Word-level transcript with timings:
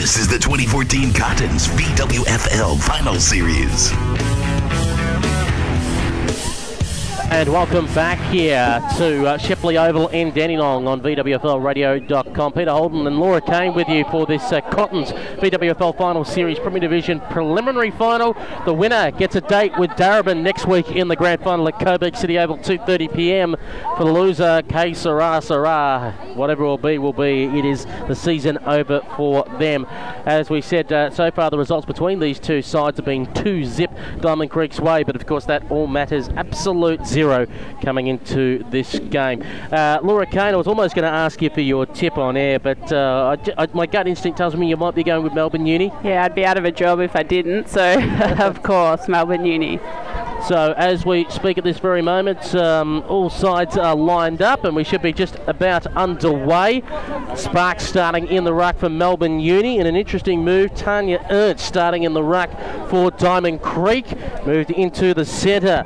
This 0.00 0.16
is 0.16 0.26
the 0.26 0.38
2014 0.38 1.12
Cottons 1.12 1.68
VWFL 1.68 2.80
Final 2.80 3.20
Series. 3.20 3.90
And 7.32 7.48
welcome 7.48 7.86
back 7.94 8.18
here 8.32 8.82
to 8.98 9.24
uh, 9.24 9.38
Shepley 9.38 9.78
Oval 9.78 10.08
in 10.08 10.32
Dandenong 10.32 10.88
on 10.88 11.00
VWFLradio.com. 11.00 12.52
Peter 12.52 12.72
Holden 12.72 13.06
and 13.06 13.20
Laura 13.20 13.40
Kane 13.40 13.72
with 13.72 13.88
you 13.88 14.04
for 14.10 14.26
this 14.26 14.50
uh, 14.50 14.60
Cottons 14.60 15.12
VWFL 15.12 15.96
Final 15.96 16.24
Series 16.24 16.58
Premier 16.58 16.80
Division 16.80 17.20
preliminary 17.30 17.92
final. 17.92 18.36
The 18.66 18.74
winner 18.74 19.12
gets 19.12 19.36
a 19.36 19.40
date 19.42 19.70
with 19.78 19.90
Darebin 19.90 20.42
next 20.42 20.66
week 20.66 20.90
in 20.90 21.06
the 21.06 21.14
grand 21.14 21.40
final 21.40 21.68
at 21.68 21.78
Coburg 21.78 22.16
City 22.16 22.36
Oval, 22.36 22.58
2:30 22.58 23.14
p.m. 23.14 23.56
For 23.96 24.04
the 24.04 24.12
loser, 24.12 24.62
K 24.68 24.92
Sarah 24.92 25.40
Sarah, 25.40 26.12
whatever 26.34 26.64
it 26.64 26.66
will 26.66 26.78
be, 26.78 26.98
will 26.98 27.12
be. 27.12 27.44
It 27.44 27.64
is 27.64 27.86
the 28.08 28.16
season 28.16 28.58
over 28.66 29.02
for 29.16 29.44
them. 29.60 29.86
As 30.26 30.50
we 30.50 30.60
said, 30.60 30.92
uh, 30.92 31.10
so 31.10 31.30
far 31.30 31.48
the 31.48 31.58
results 31.58 31.86
between 31.86 32.18
these 32.18 32.40
two 32.40 32.60
sides 32.60 32.98
have 32.98 33.06
been 33.06 33.32
two 33.34 33.64
zip 33.64 33.92
Diamond 34.20 34.50
Creek's 34.50 34.80
way, 34.80 35.04
but 35.04 35.14
of 35.14 35.24
course 35.26 35.44
that 35.44 35.70
all 35.70 35.86
matters 35.86 36.28
absolute 36.30 37.06
zero 37.06 37.19
zero 37.20 37.46
coming 37.82 38.06
into 38.06 38.64
this 38.70 38.98
game. 39.10 39.44
Uh, 39.70 39.98
Laura 40.02 40.24
Kane, 40.26 40.54
I 40.54 40.56
was 40.56 40.66
almost 40.66 40.94
going 40.94 41.04
to 41.10 41.14
ask 41.14 41.42
you 41.42 41.50
for 41.50 41.60
your 41.60 41.84
tip 41.84 42.16
on 42.16 42.36
air, 42.36 42.58
but 42.58 42.92
uh, 42.92 43.36
I, 43.58 43.62
I, 43.64 43.68
my 43.74 43.86
gut 43.86 44.06
instinct 44.06 44.38
tells 44.38 44.56
me 44.56 44.68
you 44.68 44.76
might 44.76 44.94
be 44.94 45.04
going 45.04 45.22
with 45.22 45.34
Melbourne 45.34 45.66
Uni. 45.66 45.92
Yeah, 46.02 46.24
I'd 46.24 46.34
be 46.34 46.46
out 46.46 46.56
of 46.56 46.64
a 46.64 46.72
job 46.72 47.00
if 47.00 47.14
I 47.14 47.22
didn't, 47.22 47.68
so 47.68 48.00
of 48.38 48.62
course, 48.62 49.06
Melbourne 49.06 49.44
Uni. 49.44 49.78
So 50.48 50.72
as 50.78 51.04
we 51.04 51.26
speak 51.28 51.58
at 51.58 51.64
this 51.64 51.78
very 51.78 52.00
moment, 52.00 52.54
um, 52.54 53.04
all 53.06 53.28
sides 53.28 53.76
are 53.76 53.94
lined 53.94 54.40
up 54.40 54.64
and 54.64 54.74
we 54.74 54.84
should 54.84 55.02
be 55.02 55.12
just 55.12 55.36
about 55.46 55.86
underway. 55.88 56.82
Sparks 57.36 57.84
starting 57.84 58.26
in 58.28 58.44
the 58.44 58.54
ruck 58.54 58.78
for 58.78 58.88
Melbourne 58.88 59.38
Uni 59.38 59.78
in 59.78 59.86
an 59.86 59.96
interesting 59.96 60.42
move. 60.42 60.74
Tanya 60.74 61.24
Ernst 61.30 61.66
starting 61.66 62.04
in 62.04 62.14
the 62.14 62.22
ruck 62.22 62.50
for 62.88 63.10
Diamond 63.10 63.60
Creek. 63.60 64.06
Moved 64.46 64.70
into 64.70 65.12
the 65.12 65.26
centre 65.26 65.84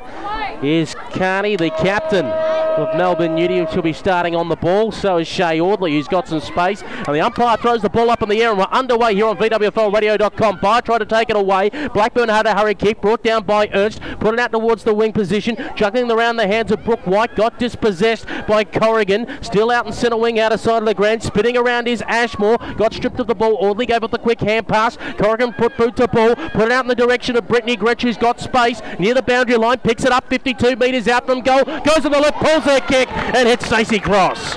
is 0.63 0.95
Carney, 1.25 1.55
the 1.55 1.71
captain 1.71 2.23
of 2.23 2.95
Melbourne 2.95 3.37
Uni. 3.37 3.65
She'll 3.71 3.81
be 3.81 3.93
starting 3.93 4.35
on 4.35 4.49
the 4.49 4.55
ball. 4.55 4.91
So 4.91 5.17
is 5.17 5.27
Shay 5.27 5.59
Audley, 5.59 5.93
who's 5.93 6.07
got 6.07 6.27
some 6.27 6.39
space. 6.39 6.83
And 6.83 7.15
the 7.15 7.21
umpire 7.21 7.57
throws 7.57 7.81
the 7.81 7.89
ball 7.89 8.09
up 8.09 8.21
in 8.21 8.29
the 8.29 8.43
air, 8.43 8.49
and 8.49 8.59
we're 8.59 8.65
underway 8.65 9.15
here 9.15 9.25
on 9.25 9.37
VWFLradio.com. 9.37 10.59
By 10.61 10.81
tried 10.81 10.99
to 10.99 11.05
take 11.05 11.29
it 11.29 11.35
away. 11.35 11.69
Blackburn 11.93 12.29
had 12.29 12.45
a 12.45 12.55
hurry 12.55 12.75
kick, 12.75 13.01
brought 13.01 13.23
down 13.23 13.43
by 13.43 13.69
Ernst, 13.73 14.01
put 14.19 14.33
it 14.33 14.39
out 14.39 14.51
towards 14.51 14.83
the 14.83 14.93
wing 14.93 15.13
position, 15.13 15.57
juggling 15.75 16.11
around 16.11 16.35
the 16.35 16.47
hands 16.47 16.71
of 16.71 16.83
Brooke 16.83 17.07
White. 17.07 17.35
Got 17.35 17.57
dispossessed 17.57 18.27
by 18.47 18.63
Corrigan. 18.63 19.41
Still 19.41 19.71
out 19.71 19.87
in 19.87 19.93
centre 19.93 20.17
wing, 20.17 20.39
out 20.39 20.51
of 20.51 20.59
side 20.59 20.83
of 20.83 20.85
the 20.85 20.93
ground. 20.93 21.23
Spinning 21.23 21.57
around 21.57 21.87
is 21.87 22.03
Ashmore. 22.03 22.57
Got 22.77 22.93
stripped 22.93 23.19
of 23.19 23.27
the 23.27 23.35
ball. 23.35 23.57
Audley 23.65 23.85
gave 23.85 24.03
up 24.03 24.11
the 24.11 24.19
quick 24.19 24.41
hand 24.41 24.67
pass. 24.67 24.97
Corrigan 25.17 25.53
put 25.53 25.75
boot 25.77 25.95
to 25.95 26.07
ball, 26.07 26.35
put 26.35 26.65
it 26.65 26.71
out 26.71 26.85
in 26.85 26.89
the 26.89 26.95
direction 26.95 27.35
of 27.35 27.47
Brittany 27.47 27.77
Gretsch, 27.77 28.03
who's 28.03 28.17
got 28.17 28.39
space 28.39 28.81
near 28.99 29.13
the 29.13 29.23
boundary 29.23 29.57
line, 29.57 29.79
picks 29.79 30.03
it 30.03 30.11
up 30.11 30.29
52 30.29 30.75
metres 30.75 31.07
out 31.07 31.14
from 31.21 31.41
goal, 31.41 31.63
goes 31.63 32.01
to 32.01 32.09
the 32.09 32.19
left, 32.19 32.37
pulls 32.37 32.63
her 32.63 32.79
kick, 32.79 33.09
and 33.11 33.47
hits 33.47 33.65
Stacey 33.65 33.99
Cross. 33.99 34.55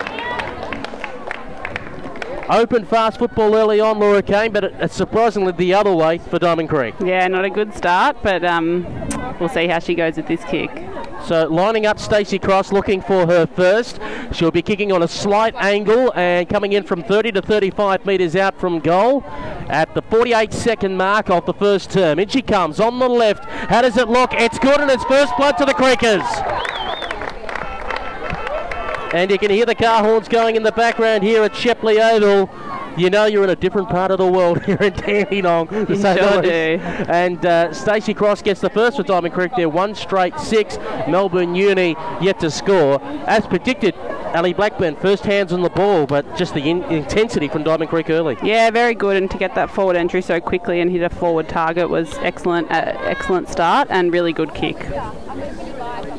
Open 2.51 2.87
fast 2.87 3.19
football 3.19 3.55
early 3.55 3.79
on, 3.79 3.99
Laura 3.99 4.23
Kane, 4.23 4.53
but 4.53 4.65
it's 4.65 4.95
surprisingly 4.95 5.53
the 5.53 5.75
other 5.75 5.95
way 5.95 6.17
for 6.17 6.39
Diamond 6.39 6.71
Creek. 6.71 6.95
Yeah, 7.05 7.29
not 7.29 7.45
a 7.45 7.51
good 7.51 7.75
start, 7.75 8.17
but 8.23 8.43
um, 8.43 8.87
we'll 9.39 9.51
see 9.51 9.67
how 9.67 9.81
she 9.81 9.95
goes 9.95 10.17
with 10.17 10.29
this 10.29 10.43
kick. 10.45 10.71
So 11.27 11.47
lining 11.47 11.87
up 11.87 11.99
Stacey 11.99 12.39
Cross 12.39 12.73
looking 12.73 13.01
for 13.01 13.27
her 13.27 13.47
first. 13.47 14.01
She'll 14.33 14.51
be 14.51 14.63
kicking 14.63 14.93
on 14.93 15.03
a 15.03 15.09
slight 15.09 15.55
angle 15.57 16.13
and 16.15 16.49
coming 16.49 16.73
in 16.73 16.85
from 16.85 17.03
30 17.03 17.33
to 17.33 17.43
35 17.43 18.07
metres 18.07 18.37
out 18.37 18.59
from 18.59 18.79
goal 18.79 19.23
at 19.69 19.95
the 19.95 20.03
48 20.03 20.53
second 20.53 20.97
mark 20.97 21.29
of 21.29 21.45
the 21.45 21.55
first 21.55 21.91
term. 21.91 22.19
In 22.19 22.29
she 22.29 22.43
comes 22.43 22.81
on 22.81 22.99
the 22.99 23.09
left. 23.09 23.45
How 23.45 23.83
does 23.83 23.97
it 23.97 24.09
look? 24.09 24.33
It's 24.33 24.59
good 24.59 24.81
and 24.81 24.91
it's 24.91 25.05
first 25.05 25.37
blood 25.37 25.59
to 25.59 25.65
the 25.65 25.75
Creekers. 25.75 26.25
And 29.13 29.31
you 29.31 29.39
can 29.39 29.51
hear 29.51 29.65
the 29.65 29.75
car 29.75 30.05
horns 30.05 30.29
going 30.29 30.57
in 30.57 30.63
the 30.63 30.73
background 30.73 31.23
here 31.23 31.43
at 31.43 31.53
Shepley 31.53 31.99
Oval. 31.99 32.51
You 32.99 33.11
know 33.11 33.27
you're 33.27 33.45
in 33.45 33.51
a 33.51 33.57
different 33.57 33.89
part 33.89 34.11
of 34.11 34.19
the 34.19 34.27
world 34.27 34.63
here 34.65 34.77
in 34.81 34.93
Dandenong. 34.93 35.69
You 35.89 35.97
sure 35.97 36.43
do. 36.43 36.81
And 37.09 37.45
uh, 37.47 37.73
Stacey 37.73 38.13
Cross 38.13 38.43
gets 38.43 38.61
the 38.61 38.71
first 38.71 38.97
for 38.97 39.05
Diamond 39.05 39.35
Creek 39.35 39.53
there, 39.57 39.69
one 39.69 39.95
straight 39.95 40.39
six. 40.41 40.79
Melbourne 41.09 41.55
Uni 41.55 41.97
yet 42.21 42.41
to 42.41 42.51
score. 42.51 43.01
As 43.27 43.47
predicted, 43.47 43.95
Ali 44.35 44.53
Blackburn, 44.53 44.97
first 44.97 45.25
hands 45.25 45.53
on 45.53 45.63
the 45.63 45.71
ball, 45.71 46.07
but 46.07 46.37
just 46.37 46.55
the 46.55 46.69
in- 46.69 46.83
intensity 46.85 47.49
from 47.49 47.63
Diamond 47.63 47.89
Creek 47.89 48.11
early. 48.11 48.37
Yeah, 48.43 48.71
very 48.71 48.95
good. 48.95 49.17
And 49.17 49.31
to 49.31 49.39
get 49.39 49.55
that 49.55 49.71
forward 49.71 49.97
entry 49.97 50.21
so 50.21 50.41
quickly 50.41 50.81
and 50.81 50.91
hit 50.91 51.03
a 51.03 51.09
forward 51.09 51.49
target 51.49 51.89
was 51.89 52.13
excellent. 52.19 52.71
Uh, 52.71 52.95
excellent 53.05 53.49
start 53.49 53.87
and 53.91 54.13
really 54.13 54.33
good 54.33 54.55
kick. 54.55 54.77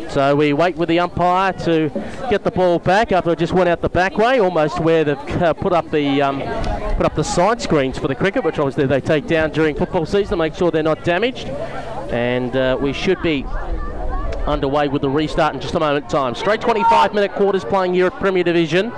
So 0.10 0.36
we 0.36 0.54
wait 0.54 0.76
with 0.76 0.90
the 0.90 1.00
umpire 1.00 1.54
to 1.54 1.90
get 2.32 2.44
the 2.44 2.50
ball 2.50 2.80
back 2.80 3.12
after 3.12 3.32
it 3.32 3.38
just 3.38 3.54
went 3.54 3.70
out 3.70 3.82
the 3.82 3.90
back 3.90 4.18
way, 4.18 4.40
almost 4.40 4.80
where 4.80 5.04
they've 5.04 5.18
uh, 5.42 5.54
put 5.54 5.72
up 5.72 5.92
the 5.92 6.22
um, 6.22 6.40
put 6.98 7.06
up 7.06 7.16
the 7.16 7.24
side 7.24 7.62
screens 7.62 8.00
for 8.00 8.08
the 8.08 8.16
cricket, 8.16 8.44
which 8.44 8.58
obviously 8.58 8.88
they 8.88 9.00
take 9.00 9.28
down 9.28 9.52
during 9.52 9.76
football 9.76 10.08
season 10.08 10.30
to 10.32 10.36
make 10.38 10.56
sure 10.56 10.72
they're 10.72 10.82
not 10.82 11.04
damaged. 11.04 11.48
And 12.10 12.56
uh, 12.56 12.76
we 12.82 12.92
should 12.92 13.22
be 13.22 13.46
underway 14.48 14.88
with 14.88 15.04
the 15.04 15.10
restart 15.10 15.54
in 15.54 15.62
just 15.62 15.76
a 15.76 15.80
moment 15.80 16.10
time. 16.10 16.34
Straight 16.34 16.60
25 16.60 17.14
minute 17.14 17.34
quarters 17.34 17.64
playing 17.64 17.94
here 17.94 18.08
at 18.08 18.14
Premier 18.14 18.44
Division. 18.44 18.92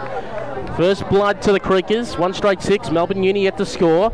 First 0.78 1.08
blood 1.10 1.42
to 1.42 1.52
the 1.52 1.60
Creekers, 1.60 2.18
one 2.18 2.34
straight 2.34 2.62
six. 2.62 2.90
Melbourne 2.90 3.22
Uni 3.22 3.44
yet 3.44 3.58
to 3.58 3.66
score. 3.66 4.12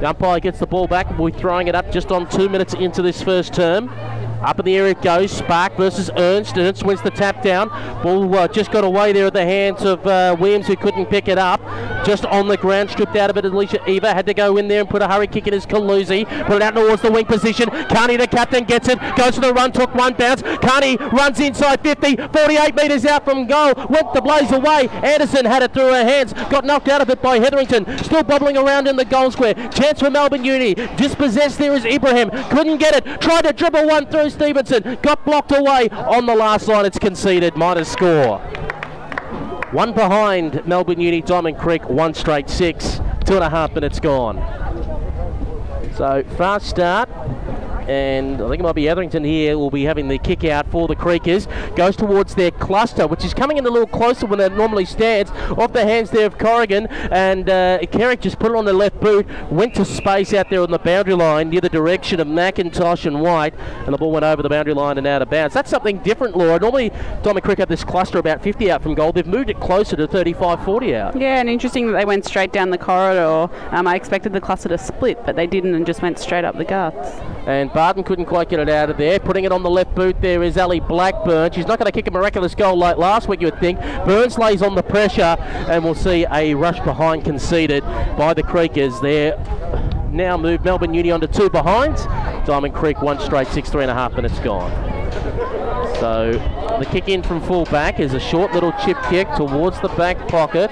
The 0.00 0.08
umpire 0.08 0.40
gets 0.40 0.58
the 0.58 0.66
ball 0.66 0.88
back. 0.88 1.16
We're 1.16 1.30
throwing 1.30 1.68
it 1.68 1.76
up 1.76 1.92
just 1.92 2.10
on 2.10 2.28
two 2.28 2.48
minutes 2.48 2.74
into 2.74 3.02
this 3.02 3.22
first 3.22 3.54
term. 3.54 3.88
Up 4.42 4.58
in 4.58 4.64
the 4.64 4.76
air 4.76 4.86
it 4.86 5.02
goes. 5.02 5.30
Spark 5.30 5.76
versus 5.76 6.10
Ernst. 6.16 6.56
Ernst 6.56 6.84
wins 6.84 7.02
the 7.02 7.10
tap 7.10 7.42
down. 7.42 7.68
Ball 8.02 8.34
uh, 8.34 8.48
just 8.48 8.70
got 8.70 8.84
away 8.84 9.12
there 9.12 9.26
at 9.26 9.34
the 9.34 9.44
hands 9.44 9.82
of 9.82 10.06
uh, 10.06 10.34
Williams, 10.38 10.66
who 10.66 10.76
couldn't 10.76 11.06
pick 11.06 11.28
it 11.28 11.38
up. 11.38 11.60
Just 12.06 12.24
on 12.24 12.48
the 12.48 12.56
ground, 12.56 12.90
stripped 12.90 13.16
out 13.16 13.28
of 13.28 13.36
it. 13.36 13.44
Alicia 13.44 13.78
Eva 13.88 14.14
had 14.14 14.24
to 14.26 14.32
go 14.32 14.56
in 14.56 14.68
there 14.68 14.80
and 14.80 14.88
put 14.88 15.02
a 15.02 15.08
hurry 15.08 15.26
kick 15.26 15.46
in 15.46 15.52
his 15.52 15.66
Kaluzi. 15.66 16.26
Put 16.46 16.56
it 16.56 16.62
out 16.62 16.74
towards 16.74 17.02
the 17.02 17.10
wing 17.10 17.26
position. 17.26 17.68
Carney, 17.88 18.16
the 18.16 18.26
captain, 18.26 18.64
gets 18.64 18.88
it. 18.88 18.98
Goes 19.16 19.34
for 19.34 19.42
the 19.42 19.52
run, 19.52 19.72
took 19.72 19.94
one 19.94 20.14
bounce. 20.14 20.42
Carney 20.42 20.96
runs 20.96 21.38
inside 21.40 21.82
50, 21.82 22.16
48 22.16 22.74
metres 22.74 23.04
out 23.04 23.24
from 23.24 23.46
goal. 23.46 23.74
Went 23.90 24.14
the 24.14 24.22
blaze 24.22 24.50
away. 24.50 24.88
Anderson 24.88 25.44
had 25.44 25.62
it 25.62 25.74
through 25.74 25.92
her 25.92 26.04
hands. 26.04 26.32
Got 26.32 26.64
knocked 26.64 26.88
out 26.88 27.02
of 27.02 27.10
it 27.10 27.20
by 27.20 27.38
Hetherington. 27.38 27.98
Still 27.98 28.22
bobbling 28.22 28.56
around 28.56 28.88
in 28.88 28.96
the 28.96 29.04
goal 29.04 29.30
square. 29.30 29.54
Chance 29.70 30.00
for 30.00 30.10
Melbourne 30.10 30.44
Uni. 30.44 30.74
Dispossessed 30.74 31.58
there 31.58 31.74
is 31.74 31.84
Ibrahim. 31.84 32.30
Couldn't 32.50 32.78
get 32.78 32.94
it. 32.94 33.20
Tried 33.20 33.42
to 33.42 33.52
dribble 33.52 33.86
one 33.86 34.06
through 34.06 34.29
Stevenson. 34.30 34.98
Got 35.02 35.24
blocked 35.24 35.52
away. 35.52 35.88
On 35.90 36.26
the 36.26 36.34
last 36.34 36.68
line, 36.68 36.86
it's 36.86 36.98
conceded. 36.98 37.56
Minus 37.56 37.90
score. 37.90 38.38
One 39.72 39.92
behind 39.92 40.66
Melbourne 40.66 41.00
Uni, 41.00 41.20
Diamond 41.20 41.58
Creek, 41.58 41.88
one 41.88 42.14
straight 42.14 42.50
six. 42.50 43.00
Two 43.24 43.34
and 43.34 43.44
a 43.44 43.50
half 43.50 43.72
minutes 43.74 44.00
gone. 44.00 44.36
So 45.96 46.24
fast 46.36 46.66
start. 46.66 47.08
And 47.90 48.40
I 48.40 48.48
think 48.48 48.60
it 48.60 48.62
might 48.62 48.76
be 48.76 48.84
Hetherington 48.84 49.24
here 49.24 49.58
will 49.58 49.68
be 49.68 49.82
having 49.82 50.06
the 50.06 50.16
kick 50.16 50.44
out 50.44 50.70
for 50.70 50.86
the 50.86 50.94
Creekers. 50.94 51.48
Goes 51.74 51.96
towards 51.96 52.36
their 52.36 52.52
cluster, 52.52 53.08
which 53.08 53.24
is 53.24 53.34
coming 53.34 53.56
in 53.56 53.66
a 53.66 53.68
little 53.68 53.88
closer 53.88 54.28
than 54.28 54.38
it 54.38 54.52
normally 54.52 54.84
stands. 54.84 55.32
Off 55.58 55.72
the 55.72 55.84
hands 55.84 56.10
there 56.10 56.26
of 56.26 56.38
Corrigan. 56.38 56.86
And 57.10 57.50
uh, 57.50 57.80
Kerrick 57.90 58.20
just 58.20 58.38
put 58.38 58.52
it 58.52 58.56
on 58.56 58.64
the 58.64 58.72
left 58.72 59.00
boot. 59.00 59.26
Went 59.50 59.74
to 59.74 59.84
space 59.84 60.32
out 60.32 60.50
there 60.50 60.62
on 60.62 60.70
the 60.70 60.78
boundary 60.78 61.14
line 61.14 61.50
near 61.50 61.60
the 61.60 61.68
direction 61.68 62.20
of 62.20 62.28
McIntosh 62.28 63.06
and 63.06 63.20
White. 63.20 63.54
And 63.58 63.92
the 63.92 63.98
ball 63.98 64.12
went 64.12 64.24
over 64.24 64.40
the 64.40 64.48
boundary 64.48 64.74
line 64.74 64.96
and 64.96 65.06
out 65.08 65.20
of 65.20 65.28
bounds. 65.28 65.52
That's 65.52 65.68
something 65.68 65.98
different, 65.98 66.36
Laura. 66.36 66.60
Normally, 66.60 66.90
Diamond 67.24 67.42
Creek 67.42 67.58
have 67.58 67.68
this 67.68 67.82
cluster 67.82 68.18
about 68.18 68.40
50 68.40 68.70
out 68.70 68.84
from 68.84 68.94
goal. 68.94 69.10
They've 69.10 69.26
moved 69.26 69.50
it 69.50 69.58
closer 69.58 69.96
to 69.96 70.06
35 70.06 70.64
40 70.64 70.94
out. 70.94 71.20
Yeah, 71.20 71.40
and 71.40 71.50
interesting 71.50 71.88
that 71.88 71.98
they 71.98 72.04
went 72.04 72.24
straight 72.24 72.52
down 72.52 72.70
the 72.70 72.78
corridor. 72.78 73.52
Um, 73.72 73.88
I 73.88 73.96
expected 73.96 74.32
the 74.32 74.40
cluster 74.40 74.68
to 74.68 74.78
split, 74.78 75.18
but 75.26 75.34
they 75.34 75.48
didn't 75.48 75.74
and 75.74 75.84
just 75.84 76.02
went 76.02 76.20
straight 76.20 76.44
up 76.44 76.56
the 76.56 76.64
guts. 76.64 77.18
And 77.50 77.72
Barton 77.72 78.04
couldn't 78.04 78.26
quite 78.26 78.48
get 78.48 78.60
it 78.60 78.68
out 78.68 78.90
of 78.90 78.96
there. 78.96 79.18
Putting 79.18 79.42
it 79.42 79.50
on 79.50 79.64
the 79.64 79.70
left 79.70 79.92
boot 79.96 80.20
there 80.20 80.40
is 80.44 80.56
Ali 80.56 80.78
Blackburn. 80.78 81.50
She's 81.50 81.66
not 81.66 81.80
going 81.80 81.90
to 81.90 81.92
kick 81.92 82.06
a 82.06 82.12
miraculous 82.12 82.54
goal 82.54 82.76
like 82.76 82.96
last 82.96 83.26
week, 83.26 83.40
you 83.40 83.48
would 83.48 83.58
think. 83.58 83.80
Burns 84.06 84.38
lays 84.38 84.62
on 84.62 84.76
the 84.76 84.84
pressure, 84.84 85.36
and 85.68 85.82
we'll 85.82 85.96
see 85.96 86.24
a 86.30 86.54
rush 86.54 86.78
behind 86.84 87.24
conceded 87.24 87.82
by 88.16 88.34
the 88.34 88.44
Creekers. 88.44 89.02
There 89.02 89.36
now 90.12 90.36
move 90.36 90.64
Melbourne 90.64 90.94
Uni 90.94 91.10
on 91.10 91.20
to 91.22 91.26
two 91.26 91.50
behind. 91.50 91.96
Diamond 92.46 92.72
Creek 92.72 93.02
one 93.02 93.18
straight 93.18 93.48
six, 93.48 93.68
three 93.68 93.82
and 93.82 93.90
a 93.90 93.94
half 93.94 94.14
minutes 94.14 94.38
gone. 94.38 94.70
So 95.96 96.30
the 96.78 96.86
kick 96.88 97.08
in 97.08 97.20
from 97.20 97.40
full 97.42 97.64
back 97.64 97.98
is 97.98 98.14
a 98.14 98.20
short 98.20 98.52
little 98.52 98.70
chip 98.84 98.96
kick 99.08 99.26
towards 99.34 99.80
the 99.80 99.88
back 99.88 100.28
pocket. 100.28 100.70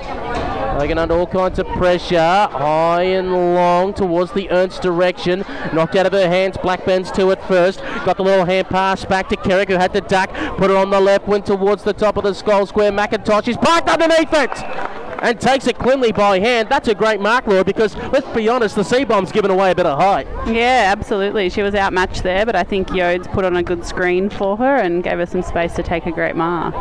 Taken 0.78 0.96
under 0.96 1.14
all 1.14 1.26
kinds 1.26 1.58
of 1.58 1.66
pressure, 1.66 2.18
high 2.20 3.02
and 3.02 3.32
long 3.32 3.92
towards 3.92 4.30
the 4.30 4.48
Ernst 4.48 4.80
direction. 4.80 5.44
Knocked 5.72 5.96
out 5.96 6.06
of 6.06 6.12
her 6.12 6.28
hands. 6.28 6.56
Blackburn's 6.56 7.10
to 7.12 7.30
it 7.30 7.42
first. 7.42 7.80
Got 8.04 8.16
the 8.16 8.22
little 8.22 8.44
hand 8.44 8.68
pass 8.68 9.04
back 9.04 9.28
to 9.30 9.36
Kerrick, 9.36 9.70
who 9.70 9.74
had 9.74 9.92
to 9.94 10.00
duck. 10.00 10.32
Put 10.56 10.70
it 10.70 10.76
on 10.76 10.90
the 10.90 11.00
left, 11.00 11.26
went 11.26 11.46
towards 11.46 11.82
the 11.82 11.92
top 11.92 12.16
of 12.16 12.22
the 12.22 12.32
skull 12.32 12.64
square. 12.64 12.92
McIntosh 12.92 13.48
is 13.48 13.56
parked 13.56 13.88
underneath 13.88 14.32
it. 14.32 15.07
And 15.22 15.40
takes 15.40 15.66
it 15.66 15.78
cleanly 15.78 16.12
by 16.12 16.38
hand. 16.38 16.68
That's 16.68 16.88
a 16.88 16.94
great 16.94 17.20
mark, 17.20 17.46
Laura, 17.46 17.64
because 17.64 17.96
let's 17.96 18.28
be 18.28 18.48
honest, 18.48 18.74
the 18.74 18.84
Sea 18.84 19.04
Bomb's 19.04 19.32
given 19.32 19.50
away 19.50 19.70
a 19.70 19.74
bit 19.74 19.86
of 19.86 19.98
height. 19.98 20.26
Yeah, 20.46 20.92
absolutely. 20.96 21.50
She 21.50 21.62
was 21.62 21.74
outmatched 21.74 22.22
there, 22.22 22.46
but 22.46 22.56
I 22.56 22.64
think 22.64 22.88
Yodes 22.88 23.30
put 23.32 23.44
on 23.44 23.56
a 23.56 23.62
good 23.62 23.84
screen 23.84 24.30
for 24.30 24.56
her 24.56 24.76
and 24.76 25.02
gave 25.02 25.18
her 25.18 25.26
some 25.26 25.42
space 25.42 25.74
to 25.74 25.82
take 25.82 26.06
a 26.06 26.12
great 26.12 26.36
mark. 26.36 26.74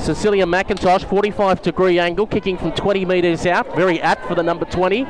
Cecilia 0.00 0.46
McIntosh, 0.46 1.08
45 1.08 1.62
degree 1.62 1.98
angle, 1.98 2.26
kicking 2.26 2.56
from 2.56 2.72
20 2.72 3.04
metres 3.04 3.46
out. 3.46 3.74
Very 3.74 4.00
apt 4.00 4.26
for 4.26 4.34
the 4.34 4.42
number 4.42 4.64
20. 4.64 5.06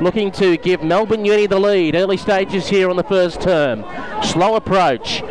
Looking 0.00 0.30
to 0.32 0.56
give 0.58 0.82
Melbourne 0.82 1.24
Uni 1.24 1.46
the 1.46 1.58
lead. 1.58 1.94
Early 1.94 2.16
stages 2.16 2.68
here 2.68 2.90
on 2.90 2.96
the 2.96 3.04
first 3.04 3.40
term. 3.40 3.84
Slow 4.22 4.56
approach. 4.56 5.22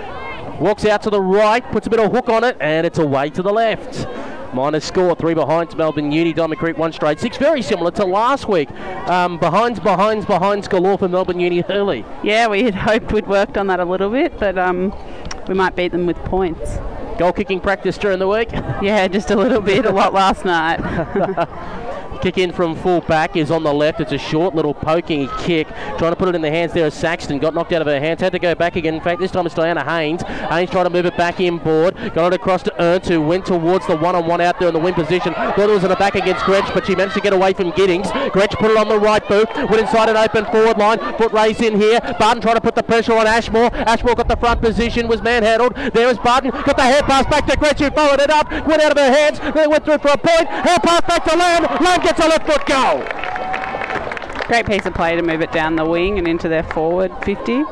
Walks 0.59 0.85
out 0.85 1.03
to 1.03 1.09
the 1.09 1.21
right, 1.21 1.63
puts 1.71 1.85
a 1.85 1.89
bit 1.89 1.99
of 1.99 2.11
hook 2.11 2.29
on 2.29 2.43
it, 2.43 2.57
and 2.61 2.87
it's 2.87 2.97
away 2.97 3.29
to 3.31 3.41
the 3.41 3.51
left. 3.51 4.07
Minus 4.55 4.85
score, 4.85 5.13
three 5.15 5.33
behinds 5.33 5.75
Melbourne 5.75 6.13
Uni, 6.13 6.31
Diamond 6.31 6.57
Creek 6.57 6.77
one 6.77 6.93
straight 6.93 7.19
six. 7.19 7.35
Very 7.35 7.61
similar 7.61 7.91
to 7.91 8.05
last 8.05 8.47
week. 8.47 8.71
Um, 9.09 9.37
behinds, 9.37 9.81
behinds, 9.81 10.25
behinds 10.25 10.69
galore 10.69 10.97
for 10.97 11.09
Melbourne 11.09 11.41
Uni 11.41 11.61
early. 11.67 12.05
Yeah, 12.23 12.47
we 12.47 12.63
had 12.63 12.73
hoped 12.87 13.11
we'd 13.11 13.27
worked 13.27 13.57
on 13.57 13.67
that 13.67 13.81
a 13.81 13.85
little 13.85 14.09
bit, 14.09 14.39
but 14.39 14.57
um, 14.57 14.95
we 15.49 15.55
might 15.55 15.75
beat 15.75 15.91
them 15.91 16.05
with 16.05 16.15
points. 16.19 16.77
Goal 17.17 17.33
kicking 17.33 17.59
practice 17.59 17.97
during 17.97 18.19
the 18.19 18.29
week? 18.29 18.49
Yeah, 18.81 19.05
just 19.09 19.29
a 19.29 19.35
little 19.35 19.61
bit, 19.61 19.85
a 19.85 19.91
lot 19.91 20.13
last 20.13 20.45
night. 20.45 20.79
Kick 22.21 22.37
in 22.37 22.51
from 22.51 22.75
full 22.75 23.01
back 23.01 23.35
is 23.35 23.51
on 23.51 23.63
the 23.63 23.73
left. 23.73 23.99
It's 23.99 24.11
a 24.11 24.17
short 24.17 24.55
little 24.55 24.73
poking 24.73 25.27
kick. 25.39 25.67
Trying 25.97 26.11
to 26.11 26.15
put 26.15 26.27
it 26.27 26.35
in 26.35 26.41
the 26.41 26.49
hands 26.49 26.73
there 26.73 26.87
of 26.87 26.93
Saxton. 26.93 27.39
Got 27.39 27.53
knocked 27.53 27.71
out 27.73 27.81
of 27.81 27.87
her 27.87 27.99
hands. 27.99 28.21
Had 28.21 28.31
to 28.31 28.39
go 28.39 28.55
back 28.55 28.75
again. 28.75 28.95
In 28.95 29.01
fact, 29.01 29.19
this 29.19 29.31
time 29.31 29.45
it's 29.45 29.55
Diana 29.55 29.83
Haynes. 29.83 30.23
Haynes 30.23 30.69
trying 30.69 30.85
to 30.85 30.89
move 30.89 31.05
it 31.05 31.15
back 31.17 31.39
inboard. 31.39 31.95
Got 32.13 32.33
it 32.33 32.35
across 32.35 32.63
to 32.63 32.81
Ernst, 32.81 33.09
who 33.09 33.21
went 33.21 33.45
towards 33.45 33.85
the 33.87 33.95
one-on-one 33.95 34.41
out 34.41 34.59
there 34.59 34.69
in 34.69 34.73
the 34.73 34.79
win 34.79 34.93
position. 34.93 35.33
Thought 35.33 35.59
it 35.59 35.73
was 35.73 35.83
in 35.83 35.89
the 35.89 35.95
back 35.95 36.15
against 36.15 36.43
Gretsch, 36.43 36.73
but 36.73 36.85
she 36.85 36.95
managed 36.95 37.15
to 37.15 37.21
get 37.21 37.33
away 37.33 37.53
from 37.53 37.71
Giddings. 37.71 38.07
Gretsch 38.07 38.57
put 38.57 38.71
it 38.71 38.77
on 38.77 38.87
the 38.87 38.99
right 38.99 39.25
boot. 39.27 39.47
Went 39.55 39.79
inside 39.79 40.09
an 40.09 40.17
open 40.17 40.45
forward 40.45 40.77
line. 40.77 40.99
Foot 41.17 41.31
raised 41.31 41.61
in 41.61 41.79
here. 41.79 41.99
Barton 42.19 42.41
trying 42.41 42.55
to 42.55 42.61
put 42.61 42.75
the 42.75 42.83
pressure 42.83 43.13
on 43.13 43.27
Ashmore. 43.27 43.73
Ashmore 43.73 44.15
got 44.15 44.27
the 44.27 44.37
front 44.37 44.61
position. 44.61 45.07
Was 45.07 45.21
manhandled. 45.21 45.75
There 45.93 46.07
was 46.07 46.17
Barton. 46.17 46.51
Got 46.51 46.77
the 46.77 46.83
hair 46.83 47.01
pass 47.03 47.25
back 47.25 47.45
to 47.47 47.57
Gretsch, 47.57 47.79
who 47.79 47.89
followed 47.91 48.19
it 48.19 48.29
up. 48.29 48.49
Went 48.65 48.81
out 48.81 48.91
of 48.91 48.97
her 48.97 49.11
hands. 49.11 49.39
Then 49.53 49.69
went 49.69 49.85
through 49.85 49.99
for 49.99 50.09
a 50.09 50.17
point. 50.17 50.47
Hair 50.47 50.79
pass 50.79 51.01
back 51.01 51.23
to 51.25 51.35
Lamb. 51.35 51.63
Lamb 51.83 52.01
gets 52.05 52.19
a 52.19 52.27
left 52.27 52.45
foot 52.45 52.65
goal. 52.67 53.03
Great 54.47 54.67
piece 54.67 54.85
of 54.85 54.93
play 54.93 55.15
to 55.15 55.23
move 55.23 55.41
it 55.41 55.51
down 55.51 55.75
the 55.75 55.83
wing 55.83 56.19
and 56.19 56.27
into 56.27 56.47
their 56.47 56.61
forward 56.61 57.11
50. 57.23 57.63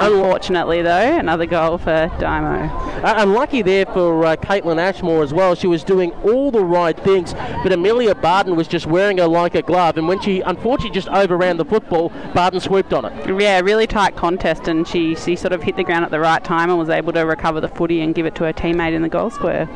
Unfortunately, 0.00 0.82
though, 0.82 1.18
another 1.18 1.46
goal 1.46 1.78
for 1.78 2.08
Dymo. 2.18 2.68
Uh, 3.04 3.14
unlucky 3.18 3.62
there 3.62 3.86
for 3.86 4.24
uh, 4.24 4.34
Caitlin 4.36 4.80
Ashmore 4.80 5.22
as 5.22 5.32
well. 5.32 5.54
She 5.54 5.68
was 5.68 5.84
doing 5.84 6.10
all 6.24 6.50
the 6.50 6.64
right 6.64 6.98
things, 6.98 7.32
but 7.62 7.72
Amelia 7.72 8.16
Barton 8.16 8.56
was 8.56 8.66
just 8.66 8.86
wearing 8.86 9.18
her 9.18 9.28
like 9.28 9.54
a 9.54 9.62
glove. 9.62 9.98
And 9.98 10.08
when 10.08 10.20
she 10.20 10.40
unfortunately 10.40 10.94
just 10.94 11.08
overran 11.08 11.58
the 11.58 11.64
football, 11.64 12.08
Barton 12.34 12.58
swooped 12.58 12.92
on 12.92 13.04
it. 13.04 13.40
Yeah, 13.40 13.60
really 13.60 13.86
tight 13.86 14.16
contest, 14.16 14.66
and 14.66 14.86
she, 14.86 15.14
she 15.14 15.36
sort 15.36 15.52
of 15.52 15.62
hit 15.62 15.76
the 15.76 15.84
ground 15.84 16.04
at 16.04 16.10
the 16.10 16.20
right 16.20 16.42
time 16.42 16.70
and 16.70 16.78
was 16.78 16.90
able 16.90 17.12
to 17.12 17.20
recover 17.20 17.60
the 17.60 17.68
footy 17.68 18.00
and 18.00 18.16
give 18.16 18.26
it 18.26 18.34
to 18.36 18.44
her 18.44 18.52
teammate 18.52 18.94
in 18.94 19.02
the 19.02 19.08
goal 19.08 19.30
square. 19.30 19.68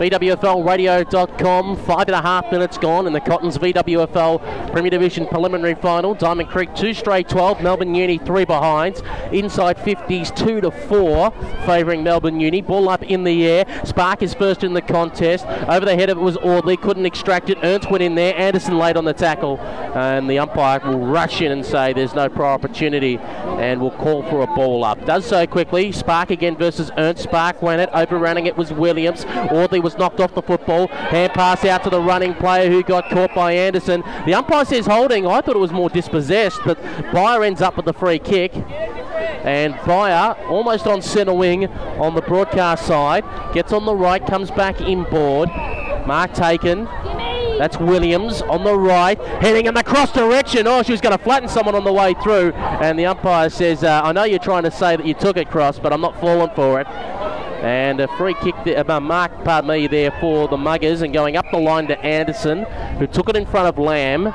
VWFLradio.com. 0.00 1.76
Five 1.76 2.08
and 2.08 2.14
a 2.14 2.22
half 2.22 2.50
minutes 2.50 2.78
gone 2.78 3.06
in 3.06 3.12
the 3.12 3.20
Cottons 3.20 3.58
VWFL 3.58 4.72
Premier 4.72 4.88
Division 4.88 5.26
preliminary 5.26 5.74
final. 5.74 6.14
Diamond 6.14 6.48
Creek 6.48 6.74
two 6.74 6.94
straight 6.94 7.28
12. 7.28 7.62
Melbourne 7.62 7.94
Uni 7.94 8.16
three 8.16 8.46
behinds. 8.46 9.02
Inside 9.30 9.76
50s 9.76 10.34
two 10.34 10.62
to 10.62 10.70
four, 10.70 11.32
favouring 11.66 12.02
Melbourne 12.02 12.40
Uni. 12.40 12.62
Ball 12.62 12.88
up 12.88 13.02
in 13.02 13.24
the 13.24 13.46
air. 13.46 13.66
Spark 13.84 14.22
is 14.22 14.32
first 14.32 14.64
in 14.64 14.72
the 14.72 14.80
contest. 14.80 15.44
Over 15.68 15.84
the 15.84 15.94
head 15.94 16.08
of 16.08 16.16
it 16.16 16.22
was 16.22 16.38
Audley. 16.38 16.78
Couldn't 16.78 17.04
extract 17.04 17.50
it. 17.50 17.58
Ernst 17.62 17.90
went 17.90 18.02
in 18.02 18.14
there. 18.14 18.34
Anderson 18.38 18.78
late 18.78 18.96
on 18.96 19.04
the 19.04 19.12
tackle, 19.12 19.58
and 19.58 20.30
the 20.30 20.38
umpire 20.38 20.80
will 20.82 20.98
rush 20.98 21.42
in 21.42 21.52
and 21.52 21.64
say 21.64 21.92
there's 21.92 22.14
no 22.14 22.30
prior 22.30 22.52
opportunity, 22.54 23.18
and 23.18 23.82
will 23.82 23.90
call 23.90 24.22
for 24.30 24.40
a 24.40 24.46
ball 24.46 24.82
up. 24.82 25.04
Does 25.04 25.26
so 25.26 25.46
quickly. 25.46 25.92
Spark 25.92 26.30
again 26.30 26.56
versus 26.56 26.90
Ernst. 26.96 27.24
Spark 27.24 27.60
went 27.60 27.82
it. 27.82 27.90
Overrunning 27.92 28.46
it 28.46 28.56
was 28.56 28.72
Williams. 28.72 29.26
Audley 29.26 29.80
was 29.80 29.89
knocked 29.98 30.20
off 30.20 30.34
the 30.34 30.42
football. 30.42 30.88
Hand 30.88 31.32
pass 31.32 31.64
out 31.64 31.84
to 31.84 31.90
the 31.90 32.00
running 32.00 32.34
player 32.34 32.70
who 32.70 32.82
got 32.82 33.08
caught 33.10 33.34
by 33.34 33.52
Anderson. 33.52 34.02
The 34.26 34.34
umpire 34.34 34.64
says 34.64 34.86
holding. 34.86 35.26
I 35.26 35.40
thought 35.40 35.56
it 35.56 35.60
was 35.60 35.72
more 35.72 35.88
dispossessed, 35.88 36.60
but 36.64 36.78
Byer 37.12 37.46
ends 37.46 37.60
up 37.60 37.76
with 37.76 37.86
the 37.86 37.92
free 37.92 38.18
kick. 38.18 38.52
And 38.54 39.74
Byer, 39.74 40.38
almost 40.48 40.86
on 40.86 41.02
centre 41.02 41.34
wing 41.34 41.66
on 41.66 42.14
the 42.14 42.22
broadcast 42.22 42.86
side, 42.86 43.24
gets 43.54 43.72
on 43.72 43.86
the 43.86 43.94
right, 43.94 44.24
comes 44.24 44.50
back 44.50 44.80
inboard. 44.80 45.48
Mark 46.06 46.32
taken. 46.32 46.88
That's 47.60 47.76
Williams 47.76 48.40
on 48.40 48.64
the 48.64 48.74
right, 48.74 49.18
heading 49.42 49.66
in 49.66 49.74
the 49.74 49.84
cross 49.84 50.10
direction. 50.12 50.66
Oh, 50.66 50.82
she 50.82 50.92
was 50.92 51.02
going 51.02 51.16
to 51.16 51.22
flatten 51.22 51.46
someone 51.46 51.74
on 51.74 51.84
the 51.84 51.92
way 51.92 52.14
through. 52.22 52.52
And 52.52 52.98
the 52.98 53.04
umpire 53.04 53.50
says, 53.50 53.84
uh, 53.84 54.00
I 54.02 54.12
know 54.12 54.24
you're 54.24 54.38
trying 54.38 54.62
to 54.62 54.70
say 54.70 54.96
that 54.96 55.04
you 55.04 55.12
took 55.12 55.36
it 55.36 55.50
cross, 55.50 55.78
but 55.78 55.92
I'm 55.92 56.00
not 56.00 56.18
falling 56.20 56.48
for 56.54 56.80
it. 56.80 56.86
And 57.60 58.00
a 58.00 58.08
free 58.16 58.34
kick, 58.42 58.54
there, 58.64 58.90
uh, 58.90 59.00
mark, 59.00 59.44
pardon 59.44 59.68
me, 59.68 59.86
there 59.86 60.10
for 60.18 60.48
the 60.48 60.56
Muggers, 60.56 61.02
and 61.02 61.12
going 61.12 61.36
up 61.36 61.44
the 61.50 61.58
line 61.58 61.86
to 61.88 61.98
Anderson, 62.00 62.64
who 62.98 63.06
took 63.06 63.28
it 63.28 63.36
in 63.36 63.44
front 63.44 63.68
of 63.68 63.76
Lamb. 63.76 64.28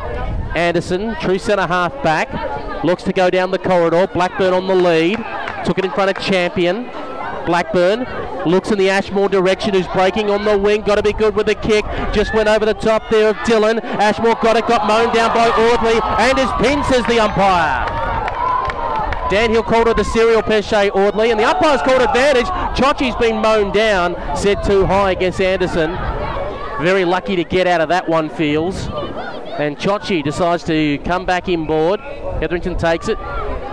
Anderson, 0.56 1.16
true 1.20 1.40
centre 1.40 1.66
half 1.66 1.92
back, 2.04 2.84
looks 2.84 3.02
to 3.04 3.14
go 3.14 3.32
down 3.32 3.50
the 3.50 3.58
corridor. 3.58 4.08
Blackburn 4.08 4.54
on 4.54 4.68
the 4.68 4.76
lead, 4.76 5.18
took 5.66 5.80
it 5.80 5.86
in 5.86 5.92
front 5.92 6.16
of 6.16 6.24
Champion. 6.24 6.84
Blackburn 7.48 8.06
looks 8.46 8.70
in 8.70 8.78
the 8.78 8.92
Ashmore 8.92 9.30
direction, 9.30 9.74
who's 9.74 9.88
breaking 9.88 10.30
on 10.30 10.46
the 10.46 10.58
wing. 10.58 10.82
Got 10.82 10.96
to 10.96 11.04
be 11.04 11.14
good 11.14 11.36
with 11.36 11.48
the 11.48 11.56
kick. 11.56 11.84
Just 12.14 12.32
went 12.34 12.48
over 12.48 12.66
the 12.66 12.74
top 12.76 13.10
there 13.10 13.30
of 13.30 13.38
Dillon. 13.44 13.80
Ashmore 13.80 14.36
got 14.36 14.56
it, 14.56 14.68
got 14.68 14.88
mown 14.88 15.14
down 15.16 15.34
by 15.34 15.50
Audley, 15.50 16.00
and 16.20 16.38
is 16.38 16.50
pinned, 16.62 16.86
says 16.86 17.06
the 17.08 17.20
umpire. 17.20 18.05
Dan 19.30 19.50
Hill 19.50 19.64
called 19.64 19.88
it 19.88 19.98
the 19.98 20.04
serial 20.04 20.44
Pesce 20.44 20.92
Audley, 20.94 21.32
and 21.32 21.40
the 21.40 21.46
umpire's 21.46 21.82
called 21.82 22.02
advantage. 22.02 22.46
Chochi's 22.78 23.16
been 23.16 23.42
mown 23.42 23.72
down, 23.72 24.16
said 24.38 24.64
too 24.64 24.86
high 24.86 25.12
against 25.12 25.42
Anderson. 25.42 25.92
Very 26.84 27.06
lucky 27.06 27.36
to 27.36 27.44
get 27.44 27.66
out 27.66 27.82
of 27.82 27.90
that 27.90 28.08
one, 28.08 28.30
feels. 28.30 28.88
And 29.58 29.78
Chochi 29.78 30.24
decides 30.24 30.64
to 30.66 31.00
come 31.00 31.26
back 31.26 31.50
inboard. 31.50 32.00
Hetherington 32.40 32.78
takes 32.78 33.08
it, 33.08 33.18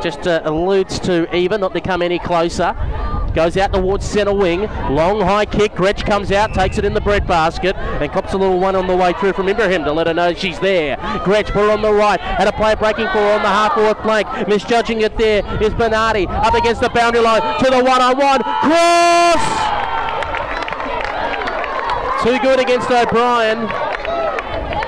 just 0.02 0.26
uh, 0.26 0.40
alludes 0.44 0.98
to 1.00 1.34
even, 1.36 1.60
not 1.60 1.74
to 1.74 1.80
come 1.80 2.00
any 2.00 2.18
closer. 2.18 2.74
Goes 3.34 3.56
out 3.56 3.72
towards 3.72 4.04
centre 4.04 4.34
wing. 4.34 4.62
Long 4.90 5.20
high 5.20 5.46
kick. 5.46 5.72
Gretsch 5.72 6.04
comes 6.04 6.30
out, 6.32 6.52
takes 6.54 6.78
it 6.78 6.84
in 6.84 6.94
the 6.94 7.00
bread 7.00 7.26
basket, 7.26 7.76
and 7.76 8.10
cops 8.12 8.32
a 8.32 8.38
little 8.38 8.58
one 8.58 8.76
on 8.76 8.86
the 8.86 8.96
way 8.96 9.12
through 9.14 9.32
from 9.32 9.48
Ibrahim 9.48 9.84
to 9.84 9.92
let 9.92 10.06
her 10.06 10.14
know 10.14 10.34
she's 10.34 10.58
there. 10.60 10.96
Gretsch 10.96 11.50
put 11.50 11.70
on 11.70 11.82
the 11.82 11.92
right. 11.92 12.20
Had 12.20 12.48
a 12.48 12.52
player 12.52 12.76
breaking 12.76 13.08
for 13.08 13.18
on 13.18 13.42
the 13.42 13.48
half 13.48 13.74
forward 13.74 13.98
flank. 14.02 14.48
Misjudging 14.48 15.00
it 15.00 15.16
there 15.16 15.42
is 15.62 15.72
Bernardi 15.74 16.26
up 16.28 16.54
against 16.54 16.80
the 16.80 16.90
boundary 16.90 17.22
line 17.22 17.40
to 17.62 17.70
the 17.70 17.82
one 17.82 18.02
on 18.02 18.18
one. 18.18 18.42
Cross! 18.42 19.62
Too 22.22 22.38
good 22.38 22.60
against 22.60 22.90
O'Brien. 22.90 23.91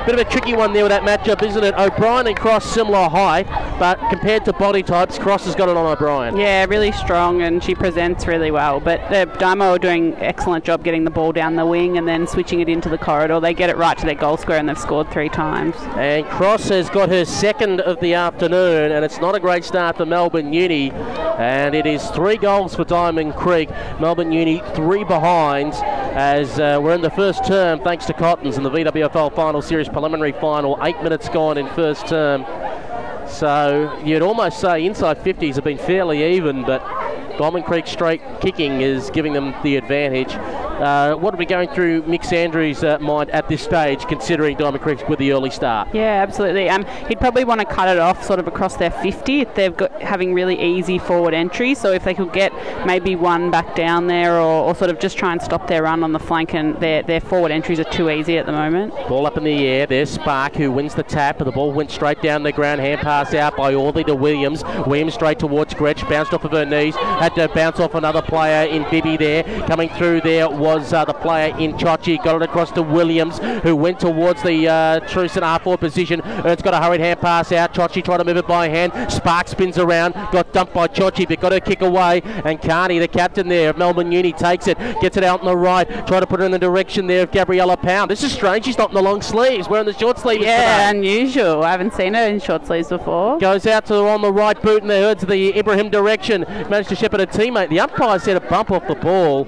Bit 0.06 0.20
of 0.20 0.20
a 0.20 0.30
tricky 0.30 0.54
one 0.54 0.74
there 0.74 0.82
with 0.82 0.90
that 0.90 1.02
matchup, 1.02 1.42
isn't 1.42 1.64
it? 1.64 1.74
O'Brien 1.78 2.26
and 2.26 2.36
Cross 2.36 2.66
similar 2.66 3.08
height, 3.08 3.46
but 3.78 3.98
compared 4.10 4.44
to 4.44 4.52
body 4.52 4.82
types, 4.82 5.18
Cross 5.18 5.46
has 5.46 5.54
got 5.54 5.70
it 5.70 5.78
on 5.78 5.86
O'Brien. 5.86 6.36
Yeah, 6.36 6.66
really 6.66 6.92
strong, 6.92 7.40
and 7.40 7.64
she 7.64 7.74
presents 7.74 8.26
really 8.26 8.50
well. 8.50 8.80
But 8.80 9.00
the 9.08 9.24
Dymo 9.38 9.70
are 9.70 9.78
doing 9.78 10.14
excellent 10.16 10.62
job 10.62 10.84
getting 10.84 11.04
the 11.04 11.10
ball 11.10 11.32
down 11.32 11.56
the 11.56 11.64
wing 11.64 11.96
and 11.96 12.06
then 12.06 12.26
switching 12.26 12.60
it 12.60 12.68
into 12.68 12.90
the 12.90 12.98
corridor. 12.98 13.40
They 13.40 13.54
get 13.54 13.70
it 13.70 13.78
right 13.78 13.96
to 13.96 14.04
their 14.04 14.14
goal 14.14 14.36
square, 14.36 14.58
and 14.58 14.68
they've 14.68 14.78
scored 14.78 15.10
three 15.10 15.30
times. 15.30 15.74
And 15.96 16.26
Cross 16.26 16.68
has 16.68 16.90
got 16.90 17.08
her 17.08 17.24
second 17.24 17.80
of 17.80 17.98
the 18.00 18.12
afternoon, 18.12 18.92
and 18.92 19.06
it's 19.06 19.20
not 19.20 19.34
a 19.34 19.40
great 19.40 19.64
start 19.64 19.96
for 19.96 20.04
Melbourne 20.04 20.52
Uni. 20.52 20.90
And 20.90 21.74
it 21.74 21.86
is 21.86 22.06
three 22.10 22.36
goals 22.36 22.74
for 22.74 22.84
Diamond 22.84 23.36
Creek. 23.36 23.70
Melbourne 23.98 24.32
Uni 24.32 24.62
three 24.74 25.02
behinds 25.02 25.80
as 26.14 26.60
uh, 26.60 26.78
we're 26.80 26.94
in 26.94 27.00
the 27.00 27.10
first 27.10 27.44
term 27.44 27.80
thanks 27.80 28.06
to 28.06 28.12
Cottons 28.12 28.56
in 28.56 28.62
the 28.62 28.70
VWFL 28.70 29.34
Final 29.34 29.60
Series 29.60 29.88
preliminary 29.88 30.30
final. 30.30 30.78
Eight 30.82 31.02
minutes 31.02 31.28
gone 31.28 31.58
in 31.58 31.68
first 31.70 32.06
term. 32.06 32.46
So 33.28 34.00
you'd 34.04 34.22
almost 34.22 34.60
say 34.60 34.84
inside 34.84 35.18
50s 35.18 35.56
have 35.56 35.64
been 35.64 35.76
fairly 35.76 36.36
even, 36.36 36.62
but 36.62 36.86
Diamond 37.36 37.64
Creek 37.64 37.88
straight 37.88 38.20
kicking 38.40 38.80
is 38.80 39.10
giving 39.10 39.32
them 39.32 39.56
the 39.64 39.74
advantage. 39.74 40.32
Uh, 40.74 41.14
what 41.14 41.34
are 41.34 41.36
we 41.36 41.46
going 41.46 41.68
through 41.70 42.02
Mick 42.02 42.32
Andrews' 42.32 42.82
uh, 42.82 42.98
mind 42.98 43.30
at 43.30 43.48
this 43.48 43.62
stage, 43.62 44.04
considering 44.06 44.56
Diamond 44.56 44.82
Creek 44.82 45.08
with 45.08 45.18
the 45.18 45.32
early 45.32 45.50
start? 45.50 45.88
Yeah, 45.92 46.22
absolutely. 46.22 46.68
Um, 46.68 46.84
he'd 47.08 47.20
probably 47.20 47.44
want 47.44 47.60
to 47.60 47.66
cut 47.66 47.88
it 47.88 47.98
off 47.98 48.24
sort 48.24 48.38
of 48.38 48.46
across 48.46 48.76
their 48.76 48.90
50 48.90 49.44
they've 49.54 49.76
got 49.76 50.00
having 50.00 50.34
really 50.34 50.60
easy 50.60 50.98
forward 50.98 51.34
entry. 51.34 51.74
So 51.74 51.92
if 51.92 52.04
they 52.04 52.14
could 52.14 52.32
get 52.32 52.52
maybe 52.86 53.16
one 53.16 53.50
back 53.50 53.74
down 53.74 54.06
there, 54.06 54.34
or, 54.34 54.64
or 54.64 54.74
sort 54.74 54.90
of 54.90 54.98
just 54.98 55.16
try 55.16 55.32
and 55.32 55.42
stop 55.42 55.66
their 55.66 55.82
run 55.82 56.02
on 56.02 56.12
the 56.12 56.18
flank, 56.18 56.54
and 56.54 56.78
their 56.80 57.02
their 57.02 57.20
forward 57.20 57.50
entries 57.50 57.80
are 57.80 57.84
too 57.84 58.10
easy 58.10 58.38
at 58.38 58.46
the 58.46 58.52
moment. 58.52 58.94
Ball 59.08 59.26
up 59.26 59.36
in 59.36 59.44
the 59.44 59.66
air. 59.66 59.86
There's 59.86 60.10
Spark 60.10 60.56
who 60.56 60.70
wins 60.70 60.94
the 60.94 61.02
tap, 61.02 61.38
and 61.38 61.46
the 61.46 61.52
ball 61.52 61.72
went 61.72 61.90
straight 61.90 62.22
down 62.22 62.42
the 62.42 62.52
ground. 62.52 62.80
Hand 62.80 63.00
pass 63.00 63.34
out 63.34 63.56
by 63.56 63.74
Audley 63.74 64.04
to 64.04 64.14
Williams. 64.14 64.62
Williams 64.86 65.14
straight 65.14 65.38
towards 65.38 65.74
Gretsch, 65.74 66.08
bounced 66.08 66.32
off 66.32 66.44
of 66.44 66.52
her 66.52 66.64
knees, 66.64 66.94
had 66.96 67.34
to 67.36 67.48
bounce 67.48 67.80
off 67.80 67.94
another 67.94 68.22
player 68.22 68.68
in 68.68 68.88
Bibby 68.90 69.16
there, 69.16 69.44
coming 69.66 69.88
through 69.90 70.20
there. 70.20 70.48
Was 70.64 70.92
uh, 70.94 71.04
the 71.04 71.12
player 71.12 71.54
in 71.58 71.74
Chochi. 71.74 72.22
Got 72.24 72.36
it 72.36 72.42
across 72.42 72.72
to 72.72 72.82
Williams, 72.82 73.38
who 73.62 73.76
went 73.76 74.00
towards 74.00 74.42
the 74.42 74.66
uh, 74.66 75.00
true 75.00 75.28
centre 75.28 75.46
half 75.46 75.62
forward 75.64 75.80
position. 75.80 76.22
Ernst 76.24 76.64
got 76.64 76.72
a 76.72 76.80
hurried 76.80 77.00
hand 77.00 77.20
pass 77.20 77.52
out. 77.52 77.74
Chochi 77.74 78.02
tried 78.02 78.18
to 78.18 78.24
move 78.24 78.38
it 78.38 78.46
by 78.46 78.68
hand. 78.68 79.12
Spark 79.12 79.46
spins 79.48 79.76
around, 79.76 80.14
got 80.32 80.52
dumped 80.52 80.72
by 80.72 80.88
Chochi, 80.88 81.28
but 81.28 81.40
got 81.40 81.52
her 81.52 81.60
kick 81.60 81.82
away. 81.82 82.22
And 82.44 82.60
Carney, 82.60 82.98
the 82.98 83.08
captain 83.08 83.48
there 83.48 83.70
of 83.70 83.76
Melbourne 83.76 84.10
Uni, 84.10 84.32
takes 84.32 84.66
it, 84.66 84.78
gets 85.00 85.16
it 85.16 85.24
out 85.24 85.40
on 85.40 85.46
the 85.46 85.56
right, 85.56 85.86
try 86.06 86.20
to 86.20 86.26
put 86.26 86.40
it 86.40 86.44
in 86.44 86.50
the 86.50 86.58
direction 86.58 87.06
there 87.06 87.22
of 87.24 87.30
Gabriella 87.30 87.76
Pound. 87.76 88.10
This 88.10 88.22
is 88.22 88.32
strange. 88.32 88.64
She's 88.64 88.78
not 88.78 88.88
in 88.88 88.94
the 88.94 89.02
long 89.02 89.20
sleeves, 89.20 89.68
wearing 89.68 89.86
the 89.86 89.92
short 89.92 90.18
sleeves. 90.18 90.44
Yeah, 90.44 90.88
today. 90.88 90.98
unusual. 90.98 91.62
I 91.62 91.72
haven't 91.72 91.92
seen 91.92 92.14
her 92.14 92.26
in 92.26 92.40
short 92.40 92.66
sleeves 92.66 92.88
before. 92.88 93.38
Goes 93.38 93.66
out 93.66 93.86
to 93.86 93.94
on 94.06 94.22
the 94.22 94.32
right 94.32 94.60
boot 94.60 94.82
and 94.82 94.90
they 94.90 95.02
heard 95.02 95.18
to 95.18 95.26
the 95.26 95.56
Ibrahim 95.58 95.90
direction. 95.90 96.42
Managed 96.48 96.88
to 96.90 96.96
shepherd 96.96 97.20
a 97.20 97.26
teammate. 97.26 97.68
The 97.68 97.80
umpire 97.80 98.18
said 98.18 98.36
a 98.36 98.40
bump 98.40 98.70
off 98.70 98.86
the 98.86 98.94
ball. 98.94 99.46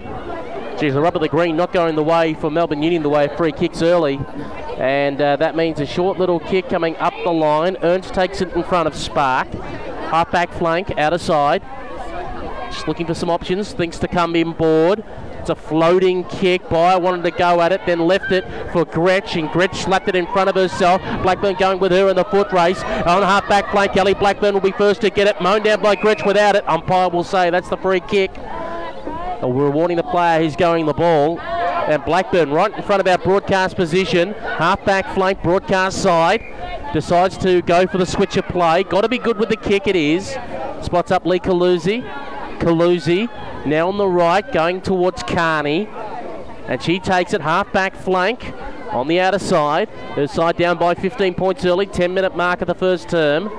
Geez, 0.78 0.92
the 0.92 1.00
rub 1.00 1.16
of 1.16 1.22
the 1.22 1.28
green 1.28 1.56
not 1.56 1.72
going 1.72 1.96
the 1.96 2.02
way 2.02 2.34
for 2.34 2.50
Melbourne 2.50 2.82
Union, 2.82 3.02
the 3.02 3.08
way 3.08 3.24
of 3.24 3.36
free 3.38 3.52
kicks 3.52 3.80
early. 3.80 4.20
And 4.76 5.18
uh, 5.22 5.36
that 5.36 5.56
means 5.56 5.80
a 5.80 5.86
short 5.86 6.18
little 6.18 6.38
kick 6.38 6.68
coming 6.68 6.96
up 6.96 7.14
the 7.24 7.32
line. 7.32 7.78
Ernst 7.82 8.12
takes 8.12 8.42
it 8.42 8.52
in 8.52 8.62
front 8.62 8.86
of 8.86 8.94
Spark. 8.94 9.48
Half 9.54 10.30
back 10.32 10.52
flank, 10.52 10.98
out 10.98 11.14
of 11.14 11.22
side. 11.22 11.62
Just 12.70 12.86
looking 12.86 13.06
for 13.06 13.14
some 13.14 13.30
options. 13.30 13.72
Thinks 13.72 13.98
to 14.00 14.08
come 14.08 14.36
in 14.36 14.52
board. 14.52 15.02
It's 15.40 15.48
a 15.48 15.54
floating 15.54 16.24
kick. 16.24 16.64
Byer 16.64 17.00
wanted 17.00 17.22
to 17.22 17.30
go 17.30 17.62
at 17.62 17.72
it, 17.72 17.80
then 17.86 18.00
left 18.00 18.30
it 18.30 18.44
for 18.72 18.84
Gretsch, 18.84 19.38
and 19.38 19.48
Gretsch 19.48 19.76
slapped 19.76 20.08
it 20.08 20.16
in 20.16 20.26
front 20.26 20.50
of 20.50 20.56
herself. 20.56 21.00
Blackburn 21.22 21.54
going 21.54 21.78
with 21.78 21.92
her 21.92 22.10
in 22.10 22.16
the 22.16 22.24
foot 22.24 22.52
race. 22.52 22.82
On 22.82 23.22
half 23.22 23.48
back 23.48 23.70
flank, 23.70 23.96
Ellie 23.96 24.12
Blackburn 24.12 24.52
will 24.52 24.60
be 24.60 24.72
first 24.72 25.00
to 25.00 25.10
get 25.10 25.26
it. 25.26 25.40
Mown 25.40 25.62
down 25.62 25.80
by 25.80 25.96
Gretsch 25.96 26.26
without 26.26 26.54
it. 26.54 26.68
Umpire 26.68 27.08
will 27.08 27.24
say 27.24 27.48
that's 27.48 27.70
the 27.70 27.78
free 27.78 28.00
kick. 28.00 28.30
We're 29.42 29.70
warning 29.70 29.96
the 29.96 30.02
player 30.02 30.40
who's 30.40 30.56
going 30.56 30.86
the 30.86 30.94
ball. 30.94 31.40
And 31.40 32.04
Blackburn 32.04 32.50
right 32.50 32.72
in 32.72 32.82
front 32.82 33.00
of 33.00 33.06
our 33.06 33.18
broadcast 33.18 33.76
position. 33.76 34.32
Half 34.32 34.84
back 34.84 35.14
flank, 35.14 35.42
broadcast 35.42 36.02
side. 36.02 36.42
Decides 36.92 37.36
to 37.38 37.62
go 37.62 37.86
for 37.86 37.98
the 37.98 38.06
switch 38.06 38.36
of 38.36 38.46
play. 38.48 38.82
Got 38.82 39.02
to 39.02 39.08
be 39.08 39.18
good 39.18 39.38
with 39.38 39.50
the 39.50 39.56
kick, 39.56 39.86
it 39.86 39.96
is. 39.96 40.30
Spots 40.82 41.10
up 41.10 41.26
Lee 41.26 41.38
Kaluzi. 41.38 42.02
Kaluzi 42.58 43.28
now 43.66 43.88
on 43.88 43.98
the 43.98 44.08
right, 44.08 44.50
going 44.52 44.80
towards 44.80 45.22
Carney. 45.22 45.88
And 46.66 46.82
she 46.82 46.98
takes 46.98 47.32
it 47.32 47.40
half 47.40 47.72
back 47.72 47.94
flank 47.94 48.52
on 48.90 49.08
the 49.08 49.20
outer 49.20 49.38
side. 49.38 49.88
Her 49.88 50.26
side 50.26 50.56
down 50.56 50.78
by 50.78 50.94
15 50.94 51.34
points 51.34 51.64
early, 51.64 51.86
10 51.86 52.14
minute 52.14 52.36
mark 52.36 52.62
of 52.62 52.66
the 52.66 52.74
first 52.74 53.08
term. 53.08 53.50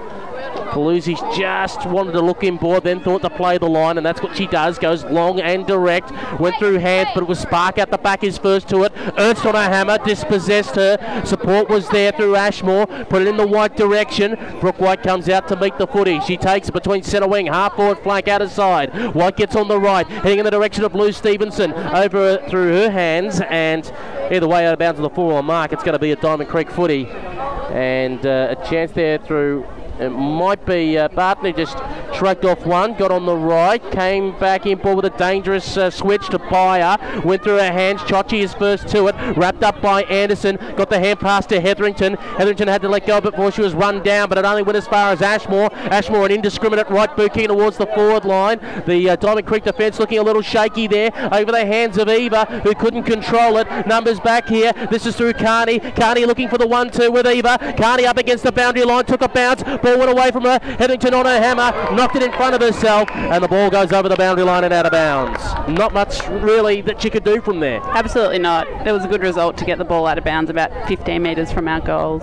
Kaluzi's 0.78 1.20
just 1.36 1.88
wanted 1.88 2.12
to 2.12 2.22
look 2.22 2.44
in 2.44 2.56
board, 2.58 2.84
then 2.84 3.00
thought 3.00 3.24
to 3.24 3.32
play 3.32 3.58
the 3.58 3.68
line, 3.68 3.98
and 3.98 4.06
that's 4.06 4.22
what 4.22 4.38
she 4.38 4.46
does. 4.46 4.78
Goes 4.78 5.04
long 5.06 5.42
and 5.42 5.66
direct. 5.66 6.12
Went 6.40 6.56
through 6.60 6.78
hands, 6.78 7.10
but 7.16 7.24
it 7.24 7.28
was 7.28 7.40
Spark 7.40 7.80
at 7.80 7.90
the 7.90 7.98
back 7.98 8.24
is 8.24 8.38
first 8.38 8.70
to 8.70 8.84
it. 8.84 8.94
Ernst 9.18 9.44
on 9.48 9.56
a 9.56 9.64
hammer, 9.64 9.98
dispossessed 9.98 10.76
her. 10.76 11.24
Support 11.26 11.68
was 11.70 11.90
there 11.90 12.12
through 12.12 12.36
Ashmore. 12.36 12.86
Put 12.86 13.24
it 13.24 13.28
in 13.28 13.38
the 13.38 13.48
white 13.48 13.76
direction. 13.76 14.38
Brooke 14.60 14.80
White 14.80 15.02
comes 15.02 15.28
out 15.30 15.48
to 15.48 15.56
meet 15.56 15.80
the 15.80 15.88
footy. 15.88 16.20
She 16.20 16.38
takes 16.38 16.70
it 16.70 16.74
between 16.74 17.02
centre 17.02 17.28
wing, 17.28 17.48
half 17.48 17.76
forward 17.76 17.98
flank, 18.04 18.28
out 18.28 18.44
of 18.44 18.52
side. 18.52 19.16
White 19.16 19.36
gets 19.36 19.56
on 19.56 19.68
the 19.68 19.80
right, 19.80 20.06
heading 20.06 20.38
in 20.38 20.46
the 20.46 20.52
direction 20.52 20.84
of 20.84 20.94
Lou 20.94 21.12
Stevenson. 21.12 21.74
Over 21.74 22.38
through 22.50 22.72
her 22.74 22.92
hands, 22.92 23.42
and 23.50 23.92
either 24.32 24.48
way 24.48 24.68
out 24.68 24.74
of 24.74 24.80
bounds 24.80 25.00
of 25.00 25.04
the 25.04 25.10
four 25.10 25.40
on 25.40 25.46
mark, 25.46 25.74
it's 25.74 25.84
going 25.84 25.94
to 25.94 26.00
be 26.00 26.12
a 26.12 26.16
Diamond 26.16 26.52
Creek 26.52 26.70
footy. 26.70 27.08
And 27.08 28.24
uh, 28.28 28.56
a 28.58 28.70
chance 28.70 28.92
there 28.92 29.18
through 29.18 29.68
it 30.00 30.10
might 30.10 30.66
be 30.66 30.98
uh, 30.98 31.08
Bartley 31.10 31.54
just 31.54 31.78
shrugged 32.14 32.46
off 32.46 32.66
one, 32.66 32.94
got 32.96 33.12
on 33.12 33.26
the 33.26 33.36
right, 33.36 33.82
came 33.92 34.38
back 34.40 34.66
in 34.66 34.78
ball 34.78 34.96
with 34.96 35.06
a 35.06 35.18
dangerous 35.18 35.78
uh, 35.78 35.90
switch 35.90 36.28
to 36.30 36.40
Byer, 36.40 37.24
went 37.24 37.44
through 37.44 37.58
her 37.58 37.72
hands. 37.72 38.02
Chochi 38.02 38.40
is 38.42 38.54
first 38.54 38.88
to 38.90 39.08
it, 39.08 39.16
wrapped 39.38 39.64
up 39.64 39.82
by 39.82 40.04
Anderson, 40.04 40.58
got 40.76 40.90
the 40.90 41.00
hand 41.00 41.20
pass 41.20 41.46
to 41.48 41.60
Hetherington. 41.60 42.14
Hetherington 42.16 42.68
had 42.68 42.82
to 42.82 42.90
let 42.90 43.06
go 43.06 43.20
before 43.22 43.52
she 43.52 43.62
was 43.62 43.74
run 43.74 44.04
down, 44.04 44.30
but 44.30 44.38
it 44.38 44.46
only 44.46 44.64
went 44.64 44.78
as 44.78 44.88
far 44.88 45.12
as 45.12 45.22
Ashmore. 45.22 45.70
Ashmore, 45.74 46.26
an 46.26 46.32
indiscriminate 46.32 46.90
right 46.90 47.16
boot 47.16 47.34
kicking 47.34 47.50
towards 47.50 47.78
the 47.78 47.88
forward 47.88 48.26
line. 48.26 48.60
The 48.86 49.12
uh, 49.12 49.16
Diamond 49.16 49.48
Creek 49.48 49.64
defence 49.64 50.00
looking 50.00 50.20
a 50.20 50.24
little 50.24 50.42
shaky 50.42 50.88
there 50.88 51.12
over 51.34 51.52
the 51.52 51.66
hands 51.66 51.98
of 51.98 52.10
Eva, 52.10 52.46
who 52.64 52.74
couldn't 52.76 53.04
control 53.04 53.58
it. 53.58 53.68
Numbers 53.88 54.20
back 54.20 54.48
here. 54.48 54.72
This 54.92 55.06
is 55.06 55.16
through 55.16 55.34
Carney. 55.34 55.80
Carney 55.80 56.26
looking 56.26 56.50
for 56.50 56.58
the 56.58 56.68
one-two 56.68 57.12
with 57.12 57.28
Eva. 57.28 57.76
Carney 57.78 58.06
up 58.06 58.18
against 58.18 58.44
the 58.44 58.52
boundary 58.52 58.84
line, 58.84 59.06
took 59.06 59.22
a 59.22 59.30
bounce. 59.30 59.64
Ball 59.88 60.00
went 60.00 60.12
away 60.12 60.32
from 60.32 60.44
her. 60.44 60.60
Hetherington 60.62 61.14
on 61.14 61.26
her 61.26 61.40
hammer, 61.40 61.72
knocked 61.96 62.18
it 62.18 62.24
in 62.24 62.32
front 62.34 62.54
of 62.54 62.60
herself, 62.60 63.10
and 63.10 63.42
the 63.42 63.48
ball 63.48 63.70
goes 63.70 63.94
over 63.94 64.10
the 64.10 64.18
boundary 64.18 64.44
line 64.44 64.66
and 64.66 64.74
out 64.74 64.86
of 64.86 64.92
bounds. 64.92 65.42
Not 65.70 65.94
much 65.94 66.28
really 66.28 66.82
that 66.82 67.02
she 67.02 67.10
could 67.10 67.24
do 67.24 67.40
from 67.40 67.62
there. 67.62 67.80
Absolutely 67.82 68.40
not. 68.40 68.68
It 68.86 68.92
was 68.92 69.06
a 69.06 69.08
good 69.08 69.22
result 69.22 69.56
to 69.60 69.66
get 69.66 69.78
the 69.78 69.86
ball 69.86 70.06
out 70.06 70.18
of 70.18 70.26
bounds 70.26 70.50
about 70.50 70.72
15 70.90 71.22
metres 71.24 71.54
from 71.54 71.70
our 71.70 71.80
goals. 71.80 72.22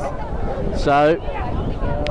So 0.78 1.18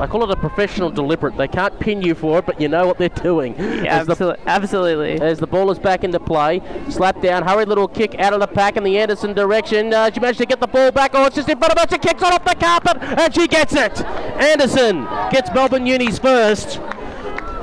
I 0.04 0.06
call 0.06 0.22
it 0.22 0.30
a 0.30 0.36
professional 0.36 0.90
deliberate. 0.90 1.34
They 1.38 1.48
can't 1.48 1.80
pin 1.80 2.02
you 2.02 2.14
for 2.14 2.38
it, 2.40 2.44
but 2.44 2.60
you 2.60 2.68
know 2.68 2.86
what 2.86 2.98
they're 2.98 3.08
doing. 3.08 3.54
Yeah, 3.58 4.00
As 4.00 4.06
the- 4.06 4.12
absolutely. 4.12 4.44
absolutely. 4.46 5.12
As 5.22 5.38
the 5.38 5.46
ball 5.46 5.70
is 5.70 5.78
back 5.78 6.04
into 6.04 6.20
play, 6.20 6.60
slap 6.90 7.22
down, 7.22 7.42
hurried 7.42 7.68
little 7.68 7.88
kick 7.88 8.14
out 8.20 8.34
of 8.34 8.40
the 8.40 8.46
pack 8.46 8.76
in 8.76 8.84
the 8.84 8.98
Anderson 8.98 9.32
direction. 9.32 9.94
Uh, 9.94 10.10
she 10.12 10.20
managed 10.20 10.40
to 10.40 10.46
get 10.46 10.60
the 10.60 10.66
ball 10.66 10.92
back. 10.92 11.12
Oh, 11.14 11.24
it's 11.24 11.36
just 11.36 11.48
in 11.48 11.56
front 11.58 11.72
of 11.72 11.80
her. 11.80 11.86
She 11.90 11.98
kicks 11.98 12.22
it 12.22 12.32
off 12.32 12.44
the 12.44 12.54
carpet, 12.54 13.02
and 13.02 13.34
she 13.34 13.46
gets 13.48 13.74
it. 13.74 14.04
Anderson 14.04 15.04
gets 15.30 15.50
Melbourne 15.54 15.86
Unis 15.86 16.18
first, 16.18 16.78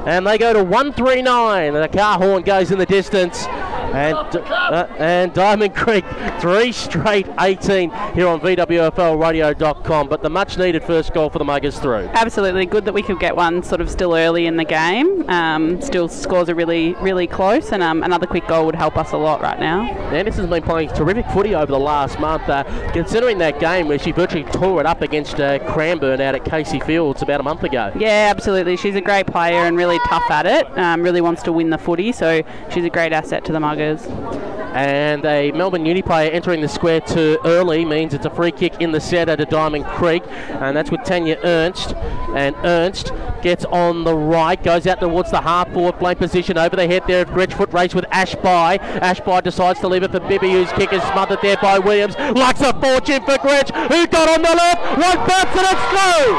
and 0.07 0.25
they 0.25 0.39
go 0.39 0.51
to 0.51 0.63
139. 0.63 1.75
And 1.75 1.83
the 1.83 1.87
car 1.95 2.17
horn 2.17 2.41
goes 2.41 2.71
in 2.71 2.79
the 2.79 2.87
distance. 2.87 3.45
And, 3.93 4.15
uh, 4.15 4.87
and 4.97 5.33
Diamond 5.33 5.75
Creek, 5.75 6.05
three 6.39 6.71
straight 6.71 7.27
18 7.39 7.89
here 8.13 8.27
on 8.27 8.39
VWFLradio.com. 8.41 10.07
But 10.07 10.23
the 10.23 10.29
much 10.29 10.57
needed 10.57 10.83
first 10.83 11.13
goal 11.13 11.29
for 11.29 11.39
the 11.39 11.45
Muggers 11.45 11.79
through. 11.79 12.09
Absolutely 12.13 12.65
good 12.65 12.85
that 12.85 12.93
we 12.93 13.01
could 13.01 13.19
get 13.19 13.35
one 13.35 13.63
sort 13.63 13.81
of 13.81 13.89
still 13.89 14.15
early 14.15 14.45
in 14.45 14.55
the 14.55 14.63
game. 14.63 15.29
Um, 15.29 15.81
still 15.81 16.07
scores 16.07 16.49
are 16.49 16.55
really 16.55 16.93
really 16.95 17.27
close, 17.27 17.71
and 17.71 17.83
um, 17.83 18.03
another 18.03 18.27
quick 18.27 18.47
goal 18.47 18.65
would 18.65 18.75
help 18.75 18.97
us 18.97 19.11
a 19.11 19.17
lot 19.17 19.41
right 19.41 19.59
now. 19.59 19.83
Anderson's 20.11 20.49
been 20.49 20.63
playing 20.63 20.89
terrific 20.89 21.25
footy 21.27 21.55
over 21.55 21.71
the 21.71 21.79
last 21.79 22.19
month, 22.19 22.47
uh, 22.49 22.63
considering 22.93 23.37
that 23.39 23.59
game 23.59 23.87
where 23.87 23.99
she 23.99 24.11
virtually 24.11 24.43
tore 24.45 24.79
it 24.79 24.85
up 24.85 25.01
against 25.01 25.39
uh, 25.39 25.59
Cranbourne 25.71 26.21
out 26.21 26.35
at 26.35 26.45
Casey 26.45 26.79
Fields 26.79 27.21
about 27.21 27.39
a 27.39 27.43
month 27.43 27.63
ago. 27.63 27.91
Yeah, 27.95 28.31
absolutely. 28.35 28.77
She's 28.77 28.95
a 28.95 29.01
great 29.01 29.27
player 29.27 29.61
and 29.61 29.77
really 29.77 29.99
tough 29.99 30.29
at 30.29 30.45
it. 30.45 30.65
Um, 30.77 31.01
really 31.01 31.21
wants 31.21 31.43
to 31.43 31.51
win 31.51 31.69
the 31.69 31.77
footy, 31.77 32.11
so 32.11 32.43
she's 32.71 32.85
a 32.85 32.89
great 32.89 33.11
asset 33.11 33.43
to 33.45 33.51
the 33.51 33.59
Muggers. 33.59 33.80
And 33.81 35.25
a 35.25 35.51
Melbourne 35.51 35.85
Uni 35.85 36.01
player 36.01 36.31
entering 36.31 36.61
the 36.61 36.69
square 36.69 37.01
too 37.01 37.37
early 37.43 37.83
means 37.83 38.13
it's 38.13 38.25
a 38.25 38.29
free 38.29 38.51
kick 38.51 38.79
in 38.79 38.91
the 38.91 39.01
centre 39.01 39.35
to 39.35 39.45
Diamond 39.45 39.85
Creek, 39.85 40.23
and 40.27 40.77
that's 40.77 40.89
with 40.89 41.03
Tanya 41.03 41.37
Ernst. 41.43 41.93
And 42.35 42.55
Ernst 42.63 43.11
gets 43.41 43.65
on 43.65 44.05
the 44.05 44.15
right, 44.15 44.61
goes 44.63 44.87
out 44.87 44.99
towards 44.99 45.31
the 45.31 45.41
half 45.41 45.71
forward 45.73 45.99
flank 45.99 46.19
position 46.19 46.57
over 46.57 46.75
the 46.75 46.87
head 46.87 47.03
there 47.07 47.23
of 47.23 47.29
Gretsch 47.29 47.53
foot 47.53 47.73
race 47.73 47.93
with 47.93 48.05
Ashby. 48.11 48.47
Ashby 48.47 49.41
decides 49.43 49.79
to 49.81 49.87
leave 49.87 50.03
it 50.03 50.11
for 50.11 50.21
Bibby, 50.21 50.51
whose 50.51 50.71
kick 50.73 50.93
is 50.93 51.01
smothered 51.03 51.39
there 51.41 51.57
by 51.57 51.77
Williams. 51.79 52.15
Likes 52.17 52.61
a 52.61 52.71
fortune 52.79 53.21
for 53.23 53.37
Gretsch, 53.39 53.71
who 53.89 54.07
got 54.07 54.29
on 54.29 54.41
the 54.41 54.55
left, 54.55 54.81
one 54.97 55.17
bounce 55.27 55.57
and 55.57 55.67
it's 55.67 55.81
through. 55.91 56.37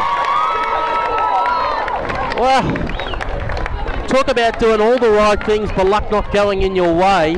Well, 2.41 2.82
talk 4.09 4.29
about 4.29 4.59
doing 4.59 4.81
all 4.81 4.99
the 4.99 5.11
right 5.11 5.43
things 5.45 5.71
but 5.73 5.87
luck 5.87 6.11
not 6.11 6.33
going 6.33 6.63
in 6.63 6.75
your 6.77 6.95
way. 6.95 7.37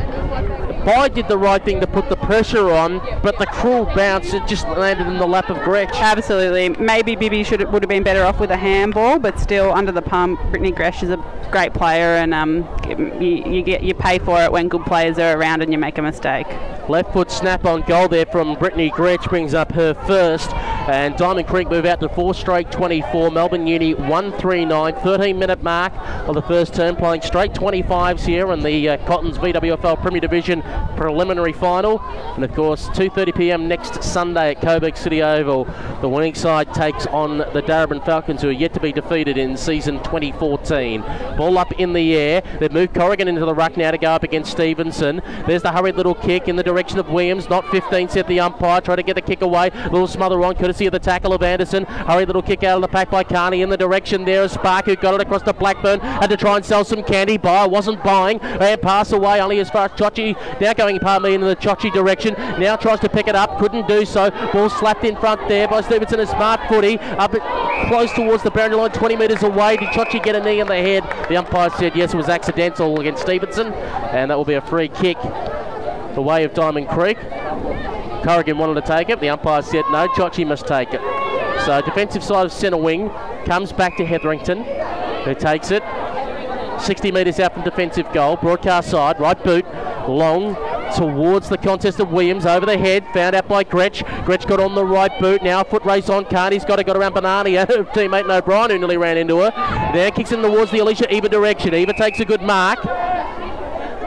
Bai 0.85 1.09
did 1.09 1.29
the 1.29 1.39
right 1.39 1.65
thing 1.65 1.81
to 1.81 1.87
put 1.87 2.11
the 2.11 2.17
pressure 2.17 2.71
on, 2.71 2.99
but 3.23 3.39
the 3.39 3.47
cruel 3.47 3.87
bounce 3.97 4.35
it 4.35 4.47
just 4.47 4.69
landed 4.69 5.07
in 5.07 5.19
the 5.19 5.27
lap 5.27 5.49
of 5.49 5.57
Gretsch. 5.59 5.95
Absolutely. 5.95 6.69
Maybe 6.69 7.17
Bibby 7.17 7.43
should 7.43 7.61
would 7.73 7.83
have 7.83 7.89
been 7.89 8.03
better 8.03 8.23
off 8.23 8.39
with 8.39 8.51
a 8.51 8.57
handball, 8.57 9.19
but 9.19 9.41
still 9.41 9.73
under 9.73 9.93
the 9.93 10.03
pump. 10.03 10.39
Brittany 10.51 10.73
Gretsch 10.73 11.03
is 11.03 11.11
a 11.11 11.17
great 11.51 11.73
player, 11.73 12.17
and 12.17 12.35
um, 12.35 12.69
you, 12.87 13.29
you 13.29 13.63
get 13.63 13.83
you 13.83 13.95
pay 13.95 14.19
for 14.19 14.43
it 14.43 14.53
when 14.53 14.69
good 14.69 14.85
players 14.85 15.19
are 15.19 15.39
around 15.39 15.63
and 15.63 15.73
you 15.73 15.79
make 15.79 15.97
a 15.97 16.03
mistake. 16.03 16.47
Left 16.89 17.13
foot 17.15 17.31
snap 17.31 17.65
on 17.65 17.81
goal 17.83 18.09
there 18.09 18.27
from 18.27 18.57
Brittany 18.57 18.91
Gretch 18.91 19.25
brings 19.29 19.55
up 19.55 19.73
her 19.73 19.95
first. 19.95 20.53
And 20.87 21.17
Diamond 21.17 21.49
Creek 21.49 21.71
move 21.71 21.87
out 21.87 22.01
to 22.01 22.11
four 22.11 22.35
straight 22.35 22.71
24. 22.71 23.31
Melbourne 23.31 23.67
Uni 23.67 23.95
139, 23.95 24.95
13 24.97 25.39
minute 25.39 25.63
mark 25.63 25.95
of 26.29 26.35
the 26.35 26.43
first 26.43 26.75
term, 26.75 26.95
playing 26.95 27.23
straight 27.23 27.55
25s 27.55 28.27
here 28.27 28.53
in 28.53 28.63
the 28.63 28.91
uh, 28.91 29.07
Cottons 29.07 29.39
VWFL 29.39 30.03
Premier 30.03 30.21
Division 30.21 30.63
preliminary 30.97 31.53
final. 31.53 32.01
And 32.35 32.45
of 32.45 32.53
course, 32.55 32.89
2:30 32.89 33.37
p.m. 33.37 33.69
next 33.69 34.03
Sunday 34.03 34.51
at 34.51 34.61
Coburg 34.61 34.97
City 34.97 35.23
Oval. 35.23 35.65
The 36.01 36.09
winning 36.09 36.35
side 36.35 36.73
takes 36.75 37.07
on 37.07 37.39
the 37.39 37.63
Darebin 37.63 38.05
Falcons, 38.05 38.43
who 38.43 38.49
are 38.49 38.53
yet 38.53 38.75
to 38.75 38.81
be 38.81 38.93
defeated 38.93 39.37
in 39.37 39.57
season 39.57 39.99
2014. 40.05 41.01
Ball 41.37 41.59
up 41.59 41.73
in 41.73 41.93
the 41.93 42.15
air. 42.17 42.43
They've 42.61 42.73
moved 42.73 42.95
Corrigan 42.95 43.29
into 43.29 43.45
the 43.45 43.55
ruck 43.55 43.77
now 43.77 43.91
to 43.91 43.99
go 43.99 44.13
up 44.13 44.23
against 44.23 44.53
Stevenson. 44.53 45.23
There's 45.47 45.63
the 45.63 45.73
hurried 45.73 45.97
little 45.97 46.15
kick 46.15 46.49
in 46.49 46.57
the 46.57 46.63
direction 46.63 46.99
of 46.99 47.09
Williams. 47.09 47.49
Not 47.49 47.69
15, 47.71 48.09
said 48.09 48.27
the 48.29 48.41
umpire. 48.41 48.81
Try 48.81 48.97
to 48.97 49.03
get 49.03 49.15
the 49.15 49.23
kick 49.23 49.43
away. 49.43 49.71
Little 49.91 50.07
smother 50.07 50.43
on, 50.45 50.55
courtesy 50.55 50.87
of 50.87 50.93
the 50.93 50.99
tackle 50.99 51.33
of 51.33 51.43
Anderson. 51.43 51.85
Hurry 51.85 52.27
little 52.27 52.43
kick 52.43 52.63
out 52.63 52.77
of 52.77 52.83
the 52.83 52.89
pack 52.89 53.11
by 53.11 53.25
Carney 53.25 53.63
in 53.63 53.69
the 53.69 53.77
direction 53.77 54.25
there 54.25 54.45
Spark, 54.49 54.87
who 54.87 54.97
got 54.97 55.15
it 55.15 55.21
across 55.21 55.43
to 55.43 55.53
Blackburn. 55.53 56.01
Had 56.01 56.31
to 56.31 56.37
try 56.37 56.57
and 56.57 56.65
sell 56.65 56.85
some 56.85 57.03
candy. 57.03 57.37
Buyer 57.37 57.69
wasn't 57.69 58.03
buying. 58.03 58.41
And 58.41 58.81
pass 58.81 59.13
away 59.13 59.41
only 59.41 59.59
as 59.61 59.71
far 59.71 59.87
as 59.87 59.93
Chochi. 59.93 60.37
Now 60.65 60.73
going, 60.73 60.99
partly 60.99 61.35
in 61.35 61.43
the 61.43 61.55
Chochi 61.55 61.93
direction. 61.93 62.33
Now 62.59 62.77
tries 62.77 62.99
to 63.01 63.09
pick 63.11 63.29
it 63.29 63.35
up. 63.35 63.59
Couldn't 63.59 63.87
do 63.87 64.07
so. 64.07 64.31
Ball 64.51 64.71
slapped 64.71 65.05
in 65.05 65.15
front 65.15 65.47
there 65.47 65.69
by 65.69 65.83
Stevenson. 65.83 66.21
A 66.21 66.27
smart 66.27 66.59
footy. 66.71 66.99
Up 66.99 67.33
close 67.89 68.11
towards 68.15 68.43
the 68.43 68.51
boundary 68.51 68.79
line, 68.79 68.91
20 68.91 69.15
metres 69.17 69.43
away. 69.43 69.77
Did 69.77 69.91
Chochi 69.91 70.25
get 70.25 70.35
a 70.35 70.43
knee 70.43 70.61
in 70.61 70.67
the 70.67 70.77
head? 70.77 71.03
The 71.29 71.37
umpire 71.37 71.69
said 71.69 71.95
yes, 71.95 72.15
it 72.15 72.17
was 72.17 72.31
accidental 72.31 72.99
against 72.99 73.21
Stevenson. 73.21 73.75
And 73.75 74.31
that 74.31 74.39
will 74.39 74.47
be 74.47 74.55
a 74.55 74.63
free 74.63 74.89
kick 74.89 75.19
the 76.15 76.23
way 76.23 76.45
of 76.45 76.55
Diamond 76.55 76.89
Creek. 76.89 77.19
Corrigan 78.25 78.57
wanted 78.57 78.83
to 78.83 78.87
take 78.91 79.11
it. 79.11 79.21
The 79.21 79.29
umpire 79.29 79.61
said 79.61 79.85
no, 79.91 80.09
Chochi 80.17 80.47
must 80.47 80.67
take 80.67 80.95
it. 80.95 81.03
So 81.67 81.83
defensive 81.83 82.25
side 82.25 82.47
of 82.47 82.53
centre 82.53 82.79
wing 82.79 83.11
comes 83.45 83.71
back 83.71 83.99
to 83.99 84.07
Hetherington, 84.07 84.65
who 85.25 85.35
takes 85.35 85.71
it. 85.71 85.83
60 86.81 87.13
metres 87.13 87.41
out 87.41 87.55
from 87.55 87.63
defensive 87.63 88.11
goal. 88.13 88.37
Broadcast 88.37 88.91
side, 88.91 89.19
right 89.21 89.43
boot, 89.43 89.65
long 90.09 90.55
towards 90.95 91.49
the 91.49 91.59
contest 91.59 91.99
of 92.01 92.11
Williams 92.11 92.47
over 92.47 92.67
the 92.67 92.79
head, 92.79 93.05
found 93.13 93.35
out 93.35 93.49
by 93.49 93.65
Gretsch. 93.65 94.05
Gretsch 94.25 94.47
got 94.47 94.61
on 94.61 94.75
the 94.75 94.85
right 94.85 95.11
boot. 95.21 95.43
Now 95.43 95.65
foot 95.65 95.85
race 95.85 96.09
on 96.09 96.25
Carney's 96.27 96.65
got 96.65 96.77
to 96.77 96.85
got 96.85 96.97
around 96.97 97.15
Banania, 97.15 97.67
teammate 97.95 98.31
O'Brien 98.31 98.71
who 98.71 98.79
nearly 98.79 98.97
ran 98.97 99.17
into 99.17 99.39
her. 99.41 99.51
Now 99.51 100.11
kicks 100.11 100.33
in 100.33 100.43
towards 100.43 100.71
the 100.71 100.79
Alicia 100.79 101.13
Eva 101.15 101.29
direction. 101.29 101.75
Eva 101.75 101.93
takes 101.95 102.21
a 102.21 102.25
good 102.25 102.43
mark 102.43 102.79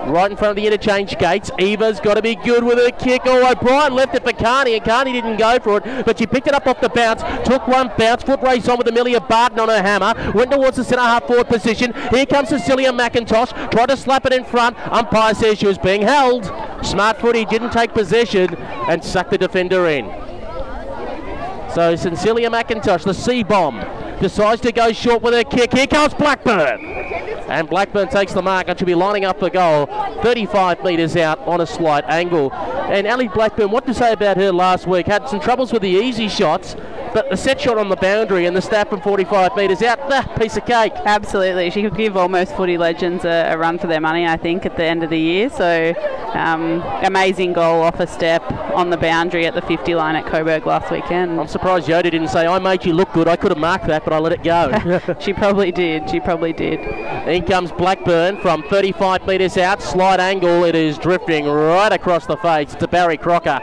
right 0.09 0.31
in 0.31 0.37
front 0.37 0.51
of 0.51 0.55
the 0.55 0.65
interchange 0.65 1.17
gates. 1.17 1.51
Eva's 1.59 1.99
got 1.99 2.15
to 2.15 2.21
be 2.21 2.35
good 2.35 2.63
with 2.63 2.77
her 2.77 2.91
kick. 2.91 3.21
Oh, 3.25 3.51
O'Brien 3.51 3.93
left 3.93 4.15
it 4.15 4.23
for 4.23 4.33
Carney, 4.33 4.75
and 4.75 4.83
Carney 4.83 5.13
didn't 5.13 5.37
go 5.37 5.59
for 5.59 5.77
it, 5.77 6.05
but 6.05 6.17
she 6.17 6.25
picked 6.25 6.47
it 6.47 6.53
up 6.53 6.67
off 6.67 6.81
the 6.81 6.89
bounce, 6.89 7.21
took 7.47 7.67
one 7.67 7.91
bounce, 7.97 8.23
foot 8.23 8.41
race 8.41 8.67
on 8.67 8.77
with 8.77 8.87
Amelia 8.87 9.19
Barton 9.19 9.59
on 9.59 9.69
her 9.69 9.81
hammer, 9.81 10.13
went 10.33 10.51
towards 10.51 10.77
the 10.77 10.83
centre 10.83 11.01
half 11.01 11.25
forward 11.27 11.47
position. 11.47 11.93
Here 12.11 12.25
comes 12.25 12.49
Cecilia 12.49 12.91
McIntosh, 12.91 13.71
tried 13.71 13.89
to 13.89 13.97
slap 13.97 14.25
it 14.25 14.33
in 14.33 14.43
front. 14.45 14.77
Umpire 14.91 15.33
says 15.33 15.57
she 15.57 15.67
was 15.67 15.77
being 15.77 16.01
held. 16.01 16.45
Smart 16.83 17.19
footy 17.19 17.45
didn't 17.45 17.71
take 17.71 17.93
possession 17.93 18.55
and 18.55 19.03
sucked 19.03 19.31
the 19.31 19.37
defender 19.37 19.87
in. 19.87 20.05
So 21.73 21.95
Cecilia 21.95 22.49
McIntosh, 22.49 23.03
the 23.03 23.13
C 23.13 23.43
bomb, 23.43 23.79
decides 24.19 24.61
to 24.61 24.71
go 24.71 24.91
short 24.91 25.21
with 25.21 25.33
her 25.33 25.43
kick. 25.43 25.73
Here 25.73 25.87
comes 25.87 26.13
Blackburn. 26.13 26.85
And 27.47 27.69
Blackburn 27.69 28.09
takes 28.09 28.33
the 28.33 28.41
mark 28.41 28.67
and 28.67 28.77
should 28.77 28.85
be 28.85 28.95
lining 28.95 29.23
up 29.23 29.39
the 29.39 29.49
goal 29.49 29.85
35 30.21 30.83
metres 30.83 31.15
out 31.15 31.39
on 31.39 31.61
a 31.61 31.65
slight 31.65 32.03
angle. 32.07 32.51
And 32.53 33.07
Ali 33.07 33.27
Blackburn, 33.27 33.71
what 33.71 33.85
to 33.85 33.93
say 33.93 34.11
about 34.13 34.37
her 34.37 34.51
last 34.51 34.87
week? 34.87 35.07
Had 35.07 35.29
some 35.29 35.39
troubles 35.39 35.71
with 35.71 35.81
the 35.81 35.89
easy 35.89 36.27
shots, 36.27 36.75
but 37.13 37.29
the 37.29 37.37
set 37.37 37.59
shot 37.61 37.77
on 37.77 37.89
the 37.89 37.95
boundary 37.95 38.45
and 38.45 38.55
the 38.55 38.61
stab 38.61 38.89
from 38.89 39.01
45 39.01 39.55
metres 39.55 39.81
out, 39.81 39.99
ah, 40.11 40.23
piece 40.39 40.57
of 40.57 40.65
cake. 40.65 40.93
Absolutely. 41.05 41.69
She 41.69 41.81
could 41.81 41.95
give 41.95 42.17
almost 42.17 42.55
footy 42.55 42.77
legends 42.77 43.25
a, 43.25 43.51
a, 43.51 43.57
run 43.57 43.77
for 43.79 43.87
their 43.87 44.01
money, 44.01 44.25
I 44.25 44.37
think, 44.37 44.65
at 44.65 44.75
the 44.77 44.83
end 44.83 45.03
of 45.03 45.09
the 45.09 45.19
year. 45.19 45.49
So, 45.49 45.93
um, 46.33 46.81
amazing 47.03 47.53
goal 47.53 47.81
off 47.81 47.99
a 47.99 48.07
step 48.07 48.43
on 48.73 48.89
the 48.89 48.97
boundary 48.97 49.45
at 49.45 49.55
the 49.55 49.61
50 49.61 49.95
line 49.95 50.15
at 50.15 50.25
Coburg 50.25 50.65
last 50.65 50.91
weekend. 50.91 51.39
I'm 51.39 51.47
surprised 51.47 51.87
Yoda 51.87 52.03
didn't 52.03 52.29
say, 52.29 52.45
I 52.45 52.59
made 52.59 52.85
you 52.85 52.93
look 52.93 53.11
good. 53.13 53.27
I 53.27 53.35
could 53.35 53.51
have 53.51 53.57
marked 53.57 53.87
that, 53.87 54.03
but 54.03 54.13
I 54.13 54.19
let 54.19 54.33
it 54.33 54.43
go. 54.43 54.71
she 55.19 55.33
probably 55.33 55.71
did. 55.71 56.09
She 56.09 56.19
probably 56.19 56.53
did. 56.53 56.79
In 57.27 57.45
comes 57.45 57.71
Blackburn 57.71 58.39
from 58.41 58.63
35 58.63 59.25
metres 59.25 59.57
out, 59.57 59.81
slight 59.81 60.19
angle. 60.19 60.63
It 60.63 60.75
is 60.75 60.97
drifting 60.97 61.45
right 61.45 61.91
across 61.91 62.25
the 62.25 62.37
face 62.37 62.75
to 62.75 62.87
Barry 62.87 63.17
Crocker. 63.17 63.59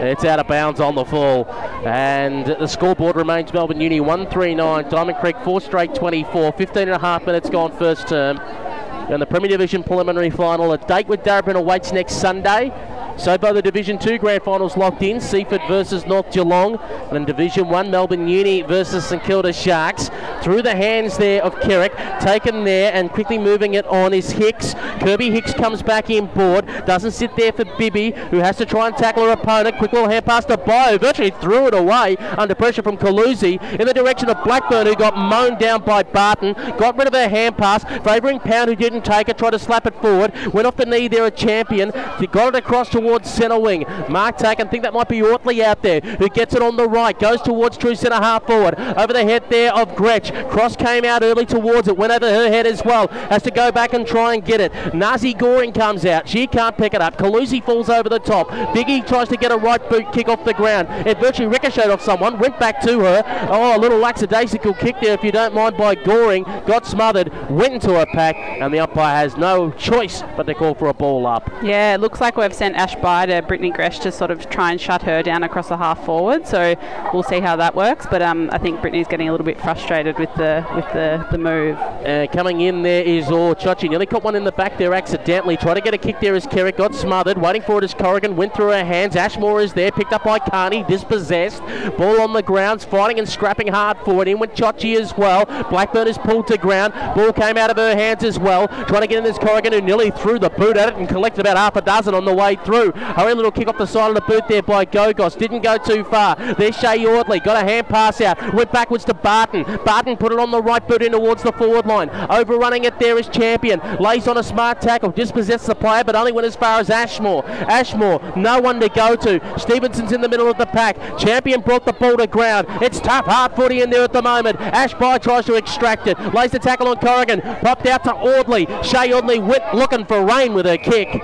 It's 0.00 0.24
out 0.24 0.38
of 0.38 0.46
bounds 0.48 0.80
on 0.80 0.94
the 0.94 1.04
full. 1.04 1.48
And 1.84 2.46
the 2.46 2.66
scoreboard 2.66 3.16
remains 3.16 3.52
Melbourne 3.52 3.80
Uni 3.80 4.00
139, 4.00 4.88
Diamond 4.88 5.18
Creek 5.18 5.36
4 5.44 5.60
straight 5.60 5.94
24, 5.94 6.52
15 6.52 6.82
and 6.82 6.90
a 6.92 6.98
half 6.98 7.26
minutes 7.26 7.50
gone 7.50 7.76
first 7.76 8.08
term. 8.08 8.38
And 8.38 9.20
the 9.20 9.26
Premier 9.26 9.48
Division 9.48 9.82
preliminary 9.82 10.30
final, 10.30 10.72
a 10.72 10.78
date 10.78 11.08
with 11.08 11.22
Darebin 11.22 11.56
awaits 11.56 11.92
next 11.92 12.14
Sunday. 12.14 12.72
So 13.16 13.38
by 13.38 13.52
the 13.52 13.62
Division 13.62 13.98
2 13.98 14.18
grand 14.18 14.42
finals 14.42 14.76
locked 14.76 15.02
in, 15.02 15.20
Seaford 15.20 15.60
versus 15.68 16.06
North 16.06 16.32
Geelong, 16.32 16.76
and 17.08 17.16
in 17.16 17.24
Division 17.24 17.68
1, 17.68 17.90
Melbourne 17.90 18.26
Uni 18.26 18.62
versus 18.62 19.04
St 19.04 19.22
Kilda 19.22 19.52
Sharks. 19.52 20.10
Through 20.42 20.62
the 20.62 20.74
hands 20.74 21.18
there 21.18 21.42
of 21.44 21.58
Kerrick, 21.60 21.92
taken 22.20 22.64
there 22.64 22.92
and 22.92 23.10
quickly 23.10 23.38
moving 23.38 23.74
it 23.74 23.86
on 23.86 24.12
is 24.12 24.32
Hicks. 24.32 24.74
Kirby 25.00 25.30
Hicks 25.30 25.52
comes 25.54 25.82
back 25.82 26.10
in 26.10 26.26
board, 26.26 26.66
doesn't 26.84 27.12
sit 27.12 27.36
there 27.36 27.52
for 27.52 27.64
Bibby, 27.78 28.10
who 28.30 28.38
has 28.38 28.56
to 28.56 28.66
try 28.66 28.88
and 28.88 28.96
tackle 28.96 29.24
her 29.24 29.32
opponent. 29.32 29.76
Quick 29.78 29.92
little 29.92 30.08
hand 30.08 30.24
pass 30.24 30.44
to 30.46 30.56
Bio, 30.56 30.98
virtually 30.98 31.30
threw 31.30 31.68
it 31.68 31.74
away 31.74 32.16
under 32.38 32.54
pressure 32.54 32.82
from 32.82 32.96
Calusi 32.96 33.62
in 33.78 33.86
the 33.86 33.94
direction 33.94 34.28
of 34.30 34.42
Blackburn, 34.42 34.86
who 34.86 34.96
got 34.96 35.16
mown 35.16 35.58
down 35.58 35.84
by 35.84 36.02
Barton. 36.02 36.54
Got 36.76 36.96
rid 36.96 37.06
of 37.06 37.14
her 37.14 37.28
hand 37.28 37.56
pass, 37.56 37.84
favouring 38.02 38.40
Pound, 38.40 38.68
who 38.68 38.76
didn't 38.76 39.04
take 39.04 39.28
it, 39.28 39.38
tried 39.38 39.50
to 39.50 39.58
slap 39.58 39.86
it 39.86 39.94
forward. 40.00 40.32
Went 40.52 40.66
off 40.66 40.76
the 40.76 40.86
knee 40.86 41.06
there, 41.06 41.26
a 41.26 41.30
champion. 41.30 41.90
Got 42.32 42.54
it 42.54 42.56
across 42.56 42.88
towards 43.02 43.30
centre 43.30 43.58
wing. 43.58 43.84
Mark 44.08 44.36
Taken, 44.36 44.68
think 44.68 44.82
that 44.82 44.92
might 44.92 45.08
be 45.08 45.18
Ortley 45.18 45.62
out 45.62 45.82
there, 45.82 46.00
who 46.00 46.28
gets 46.28 46.54
it 46.54 46.62
on 46.62 46.76
the 46.76 46.88
right, 46.88 47.18
goes 47.18 47.40
towards 47.42 47.76
true 47.76 47.94
centre 47.94 48.16
half 48.16 48.46
forward. 48.46 48.78
Over 48.78 49.12
the 49.12 49.24
head 49.24 49.44
there 49.50 49.74
of 49.74 49.90
Gretsch. 49.90 50.50
Cross 50.50 50.76
came 50.76 51.04
out 51.04 51.22
early 51.22 51.46
towards 51.46 51.88
it, 51.88 51.96
went 51.96 52.12
over 52.12 52.28
her 52.28 52.48
head 52.48 52.66
as 52.66 52.84
well. 52.84 53.08
Has 53.08 53.42
to 53.42 53.50
go 53.50 53.72
back 53.72 53.92
and 53.92 54.06
try 54.06 54.34
and 54.34 54.44
get 54.44 54.60
it. 54.60 54.94
Nazi 54.94 55.34
Goring 55.34 55.72
comes 55.72 56.04
out. 56.04 56.28
She 56.28 56.46
can't 56.46 56.76
pick 56.76 56.94
it 56.94 57.00
up. 57.00 57.16
Calusi 57.16 57.64
falls 57.64 57.88
over 57.88 58.08
the 58.08 58.18
top. 58.18 58.48
Biggie 58.74 59.06
tries 59.06 59.28
to 59.28 59.36
get 59.36 59.52
a 59.52 59.56
right 59.56 59.86
boot 59.88 60.12
kick 60.12 60.28
off 60.28 60.44
the 60.44 60.54
ground. 60.54 60.88
It 61.06 61.18
virtually 61.18 61.48
ricocheted 61.48 61.90
off 61.90 62.02
someone, 62.02 62.38
went 62.38 62.58
back 62.58 62.80
to 62.82 63.00
her. 63.00 63.22
Oh, 63.50 63.76
a 63.76 63.78
little 63.78 63.98
lackadaisical 63.98 64.74
kick 64.74 64.96
there, 65.00 65.14
if 65.14 65.24
you 65.24 65.32
don't 65.32 65.54
mind, 65.54 65.76
by 65.76 65.94
Goring. 65.94 66.44
Got 66.66 66.86
smothered, 66.86 67.32
went 67.50 67.74
into 67.74 68.00
a 68.00 68.06
pack, 68.06 68.36
and 68.36 68.72
the 68.72 68.80
umpire 68.80 69.16
has 69.16 69.36
no 69.36 69.70
choice 69.72 70.22
but 70.36 70.44
to 70.44 70.54
call 70.54 70.74
for 70.74 70.88
a 70.88 70.94
ball 70.94 71.26
up. 71.26 71.50
Yeah, 71.62 71.94
it 71.94 72.00
looks 72.00 72.20
like 72.20 72.36
we've 72.36 72.52
sent 72.54 72.76
Ash 72.76 72.91
By 73.00 73.26
to 73.26 73.42
Brittany 73.42 73.70
Gretsch 73.70 74.00
to 74.02 74.12
sort 74.12 74.30
of 74.30 74.48
try 74.50 74.70
and 74.70 74.80
shut 74.80 75.02
her 75.02 75.22
down 75.22 75.42
across 75.42 75.68
the 75.68 75.76
half 75.76 76.04
forward. 76.04 76.46
So 76.46 76.74
we'll 77.12 77.22
see 77.22 77.40
how 77.40 77.56
that 77.56 77.74
works. 77.74 78.06
But 78.10 78.22
um, 78.22 78.50
I 78.52 78.58
think 78.58 78.80
Brittany's 78.80 79.08
getting 79.08 79.28
a 79.28 79.32
little 79.32 79.44
bit 79.44 79.60
frustrated 79.60 80.18
with 80.18 80.32
the 80.36 80.64
with 80.74 80.86
the, 80.92 81.26
the 81.30 81.38
move. 81.38 81.76
Uh, 81.76 82.26
coming 82.32 82.60
in 82.62 82.82
there 82.82 83.02
is 83.02 83.26
Orchochi. 83.26 83.88
Nearly 83.88 84.06
caught 84.06 84.22
one 84.22 84.34
in 84.34 84.44
the 84.44 84.52
back 84.52 84.78
there 84.78 84.94
accidentally. 84.94 85.56
Tried 85.56 85.74
to 85.74 85.80
get 85.80 85.94
a 85.94 85.98
kick 85.98 86.20
there 86.20 86.34
as 86.34 86.46
Kerrick 86.46 86.76
got 86.76 86.94
smothered. 86.94 87.38
Waiting 87.38 87.62
for 87.62 87.78
it 87.78 87.84
as 87.84 87.94
Corrigan 87.94 88.36
went 88.36 88.54
through 88.54 88.70
her 88.70 88.84
hands. 88.84 89.16
Ashmore 89.16 89.60
is 89.60 89.72
there, 89.72 89.90
picked 89.90 90.12
up 90.12 90.24
by 90.24 90.38
Carney, 90.38 90.82
dispossessed. 90.84 91.60
Ball 91.96 92.20
on 92.20 92.32
the 92.32 92.42
ground, 92.42 92.82
fighting 92.82 93.18
and 93.18 93.28
scrapping 93.28 93.68
hard 93.68 93.98
for 93.98 94.22
it. 94.22 94.28
In 94.28 94.38
with 94.38 94.54
Chochi 94.54 94.98
as 94.98 95.16
well. 95.16 95.46
Blackburn 95.70 96.08
is 96.08 96.18
pulled 96.18 96.46
to 96.48 96.58
ground. 96.58 96.92
Ball 97.14 97.32
came 97.32 97.56
out 97.56 97.70
of 97.70 97.76
her 97.76 97.94
hands 97.94 98.24
as 98.24 98.38
well. 98.38 98.68
Trying 98.68 99.02
to 99.02 99.06
get 99.06 99.18
in 99.18 99.24
this 99.24 99.38
Corrigan 99.38 99.72
who 99.72 99.80
nearly 99.80 100.10
threw 100.10 100.38
the 100.38 100.50
boot 100.50 100.76
at 100.76 100.88
it 100.88 100.94
and 100.96 101.08
collected 101.08 101.40
about 101.40 101.56
half 101.56 101.76
a 101.76 101.80
dozen 101.80 102.14
on 102.14 102.24
the 102.24 102.34
way 102.34 102.56
through. 102.56 102.81
Hurry 102.90 103.34
little 103.34 103.52
kick 103.52 103.68
off 103.68 103.78
the 103.78 103.86
side 103.86 104.08
of 104.08 104.14
the 104.14 104.20
boot 104.22 104.48
there 104.48 104.62
by 104.62 104.84
Gogos. 104.84 105.38
Didn't 105.38 105.62
go 105.62 105.78
too 105.78 106.04
far. 106.04 106.36
There's 106.54 106.76
Shay 106.76 107.06
Audley. 107.06 107.40
Got 107.40 107.62
a 107.62 107.66
hand 107.66 107.88
pass 107.88 108.20
out. 108.20 108.54
Went 108.54 108.72
backwards 108.72 109.04
to 109.06 109.14
Barton. 109.14 109.64
Barton 109.84 110.16
put 110.16 110.32
it 110.32 110.38
on 110.38 110.50
the 110.50 110.62
right 110.62 110.86
boot 110.86 111.02
in 111.02 111.12
towards 111.12 111.42
the 111.42 111.52
forward 111.52 111.86
line. 111.86 112.10
Overrunning 112.30 112.84
it 112.84 112.98
there 112.98 113.18
is 113.18 113.28
Champion. 113.28 113.80
Lays 114.00 114.26
on 114.26 114.38
a 114.38 114.42
smart 114.42 114.80
tackle. 114.80 115.10
Dispossessed 115.10 115.66
the 115.66 115.74
player, 115.74 116.04
but 116.04 116.16
only 116.16 116.32
went 116.32 116.46
as 116.46 116.56
far 116.56 116.80
as 116.80 116.90
Ashmore. 116.90 117.44
Ashmore, 117.46 118.20
no 118.36 118.60
one 118.60 118.80
to 118.80 118.88
go 118.88 119.14
to. 119.16 119.40
Stevenson's 119.58 120.12
in 120.12 120.20
the 120.20 120.28
middle 120.28 120.50
of 120.50 120.58
the 120.58 120.66
pack. 120.66 120.96
Champion 121.18 121.60
brought 121.60 121.84
the 121.84 121.92
ball 121.92 122.16
to 122.16 122.26
ground. 122.26 122.66
It's 122.82 123.00
tough, 123.00 123.26
hard 123.26 123.54
footy 123.54 123.82
in 123.82 123.90
there 123.90 124.02
at 124.02 124.12
the 124.12 124.22
moment. 124.22 124.60
Ashby 124.60 125.18
tries 125.20 125.44
to 125.46 125.54
extract 125.54 126.06
it. 126.06 126.18
Lays 126.34 126.50
the 126.50 126.58
tackle 126.58 126.88
on 126.88 126.96
Corrigan. 126.96 127.40
Popped 127.40 127.86
out 127.86 128.04
to 128.04 128.14
Audley. 128.14 128.66
Shay 128.82 129.12
Audley 129.12 129.38
went 129.38 129.74
looking 129.74 130.04
for 130.04 130.24
rain 130.24 130.54
with 130.54 130.66
her 130.66 130.78
kick. 130.78 131.22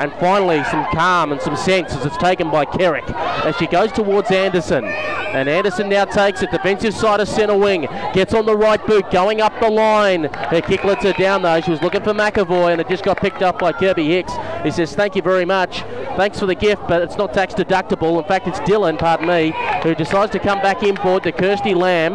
And 0.00 0.10
finally, 0.14 0.64
some 0.64 0.86
calm 0.94 1.30
and 1.30 1.42
some 1.42 1.56
sense 1.56 1.92
as 1.92 2.06
it's 2.06 2.16
taken 2.16 2.50
by 2.50 2.64
Kerrick 2.64 3.04
as 3.10 3.54
she 3.56 3.66
goes 3.66 3.92
towards 3.92 4.30
Anderson. 4.30 4.82
And 4.86 5.46
Anderson 5.46 5.90
now 5.90 6.06
takes 6.06 6.42
it. 6.42 6.50
Defensive 6.50 6.94
side 6.94 7.20
of 7.20 7.28
centre 7.28 7.54
wing. 7.54 7.82
Gets 8.14 8.32
on 8.32 8.46
the 8.46 8.56
right 8.56 8.84
boot, 8.86 9.10
going 9.10 9.42
up 9.42 9.52
the 9.60 9.68
line. 9.68 10.24
Her 10.24 10.62
kick 10.62 10.84
lets 10.84 11.04
her 11.04 11.12
down 11.12 11.42
though. 11.42 11.60
She 11.60 11.70
was 11.70 11.82
looking 11.82 12.02
for 12.02 12.14
McAvoy 12.14 12.72
and 12.72 12.80
it 12.80 12.88
just 12.88 13.04
got 13.04 13.18
picked 13.18 13.42
up 13.42 13.58
by 13.58 13.72
Kirby 13.72 14.08
Hicks. 14.08 14.32
He 14.62 14.70
says, 14.70 14.94
Thank 14.94 15.16
you 15.16 15.22
very 15.22 15.44
much. 15.44 15.82
Thanks 16.16 16.40
for 16.40 16.46
the 16.46 16.54
gift, 16.54 16.88
but 16.88 17.02
it's 17.02 17.18
not 17.18 17.34
tax 17.34 17.52
deductible. 17.52 18.18
In 18.18 18.24
fact, 18.24 18.48
it's 18.48 18.60
Dillon, 18.60 18.96
pardon 18.96 19.28
me, 19.28 19.52
who 19.82 19.94
decides 19.94 20.32
to 20.32 20.38
come 20.38 20.62
back 20.62 20.82
in 20.82 20.94
board 20.94 21.24
to 21.24 21.32
Kirsty 21.32 21.74
Lamb. 21.74 22.14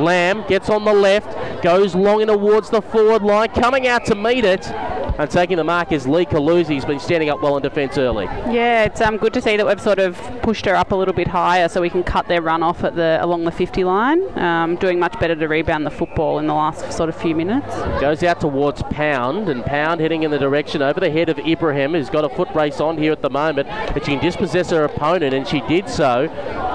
Lamb 0.00 0.44
gets 0.46 0.70
on 0.70 0.84
the 0.84 0.94
left, 0.94 1.62
goes 1.64 1.96
long 1.96 2.20
in 2.20 2.28
towards 2.28 2.70
the 2.70 2.80
forward 2.80 3.22
line, 3.22 3.48
coming 3.48 3.88
out 3.88 4.04
to 4.04 4.14
meet 4.14 4.44
it. 4.44 4.70
And 5.18 5.28
taking 5.28 5.56
the 5.56 5.64
mark 5.64 5.90
is 5.90 6.06
Lee 6.06 6.24
Calusi. 6.24 6.68
He's 6.74 6.84
been 6.84 7.00
standing 7.00 7.28
up 7.28 7.42
well 7.42 7.56
in 7.56 7.62
defence 7.62 7.98
early. 7.98 8.26
Yeah, 8.26 8.84
it's 8.84 9.00
um, 9.00 9.16
good 9.16 9.32
to 9.34 9.42
see 9.42 9.56
that 9.56 9.66
we've 9.66 9.80
sort 9.80 9.98
of 9.98 10.16
pushed 10.42 10.64
her 10.66 10.76
up 10.76 10.92
a 10.92 10.94
little 10.94 11.12
bit 11.12 11.26
higher 11.26 11.68
so 11.68 11.80
we 11.80 11.90
can 11.90 12.04
cut 12.04 12.28
their 12.28 12.40
run 12.40 12.62
off 12.62 12.84
at 12.84 12.94
the 12.94 13.18
along 13.20 13.42
the 13.44 13.50
50 13.50 13.82
line. 13.82 14.22
Um, 14.38 14.76
doing 14.76 15.00
much 15.00 15.18
better 15.18 15.34
to 15.34 15.48
rebound 15.48 15.84
the 15.84 15.90
football 15.90 16.38
in 16.38 16.46
the 16.46 16.54
last 16.54 16.92
sort 16.92 17.08
of 17.08 17.16
few 17.16 17.34
minutes. 17.34 17.74
Goes 18.00 18.22
out 18.22 18.40
towards 18.40 18.80
Pound, 18.84 19.48
and 19.48 19.64
Pound 19.64 20.00
heading 20.00 20.22
in 20.22 20.30
the 20.30 20.38
direction 20.38 20.82
over 20.82 21.00
the 21.00 21.10
head 21.10 21.28
of 21.28 21.38
Ibrahim, 21.40 21.92
who's 21.94 22.10
got 22.10 22.24
a 22.24 22.28
foot 22.28 22.48
race 22.54 22.80
on 22.80 22.96
here 22.96 23.10
at 23.10 23.20
the 23.20 23.30
moment. 23.30 23.66
But 23.92 24.04
she 24.04 24.12
can 24.12 24.22
dispossess 24.24 24.70
her 24.70 24.84
opponent, 24.84 25.34
and 25.34 25.46
she 25.48 25.60
did 25.62 25.88
so 25.88 26.28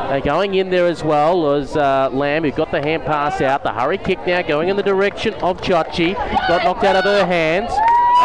Uh, 0.03 0.19
going 0.19 0.55
in 0.55 0.69
there 0.69 0.85
as 0.85 1.01
well 1.01 1.41
was 1.41 1.77
uh, 1.77 2.09
Lamb, 2.11 2.43
who 2.43 2.51
got 2.51 2.71
the 2.71 2.81
hand 2.81 3.03
pass 3.03 3.39
out. 3.39 3.63
The 3.63 3.71
hurry 3.71 3.97
kick 3.97 4.19
now 4.27 4.41
going 4.41 4.67
in 4.67 4.75
the 4.75 4.83
direction 4.83 5.33
of 5.35 5.61
Chachi. 5.61 6.13
Got 6.49 6.65
knocked 6.65 6.83
out 6.83 6.97
of 6.97 7.05
her 7.05 7.25
hands. 7.25 7.71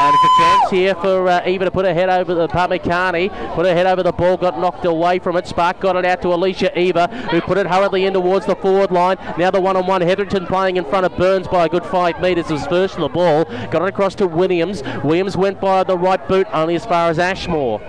And 0.01 0.15
it's 0.15 0.23
a 0.23 0.29
chance 0.39 0.71
here 0.71 0.95
for 0.95 1.29
uh, 1.29 1.43
Eva 1.45 1.65
to 1.65 1.71
put 1.73 1.85
her 1.85 1.93
head 1.93 2.09
over 2.09 2.33
the 2.33 2.47
Parmicani. 2.47 3.31
Put 3.57 3.67
her 3.67 3.75
head 3.75 3.87
over 3.87 4.05
the 4.05 4.13
ball, 4.13 4.37
got 4.37 4.57
knocked 4.57 4.85
away 4.85 5.19
from 5.19 5.37
it. 5.37 5.45
Spark 5.49 5.81
got 5.81 5.97
it 5.97 6.05
out 6.05 6.23
to 6.23 6.29
Alicia 6.29 6.79
Eva, 6.79 7.09
who 7.33 7.41
put 7.41 7.59
it 7.59 7.67
hurriedly 7.67 8.05
in 8.05 8.13
towards 8.13 8.47
the 8.47 8.55
forward 8.55 8.93
line. 8.93 9.17
Now 9.37 9.51
the 9.51 9.61
one-on-one. 9.61 10.03
Hetherington 10.03 10.47
playing 10.47 10.77
in 10.77 10.85
front 10.85 11.05
of 11.05 11.17
Burns 11.17 11.49
by 11.49 11.67
a 11.67 11.69
good 11.69 11.85
five 11.85 12.21
metres. 12.21 12.49
Was 12.49 12.65
first 12.69 12.95
in 12.95 13.01
the 13.01 13.09
ball. 13.09 13.45
Got 13.45 13.83
it 13.83 13.89
across 13.89 14.15
to 14.17 14.29
Williams. 14.29 14.85
Williams 15.03 15.37
went 15.37 15.61
by 15.61 15.83
the 15.83 15.99
right 15.99 16.29
boot, 16.29 16.47
only 16.53 16.77
as 16.77 16.87
far 16.87 17.11
as 17.11 17.19
Ashmore. 17.19 17.81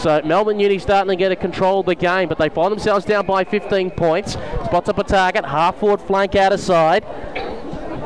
So 0.00 0.22
Melbourne 0.24 0.58
Uni 0.58 0.78
starting 0.78 1.10
to 1.10 1.16
get 1.16 1.32
a 1.32 1.36
control 1.36 1.80
of 1.80 1.86
the 1.86 1.94
game, 1.94 2.30
but 2.30 2.38
they 2.38 2.48
find 2.48 2.72
themselves 2.72 3.04
down 3.04 3.26
by 3.26 3.44
15 3.44 3.90
points. 3.90 4.32
Spots 4.32 4.88
up 4.88 4.96
a 4.96 5.04
target, 5.04 5.44
half 5.44 5.76
forward 5.80 6.00
flank 6.00 6.34
out 6.34 6.54
of 6.54 6.60
side. 6.60 7.04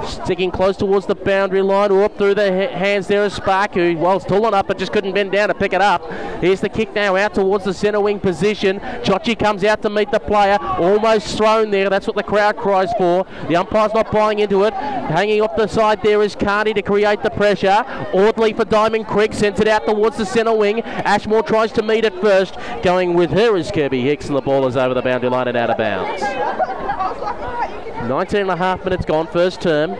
Sticking 0.04 0.50
close 0.50 0.76
towards 0.76 1.06
the 1.06 1.14
boundary 1.14 1.62
line, 1.62 1.90
or 1.90 2.04
up 2.04 2.16
through 2.18 2.34
the 2.34 2.68
hands 2.68 3.06
there 3.06 3.24
of 3.24 3.32
Spark, 3.32 3.74
who, 3.74 3.94
still 4.20 4.46
on 4.46 4.54
up, 4.54 4.66
but 4.66 4.78
just 4.78 4.92
couldn't 4.92 5.12
bend 5.12 5.32
down 5.32 5.48
to 5.48 5.54
pick 5.54 5.72
it 5.72 5.80
up. 5.80 6.10
Here's 6.40 6.60
the 6.60 6.68
kick 6.68 6.94
now 6.94 7.16
out 7.16 7.34
towards 7.34 7.64
the 7.64 7.74
centre 7.74 8.00
wing 8.00 8.20
position. 8.20 8.78
Chochi 8.80 9.38
comes 9.38 9.64
out 9.64 9.82
to 9.82 9.90
meet 9.90 10.10
the 10.10 10.20
player, 10.20 10.58
almost 10.60 11.36
thrown 11.36 11.70
there. 11.70 11.88
That's 11.88 12.06
what 12.06 12.16
the 12.16 12.22
crowd 12.22 12.56
cries 12.56 12.92
for. 12.98 13.26
The 13.48 13.56
umpire's 13.56 13.94
not 13.94 14.12
buying 14.12 14.38
into 14.38 14.64
it. 14.64 14.74
Hanging 14.74 15.40
off 15.40 15.56
the 15.56 15.66
side 15.66 16.02
there 16.02 16.22
is 16.22 16.34
Carney 16.34 16.74
to 16.74 16.82
create 16.82 17.22
the 17.22 17.30
pressure. 17.30 17.84
Audley 18.12 18.52
for 18.52 18.64
Diamond 18.64 19.06
Creek 19.06 19.32
sends 19.32 19.60
it 19.60 19.68
out 19.68 19.86
towards 19.86 20.16
the 20.16 20.26
centre 20.26 20.54
wing. 20.54 20.82
Ashmore 20.82 21.42
tries 21.42 21.72
to 21.72 21.82
meet 21.82 22.04
it 22.04 22.14
first. 22.20 22.56
Going 22.82 23.14
with 23.14 23.30
her 23.30 23.56
is 23.56 23.70
Kirby 23.70 24.02
Hicks, 24.02 24.26
and 24.26 24.36
the 24.36 24.42
ball 24.42 24.66
is 24.66 24.76
over 24.76 24.94
the 24.94 25.02
boundary 25.02 25.30
line 25.30 25.48
and 25.48 25.56
out 25.56 25.70
of 25.70 25.78
bounds. 25.78 26.22
19 28.08 28.42
and 28.42 28.50
a 28.50 28.56
half 28.56 28.84
minutes 28.84 29.04
gone, 29.04 29.26
first 29.26 29.60
term. 29.60 29.96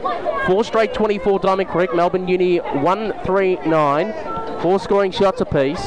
Four 0.47 0.62
straight 0.64 0.95
24 0.95 1.40
Diamond 1.40 1.69
Creek. 1.69 1.95
Melbourne 1.95 2.29
Uni 2.29 2.59
1 2.59 3.12
3 3.25 3.59
9. 3.66 4.61
Four 4.62 4.79
scoring 4.79 5.11
shots 5.11 5.40
apiece. 5.40 5.85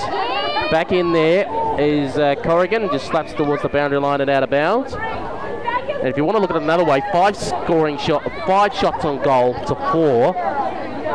Back 0.72 0.92
in 0.92 1.14
there 1.14 1.48
is 1.80 2.18
uh, 2.18 2.36
Corrigan, 2.44 2.90
just 2.92 3.08
slaps 3.08 3.34
towards 3.34 3.64
the 3.64 3.70
boundary 3.70 4.00
line 4.00 4.22
and 4.22 4.30
out 4.30 4.44
of 4.44 4.50
bounds. 4.50 4.94
And 4.94 6.08
if 6.08 6.18
you 6.18 6.24
want 6.26 6.36
to 6.36 6.42
look 6.42 6.52
at 6.52 6.58
it 6.58 6.62
another 6.62 6.84
way, 6.84 7.02
five 7.12 7.36
scoring 7.36 7.98
shot, 7.98 8.24
five 8.46 8.74
shots 8.74 9.04
on 9.06 9.24
goal 9.24 9.54
to 9.66 9.76
four 9.92 10.34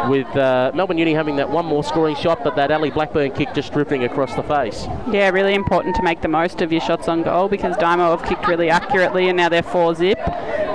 with 0.08 0.26
uh, 0.36 0.72
Melbourne 0.74 0.98
Uni 0.98 1.14
having 1.14 1.36
that 1.36 1.48
one 1.48 1.64
more 1.66 1.84
scoring 1.84 2.16
shot, 2.16 2.42
but 2.44 2.56
that 2.56 2.70
Ali 2.70 2.90
Blackburn 2.90 3.30
kick 3.32 3.54
just 3.54 3.72
drifting 3.72 4.04
across 4.04 4.34
the 4.34 4.42
face. 4.42 4.86
Yeah, 5.10 5.30
really 5.30 5.54
important 5.54 5.94
to 5.96 6.02
make 6.02 6.20
the 6.20 6.28
most 6.28 6.60
of 6.62 6.72
your 6.72 6.80
shots 6.80 7.08
on 7.08 7.22
goal 7.22 7.48
because 7.48 7.76
Dymo 7.76 8.18
have 8.18 8.28
kicked 8.28 8.46
really 8.46 8.70
accurately 8.70 9.28
and 9.28 9.36
now 9.36 9.48
they're 9.48 9.62
four 9.62 9.94
zip. 9.94 10.18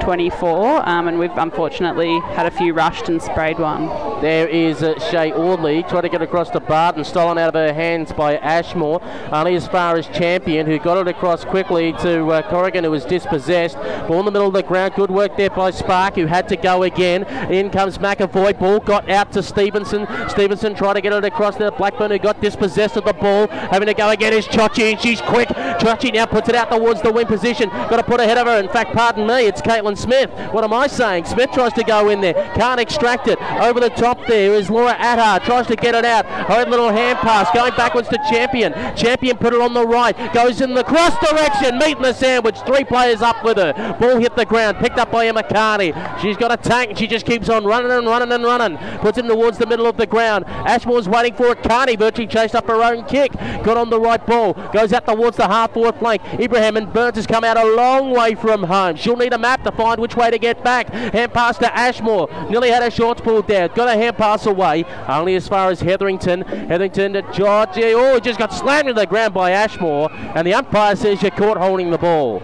24, 0.10 0.90
um, 0.90 1.08
and 1.08 1.20
we've 1.20 1.38
unfortunately 1.38 2.20
had 2.34 2.48
a 2.48 2.50
few 2.50 2.74
rushed 2.74 3.10
and 3.10 3.22
sprayed 3.22 3.60
one. 3.60 3.86
There 4.24 4.48
is 4.48 4.82
uh, 4.82 4.98
Shay 5.12 5.32
Audley 5.32 5.84
trying 5.84 6.02
to 6.02 6.10
get 6.10 6.24
across 6.24 6.50
to 6.50 6.60
Barton, 6.60 7.04
stolen 7.04 7.38
out 7.38 7.50
of 7.50 7.54
her 7.54 7.72
hands 7.72 8.12
by 8.12 8.38
Ashmore, 8.38 9.04
only 9.32 9.54
as 9.54 9.68
far 9.68 9.98
as 9.98 10.08
Champion, 10.08 10.66
who 10.66 10.80
got 10.80 10.98
it 10.98 11.08
across 11.08 11.46
quickly 11.46 11.94
to 12.02 12.26
uh, 12.30 12.50
Corrigan, 12.50 12.86
who 12.86 12.90
was 12.90 13.06
dispossessed. 13.06 13.76
Ball 14.08 14.22
in 14.22 14.26
the 14.26 14.32
middle 14.32 14.48
of 14.48 14.54
the 14.56 14.64
ground, 14.64 14.96
good 14.96 15.12
work 15.12 15.38
there 15.38 15.52
by 15.52 15.70
Spark, 15.70 16.16
who 16.16 16.26
had 16.26 16.50
to 16.50 16.56
go 16.56 16.82
again. 16.82 17.24
In 17.52 17.70
comes 17.70 18.00
McAvoy, 18.00 18.58
ball 18.58 18.80
got 18.80 19.08
out 19.12 19.32
to 19.34 19.44
Stevenson. 19.44 20.08
Stevenson 20.28 20.74
tried 20.74 20.94
to 20.94 21.02
get 21.02 21.14
it 21.14 21.24
across 21.24 21.56
there. 21.56 21.70
Blackburn, 21.70 22.10
who 22.10 22.18
got 22.18 22.42
dispossessed 22.42 22.98
of 22.98 23.06
the 23.06 23.14
ball, 23.14 23.46
having 23.48 23.86
to 23.86 23.94
go 23.94 24.10
again 24.10 24.34
is 24.34 24.48
Chochi, 24.48 24.92
and 24.92 25.00
she's 25.00 25.22
quick. 25.22 25.50
Chochi 25.50 26.12
now 26.12 26.26
puts 26.26 26.50
it 26.50 26.56
out 26.56 26.72
towards 26.72 27.04
the 27.04 27.12
win 27.12 27.28
position. 27.28 27.70
Got 27.70 27.98
to 27.98 28.04
put 28.04 28.20
ahead 28.20 28.40
of 28.40 28.48
her. 28.48 28.58
In 28.60 28.70
fact, 28.70 28.96
pardon 28.96 29.28
me, 29.28 29.46
it's 29.46 29.62
Caitlin 29.62 29.99
Smith. 30.00 30.30
What 30.54 30.64
am 30.64 30.74
I 30.74 30.88
saying? 30.88 31.26
Smith 31.26 31.52
tries 31.52 31.74
to 31.74 31.84
go 31.84 32.10
in 32.10 32.22
there, 32.22 32.34
can't 32.56 32.80
extract 32.80 33.28
it. 33.28 33.40
Over 33.62 33.80
the 33.80 33.90
top 33.90 34.26
there 34.28 34.54
is 34.54 34.70
Laura 34.70 34.94
Adhar, 34.94 35.44
tries 35.44 35.68
to 35.68 35.76
get 35.76 35.96
it 35.96 36.06
out. 36.06 36.26
Her 36.26 36.66
little 36.66 36.90
hand 36.90 37.20
pass, 37.20 37.50
going 37.54 37.74
backwards 37.76 38.10
to 38.10 38.18
Champion. 38.30 38.74
Champion 38.96 39.38
put 39.38 39.54
it 39.54 39.62
on 39.62 39.74
the 39.74 39.86
right, 39.86 40.16
goes 40.34 40.62
in 40.62 40.74
the 40.74 40.84
cross 40.84 41.18
direction, 41.20 41.78
meeting 41.78 42.04
the 42.04 42.14
sandwich. 42.14 42.58
Three 42.66 42.84
players 42.84 43.22
up 43.22 43.44
with 43.44 43.58
her. 43.58 43.74
Ball 44.00 44.18
hit 44.18 44.36
the 44.36 44.46
ground, 44.46 44.78
picked 44.78 44.98
up 44.98 45.12
by 45.12 45.28
Emma 45.28 45.44
Carney. 45.44 45.94
She's 46.22 46.38
got 46.38 46.52
a 46.52 46.58
tank, 46.58 46.98
she 46.98 47.08
just 47.08 47.26
keeps 47.26 47.50
on 47.50 47.66
running 47.66 47.92
and 47.92 48.06
running 48.06 48.32
and 48.32 48.44
running. 48.44 48.78
Puts 49.00 49.18
him 49.18 49.28
towards 49.28 49.58
the 49.58 49.66
middle 49.66 49.86
of 49.86 49.98
the 49.98 50.06
ground. 50.06 50.46
Ashmore's 50.48 51.08
waiting 51.10 51.34
for 51.34 51.52
it. 51.52 51.64
Carney 51.64 51.96
virtually 51.96 52.28
chased 52.28 52.56
up 52.56 52.68
her 52.68 52.84
own 52.84 53.06
kick. 53.06 53.32
Got 53.64 53.78
on 53.78 53.90
the 53.90 54.00
right 54.00 54.24
ball, 54.26 54.54
goes 54.74 54.94
out 54.94 55.06
towards 55.06 55.38
the 55.38 55.48
half 55.48 55.74
forward 55.74 55.96
flank. 55.96 56.22
Ibrahim 56.40 56.78
and 56.78 56.92
Burns 56.92 57.16
has 57.16 57.28
come 57.28 57.44
out 57.44 57.58
a 57.58 57.76
long 57.76 58.12
way 58.12 58.36
from 58.36 58.64
home. 58.64 58.96
She'll 58.96 59.16
need 59.16 59.34
a 59.34 59.38
map 59.38 59.64
to 59.64 59.72
find 59.72 59.89
which 59.98 60.16
way 60.16 60.30
to 60.30 60.38
get 60.38 60.64
back. 60.64 60.90
Hand 60.90 61.34
pass 61.34 61.58
to 61.58 61.76
Ashmore. 61.76 62.30
Nearly 62.50 62.70
had 62.70 62.84
a 62.84 62.92
shorts 62.92 63.22
pulled 63.22 63.48
there. 63.48 63.68
Got 63.70 63.88
a 63.88 63.94
hand 63.94 64.18
pass 64.18 64.46
away. 64.46 64.84
Only 65.08 65.36
as 65.36 65.48
far 65.48 65.72
as 65.72 65.80
Hetherington. 65.82 66.42
Hetherington 66.42 67.14
to 67.14 67.22
George. 67.32 67.70
Oh, 67.78 68.16
he 68.16 68.22
just 68.22 68.38
got 68.38 68.54
slammed 68.54 68.90
to 68.90 68.94
the 68.94 69.08
ground 69.08 69.34
by 69.34 69.52
Ashmore. 69.52 70.12
And 70.12 70.46
the 70.46 70.54
umpire 70.54 70.96
says 70.96 71.22
you're 71.22 71.32
caught 71.32 71.58
holding 71.58 71.90
the 71.90 71.98
ball. 71.98 72.42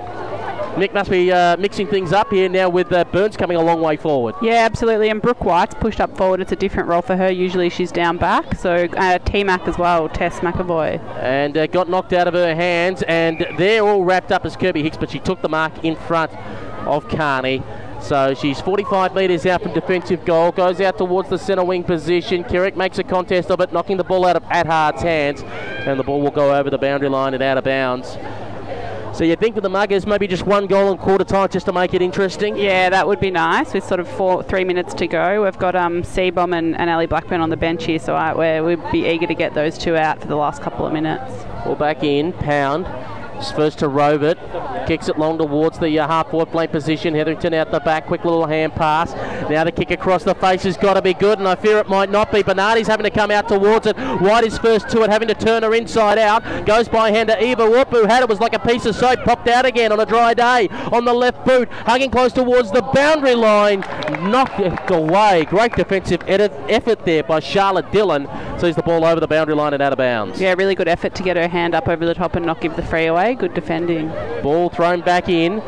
Mick 0.75 0.93
must 0.93 1.10
be 1.10 1.31
uh, 1.31 1.55
mixing 1.55 1.88
things 1.88 2.12
up 2.12 2.29
here 2.31 2.49
now 2.49 2.67
with 2.67 2.91
uh, 2.91 3.05
Burns 3.05 3.38
coming 3.38 3.55
a 3.55 3.62
long 3.62 3.79
way 3.79 3.95
forward. 3.95 4.36
Yeah, 4.41 4.65
absolutely. 4.65 5.08
And 5.08 5.21
Brooke 5.21 5.45
White's 5.45 5.73
pushed 5.73 6.01
up 6.01 6.17
forward. 6.17 6.41
It's 6.41 6.51
a 6.51 6.55
different 6.58 6.89
role 6.89 7.01
for 7.01 7.15
her. 7.15 7.31
Usually 7.31 7.69
she's 7.69 7.93
down 7.93 8.17
back. 8.17 8.55
So 8.55 8.89
uh, 8.97 9.19
T-Mac 9.19 9.69
as 9.69 9.77
well, 9.77 10.10
Tess 10.10 10.41
McAvoy. 10.41 10.99
And 11.15 11.58
uh, 11.58 11.67
got 11.67 11.88
knocked 11.88 12.12
out 12.12 12.27
of 12.27 12.34
her 12.34 12.53
hands. 12.53 13.03
And 13.03 13.47
they're 13.58 13.84
all 13.84 14.03
wrapped 14.03 14.34
up 14.34 14.43
as 14.43 14.58
Kirby 14.58 14.84
Hicks, 14.84 14.97
but 14.97 15.10
she 15.10 15.19
took 15.19 15.41
the 15.41 15.47
mark 15.47 15.86
in 15.86 15.95
front 15.95 16.34
of 16.86 17.08
Carney. 17.10 17.63
So 18.02 18.34
she's 18.34 18.62
45 18.62 19.15
metres 19.15 19.45
out 19.45 19.63
from 19.63 19.74
defensive 19.74 20.26
goal, 20.26 20.52
goes 20.52 20.80
out 20.80 20.98
towards 20.98 21.30
the 21.30 21.38
centre 21.38 21.63
wing 21.63 21.84
position. 21.84 22.43
Kerrick 22.43 22.78
makes 22.78 23.00
a 23.00 23.04
contest 23.04 23.50
of 23.50 23.60
it, 23.62 23.74
knocking 23.74 23.98
the 23.98 24.04
ball 24.04 24.26
out 24.26 24.36
of 24.36 24.43
Adhart's 24.43 25.02
hands, 25.02 25.41
and 25.41 26.00
the 26.00 26.04
ball 26.04 26.21
will 26.21 26.32
go 26.32 26.56
over 26.56 26.69
the 26.69 26.78
boundary 26.78 27.10
line 27.10 27.34
and 27.34 27.41
out 27.41 27.58
of 27.58 27.63
bounds. 27.63 28.17
So 29.17 29.24
you 29.24 29.38
think 29.38 29.56
with 29.56 29.63
the 29.63 29.69
Muggers, 29.69 30.06
maybe 30.06 30.28
just 30.28 30.45
one 30.45 30.67
goal 30.67 30.91
in 30.91 30.98
quarter 30.98 31.24
time 31.24 31.48
just 31.48 31.67
to 31.67 31.71
make 31.71 31.93
it 31.93 32.02
interesting? 32.02 32.58
Yeah, 32.58 32.89
that 32.89 33.08
would 33.08 33.21
be 33.21 33.32
nice. 33.32 33.74
With 33.74 33.86
sort 33.86 34.02
of 34.02 34.10
four, 34.10 34.43
three 34.43 34.65
minutes 34.65 34.93
to 34.95 35.08
go, 35.08 35.45
we've 35.45 35.58
got 35.58 35.74
um, 35.74 36.04
Seabomb 36.04 36.54
and, 36.54 36.76
and 36.78 36.89
Ali 36.89 37.06
Blackburn 37.06 37.39
on 37.39 37.50
the 37.50 37.56
bench 37.56 37.86
here, 37.86 37.98
so 37.98 38.13
I, 38.13 38.36
we're, 38.36 38.62
we'd 38.62 38.91
be 38.91 39.08
eager 39.08 39.26
to 39.26 39.34
get 39.34 39.54
those 39.54 39.78
two 39.78 39.95
out 39.95 40.19
for 40.19 40.28
the 40.28 40.36
last 40.36 40.62
couple 40.62 40.86
of 40.86 40.91
minutes. 40.91 41.32
Well, 41.65 41.76
back 41.76 42.04
in, 42.04 42.34
Pound. 42.34 42.86
First 43.56 43.80
to 43.80 43.88
rove 43.88 44.24
it, 44.24 44.38
kicks 44.88 45.08
it 45.08 45.17
long 45.17 45.38
towards 45.38 45.80
the 45.80 46.00
uh, 46.00 46.08
half 46.08 46.30
forward 46.30 46.50
flank 46.50 46.71
position. 46.71 47.13
Hetherington 47.13 47.54
out 47.54 47.71
the 47.71 47.80
back, 47.80 48.08
quick 48.08 48.26
little 48.26 48.45
hand 48.45 48.74
pass. 48.74 49.13
Now 49.50 49.63
the 49.63 49.71
kick 49.71 49.91
across 49.91 50.24
the 50.24 50.36
face 50.36 50.63
has 50.63 50.78
got 50.78 50.95
to 50.95 51.02
be 51.02 51.13
good, 51.13 51.39
and 51.39 51.48
I 51.48 51.56
fear 51.56 51.78
it 51.78 51.88
might 51.88 52.10
not 52.10 52.32
be. 52.32 52.43
Bernardi's 52.43 52.88
having 52.88 53.04
to 53.04 53.10
come 53.10 53.32
out 53.32 53.48
towards 53.48 53.88
it. 53.88 53.98
White 53.98 54.43
is 54.43 54.58
first 54.58 54.89
to 54.89 55.04
it, 55.04 55.10
having 55.10 55.28
to 55.28 55.34
turn 55.34 55.63
her 55.63 55.74
inside 55.74 56.17
out. 56.17 56.65
Goes 56.65 56.88
by 56.88 57.12
hand 57.12 57.30
to 57.30 57.43
Eva 57.43 57.69
Whoop, 57.69 57.89
who 57.89 58.06
had 58.06 58.24
it 58.24 58.30
was 58.30 58.39
like 58.39 58.54
a 58.54 58.60
piece 58.60 58.86
of 58.86 58.95
soap, 58.95 59.19
popped 59.24 59.48
out 59.48 59.65
again 59.65 59.91
on 59.91 60.00
a 60.00 60.06
dry 60.06 60.34
day 60.34 60.67
on 60.91 61.06
the 61.06 61.13
left 61.13 61.45
boot, 61.45 61.69
hugging 61.69 62.10
close 62.10 62.34
towards 62.34 62.71
the 62.71 62.82
boundary 62.93 63.36
line. 63.36 63.82
Knocked 64.32 64.60
it 64.60 64.91
away. 64.91 65.45
Great 65.45 65.76
defensive 65.76 66.21
edit, 66.28 66.52
effort 66.69 67.06
there 67.06 67.24
by 67.24 67.39
Charlotte 67.39 67.91
Dillon. 67.91 68.28
Sees 68.60 68.76
the 68.76 68.84
ball 68.84 69.04
over 69.06 69.19
the 69.19 69.28
boundary 69.28 69.56
line 69.56 69.74
and 69.74 69.84
out 69.84 69.91
of 69.91 69.98
bounds. 69.98 70.39
Yeah, 70.39 70.54
really 70.58 70.76
good 70.76 70.88
effort 70.88 71.13
to 71.15 71.24
get 71.24 71.38
her 71.38 71.48
hand 71.48 71.76
up 71.76 71.88
over 71.88 72.06
the 72.06 72.13
top 72.13 72.36
and 72.36 72.45
not 72.45 72.62
give 72.62 72.76
the 72.76 72.84
free 72.84 73.06
away. 73.06 73.24
Good 73.33 73.53
defending. 73.53 74.09
Ball 74.43 74.69
thrown 74.69 75.01
back 75.01 75.29
in. 75.29 75.61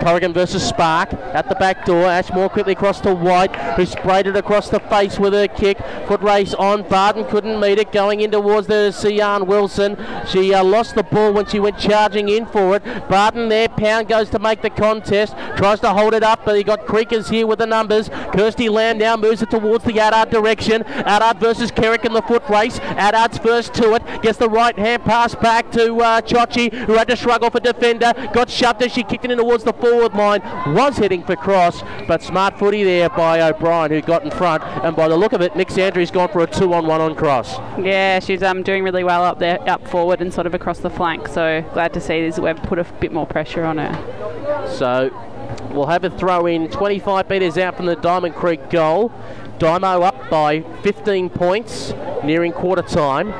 Corrigan 0.00 0.32
versus 0.32 0.62
Spark 0.62 1.12
at 1.12 1.48
the 1.48 1.54
back 1.54 1.84
door. 1.84 2.06
Ashmore 2.06 2.48
quickly 2.48 2.72
across 2.72 3.00
to 3.02 3.14
White, 3.14 3.54
who 3.76 3.86
sprayed 3.86 4.26
it 4.26 4.36
across 4.36 4.68
the 4.68 4.80
face 4.80 5.18
with 5.18 5.32
her 5.32 5.48
kick. 5.48 5.78
Foot 6.06 6.20
race 6.20 6.54
on. 6.54 6.88
Barton 6.88 7.24
couldn't 7.24 7.60
meet 7.60 7.78
it. 7.78 7.92
Going 7.92 8.20
in 8.20 8.30
towards 8.30 8.66
the 8.66 8.92
Sian 8.92 9.46
Wilson. 9.46 9.96
She 10.28 10.52
uh, 10.52 10.62
lost 10.62 10.94
the 10.94 11.02
ball 11.02 11.32
when 11.32 11.46
she 11.46 11.60
went 11.60 11.78
charging 11.78 12.28
in 12.28 12.46
for 12.46 12.76
it. 12.76 12.84
Barton 13.08 13.48
there. 13.48 13.68
Pound 13.68 14.08
goes 14.08 14.30
to 14.30 14.38
make 14.38 14.62
the 14.62 14.70
contest. 14.70 15.34
Tries 15.56 15.80
to 15.80 15.90
hold 15.90 16.14
it 16.14 16.22
up, 16.22 16.44
but 16.44 16.56
he 16.56 16.62
got 16.62 16.86
Creakers 16.86 17.30
here 17.30 17.46
with 17.46 17.58
the 17.58 17.66
numbers. 17.66 18.08
Kirsty 18.32 18.68
Lamb 18.68 18.98
now 18.98 19.16
moves 19.16 19.42
it 19.42 19.50
towards 19.50 19.84
the 19.84 19.92
Adard 19.92 20.30
direction. 20.30 20.82
Adard 20.84 21.40
versus 21.40 21.70
Kerrick 21.70 22.04
in 22.04 22.12
the 22.12 22.22
foot 22.22 22.48
race. 22.48 22.78
Adard's 22.80 23.38
first 23.38 23.74
to 23.74 23.94
it. 23.94 24.02
Gets 24.22 24.38
the 24.38 24.48
right 24.48 24.78
hand 24.78 25.04
pass 25.04 25.34
back 25.34 25.70
to 25.72 25.96
uh, 25.96 26.20
who 26.20 26.94
had 26.94 27.08
to 27.08 27.16
struggle 27.16 27.50
for 27.50 27.60
defender. 27.60 28.12
Got 28.32 28.50
shoved 28.50 28.82
as 28.82 28.92
she 28.92 29.02
kicked 29.02 29.24
it 29.24 29.30
in 29.30 29.38
towards 29.38 29.64
the 29.64 29.72
forward 29.90 30.14
line. 30.14 30.42
Was 30.74 30.96
heading 30.96 31.22
for 31.22 31.36
cross, 31.36 31.82
but 32.06 32.22
smart 32.22 32.58
footy 32.58 32.82
there 32.84 33.08
by 33.08 33.40
O'Brien, 33.40 33.90
who 33.90 34.00
got 34.00 34.24
in 34.24 34.30
front. 34.30 34.62
And 34.62 34.96
by 34.96 35.08
the 35.08 35.16
look 35.16 35.32
of 35.32 35.40
it, 35.40 35.52
Mick 35.52 35.76
Andrews' 35.78 36.10
gone 36.10 36.28
for 36.28 36.40
a 36.42 36.46
two-on-one 36.46 37.00
on 37.00 37.14
cross. 37.14 37.58
Yeah, 37.78 38.18
she's 38.20 38.42
um, 38.42 38.62
doing 38.62 38.82
really 38.82 39.04
well 39.04 39.24
up 39.24 39.38
there, 39.38 39.60
up 39.68 39.86
forward 39.88 40.20
and 40.20 40.32
sort 40.32 40.46
of 40.46 40.54
across 40.54 40.78
the 40.78 40.90
flank. 40.90 41.28
So 41.28 41.62
glad 41.72 41.92
to 41.94 42.00
see 42.00 42.20
this. 42.22 42.38
We've 42.38 42.56
put 42.56 42.78
a 42.78 42.84
bit 42.84 43.12
more 43.12 43.26
pressure 43.26 43.64
on 43.64 43.78
her. 43.78 44.66
So 44.76 45.10
we'll 45.70 45.86
have 45.86 46.04
a 46.04 46.10
throw 46.10 46.46
in 46.46 46.68
25 46.68 47.28
metres 47.30 47.58
out 47.58 47.76
from 47.76 47.86
the 47.86 47.96
Diamond 47.96 48.34
Creek 48.34 48.70
goal. 48.70 49.12
Dymo 49.58 50.02
up 50.02 50.28
by 50.28 50.60
15 50.82 51.30
points, 51.30 51.94
nearing 52.24 52.52
quarter 52.52 52.82
time. 52.82 53.32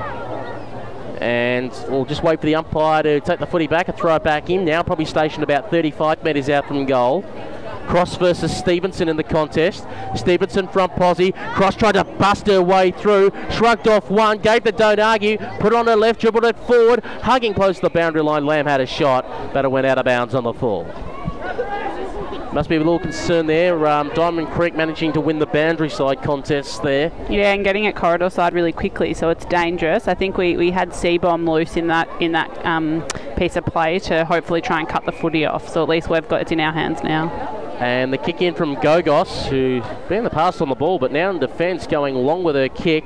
And 1.19 1.71
we'll 1.89 2.05
just 2.05 2.23
wait 2.23 2.41
for 2.41 2.47
the 2.47 2.55
umpire 2.55 3.03
to 3.03 3.21
take 3.21 3.39
the 3.39 3.47
footy 3.47 3.67
back 3.67 3.89
and 3.89 3.97
throw 3.97 4.15
it 4.17 4.23
back 4.23 4.51
in. 4.51 4.65
Now 4.65 4.83
probably 4.83 5.05
stationed 5.05 5.43
about 5.43 5.71
35 5.71 6.23
metres 6.23 6.49
out 6.49 6.67
from 6.67 6.85
goal. 6.87 7.25
Cross 7.87 8.17
versus 8.17 8.55
Stevenson 8.55 9.09
in 9.09 9.17
the 9.17 9.23
contest. 9.23 9.87
Stevenson 10.17 10.69
front 10.69 10.95
posse. 10.97 11.33
Cross 11.55 11.77
tried 11.77 11.93
to 11.93 12.05
bust 12.05 12.47
her 12.49 12.61
way 12.61 12.91
through. 12.91 13.31
Shrugged 13.51 13.87
off 13.89 14.11
one. 14.11 14.39
Gave 14.39 14.65
the 14.65 14.73
don't 14.73 14.99
argue. 14.99 15.39
Put 15.61 15.73
on 15.73 15.87
her 15.87 15.97
left. 15.97 16.21
Dribbled 16.21 16.45
it 16.45 16.59
forward. 16.61 17.05
Hugging 17.05 17.55
close 17.55 17.77
to 17.77 17.83
the 17.83 17.91
boundary 17.91 18.23
line. 18.23 18.45
Lamb 18.45 18.67
had 18.67 18.81
a 18.81 18.87
shot. 18.87 19.25
But 19.55 19.65
it 19.65 19.69
went 19.69 19.87
out 19.87 19.99
of 19.99 20.05
bounds 20.05 20.35
on 20.35 20.45
the 20.45 20.53
full. 20.53 20.85
Must 22.57 22.71
be 22.71 22.77
a 22.77 22.79
little 22.79 22.99
concern 22.99 23.49
there. 23.49 23.87
Um, 23.87 24.11
Diamond 24.15 24.49
Creek 24.49 24.75
managing 24.75 25.13
to 25.13 25.21
win 25.21 25.39
the 25.39 25.45
boundary 25.45 25.91
side 25.91 26.23
contest 26.23 26.83
there. 26.83 27.13
Yeah, 27.29 27.53
and 27.53 27.63
getting 27.63 27.85
it 27.85 27.95
corridor 27.95 28.31
side 28.31 28.55
really 28.55 28.73
quickly, 28.73 29.13
so 29.13 29.29
it's 29.29 29.45
dangerous. 29.45 30.09
I 30.09 30.15
think 30.15 30.39
we, 30.39 30.57
we 30.57 30.71
had 30.71 30.95
C 30.95 31.19
bomb 31.19 31.45
loose 31.45 31.77
in 31.77 31.89
that 31.89 32.09
in 32.19 32.33
that 32.33 32.65
um, 32.65 33.05
piece 33.37 33.57
of 33.57 33.67
play 33.67 33.99
to 33.99 34.25
hopefully 34.25 34.63
try 34.63 34.81
and 34.81 34.89
cut 34.89 35.05
the 35.05 35.13
footy 35.13 35.45
off. 35.45 35.69
So 35.69 35.83
at 35.83 35.89
least 35.91 36.09
we've 36.09 36.27
got 36.29 36.41
it's 36.41 36.51
in 36.51 36.59
our 36.61 36.73
hands 36.73 37.03
now. 37.03 37.29
And 37.79 38.11
the 38.11 38.17
kick 38.17 38.41
in 38.41 38.55
from 38.55 38.77
Gogos, 38.77 39.49
who's 39.49 39.85
been 40.09 40.25
the 40.25 40.31
pass 40.31 40.63
on 40.63 40.71
the 40.71 40.75
ball, 40.75 40.99
but 40.99 41.13
now 41.13 41.29
in 41.29 41.39
defence 41.39 41.87
going 41.87 42.15
long 42.15 42.43
with 42.43 42.57
her 42.57 42.71
kick. 42.71 43.05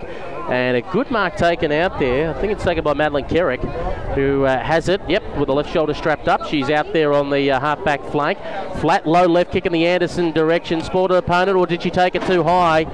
And 0.48 0.76
a 0.76 0.82
good 0.92 1.10
mark 1.10 1.34
taken 1.34 1.72
out 1.72 1.98
there. 1.98 2.32
I 2.32 2.40
think 2.40 2.52
it's 2.52 2.62
taken 2.62 2.84
by 2.84 2.94
Madeline 2.94 3.28
Kerrick, 3.28 3.62
who 4.14 4.44
uh, 4.44 4.58
has 4.62 4.88
it. 4.88 5.00
Yep, 5.08 5.36
with 5.36 5.46
the 5.46 5.54
left 5.54 5.72
shoulder 5.72 5.94
strapped 5.94 6.28
up. 6.28 6.46
She's 6.46 6.70
out 6.70 6.92
there 6.92 7.12
on 7.12 7.30
the 7.30 7.50
uh, 7.50 7.60
half 7.60 7.84
back 7.84 8.02
flank. 8.10 8.38
Flat, 8.80 9.06
low 9.06 9.26
left 9.26 9.52
kick 9.52 9.66
in 9.66 9.72
the 9.72 9.86
Anderson 9.86 10.32
direction. 10.32 10.80
Spotted 10.82 11.16
opponent, 11.16 11.56
or 11.56 11.66
did 11.66 11.82
she 11.82 11.90
take 11.90 12.14
it 12.14 12.22
too 12.22 12.42
high? 12.42 12.84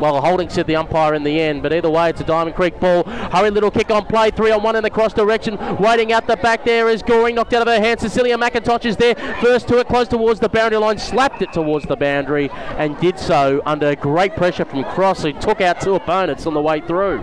Well, 0.00 0.14
the 0.14 0.22
holding 0.22 0.48
said 0.48 0.66
the 0.66 0.76
umpire 0.76 1.12
in 1.12 1.24
the 1.24 1.38
end, 1.38 1.62
but 1.62 1.74
either 1.74 1.90
way, 1.90 2.08
it's 2.08 2.22
a 2.22 2.24
Diamond 2.24 2.56
Creek 2.56 2.80
ball. 2.80 3.04
Hurry 3.04 3.50
little 3.50 3.70
kick 3.70 3.90
on 3.90 4.06
play, 4.06 4.30
three 4.30 4.50
on 4.50 4.62
one 4.62 4.74
in 4.74 4.82
the 4.82 4.88
cross 4.88 5.12
direction. 5.12 5.58
Waiting 5.76 6.10
out 6.10 6.26
the 6.26 6.36
back 6.38 6.64
there 6.64 6.88
is 6.88 7.02
Goring, 7.02 7.34
knocked 7.34 7.52
out 7.52 7.60
of 7.60 7.68
her 7.68 7.78
hand. 7.78 8.00
Cecilia 8.00 8.38
McIntosh 8.38 8.86
is 8.86 8.96
there, 8.96 9.14
first 9.42 9.68
to 9.68 9.78
it, 9.78 9.88
close 9.88 10.08
towards 10.08 10.40
the 10.40 10.48
boundary 10.48 10.78
line, 10.78 10.96
slapped 10.96 11.42
it 11.42 11.52
towards 11.52 11.84
the 11.84 11.96
boundary, 11.96 12.48
and 12.78 12.98
did 12.98 13.18
so 13.18 13.60
under 13.66 13.94
great 13.94 14.34
pressure 14.36 14.64
from 14.64 14.84
Cross, 14.84 15.24
who 15.24 15.34
took 15.34 15.60
out 15.60 15.82
two 15.82 15.94
opponents 15.94 16.46
on 16.46 16.54
the 16.54 16.62
way 16.62 16.80
through. 16.80 17.20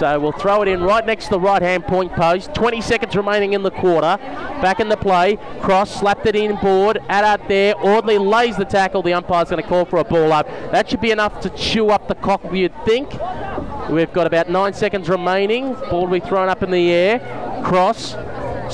So 0.00 0.18
we'll 0.18 0.32
throw 0.32 0.62
it 0.62 0.68
in 0.68 0.82
right 0.82 1.04
next 1.04 1.24
to 1.24 1.32
the 1.32 1.40
right 1.40 1.60
hand 1.60 1.84
point 1.84 2.10
post. 2.14 2.54
20 2.54 2.80
seconds 2.80 3.14
remaining 3.14 3.52
in 3.52 3.62
the 3.62 3.70
quarter. 3.70 4.16
Back 4.62 4.80
in 4.80 4.88
the 4.88 4.96
play. 4.96 5.36
Cross 5.60 6.00
slapped 6.00 6.24
it 6.24 6.34
in 6.34 6.56
board. 6.56 7.00
Addard 7.10 7.46
there. 7.48 7.74
Audley 7.76 8.16
lays 8.16 8.56
the 8.56 8.64
tackle. 8.64 9.02
The 9.02 9.12
umpire's 9.12 9.50
going 9.50 9.62
to 9.62 9.68
call 9.68 9.84
for 9.84 9.98
a 9.98 10.04
ball 10.04 10.32
up. 10.32 10.46
That 10.72 10.88
should 10.88 11.02
be 11.02 11.10
enough 11.10 11.42
to 11.42 11.50
chew 11.50 11.90
up 11.90 12.08
the 12.08 12.14
cock, 12.14 12.40
you'd 12.50 12.72
think. 12.86 13.10
We've 13.90 14.10
got 14.10 14.26
about 14.26 14.48
nine 14.48 14.72
seconds 14.72 15.06
remaining. 15.10 15.74
Ball 15.74 16.06
will 16.06 16.18
be 16.18 16.26
thrown 16.26 16.48
up 16.48 16.62
in 16.62 16.70
the 16.70 16.90
air. 16.90 17.18
Cross 17.62 18.12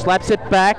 slaps 0.01 0.31
it 0.31 0.49
back. 0.49 0.79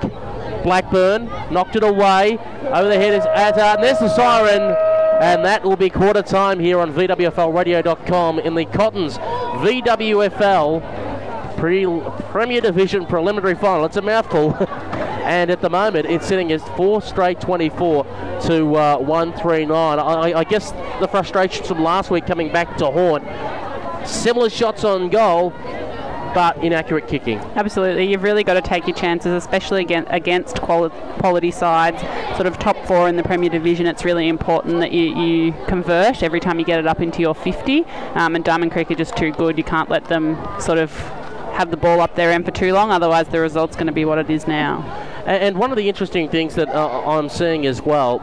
Blackburn 0.64 1.26
knocked 1.52 1.76
it 1.76 1.84
away. 1.84 2.38
Over 2.68 2.88
the 2.88 2.96
head 2.96 3.14
is 3.14 3.26
Addard. 3.26 3.80
And 3.80 3.84
there's 3.84 4.00
the 4.00 4.16
siren. 4.16 4.97
And 5.20 5.44
that 5.46 5.64
will 5.64 5.76
be 5.76 5.90
quarter 5.90 6.22
time 6.22 6.60
here 6.60 6.80
on 6.80 6.94
VWFLradio.com 6.94 8.40
in 8.40 8.54
the 8.54 8.66
Cottons 8.66 9.18
VWFL 9.18 11.58
Pre- 11.58 12.02
Premier 12.30 12.62
Division 12.62 13.08
Preliminary 13.08 13.56
Final. 13.56 13.86
It's 13.86 13.98
a 13.98 14.02
mouthful. 14.04 14.56
and 15.28 15.50
at 15.50 15.62
the 15.62 15.72
moment, 15.72 16.06
it's 16.06 16.28
sitting 16.28 16.52
as 16.52 16.62
four 16.76 17.02
straight 17.02 17.42
24 17.42 18.04
to 18.44 18.76
uh, 18.76 18.98
139. 19.00 20.00
I, 20.00 20.40
I 20.40 20.44
guess 20.44 20.70
the 21.00 21.08
frustrations 21.08 21.68
from 21.68 21.84
last 21.84 22.12
week 22.12 22.28
coming 22.28 22.54
back 22.54 22.78
to 22.78 22.86
haunt. 22.86 23.24
Similar 24.08 24.52
shots 24.52 24.84
on 24.84 25.10
goal, 25.10 25.52
but 26.38 26.56
inaccurate 26.64 27.08
kicking. 27.08 27.40
Absolutely, 27.56 28.06
you've 28.06 28.22
really 28.22 28.44
got 28.44 28.54
to 28.54 28.62
take 28.62 28.86
your 28.86 28.96
chances, 28.96 29.34
especially 29.34 29.82
against, 29.82 30.62
quality 30.62 31.50
sides, 31.50 32.00
sort 32.36 32.46
of 32.46 32.60
top 32.60 32.78
four 32.86 33.10
in 33.10 33.16
the 33.16 33.24
Premier 33.24 33.50
Division. 33.50 33.88
It's 33.88 34.06
really 34.06 34.28
important 34.28 34.80
that 34.82 34.92
you, 34.92 35.20
you 35.20 35.56
convert 35.66 36.22
every 36.22 36.40
time 36.40 36.60
you 36.60 36.66
get 36.66 36.78
it 36.78 36.86
up 36.86 37.02
into 37.02 37.22
your 37.22 37.34
50. 37.34 37.86
Um, 38.14 38.36
and 38.36 38.46
Diamond 38.46 38.72
Creek 38.72 38.92
are 38.92 38.96
just 38.96 39.18
too 39.18 39.32
good. 39.32 39.58
You 39.58 39.64
can't 39.64 39.90
let 39.90 40.06
them 40.06 40.38
sort 40.60 40.78
of 40.78 40.92
have 41.54 41.72
the 41.72 41.78
ball 41.78 42.02
up 42.02 42.14
their 42.14 42.30
end 42.30 42.46
for 42.46 42.52
too 42.52 42.72
long, 42.72 42.92
otherwise 42.92 43.28
the 43.30 43.40
result's 43.40 43.76
going 43.76 43.88
to 43.88 43.92
be 43.92 44.06
what 44.06 44.20
it 44.20 44.30
is 44.30 44.48
now. 44.48 44.84
And 45.26 45.58
one 45.58 45.72
of 45.72 45.78
the 45.78 45.90
interesting 45.90 46.30
things 46.30 46.54
that 46.54 46.70
uh, 46.70 47.02
I'm 47.04 47.30
seeing 47.30 47.66
as 47.66 47.82
well 47.82 48.20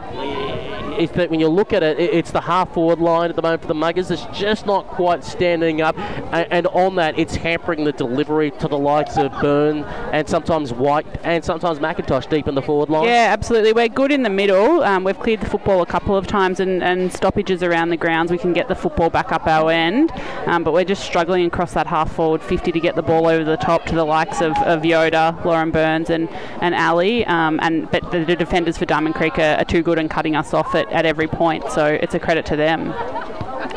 is 0.97 1.11
that 1.11 1.29
when 1.29 1.39
you 1.39 1.47
look 1.47 1.73
at 1.73 1.83
it, 1.83 1.99
it's 1.99 2.31
the 2.31 2.41
half 2.41 2.73
forward 2.73 2.99
line 2.99 3.29
at 3.29 3.35
the 3.35 3.41
moment 3.41 3.61
for 3.61 3.67
the 3.67 3.73
Muggers. 3.73 4.11
It's 4.11 4.25
just 4.37 4.65
not 4.65 4.87
quite 4.87 5.23
standing 5.23 5.81
up, 5.81 5.97
and, 5.97 6.67
on 6.67 6.95
that, 6.95 7.17
it's 7.17 7.35
hampering 7.35 7.83
the 7.83 7.91
delivery 7.91 8.51
to 8.51 8.67
the 8.67 8.77
likes 8.77 9.17
of 9.17 9.31
Byrne 9.41 9.83
and 9.83 10.27
sometimes 10.27 10.73
White 10.73 11.05
and 11.23 11.43
sometimes 11.43 11.79
McIntosh 11.79 12.29
deep 12.29 12.47
in 12.47 12.55
the 12.55 12.61
forward 12.61 12.89
line. 12.89 13.05
Yeah, 13.05 13.29
absolutely. 13.31 13.73
We're 13.73 13.87
good 13.87 14.11
in 14.11 14.23
the 14.23 14.29
middle. 14.29 14.83
Um, 14.83 15.03
we've 15.03 15.19
cleared 15.19 15.41
the 15.41 15.45
football 15.45 15.81
a 15.81 15.85
couple 15.85 16.15
of 16.15 16.27
times, 16.27 16.59
and, 16.59 16.83
and, 16.83 17.11
stoppages 17.13 17.63
around 17.63 17.89
the 17.89 17.97
grounds. 17.97 18.31
We 18.31 18.37
can 18.37 18.51
get 18.51 18.67
the 18.67 18.75
football 18.75 19.09
back 19.09 19.31
up 19.31 19.47
our 19.47 19.71
end, 19.71 20.11
um, 20.47 20.63
but 20.63 20.73
we're 20.73 20.83
just 20.83 21.03
struggling 21.03 21.45
across 21.45 21.73
that 21.73 21.87
half 21.87 22.11
forward 22.11 22.41
50 22.41 22.71
to 22.71 22.79
get 22.79 22.95
the 22.95 23.01
ball 23.01 23.27
over 23.27 23.43
the 23.43 23.57
top 23.57 23.85
to 23.85 23.95
the 23.95 24.03
likes 24.03 24.41
of, 24.41 24.57
of 24.63 24.81
Yoda, 24.81 25.43
Lauren 25.45 25.71
Burns, 25.71 26.09
and 26.09 26.27
and 26.61 26.75
Ali. 26.75 27.25
Um, 27.25 27.59
and 27.61 27.89
but 27.91 28.11
the, 28.11 28.35
defenders 28.35 28.77
for 28.77 28.85
Diamond 28.85 29.15
Creek 29.15 29.39
are, 29.39 29.55
are 29.55 29.65
too 29.65 29.81
good 29.81 29.97
and 29.97 30.09
cutting 30.09 30.35
us 30.35 30.53
off 30.53 30.75
at, 30.75 30.84
at 30.91 31.05
every 31.05 31.27
point. 31.27 31.69
So 31.71 31.85
it's 31.85 32.15
a 32.15 32.19
credit 32.19 32.45
to 32.47 32.55
them. 32.55 32.93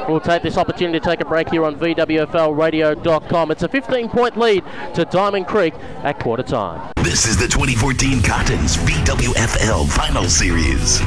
We'll 0.08 0.20
take 0.20 0.42
this 0.42 0.56
opportunity 0.56 0.98
to 0.98 1.04
take 1.04 1.20
a 1.20 1.24
break 1.24 1.50
here 1.50 1.64
on 1.64 1.76
VWFLradio.com. 1.76 3.50
It's 3.50 3.62
a 3.62 3.68
15 3.68 4.08
point 4.08 4.36
lead 4.38 4.64
to 4.94 5.04
Diamond 5.04 5.46
Creek 5.46 5.74
at 6.02 6.18
quarter 6.18 6.42
time. 6.42 6.92
This 6.96 7.26
is 7.26 7.36
the 7.36 7.46
2014 7.46 8.22
Cottons 8.22 8.76
VWFL 8.76 9.88
Final 9.90 10.24
Series. 10.24 11.00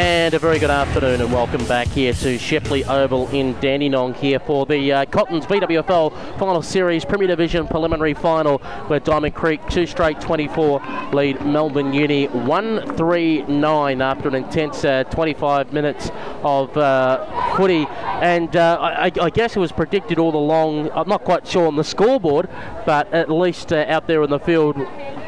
And 0.00 0.32
a 0.32 0.38
very 0.38 0.58
good 0.58 0.70
afternoon 0.70 1.20
and 1.20 1.30
welcome 1.30 1.62
back 1.66 1.86
here 1.88 2.14
to 2.14 2.38
Shepley 2.38 2.86
Oval 2.86 3.28
in 3.28 3.52
Dandenong 3.60 4.14
here 4.14 4.40
for 4.40 4.64
the 4.64 4.90
uh, 4.90 5.04
Cottons 5.04 5.44
VWFL 5.44 6.38
Final 6.38 6.62
Series 6.62 7.04
Premier 7.04 7.28
Division 7.28 7.66
Preliminary 7.68 8.14
Final 8.14 8.60
where 8.86 8.98
Diamond 8.98 9.34
Creek, 9.34 9.60
two 9.68 9.86
straight 9.86 10.18
24, 10.18 10.80
lead 11.12 11.44
Melbourne 11.44 11.92
Uni 11.92 12.28
1-3-9 12.28 14.00
after 14.00 14.28
an 14.28 14.36
intense 14.36 14.82
uh, 14.86 15.04
25 15.04 15.74
minutes 15.74 16.10
of 16.44 16.74
uh, 16.78 17.54
footy. 17.58 17.86
And 17.90 18.56
uh, 18.56 18.78
I, 18.80 19.12
I, 19.20 19.28
guess 19.28 19.54
it 19.54 19.60
was 19.60 19.70
predicted 19.70 20.18
all 20.18 20.34
along, 20.34 20.90
I'm 20.92 21.08
not 21.10 21.24
quite 21.24 21.46
sure 21.46 21.66
on 21.66 21.76
the 21.76 21.84
scoreboard, 21.84 22.48
but 22.86 23.12
at 23.12 23.30
least 23.30 23.70
uh, 23.70 23.84
out 23.86 24.06
there 24.06 24.22
in 24.22 24.30
the 24.30 24.40
field, 24.40 24.76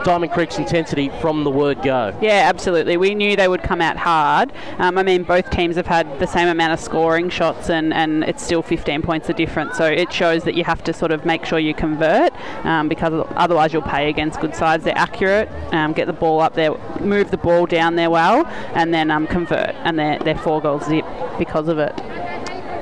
Diamond 0.05 0.33
Creek's 0.33 0.59
intensity 0.59 1.11
from 1.21 1.45
the 1.45 1.51
word 1.51 1.83
go. 1.83 2.17
Yeah, 2.21 2.49
absolutely. 2.49 2.97
We 2.97 3.15
knew 3.15 3.37
they 3.37 3.49
would 3.49 3.63
come 3.63 3.81
out 3.81 3.97
hard. 3.97 4.53
Um, 4.79 4.99
I 4.99 5.03
mean, 5.03 5.23
both 5.23 5.51
teams 5.51 5.77
have 5.77 5.87
had 5.87 6.19
the 6.19 6.27
same 6.27 6.49
amount 6.49 6.73
of 6.73 6.81
scoring 6.81 7.29
shots, 7.31 7.71
and, 7.71 7.93
and 7.93 8.25
it's 8.25 8.43
still 8.43 8.63
15 8.63 9.03
points 9.03 9.29
of 9.29 9.37
difference. 9.37 9.77
So 9.77 9.85
it 9.85 10.13
shows 10.13 10.45
that 10.45 10.55
you 10.55 10.65
have 10.65 10.83
to 10.85 10.93
sort 10.93 11.13
of 11.13 11.25
make 11.25 11.45
sure 11.45 11.59
you 11.59 11.75
convert 11.75 12.33
um, 12.65 12.89
because 12.89 13.27
otherwise 13.37 13.73
you'll 13.73 13.83
pay 13.83 14.09
against 14.09 14.41
good 14.41 14.55
sides. 14.55 14.85
They're 14.85 14.97
accurate, 14.97 15.51
um, 15.73 15.93
get 15.93 16.07
the 16.07 16.13
ball 16.13 16.41
up 16.41 16.55
there, 16.55 16.73
move 17.01 17.31
the 17.31 17.37
ball 17.37 17.67
down 17.67 17.97
there 17.97 18.11
well, 18.11 18.47
and 18.75 18.93
then 18.93 19.11
um, 19.11 19.27
convert. 19.27 19.75
And 19.85 19.99
they're, 19.99 20.19
they're 20.19 20.39
four 20.39 20.61
goals 20.61 20.87
zip 20.87 21.05
because 21.39 21.69
of 21.69 21.79
it. 21.79 21.95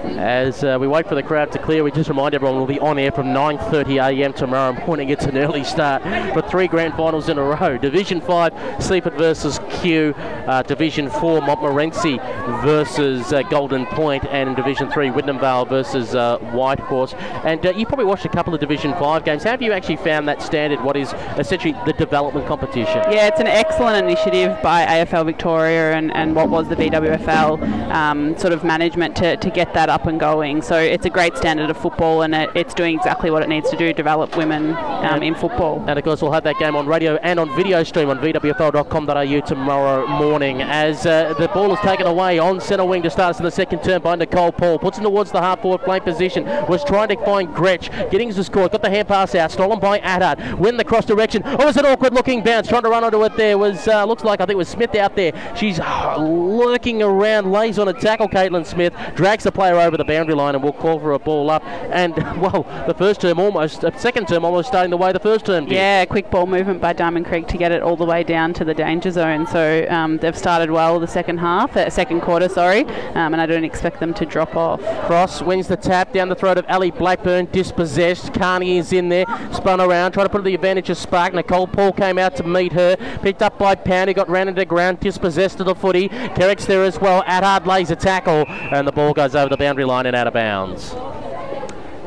As 0.03 0.65
uh, 0.65 0.79
we 0.81 0.89
wait 0.89 1.07
for 1.07 1.15
the 1.15 1.23
crowd 1.23 1.53
to 1.53 1.59
clear, 1.59 1.85
we 1.85 1.91
just 1.91 2.09
remind 2.09 2.35
everyone 2.35 2.57
we'll 2.57 2.67
be 2.67 2.81
on 2.81 2.99
air 2.99 3.13
from 3.13 3.27
9.30am 3.27 4.35
tomorrow 4.35 4.73
morning. 4.87 5.11
It's 5.11 5.27
an 5.27 5.37
early 5.37 5.63
start 5.63 6.03
for 6.33 6.41
three 6.41 6.69
grand 6.69 6.95
finals 6.95 7.29
in 7.29 7.37
a 7.37 7.43
row. 7.43 7.77
Division 7.83 8.23
5, 8.23 8.83
Sleaford 8.83 9.15
versus 9.15 9.61
Q. 9.71 10.15
Uh, 10.17 10.63
Division 10.63 11.11
4, 11.11 11.43
Montmorency 11.43 12.17
versus 12.63 13.31
uh, 13.35 13.43
Golden 13.43 13.85
Point. 13.87 14.25
And 14.31 14.57
Division 14.57 14.91
3, 14.91 15.11
Wyndham 15.11 15.39
versus 15.39 16.15
uh, 16.15 16.39
Whitehorse. 16.39 17.13
And 17.45 17.65
uh, 17.67 17.73
you 17.73 17.85
probably 17.85 18.07
watched 18.07 18.25
a 18.25 18.31
couple 18.31 18.55
of 18.55 18.61
Division 18.61 18.95
5 18.95 19.25
games. 19.25 19.45
How 19.45 19.51
have 19.51 19.61
you 19.61 19.73
actually 19.73 19.97
found 19.97 20.27
that 20.29 20.41
standard, 20.41 20.83
what 20.83 20.97
is 20.97 21.13
essentially 21.37 21.75
the 21.85 21.93
development 21.93 22.47
competition? 22.47 23.03
Yeah, 23.11 23.27
it's 23.27 23.41
an 23.41 23.49
excellent 23.49 24.03
initiative 24.03 24.63
by 24.63 24.87
AFL 24.87 25.27
Victoria 25.27 25.93
and, 25.93 26.11
and 26.15 26.35
what 26.35 26.49
was 26.49 26.69
the 26.69 26.77
VWFL 26.77 27.91
um, 27.91 28.39
sort 28.39 28.55
of 28.55 28.65
management 28.65 29.15
to, 29.17 29.37
to 29.37 29.51
get 29.51 29.75
that 29.75 29.90
up 29.91 30.07
and 30.07 30.19
going. 30.19 30.63
So 30.63 30.79
it's 30.79 31.05
a 31.05 31.11
great 31.11 31.37
standard 31.37 31.69
of 31.69 31.77
football, 31.77 32.23
and 32.23 32.35
it, 32.35 32.51
it's 32.55 32.73
doing 32.73 32.97
exactly 32.97 33.31
what 33.31 33.43
it 33.43 33.49
needs 33.49 33.69
to 33.71 33.77
do: 33.77 33.93
develop 33.93 34.37
women 34.37 34.75
um, 34.75 35.23
in 35.23 35.35
football. 35.35 35.85
And 35.87 35.99
of 35.99 36.05
course, 36.05 36.23
we'll 36.23 36.33
have 36.33 36.45
that 36.45 36.59
game 36.59 36.77
on 36.77 36.87
radio 36.87 37.17
and 37.17 37.39
on 37.39 37.55
video 37.57 37.83
stream 37.83 38.09
on 38.09 38.19
vwfl.com.au 38.19 39.41
tomorrow 39.41 40.07
morning. 40.07 40.63
As 40.63 41.05
uh, 41.05 41.35
the 41.35 41.49
ball 41.49 41.73
is 41.75 41.81
taken 41.81 42.07
away 42.07 42.39
on 42.39 42.61
centre 42.61 42.85
wing 42.85 43.03
to 43.03 43.11
start 43.11 43.31
us 43.31 43.39
in 43.39 43.45
the 43.45 43.51
second 43.51 43.83
term 43.83 44.03
by 44.03 44.15
Nicole 44.15 44.53
Paul. 44.53 44.79
Puts 44.79 44.99
it 44.99 45.03
towards 45.03 45.33
the 45.33 45.41
half 45.41 45.61
forward 45.61 45.83
flank 45.83 46.05
position. 46.05 46.45
Was 46.69 46.85
trying 46.85 47.09
to 47.09 47.17
find 47.25 47.49
Gretsch. 47.49 47.91
Getting 48.11 48.33
to 48.33 48.45
score. 48.45 48.69
Got 48.69 48.83
the 48.83 48.91
hand 48.91 49.09
pass 49.09 49.35
out. 49.35 49.51
Stolen 49.51 49.81
by 49.81 49.99
Adad. 49.99 50.59
Win 50.59 50.77
the 50.77 50.85
cross 50.85 51.05
direction. 51.05 51.43
Oh, 51.45 51.67
was 51.67 51.77
an 51.77 51.87
awkward 51.87 52.15
looking 52.15 52.43
bounce. 52.43 52.69
Trying 52.69 52.83
to 52.83 52.89
run 52.89 53.05
onto 53.05 53.23
it 53.25 53.37
there 53.37 53.59
was, 53.59 53.89
uh, 53.89 54.05
looks 54.05 54.25
like 54.25 54.41
I 54.41 54.47
think 54.47 54.55
it 54.55 54.59
was 54.59 54.69
Smith 54.69 54.95
out 54.95 55.17
there. 55.17 55.33
She's 55.57 55.79
lurking 55.79 57.03
around. 57.03 57.51
Lays 57.51 57.79
on 57.79 57.89
a 57.89 57.93
tackle. 57.93 58.29
Caitlin 58.29 58.67
Smith 58.67 58.95
drags 59.15 59.45
the 59.45 59.53
player 59.53 59.77
over 59.81 59.97
the 59.97 60.05
boundary 60.05 60.35
line 60.35 60.55
and 60.55 60.63
we'll 60.63 60.73
call 60.73 60.99
for 60.99 61.13
a 61.13 61.19
ball 61.19 61.51
up. 61.51 61.65
And, 61.65 62.15
well, 62.41 62.67
the 62.87 62.95
first 62.95 63.21
term 63.21 63.39
almost, 63.39 63.85
uh, 63.85 63.97
second 63.99 64.29
term 64.29 64.45
almost 64.45 64.69
starting 64.69 64.91
the 64.91 64.97
way 64.97 65.13
the 65.13 65.21
first 65.21 65.47
term 65.47 65.65
did. 65.65 65.75
Yeah, 65.75 66.05
quick 66.05 66.31
ball 66.31 66.47
movement 66.47 66.81
by 66.81 66.93
Diamond 66.93 67.27
Creek 67.27 67.47
to 67.49 67.57
get 67.57 67.73
it 67.73 67.83
all 67.83 67.97
the 67.97 68.05
way 68.05 68.23
down 68.23 68.53
to 68.55 68.65
the 68.65 68.75
danger 68.75 69.11
zone. 69.11 69.47
So 69.47 69.87
um, 69.89 70.19
they've 70.19 70.37
started 70.37 70.71
well 70.71 71.01
the 71.01 71.07
second 71.07 71.39
half, 71.39 71.77
uh, 71.77 71.91
second 71.91 72.21
quarter, 72.21 72.49
sorry, 72.49 72.85
um, 73.15 73.33
and 73.33 73.41
I 73.41 73.47
don't 73.47 73.65
expect 73.65 74.01
them 74.01 74.15
to 74.15 74.27
drop 74.27 74.57
off. 74.57 74.81
Cross 75.07 75.43
wins 75.43 75.69
the 75.69 75.77
tap 75.77 76.13
down 76.13 76.29
the 76.29 76.35
throat 76.35 76.59
of 76.59 76.67
Ali 76.69 76.91
Blackburn, 76.91 77.47
dispossessed. 77.53 78.35
Carney 78.35 78.79
is 78.79 78.93
in 78.93 79.09
there, 79.09 79.25
spun 79.53 79.81
around, 79.81 80.13
trying 80.13 80.27
to 80.27 80.31
put 80.31 80.45
the 80.45 80.55
advantage 80.55 80.91
of 80.91 80.97
Spark. 80.97 81.35
Nicole 81.35 81.67
Paul 81.67 81.93
came 81.93 82.19
out 82.19 82.37
to 82.37 82.43
meet 82.43 82.73
her, 82.73 82.97
picked 83.23 83.43
up 83.43 83.59
by 83.59 83.75
Pound, 83.75 84.09
who 84.09 84.15
got 84.15 84.29
ran 84.29 84.49
into 84.49 84.61
the 84.61 84.65
ground, 84.65 85.01
dispossessed 85.01 85.59
to 85.59 85.65
the 85.65 85.75
footy. 85.75 86.09
Kerrick's 86.09 86.67
there 86.67 86.85
as 86.85 87.01
well. 87.01 87.23
Adhard 87.25 87.67
lays 87.67 87.91
a 87.91 87.97
tackle, 87.97 88.45
and 88.49 88.87
the 88.87 88.93
ball 88.93 89.13
goes 89.13 89.35
over 89.35 89.49
the 89.49 89.57
boundary 89.57 89.70
line 89.79 90.07
and 90.07 90.17
out 90.17 90.27
of 90.27 90.35
bounds. 90.35 90.91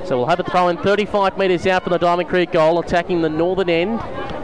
So 0.07 0.17
we'll 0.17 0.27
have 0.27 0.39
a 0.39 0.43
throw 0.43 0.67
in 0.67 0.77
35 0.77 1.37
metres 1.37 1.65
out 1.65 1.83
from 1.83 1.93
the 1.93 1.97
Diamond 1.97 2.27
Creek 2.29 2.51
goal, 2.51 2.79
attacking 2.79 3.21
the 3.21 3.29
northern 3.29 3.69
end. 3.69 4.42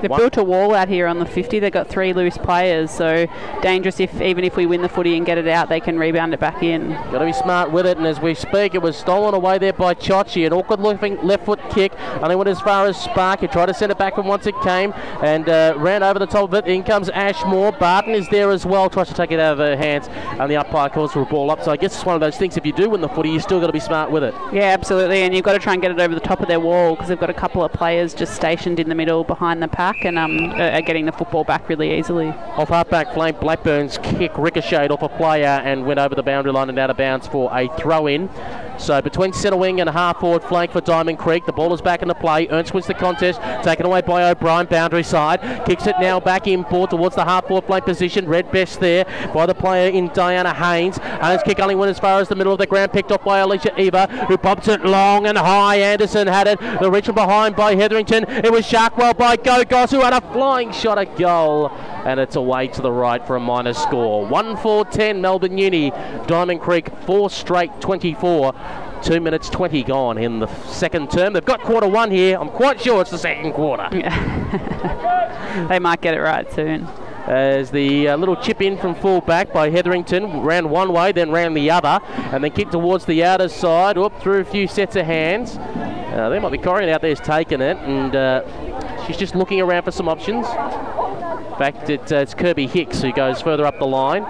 They've 0.00 0.10
One- 0.10 0.20
built 0.20 0.36
a 0.36 0.44
wall 0.44 0.74
out 0.74 0.88
here 0.88 1.06
on 1.06 1.18
the 1.18 1.26
50. 1.26 1.58
They've 1.58 1.72
got 1.72 1.88
three 1.88 2.12
loose 2.12 2.38
players, 2.38 2.90
so 2.90 3.26
dangerous 3.62 4.00
if 4.00 4.20
even 4.20 4.44
if 4.44 4.56
we 4.56 4.66
win 4.66 4.82
the 4.82 4.88
footy 4.88 5.16
and 5.16 5.26
get 5.26 5.38
it 5.38 5.48
out, 5.48 5.68
they 5.68 5.80
can 5.80 5.98
rebound 5.98 6.34
it 6.34 6.40
back 6.40 6.62
in. 6.62 6.90
Got 7.10 7.18
to 7.18 7.24
be 7.24 7.32
smart 7.32 7.72
with 7.72 7.86
it, 7.86 7.98
and 7.98 8.06
as 8.06 8.20
we 8.20 8.34
speak, 8.34 8.74
it 8.74 8.82
was 8.82 8.96
stolen 8.96 9.34
away 9.34 9.58
there 9.58 9.72
by 9.72 9.94
Chochi. 9.94 10.46
An 10.46 10.52
awkward 10.52 10.80
looking 10.80 11.16
left 11.24 11.44
foot 11.46 11.60
kick, 11.70 11.92
only 12.22 12.36
went 12.36 12.48
as 12.48 12.60
far 12.60 12.86
as 12.86 12.96
Spark. 13.00 13.40
He 13.40 13.46
tried 13.48 13.66
to 13.66 13.74
send 13.74 13.90
it 13.92 13.98
back 13.98 14.14
from 14.14 14.26
once 14.26 14.46
it 14.46 14.54
came 14.62 14.92
and 15.22 15.48
uh, 15.48 15.74
ran 15.76 16.02
over 16.02 16.18
the 16.18 16.26
top 16.26 16.44
of 16.44 16.54
it. 16.54 16.66
In 16.66 16.82
comes 16.82 17.08
Ashmore. 17.08 17.72
Barton 17.72 18.14
is 18.14 18.28
there 18.28 18.50
as 18.50 18.64
well, 18.64 18.88
tries 18.88 19.08
to 19.08 19.14
take 19.14 19.30
it 19.32 19.40
out 19.40 19.52
of 19.54 19.58
her 19.58 19.76
hands, 19.76 20.08
and 20.08 20.50
the 20.50 20.56
umpire 20.56 20.88
calls 20.88 21.12
for 21.12 21.22
a 21.22 21.26
ball 21.26 21.50
up. 21.50 21.62
So 21.62 21.72
I 21.72 21.76
guess 21.76 21.94
it's 21.94 22.04
one 22.04 22.14
of 22.14 22.20
those 22.20 22.36
things. 22.36 22.56
If 22.56 22.64
you 22.64 22.72
do 22.72 22.90
win 22.90 23.00
the 23.00 23.08
footy, 23.08 23.30
you 23.30 23.40
still 23.40 23.60
got 23.60 23.66
to 23.66 23.72
be 23.72 23.80
smart 23.80 24.10
with 24.10 24.22
it. 24.22 24.34
Yeah, 24.52 24.64
absolutely, 24.64 25.22
and 25.22 25.34
you've 25.34 25.44
got 25.44 25.54
to 25.54 25.58
try 25.58 25.72
and 25.72 25.82
get 25.82 25.90
it 25.90 26.00
over 26.00 26.14
the 26.14 26.20
top 26.20 26.40
of 26.40 26.48
their 26.48 26.60
wall 26.60 26.94
because 26.94 27.08
they've 27.08 27.18
got 27.18 27.30
a 27.30 27.34
couple 27.34 27.64
of 27.64 27.72
players 27.72 28.14
just 28.14 28.34
stationed 28.34 28.78
in 28.78 28.88
the 28.88 28.94
middle 28.94 29.24
behind 29.24 29.62
the 29.62 29.68
pack 29.68 29.87
and 30.04 30.18
um, 30.18 30.50
uh, 30.50 30.70
are 30.70 30.82
getting 30.82 31.06
the 31.06 31.12
football 31.12 31.44
back 31.44 31.68
really 31.68 31.98
easily. 31.98 32.28
Off 32.28 32.68
halfback 32.68 33.12
flank, 33.14 33.40
Blackburn's 33.40 33.98
kick 33.98 34.36
ricocheted 34.36 34.90
off 34.90 35.02
a 35.02 35.08
player 35.08 35.46
and 35.46 35.86
went 35.86 35.98
over 35.98 36.14
the 36.14 36.22
boundary 36.22 36.52
line 36.52 36.68
and 36.68 36.78
out 36.78 36.90
of 36.90 36.96
bounds 36.96 37.26
for 37.26 37.50
a 37.52 37.68
throw 37.78 38.06
in. 38.06 38.28
So 38.78 39.02
between 39.02 39.32
centre 39.32 39.56
wing 39.56 39.80
and 39.80 39.90
half 39.90 40.20
forward 40.20 40.42
flank 40.44 40.70
for 40.70 40.80
Diamond 40.80 41.18
Creek, 41.18 41.44
the 41.46 41.52
ball 41.52 41.74
is 41.74 41.82
back 41.82 42.02
into 42.02 42.14
play. 42.14 42.46
Ernst 42.48 42.72
wins 42.72 42.86
the 42.86 42.94
contest, 42.94 43.40
taken 43.62 43.84
away 43.84 44.00
by 44.00 44.30
O'Brien, 44.30 44.66
boundary 44.66 45.02
side. 45.02 45.40
Kicks 45.66 45.86
it 45.86 45.96
now 46.00 46.20
back 46.20 46.46
in 46.46 46.64
forward 46.64 46.90
towards 46.90 47.16
the 47.16 47.24
half 47.24 47.46
forward 47.46 47.66
flank 47.66 47.84
position. 47.84 48.26
Red 48.26 48.50
best 48.52 48.80
there 48.80 49.04
by 49.34 49.46
the 49.46 49.54
player 49.54 49.90
in 49.90 50.08
Diana 50.08 50.54
Haynes. 50.54 50.98
Haynes 50.98 51.42
kick 51.42 51.60
only 51.60 51.74
went 51.74 51.90
as 51.90 51.98
far 51.98 52.20
as 52.20 52.28
the 52.28 52.36
middle 52.36 52.52
of 52.52 52.58
the 52.58 52.66
ground, 52.66 52.92
picked 52.92 53.12
up 53.12 53.24
by 53.24 53.38
Alicia 53.38 53.78
Eva, 53.80 54.06
who 54.28 54.38
pops 54.38 54.68
it 54.68 54.84
long 54.84 55.26
and 55.26 55.36
high. 55.36 55.76
Anderson 55.76 56.26
had 56.26 56.46
it. 56.46 56.60
The 56.80 56.90
reach 56.90 57.06
behind 57.06 57.56
by 57.56 57.74
Hetherington. 57.74 58.24
It 58.28 58.52
was 58.52 58.64
Sharkwell 58.64 59.16
by 59.16 59.36
Gogos, 59.36 59.90
who 59.90 60.00
had 60.00 60.12
a 60.12 60.20
flying 60.32 60.72
shot 60.72 60.98
at 60.98 61.16
goal. 61.16 61.70
And 62.04 62.20
it's 62.20 62.36
away 62.36 62.68
to 62.68 62.80
the 62.80 62.92
right 62.92 63.26
for 63.26 63.36
a 63.36 63.40
minor 63.40 63.72
score. 63.72 64.24
1 64.24 64.56
4 64.58 64.84
10 64.84 65.20
Melbourne 65.20 65.58
Uni. 65.58 65.90
Diamond 66.26 66.60
Creek 66.60 66.88
4 67.04 67.28
straight 67.30 67.80
24. 67.80 68.54
2 69.02 69.20
minutes 69.20 69.48
20 69.48 69.82
gone 69.84 70.18
in 70.18 70.38
the 70.38 70.46
second 70.64 71.10
term. 71.10 71.32
They've 71.32 71.44
got 71.44 71.60
quarter 71.62 71.88
one 71.88 72.10
here. 72.10 72.38
I'm 72.38 72.50
quite 72.50 72.80
sure 72.80 73.00
it's 73.00 73.10
the 73.10 73.18
second 73.18 73.52
quarter. 73.52 73.88
They 75.66 75.78
might 75.78 76.00
get 76.00 76.14
it 76.14 76.20
right 76.20 76.50
soon. 76.52 76.86
As 77.26 77.70
the 77.70 78.08
uh, 78.08 78.16
little 78.16 78.36
chip 78.36 78.62
in 78.62 78.78
from 78.78 78.94
full 78.94 79.20
back 79.20 79.52
by 79.52 79.70
Hetherington 79.70 80.40
ran 80.40 80.70
one 80.70 80.92
way, 80.92 81.12
then 81.12 81.30
ran 81.30 81.52
the 81.52 81.70
other, 81.70 82.00
and 82.32 82.42
then 82.42 82.50
kicked 82.52 82.72
towards 82.72 83.04
the 83.04 83.22
outer 83.24 83.48
side, 83.48 83.98
up 83.98 84.18
through 84.22 84.40
a 84.40 84.44
few 84.44 84.66
sets 84.66 84.96
of 84.96 85.04
hands. 85.04 85.56
Uh, 85.58 86.28
there 86.30 86.40
might 86.40 86.52
be 86.52 86.58
Corian 86.58 86.88
out 86.88 87.02
there. 87.02 87.14
there's 87.14 87.20
taken 87.20 87.60
it, 87.60 87.76
and 87.78 88.16
uh, 88.16 89.06
she's 89.06 89.16
just 89.16 89.34
looking 89.34 89.60
around 89.60 89.82
for 89.82 89.90
some 89.90 90.08
options. 90.08 90.46
In 90.46 91.58
fact, 91.58 91.90
it, 91.90 92.12
uh, 92.12 92.16
it's 92.16 92.34
Kirby 92.34 92.66
Hicks 92.66 93.02
who 93.02 93.12
goes 93.12 93.42
further 93.42 93.66
up 93.66 93.78
the 93.78 93.86
line 93.86 94.22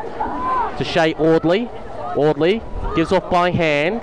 to 0.78 0.84
Shay 0.84 1.14
Audley. 1.14 1.68
Audley 2.16 2.62
gives 2.96 3.12
off 3.12 3.30
by 3.30 3.50
hand. 3.50 4.02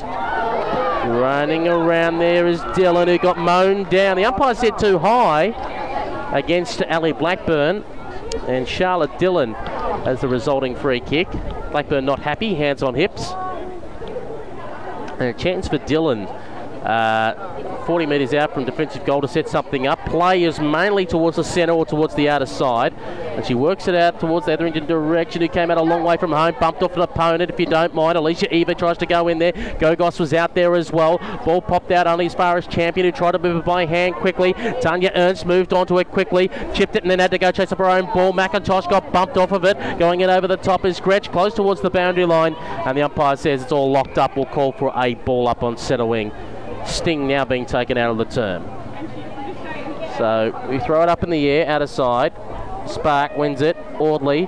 Running 1.07 1.67
around 1.67 2.17
there 2.17 2.47
is 2.47 2.61
Dillon, 2.73 3.07
who 3.07 3.19
got 3.19 3.37
mown 3.37 3.83
down. 3.89 4.17
The 4.17 4.25
umpire 4.25 4.55
said 4.55 4.79
too 4.79 4.97
high 4.97 5.53
against 6.35 6.81
Ali 6.83 7.11
Blackburn 7.11 7.83
and 8.47 8.67
Charlotte 8.67 9.17
Dillon 9.19 9.53
as 9.53 10.21
the 10.21 10.27
resulting 10.27 10.75
free 10.75 10.99
kick. 10.99 11.29
Blackburn 11.71 12.05
not 12.05 12.21
happy, 12.21 12.55
hands 12.55 12.81
on 12.81 12.95
hips. 12.95 13.31
And 15.19 15.23
a 15.29 15.33
chance 15.33 15.67
for 15.67 15.77
Dillon. 15.77 16.27
Uh, 16.85 17.83
40 17.85 18.05
metres 18.05 18.33
out 18.35 18.53
from 18.53 18.63
defensive 18.63 19.03
goal 19.05 19.21
to 19.21 19.27
set 19.27 19.49
something 19.49 19.87
up. 19.87 20.03
Play 20.05 20.43
is 20.43 20.59
mainly 20.59 21.07
towards 21.07 21.37
the 21.37 21.43
centre 21.43 21.73
or 21.73 21.83
towards 21.83 22.13
the 22.13 22.29
outer 22.29 22.45
side. 22.45 22.93
And 22.93 23.43
she 23.43 23.55
works 23.55 23.87
it 23.87 23.95
out 23.95 24.19
towards 24.19 24.45
the 24.45 24.51
Hetherington 24.51 24.85
direction, 24.85 25.41
who 25.41 25.47
came 25.47 25.71
out 25.71 25.79
a 25.79 25.81
long 25.81 26.03
way 26.03 26.17
from 26.17 26.31
home, 26.31 26.55
bumped 26.59 26.83
off 26.83 26.93
an 26.93 27.01
opponent, 27.01 27.49
if 27.49 27.59
you 27.59 27.65
don't 27.65 27.95
mind. 27.95 28.17
Alicia 28.17 28.53
Eva 28.53 28.75
tries 28.75 28.99
to 28.99 29.07
go 29.07 29.27
in 29.27 29.39
there. 29.39 29.53
Gogos 29.53 30.19
was 30.19 30.31
out 30.33 30.53
there 30.53 30.75
as 30.75 30.91
well. 30.91 31.17
Ball 31.43 31.59
popped 31.59 31.91
out 31.91 32.05
only 32.05 32.27
as 32.27 32.35
far 32.35 32.55
as 32.57 32.67
Champion, 32.67 33.05
who 33.05 33.11
tried 33.11 33.31
to 33.31 33.39
move 33.39 33.57
it 33.57 33.65
by 33.65 33.85
hand 33.87 34.15
quickly. 34.15 34.53
Tanya 34.79 35.11
Ernst 35.15 35.45
moved 35.45 35.73
onto 35.73 35.97
it 35.99 36.09
quickly, 36.09 36.49
chipped 36.73 36.95
it, 36.95 37.03
and 37.03 37.09
then 37.09 37.17
had 37.17 37.31
to 37.31 37.39
go 37.39 37.51
chase 37.51 37.71
up 37.71 37.79
her 37.79 37.89
own 37.89 38.05
ball. 38.13 38.31
McIntosh 38.31 38.89
got 38.89 39.11
bumped 39.11 39.37
off 39.37 39.51
of 39.51 39.65
it. 39.65 39.75
Going 39.97 40.21
in 40.21 40.29
over 40.29 40.47
the 40.47 40.57
top 40.57 40.85
is 40.85 40.99
Gretsch, 40.99 41.31
close 41.31 41.55
towards 41.55 41.81
the 41.81 41.89
boundary 41.89 42.25
line. 42.25 42.53
And 42.53 42.95
the 42.95 43.01
umpire 43.01 43.35
says 43.37 43.63
it's 43.63 43.71
all 43.71 43.91
locked 43.91 44.19
up. 44.19 44.35
We'll 44.35 44.45
call 44.45 44.71
for 44.71 44.93
a 44.95 45.15
ball 45.15 45.47
up 45.47 45.63
on 45.63 45.77
centre 45.77 46.05
wing. 46.05 46.31
Sting 46.85 47.27
now 47.27 47.45
being 47.45 47.65
taken 47.65 47.97
out 47.97 48.11
of 48.11 48.17
the 48.17 48.25
term. 48.25 48.63
So 50.17 50.67
we 50.69 50.79
throw 50.79 51.03
it 51.03 51.09
up 51.09 51.23
in 51.23 51.29
the 51.29 51.47
air, 51.47 51.67
out 51.67 51.81
of 51.81 51.89
side. 51.89 52.33
Spark 52.87 53.35
wins 53.37 53.61
it. 53.61 53.75
Audley 53.99 54.45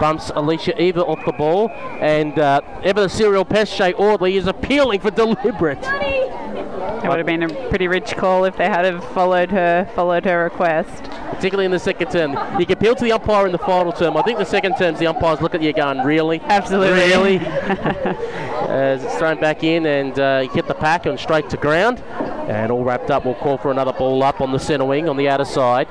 bumps 0.00 0.30
Alicia 0.34 0.80
Eva 0.80 1.04
off 1.04 1.24
the 1.24 1.32
ball, 1.32 1.70
and 2.00 2.38
uh, 2.38 2.60
ever 2.82 3.02
the 3.02 3.08
serial 3.08 3.44
pest 3.44 3.72
Shay 3.72 3.92
Audley 3.94 4.36
is 4.36 4.46
appealing 4.46 5.00
for 5.00 5.10
deliberate. 5.12 5.78
It 5.82 7.08
would 7.08 7.18
have 7.18 7.26
been 7.26 7.44
a 7.44 7.68
pretty 7.68 7.88
rich 7.88 8.16
call 8.16 8.44
if 8.44 8.56
they 8.56 8.66
had 8.66 8.84
have 8.84 9.04
followed 9.12 9.50
her 9.50 9.88
followed 9.94 10.24
her 10.24 10.44
request. 10.44 11.04
Particularly 11.30 11.66
in 11.66 11.70
the 11.70 11.78
second 11.78 12.10
term. 12.10 12.32
You 12.58 12.66
can 12.66 12.76
appeal 12.78 12.94
to 12.94 13.04
the 13.04 13.12
umpire 13.12 13.46
in 13.46 13.52
the 13.52 13.58
final 13.58 13.92
term. 13.92 14.16
I 14.16 14.22
think 14.22 14.38
the 14.38 14.44
second 14.44 14.76
terms, 14.76 14.98
the 14.98 15.06
umpires 15.06 15.40
look 15.40 15.54
at 15.54 15.62
you 15.62 15.72
going, 15.72 15.98
really? 16.00 16.40
Absolutely. 16.40 16.92
Really? 16.92 17.38
As 18.68 19.04
it's 19.04 19.16
thrown 19.16 19.40
back 19.40 19.62
in 19.62 19.86
and 19.86 20.18
uh, 20.18 20.40
you 20.44 20.50
hit 20.50 20.66
the 20.66 20.74
pack 20.74 21.06
and 21.06 21.18
straight 21.18 21.48
to 21.50 21.56
ground. 21.56 22.02
And 22.48 22.70
all 22.70 22.84
wrapped 22.84 23.10
up, 23.10 23.24
we'll 23.24 23.34
call 23.34 23.58
for 23.58 23.70
another 23.70 23.92
ball 23.92 24.22
up 24.22 24.40
on 24.40 24.52
the 24.52 24.58
centre 24.58 24.84
wing 24.84 25.08
on 25.08 25.16
the 25.16 25.28
outer 25.28 25.44
side. 25.44 25.88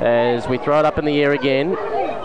As 0.00 0.46
we 0.46 0.58
throw 0.58 0.78
it 0.78 0.84
up 0.84 0.98
in 0.98 1.04
the 1.04 1.20
air 1.20 1.32
again. 1.32 1.76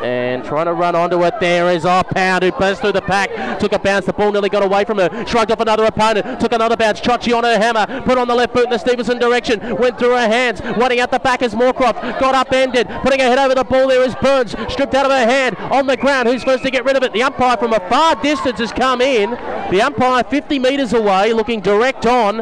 And 0.03 0.43
trying 0.43 0.65
to 0.65 0.73
run 0.73 0.95
onto 0.95 1.23
it 1.23 1.33
there 1.39 1.69
is 1.71 1.85
our 1.85 2.03
Pound 2.03 2.43
who 2.43 2.51
burst 2.51 2.81
through 2.81 2.91
the 2.91 3.01
pack. 3.01 3.59
Took 3.59 3.71
a 3.71 3.79
bounce, 3.79 4.05
the 4.05 4.13
ball 4.13 4.31
nearly 4.31 4.49
got 4.49 4.61
away 4.61 4.83
from 4.83 4.97
her. 4.97 5.25
Shrugged 5.25 5.51
off 5.51 5.61
another 5.61 5.85
opponent. 5.85 6.41
Took 6.41 6.51
another 6.51 6.75
bounce. 6.75 6.99
Chochi 6.99 7.35
on 7.35 7.45
her 7.45 7.57
hammer. 7.57 8.01
Put 8.01 8.17
on 8.17 8.27
the 8.27 8.35
left 8.35 8.53
boot 8.53 8.65
in 8.65 8.69
the 8.69 8.77
Stevenson 8.77 9.17
direction. 9.17 9.77
Went 9.77 9.97
through 9.97 10.11
her 10.11 10.27
hands. 10.27 10.61
Running 10.77 10.99
out 10.99 11.11
the 11.11 11.19
back 11.19 11.41
is 11.41 11.55
Moorcroft. 11.55 12.19
Got 12.19 12.35
upended. 12.35 12.87
Putting 13.01 13.21
her 13.21 13.27
head 13.27 13.39
over 13.39 13.55
the 13.55 13.63
ball 13.63 13.87
there 13.87 14.03
is 14.03 14.13
Burns. 14.15 14.51
Stripped 14.71 14.93
out 14.93 15.05
of 15.05 15.11
her 15.11 15.25
hand. 15.25 15.55
On 15.71 15.87
the 15.87 15.95
ground. 15.95 16.27
Who's 16.27 16.41
supposed 16.41 16.63
to 16.63 16.71
get 16.71 16.83
rid 16.83 16.97
of 16.97 17.03
it? 17.03 17.13
The 17.13 17.23
umpire 17.23 17.55
from 17.55 17.71
a 17.71 17.79
far 17.89 18.21
distance 18.21 18.59
has 18.59 18.73
come 18.73 18.99
in. 18.99 19.31
The 19.71 19.81
umpire 19.81 20.23
50 20.23 20.59
metres 20.59 20.93
away, 20.93 21.31
looking 21.33 21.61
direct 21.61 22.05
on, 22.05 22.39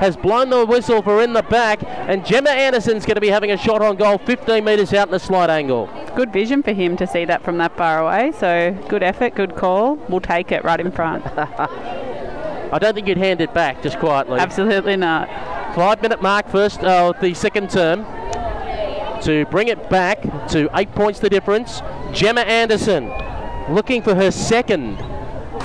has 0.00 0.16
blown 0.16 0.50
the 0.50 0.66
whistle 0.66 1.00
for 1.02 1.22
in 1.22 1.32
the 1.32 1.42
back. 1.42 1.82
And 1.84 2.26
Gemma 2.26 2.50
Anderson's 2.50 3.06
going 3.06 3.14
to 3.14 3.20
be 3.20 3.28
having 3.28 3.52
a 3.52 3.56
shot 3.56 3.80
on 3.80 3.96
goal 3.96 4.18
15 4.18 4.64
metres 4.64 4.92
out 4.92 5.08
in 5.08 5.14
a 5.14 5.18
slight 5.18 5.50
angle. 5.50 5.88
Good 6.16 6.32
vision 6.32 6.62
for 6.62 6.72
him 6.72 6.96
to 6.96 7.03
see 7.06 7.24
that 7.24 7.42
from 7.42 7.58
that 7.58 7.76
far 7.76 7.98
away. 8.00 8.32
So 8.32 8.76
good 8.88 9.02
effort, 9.02 9.34
good 9.34 9.56
call. 9.56 9.96
We'll 10.08 10.20
take 10.20 10.52
it 10.52 10.64
right 10.64 10.80
in 10.80 10.90
front. 10.90 11.24
I 11.36 12.78
don't 12.80 12.94
think 12.94 13.06
you'd 13.06 13.18
hand 13.18 13.40
it 13.40 13.54
back 13.54 13.82
just 13.82 13.98
quietly. 13.98 14.40
Absolutely 14.40 14.96
not. 14.96 15.28
Five 15.74 16.02
minute 16.02 16.22
mark 16.22 16.48
first 16.48 16.80
uh, 16.80 17.12
the 17.20 17.34
second 17.34 17.70
term 17.70 18.04
to 19.22 19.46
bring 19.46 19.68
it 19.68 19.88
back 19.88 20.22
to 20.48 20.68
eight 20.74 20.92
points 20.92 21.20
the 21.20 21.30
difference. 21.30 21.82
Gemma 22.12 22.42
Anderson 22.42 23.12
looking 23.68 24.02
for 24.02 24.14
her 24.14 24.30
second 24.30 24.96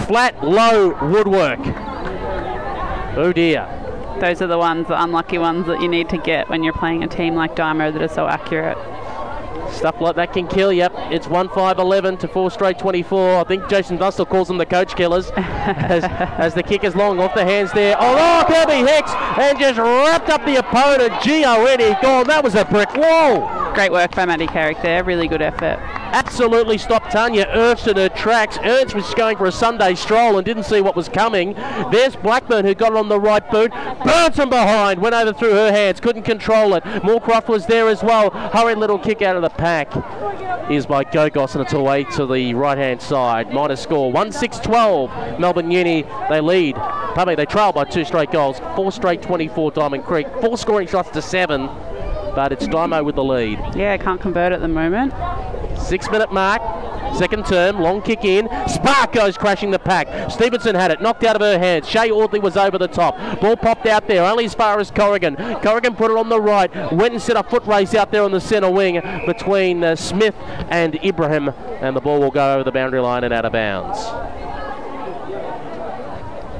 flat 0.07 0.43
low 0.43 0.97
woodwork. 1.09 1.59
Oh 3.17 3.31
dear. 3.33 3.67
Those 4.19 4.41
are 4.41 4.47
the 4.47 4.57
ones, 4.57 4.87
the 4.87 5.01
unlucky 5.01 5.37
ones 5.37 5.65
that 5.67 5.81
you 5.81 5.87
need 5.87 6.09
to 6.09 6.17
get 6.17 6.49
when 6.49 6.63
you're 6.63 6.73
playing 6.73 7.03
a 7.03 7.07
team 7.07 7.35
like 7.35 7.55
Damo 7.55 7.91
that 7.91 8.01
are 8.01 8.07
so 8.07 8.27
accurate. 8.27 8.77
Stuff 9.71 10.01
like 10.01 10.15
that 10.15 10.33
can 10.33 10.47
kill. 10.47 10.71
Yep, 10.73 10.93
it's 11.11 11.27
1 11.27 11.49
5 11.49 11.79
11 11.79 12.17
to 12.17 12.27
4 12.27 12.51
straight 12.51 12.79
24. 12.79 13.39
I 13.39 13.43
think 13.43 13.67
Jason 13.69 13.97
Bustle 13.97 14.25
calls 14.25 14.47
them 14.47 14.57
the 14.57 14.65
coach 14.65 14.95
killers 14.95 15.31
as, 15.35 16.03
as 16.37 16.53
the 16.53 16.63
kick 16.63 16.83
is 16.83 16.95
long 16.95 17.19
off 17.19 17.33
the 17.33 17.45
hands 17.45 17.71
there. 17.73 17.95
Oh, 17.99 18.15
oh 18.17 18.45
Kirby 18.47 18.89
Hicks 18.89 19.11
and 19.37 19.59
just 19.59 19.77
wrapped 19.77 20.29
up 20.29 20.45
the 20.45 20.57
opponent. 20.57 21.21
G 21.21 21.43
O 21.45 21.65
N 21.65 21.81
E 21.81 21.95
gone. 22.01 22.27
That 22.27 22.43
was 22.43 22.55
a 22.55 22.65
brick 22.65 22.93
wall. 22.95 23.73
Great 23.73 23.91
work 23.91 24.15
by 24.15 24.25
Maddie 24.25 24.47
Kerrick 24.47 24.81
there. 24.81 25.03
Really 25.03 25.27
good 25.27 25.41
effort. 25.41 25.79
Absolutely 26.11 26.79
stopped 26.79 27.11
Tanya 27.11 27.45
Ernst 27.53 27.87
in 27.87 27.95
her 27.95 28.09
tracks. 28.09 28.57
Ernst 28.63 28.95
was 28.95 29.13
going 29.13 29.37
for 29.37 29.45
a 29.45 29.51
Sunday 29.51 29.93
stroll 29.93 30.37
and 30.37 30.45
didn't 30.45 30.63
see 30.63 30.81
what 30.81 30.95
was 30.95 31.07
coming. 31.07 31.53
There's 31.91 32.15
Blackburn 32.15 32.65
who 32.65 32.73
got 32.73 32.93
it 32.93 32.97
on 32.97 33.09
the 33.09 33.19
right 33.19 33.47
boot. 33.51 33.71
Burns 34.03 34.35
from 34.35 34.49
behind. 34.49 34.99
Went 34.99 35.13
over 35.13 35.31
through 35.31 35.51
her 35.51 35.71
hands. 35.71 35.99
Couldn't 35.99 36.23
control 36.23 36.73
it. 36.73 36.83
Moorcroft 36.83 37.47
was 37.47 37.67
there 37.67 37.87
as 37.87 38.01
well. 38.01 38.31
Hurried 38.31 38.79
little 38.79 38.97
kick 38.97 39.21
out 39.21 39.35
of 39.35 39.43
the 39.43 39.49
pack 39.59 40.71
is 40.71 40.85
by 40.85 41.03
Gogos 41.03 41.53
and 41.53 41.61
it's 41.61 41.73
away 41.73 42.05
to 42.15 42.25
the 42.25 42.53
right 42.53 42.77
hand 42.77 43.01
side. 43.01 43.53
Minus 43.53 43.81
score 43.81 44.11
1 44.11 44.31
6 44.31 44.59
12. 44.59 45.39
Melbourne 45.39 45.69
Uni, 45.69 46.05
they 46.29 46.39
lead. 46.39 46.75
Pardon 46.75 47.33
me, 47.33 47.35
they 47.35 47.45
trail 47.45 47.73
by 47.73 47.83
two 47.83 48.05
straight 48.05 48.31
goals. 48.31 48.59
Four 48.75 48.91
straight 48.91 49.21
24 49.21 49.71
Diamond 49.71 50.05
Creek. 50.05 50.27
Four 50.39 50.57
scoring 50.57 50.87
shots 50.87 51.09
to 51.11 51.21
seven 51.21 51.69
but 52.35 52.51
it's 52.51 52.67
Dymo 52.67 53.03
with 53.03 53.15
the 53.15 53.23
lead. 53.23 53.59
Yeah, 53.75 53.97
can't 53.97 54.21
convert 54.21 54.51
at 54.51 54.61
the 54.61 54.67
moment. 54.67 55.13
Six 55.79 56.09
minute 56.09 56.31
mark. 56.31 56.61
Second 57.15 57.45
term, 57.45 57.79
long 57.81 58.01
kick 58.01 58.23
in. 58.23 58.47
Spark 58.67 59.13
goes 59.13 59.37
crashing 59.37 59.71
the 59.71 59.79
pack. 59.79 60.31
Stevenson 60.31 60.75
had 60.75 60.91
it, 60.91 61.01
knocked 61.01 61.23
out 61.23 61.35
of 61.35 61.41
her 61.41 61.57
hands. 61.57 61.89
Shay 61.89 62.11
Audley 62.11 62.39
was 62.39 62.55
over 62.55 62.77
the 62.77 62.87
top. 62.87 63.17
Ball 63.41 63.57
popped 63.57 63.87
out 63.87 64.07
there, 64.07 64.23
only 64.23 64.45
as 64.45 64.53
far 64.53 64.79
as 64.79 64.91
Corrigan. 64.91 65.35
Corrigan 65.61 65.95
put 65.95 66.11
it 66.11 66.17
on 66.17 66.29
the 66.29 66.39
right. 66.39 66.71
Went 66.93 67.13
and 67.13 67.21
set 67.21 67.35
a 67.35 67.43
foot 67.43 67.65
race 67.65 67.95
out 67.95 68.11
there 68.11 68.23
on 68.23 68.31
the 68.31 68.39
centre 68.39 68.69
wing 68.69 69.01
between 69.25 69.83
uh, 69.83 69.95
Smith 69.95 70.35
and 70.69 71.03
Ibrahim, 71.03 71.49
and 71.81 71.95
the 71.95 72.01
ball 72.01 72.19
will 72.19 72.31
go 72.31 72.53
over 72.53 72.63
the 72.63 72.71
boundary 72.71 73.01
line 73.01 73.23
and 73.23 73.33
out 73.33 73.45
of 73.45 73.53
bounds. 73.53 73.99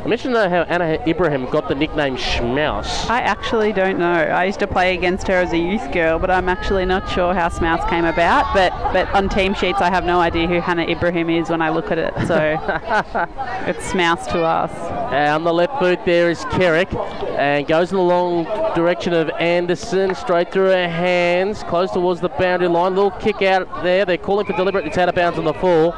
I 0.10 0.18
mentioned 0.18 0.36
uh, 0.36 0.50
how 0.50 0.62
Anna 0.64 0.98
Ibrahim 1.06 1.48
got 1.52 1.68
the 1.68 1.76
nickname 1.76 2.18
Schmaus. 2.18 3.08
I 3.12 3.22
actually 3.22 3.72
don't 3.72 4.00
know. 4.00 4.12
I 4.12 4.46
used 4.46 4.58
to 4.58 4.66
play 4.66 4.96
against 4.96 5.28
her 5.28 5.36
as 5.36 5.54
a 5.54 5.58
youth 5.60 5.92
girl, 5.92 6.18
but 6.18 6.32
I'm 6.32 6.50
actually 6.50 6.84
not 6.86 7.08
sure 7.12 7.32
how 7.36 7.48
Smouse 7.48 7.88
came 7.92 8.06
about. 8.06 8.52
But 8.56 8.72
but 8.92 9.08
on 9.14 9.30
team 9.30 9.54
sheets, 9.54 9.82
I 9.82 9.92
have 9.92 10.06
no 10.06 10.20
idea 10.20 10.48
who 10.48 10.62
Hannah 10.62 10.88
Ibrahim 10.88 11.30
is 11.30 11.52
when 11.52 11.62
I 11.62 11.70
look 11.70 11.92
at 11.92 12.00
it. 12.00 12.16
So 12.26 12.36
it's 13.70 13.86
Smouse 13.86 14.26
to 14.32 14.42
us. 14.42 14.72
And 15.14 15.30
on 15.30 15.44
the 15.44 15.54
left 15.54 15.80
boot 15.80 16.04
there 16.06 16.32
is 16.32 16.44
Kerrick, 16.46 16.92
and 17.38 17.68
goes 17.68 17.92
in 17.92 17.98
the 17.98 18.02
long 18.02 18.46
direction 18.74 19.14
of 19.14 19.30
Anderson, 19.40 20.16
straight 20.16 20.52
through 20.52 20.70
her 20.70 20.90
hands, 20.90 21.62
close 21.62 21.92
towards 21.92 22.20
the 22.20 22.30
boundary 22.30 22.68
line. 22.68 22.96
Little 22.96 23.12
kick 23.12 23.44
out 23.44 23.84
there. 23.84 24.06
They're 24.06 24.18
calling 24.18 24.48
for 24.48 24.54
deliberate. 24.54 24.88
It's 24.88 24.98
out 24.98 25.08
of 25.08 25.14
bounds 25.14 25.38
on 25.38 25.46
the 25.46 25.54
full. 25.54 25.94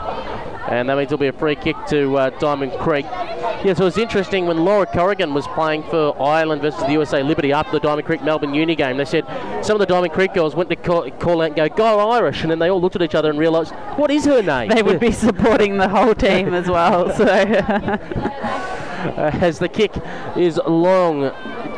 And 0.69 0.89
that 0.89 0.95
means 0.97 1.07
it'll 1.07 1.17
be 1.17 1.27
a 1.27 1.33
free 1.33 1.55
kick 1.55 1.75
to 1.87 2.17
uh, 2.17 2.29
Diamond 2.39 2.73
Creek. 2.73 3.05
Yeah, 3.05 3.73
so 3.73 3.83
it 3.83 3.85
was 3.85 3.97
interesting 3.97 4.45
when 4.45 4.63
Laura 4.63 4.85
Corrigan 4.85 5.33
was 5.33 5.47
playing 5.49 5.83
for 5.83 6.19
Ireland 6.21 6.61
versus 6.61 6.81
the 6.81 6.93
USA 6.93 7.21
Liberty 7.23 7.51
after 7.51 7.73
the 7.73 7.79
Diamond 7.79 8.05
Creek 8.05 8.23
Melbourne 8.23 8.53
Uni 8.53 8.75
game. 8.75 8.97
They 8.97 9.05
said 9.05 9.25
some 9.63 9.75
of 9.75 9.79
the 9.79 9.85
Diamond 9.85 10.13
Creek 10.13 10.33
girls 10.33 10.55
went 10.55 10.69
to 10.69 10.75
call, 10.75 11.09
call 11.11 11.41
out 11.41 11.47
and 11.47 11.55
go, 11.55 11.69
Go 11.69 12.11
Irish. 12.11 12.41
And 12.41 12.51
then 12.51 12.59
they 12.59 12.69
all 12.69 12.81
looked 12.81 12.95
at 12.95 13.01
each 13.01 13.15
other 13.15 13.29
and 13.29 13.37
realised, 13.37 13.73
what 13.97 14.09
is 14.11 14.25
her 14.25 14.41
name? 14.41 14.69
They 14.69 14.83
would 14.83 14.99
be 14.99 15.11
supporting 15.27 15.77
the 15.77 15.89
whole 15.89 16.15
team 16.15 16.53
as 16.53 16.67
well. 16.67 17.15
So. 17.15 17.25
uh, 17.25 17.97
as 19.41 19.59
the 19.59 19.69
kick 19.69 19.91
is 20.35 20.59
long 20.67 21.31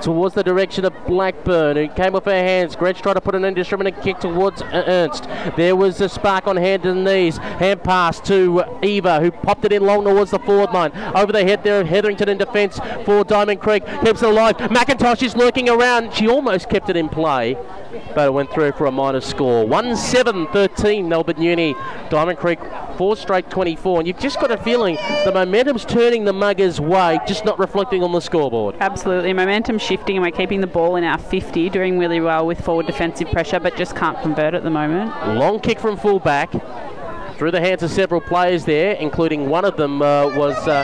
towards 0.03 0.35
the 0.35 0.43
direction 0.43 0.85
of 0.85 0.93
Blackburn, 1.07 1.77
who 1.77 1.87
came 1.87 2.15
off 2.15 2.25
her 2.25 2.31
hands. 2.31 2.75
Gretsch 2.75 3.01
tried 3.01 3.13
to 3.13 3.21
put 3.21 3.35
an 3.35 3.45
indiscriminate 3.45 4.01
kick 4.01 4.19
towards 4.19 4.61
Ernst. 4.71 5.27
There 5.55 5.75
was 5.75 6.01
a 6.01 6.09
spark 6.09 6.47
on 6.47 6.57
hand 6.57 6.85
and 6.85 7.03
knees. 7.03 7.37
Hand 7.37 7.83
pass 7.83 8.19
to 8.21 8.63
Eva, 8.81 9.21
who 9.21 9.31
popped 9.31 9.65
it 9.65 9.71
in 9.71 9.83
long 9.83 10.03
towards 10.03 10.31
the 10.31 10.39
forward 10.39 10.71
line. 10.71 10.91
Over 11.15 11.31
the 11.31 11.43
head 11.43 11.63
there 11.63 11.81
of 11.81 11.87
Hetherington 11.87 12.29
in 12.29 12.37
defence 12.37 12.79
for 13.05 13.23
Diamond 13.23 13.61
Creek. 13.61 13.85
Keeps 14.03 14.21
it 14.21 14.29
alive. 14.29 14.57
McIntosh 14.57 15.23
is 15.23 15.35
lurking 15.35 15.69
around. 15.69 16.13
She 16.13 16.27
almost 16.27 16.69
kept 16.69 16.89
it 16.89 16.97
in 16.97 17.09
play, 17.09 17.57
but 18.15 18.27
it 18.27 18.33
went 18.33 18.51
through 18.51 18.71
for 18.73 18.85
a 18.85 18.91
minus 18.91 19.25
score. 19.25 19.65
1 19.65 19.95
7 19.95 20.47
13 20.47 21.07
Melbourne 21.07 21.41
Uni. 21.41 21.75
Diamond 22.09 22.37
Creek 22.37 22.59
four 22.97 23.15
straight 23.15 23.49
24. 23.49 23.99
And 23.99 24.07
you've 24.07 24.19
just 24.19 24.39
got 24.39 24.51
a 24.51 24.57
feeling 24.57 24.97
the 25.25 25.31
momentum's 25.33 25.85
turning 25.85 26.25
the 26.25 26.33
muggers' 26.33 26.79
way, 26.79 27.19
just 27.27 27.45
not 27.45 27.59
reflecting 27.59 28.03
on 28.03 28.11
the 28.11 28.19
scoreboard. 28.19 28.75
Absolutely. 28.79 29.33
Momentum 29.33 29.77
shifting, 29.77 30.15
and 30.15 30.23
we're 30.23 30.31
keeping 30.31 30.61
the 30.61 30.67
ball 30.67 30.95
in 30.95 31.03
our 31.03 31.17
50, 31.17 31.69
doing 31.69 31.97
really 31.99 32.19
well 32.19 32.45
with 32.45 32.63
forward 32.63 32.85
defensive 32.85 33.29
pressure, 33.31 33.59
but 33.59 33.75
just 33.75 33.95
can't 33.95 34.19
convert 34.21 34.53
at 34.53 34.63
the 34.63 34.69
moment. 34.69 35.09
Long 35.35 35.59
kick 35.59 35.79
from 35.79 35.97
full 35.97 36.19
back. 36.19 36.53
Through 37.37 37.51
the 37.51 37.61
hands 37.61 37.81
of 37.81 37.89
several 37.89 38.21
players 38.21 38.63
there, 38.63 38.93
including 38.93 39.49
one 39.49 39.65
of 39.65 39.75
them 39.75 40.01
uh, 40.01 40.27
was 40.37 40.55
uh, 40.67 40.83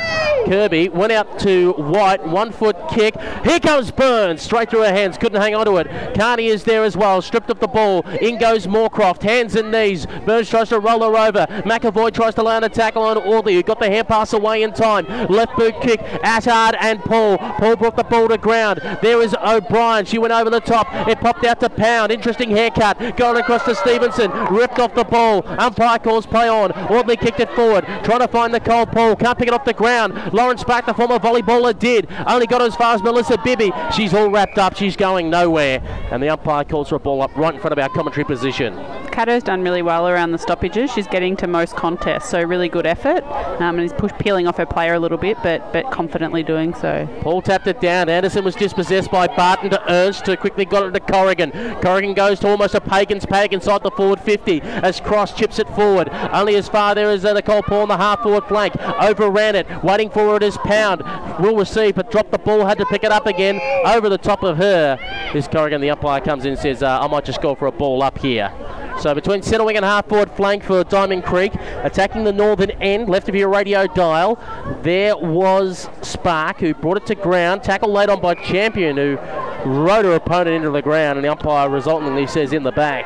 Kirby. 0.50 0.90
Went 0.90 1.12
out 1.12 1.38
to 1.42 1.74
White, 1.74 2.26
one 2.26 2.52
foot 2.52 2.76
kick. 2.90 3.16
Here 3.44 3.60
comes 3.60 3.92
Burns, 3.92 4.42
straight 4.42 4.72
through 4.72 4.80
her 4.80 4.92
hands, 4.92 5.16
couldn't 5.16 5.40
hang 5.40 5.54
on 5.54 5.68
to 5.68 5.78
it. 5.78 6.16
Carney 6.16 6.48
is 6.48 6.64
there 6.64 6.84
as 6.84 6.98
well, 6.98 7.22
stripped 7.22 7.52
of 7.52 7.60
the 7.60 7.68
ball. 7.68 8.02
In 8.20 8.40
goes 8.40 8.66
Moorcroft, 8.66 9.22
hands 9.22 9.56
and 9.56 9.72
knees. 9.72 10.08
Burns 10.26 10.50
tries 10.50 10.70
to 10.70 10.80
roll 10.80 11.02
her 11.04 11.16
over. 11.16 11.46
McAvoy 11.66 12.12
tries 12.12 12.34
to 12.34 12.42
land 12.42 12.66
a 12.66 12.70
tackle 12.70 13.04
on 13.04 13.20
Audley, 13.20 13.54
who 13.54 13.62
got 13.62 13.80
the 13.80 13.92
hand 13.92 14.08
pass 14.08 14.34
away 14.34 14.64
in 14.64 14.74
time. 14.74 15.06
Left 15.28 15.56
boot 15.56 15.76
kick, 15.82 16.00
Attard 16.24 16.76
and 16.82 17.00
Paul. 17.02 17.38
Paul 17.38 17.76
brought 17.76 17.96
the 17.96 18.04
ball 18.04 18.28
to 18.30 18.40
ground. 18.40 18.82
There 19.04 19.22
is 19.22 19.36
O'Brien, 19.36 20.06
she 20.06 20.18
went 20.18 20.34
over 20.34 20.50
the 20.50 20.62
top. 20.62 20.88
It 21.08 21.20
popped 21.20 21.46
out 21.46 21.60
to 21.60 21.70
Pound, 21.70 22.12
interesting 22.12 22.50
haircut. 22.50 23.16
Going 23.18 23.38
across 23.38 23.66
to 23.66 23.76
Stevenson, 23.76 24.32
ripped 24.52 24.80
off 24.80 24.96
the 24.96 25.04
ball. 25.04 25.46
Umpire 25.46 26.00
calls 26.00 26.26
play 26.26 26.50
on. 26.50 26.72
Audley 26.72 27.18
kicked 27.18 27.40
it 27.40 27.52
forward, 27.52 27.86
trying 28.04 28.22
to 28.22 28.28
find 28.28 28.52
the 28.52 28.60
cold 28.60 28.92
Paul. 28.92 29.16
Can't 29.16 29.38
pick 29.38 29.48
it 29.48 29.54
off 29.54 29.64
the 29.64 29.74
ground. 29.74 30.34
Lawrence 30.40 30.62
Spark, 30.62 30.86
the 30.86 30.94
former 30.94 31.20
volleyballer, 31.20 31.78
did. 31.78 32.08
Only 32.26 32.48
got 32.48 32.62
as 32.62 32.74
far 32.74 32.96
as 32.96 33.04
Melissa 33.04 33.38
Bibby. 33.44 33.74
She's 33.94 34.14
all 34.14 34.30
wrapped 34.30 34.58
up. 34.58 34.74
She's 34.74 34.96
going 34.96 35.30
nowhere. 35.30 35.82
And 36.12 36.24
the 36.24 36.30
umpire 36.30 36.64
calls 36.64 36.88
for 36.88 36.96
a 36.96 37.00
ball 37.00 37.22
up 37.22 37.36
right 37.36 37.54
in 37.54 37.60
front 37.60 37.74
of 37.74 37.78
our 37.78 37.90
commentary 37.90 38.24
position. 38.24 38.74
Cato's 39.12 39.44
done 39.44 39.62
really 39.64 39.82
well 39.82 40.08
around 40.08 40.32
the 40.32 40.38
stoppages. 40.38 40.94
She's 40.94 41.08
getting 41.08 41.36
to 41.38 41.48
most 41.48 41.76
contests, 41.76 42.30
so 42.30 42.42
really 42.42 42.70
good 42.70 42.86
effort. 42.86 43.26
Um, 43.60 43.76
and 43.76 43.82
he's 43.82 43.92
push, 43.92 44.14
peeling 44.18 44.48
off 44.48 44.56
her 44.56 44.66
player 44.66 44.94
a 44.94 45.00
little 45.00 45.18
bit, 45.18 45.36
but 45.44 45.74
but 45.74 45.92
confidently 45.92 46.42
doing 46.42 46.74
so. 46.74 47.06
Paul 47.20 47.42
tapped 47.42 47.68
it 47.68 47.82
down. 47.82 48.08
Anderson 48.08 48.46
was 48.46 48.56
dispossessed 48.56 49.12
by 49.12 49.28
Barton 49.28 49.72
to 49.72 49.92
Ernst, 49.92 50.26
who 50.26 50.38
quickly 50.38 50.64
got 50.64 50.84
it 50.84 50.92
to 50.92 51.02
Corrigan. 51.02 51.52
Corrigan 51.82 52.14
goes 52.14 52.40
to 52.40 52.48
almost 52.48 52.76
a 52.76 52.80
Pagan's 52.80 53.26
peg 53.26 53.52
inside 53.52 53.84
the 53.84 53.92
forward 53.92 54.22
50 54.22 54.62
as 54.62 55.02
Cross 55.02 55.34
chips 55.34 55.60
it 55.60 55.68
forward. 55.72 56.08
Only 56.32 56.56
as 56.56 56.70
far 56.70 56.96
there 56.96 57.10
as 57.10 57.26
uh, 57.26 57.34
Nicole 57.34 57.64
Paul 57.64 57.82
on 57.82 57.88
the 57.90 57.98
half 57.98 58.22
forward 58.22 58.46
flank. 58.46 58.74
Overran 59.02 59.56
it, 59.56 59.68
waiting 59.84 60.10
for 60.10 60.19
it 60.36 60.44
is 60.44 60.58
Pound. 60.58 61.04
Will 61.40 61.56
receive, 61.56 61.96
but 61.96 62.12
dropped 62.12 62.32
the 62.32 62.38
ball, 62.38 62.66
had 62.66 62.78
to 62.78 62.86
pick 62.86 63.04
it 63.04 63.12
up 63.12 63.26
again. 63.26 63.60
Over 63.86 64.10
the 64.10 64.18
top 64.18 64.44
of 64.44 64.58
her 64.58 64.98
is 65.34 65.48
Corrigan. 65.48 65.82
The 65.82 65.92
umpire 65.92 66.22
comes 66.22 66.46
in 66.46 66.52
and 66.52 66.60
says, 66.60 66.84
uh, 66.84 67.00
I 67.02 67.08
might 67.08 67.26
just 67.26 67.42
go 67.42 67.56
for 67.56 67.68
a 67.68 67.72
ball 67.72 68.04
up 68.04 68.18
here. 68.20 68.52
So 69.00 69.16
between 69.16 69.42
centre 69.42 69.64
wing 69.64 69.78
and 69.78 69.86
half 69.86 70.08
forward 70.10 70.30
flank 70.32 70.64
for 70.64 70.84
Diamond 70.84 71.24
Creek, 71.24 71.54
attacking 71.84 72.26
the 72.26 72.34
northern 72.34 72.72
end, 72.82 73.08
left 73.08 73.30
of 73.30 73.36
your 73.36 73.48
radio 73.48 73.88
dial, 73.88 74.38
there 74.84 75.16
was 75.16 75.88
Spark 76.02 76.58
who 76.58 76.74
brought 76.74 76.98
it 76.98 77.06
to 77.06 77.16
ground. 77.16 77.64
Tackle 77.64 77.92
laid 77.94 78.10
on 78.10 78.20
by 78.20 78.36
Champion 78.36 78.98
who 78.98 79.18
rode 79.66 80.04
her 80.04 80.14
opponent 80.16 80.58
into 80.58 80.70
the 80.70 80.82
ground, 80.82 81.18
and 81.18 81.24
the 81.24 81.32
umpire 81.32 81.70
resultingly 81.70 82.28
says 82.28 82.52
in 82.52 82.64
the 82.64 82.74
back. 82.74 83.06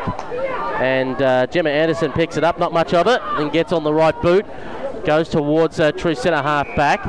And 0.82 1.22
uh, 1.22 1.45
Gemma 1.47 1.70
Anderson 1.70 2.11
picks 2.11 2.38
it 2.38 2.43
up, 2.43 2.57
not 2.57 2.74
much 2.74 2.95
of 2.95 3.05
it, 3.05 3.22
and 3.24 3.51
gets 3.51 3.72
on 3.72 3.84
the 3.84 3.93
right 3.93 4.20
boot. 4.22 4.45
Goes 5.06 5.28
towards 5.28 5.80
uh, 5.80 5.91
true 5.91 6.16
centre 6.16 6.41
half 6.41 6.68
back. 6.76 7.01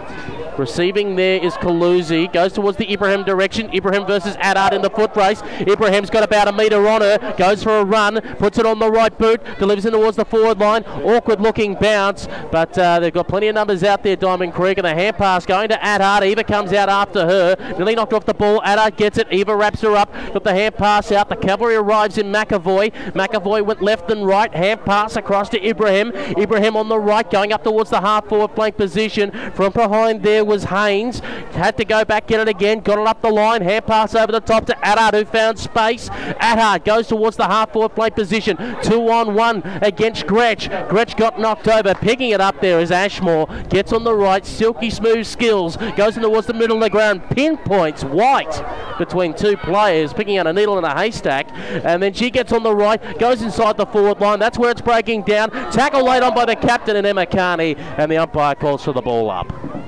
Receiving 0.59 1.17
there 1.17 1.43
is 1.43 1.55
Kaluzi. 1.55 2.33
Goes 2.33 2.53
towards 2.53 2.79
the 2.79 2.93
Ibrahim 2.93 3.25
direction. 3.25 3.75
Ibrahim 3.75 4.07
versus 4.07 4.37
Attard 4.37 4.73
in 4.73 4.83
the 4.83 4.91
foot 4.91 5.15
race. 5.17 5.43
Ibrahim's 5.61 6.11
got 6.11 6.23
about 6.23 6.47
a 6.47 6.53
metre 6.53 6.87
on 6.87 7.01
her. 7.01 7.35
Goes 7.37 7.63
for 7.63 7.79
a 7.79 7.85
run. 7.85 8.21
Puts 8.39 8.59
it 8.59 8.67
on 8.67 8.79
the 8.79 8.91
right 8.91 9.17
boot. 9.19 9.43
Delivers 9.59 9.85
in 9.85 9.93
towards 9.93 10.17
the 10.17 10.25
forward 10.25 10.59
line. 10.59 10.85
Awkward 10.85 11.41
looking 11.41 11.75
bounce. 11.75 12.29
But 12.53 12.77
uh, 12.79 13.01
they've 13.01 13.13
got 13.13 13.27
plenty 13.27 13.49
of 13.49 13.55
numbers 13.55 13.83
out 13.83 14.03
there, 14.03 14.17
Diamond 14.17 14.55
Creek. 14.55 14.79
And 14.79 14.85
the 14.85 14.95
hand 14.95 15.17
pass 15.17 15.45
going 15.45 15.69
to 15.71 15.77
Attard. 15.77 16.25
Eva 16.25 16.45
comes 16.45 16.73
out 16.73 16.89
after 16.89 17.27
her. 17.27 17.57
Nearly 17.77 17.97
knocked 17.97 18.13
off 18.13 18.25
the 18.25 18.35
ball. 18.35 18.61
Attard 18.61 18.97
gets 18.97 19.19
it. 19.19 19.27
Eva 19.33 19.57
wraps 19.57 19.81
her 19.81 19.97
up. 19.97 20.13
Got 20.33 20.45
the 20.45 20.55
hand 20.55 20.77
pass 20.77 21.11
out. 21.11 21.29
The 21.29 21.37
cavalry 21.37 21.75
arrives 21.75 22.17
in 22.17 22.27
McAvoy. 22.27 22.93
McAvoy 23.13 23.65
went 23.65 23.83
left 23.83 24.11
and 24.11 24.25
right. 24.25 24.55
Hand 24.55 24.85
pass 24.85 25.17
across 25.17 25.49
to 25.49 25.69
Ibrahim. 25.69 26.13
Ibrahim 26.15 26.77
on 26.77 26.89
the 26.89 26.99
right 26.99 27.29
going 27.29 27.53
up 27.53 27.65
towards 27.65 27.91
the 27.91 28.01
half 28.01 28.29
forward 28.29 28.53
flank 28.55 28.77
position. 28.77 29.33
From 29.55 29.73
behind 29.73 30.23
there 30.23 30.44
there 30.44 30.44
was 30.45 30.65
Haynes. 30.65 31.21
Had 31.53 31.77
to 31.79 31.85
go 31.85 32.05
back, 32.05 32.27
get 32.27 32.41
it 32.41 32.49
again. 32.49 32.81
Got 32.81 32.99
it 32.99 33.07
up 33.07 33.23
the 33.23 33.31
line. 33.31 33.63
Hand 33.63 33.87
pass 33.87 34.15
over 34.15 34.33
the 34.33 34.41
top 34.41 34.67
to 34.67 34.75
Attard, 34.83 35.15
who 35.15 35.25
found 35.25 35.59
space. 35.59 36.09
Attard 36.09 36.85
goes 36.85 37.09
towards 37.09 37.37
the 37.37 37.47
half 37.47 37.73
forward 37.73 37.95
play 37.95 38.11
position. 38.11 38.57
Two 38.83 39.09
on 39.11 39.35
one 39.35 39.63
against 39.83 40.27
Gretsch. 40.27 40.69
Gretsch 40.89 41.17
got 41.17 41.39
knocked 41.39 41.69
over. 41.69 41.95
Picking 41.95 42.31
it 42.31 42.41
up 42.41 42.61
there 42.61 42.81
is 42.81 42.91
Ashmore. 42.91 43.47
Gets 43.69 43.93
on 43.93 44.05
the 44.05 44.15
right. 44.15 44.45
Silky 44.45 44.91
smooth 44.91 45.27
skills. 45.27 45.77
Goes 45.97 46.17
in 46.17 46.23
towards 46.23 46.47
the 46.47 46.55
middle 46.55 46.77
of 46.77 46.83
the 46.83 46.91
ground. 46.91 47.23
Pinpoints 47.31 48.05
White 48.05 48.63
between 48.99 49.35
two 49.35 49.57
players. 49.57 50.13
Picking 50.13 50.39
out 50.39 50.47
a 50.47 50.53
needle 50.53 50.79
in 50.79 50.85
a 50.85 50.95
haystack. 50.95 51.49
And 51.85 52.03
then 52.03 52.13
she 52.13 52.31
gets 52.31 52.53
on 52.53 52.63
the 52.63 52.75
right. 52.75 53.19
Goes 53.19 53.43
inside 53.43 53.77
the 53.77 53.87
forward 53.87 54.21
line. 54.21 54.39
That's 54.39 54.59
where 54.59 54.71
it's 54.71 54.81
breaking 54.81 55.23
down. 55.23 55.51
Tackle 55.51 56.05
laid 56.05 56.23
on 56.23 56.35
by 56.35 56.45
the 56.45 56.57
captain 56.57 56.97
and 56.97 57.07
Emma 57.07 57.27
Carney. 57.27 57.77
And 57.77 58.11
the 58.11 58.19
umpire 58.19 58.55
calls 58.55 58.85
for 58.85 58.93
the 58.93 59.03
ball 59.03 59.31
up. 59.31 59.84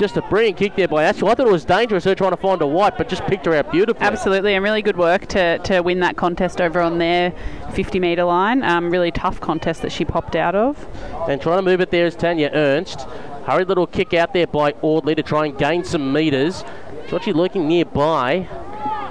Just 0.00 0.16
a 0.16 0.22
brilliant 0.22 0.56
kick 0.56 0.76
there 0.76 0.88
by 0.88 1.04
Ashmore. 1.04 1.32
I 1.32 1.34
thought 1.34 1.46
it 1.46 1.52
was 1.52 1.66
dangerous 1.66 2.04
her 2.04 2.14
trying 2.14 2.30
to 2.30 2.38
find 2.38 2.62
a 2.62 2.66
white, 2.66 2.96
but 2.96 3.06
just 3.06 3.22
picked 3.26 3.44
her 3.44 3.52
out 3.52 3.70
beautifully. 3.70 4.02
Absolutely, 4.02 4.54
and 4.54 4.64
really 4.64 4.80
good 4.80 4.96
work 4.96 5.26
to, 5.26 5.58
to 5.58 5.82
win 5.82 6.00
that 6.00 6.16
contest 6.16 6.58
over 6.62 6.80
on 6.80 6.96
their 6.96 7.34
50 7.74 8.00
metre 8.00 8.24
line. 8.24 8.62
Um, 8.62 8.88
really 8.88 9.10
tough 9.10 9.42
contest 9.42 9.82
that 9.82 9.92
she 9.92 10.06
popped 10.06 10.36
out 10.36 10.54
of. 10.54 10.86
And 11.28 11.38
trying 11.38 11.58
to 11.58 11.62
move 11.62 11.82
it 11.82 11.90
there 11.90 12.06
is 12.06 12.16
Tanya 12.16 12.48
Ernst. 12.54 13.02
Hurried 13.44 13.68
little 13.68 13.86
kick 13.86 14.14
out 14.14 14.32
there 14.32 14.46
by 14.46 14.72
Audley 14.80 15.14
to 15.16 15.22
try 15.22 15.44
and 15.44 15.58
gain 15.58 15.84
some 15.84 16.14
metres. 16.14 16.64
She's 17.02 17.10
Georgie 17.10 17.34
lurking 17.34 17.68
nearby. 17.68 18.48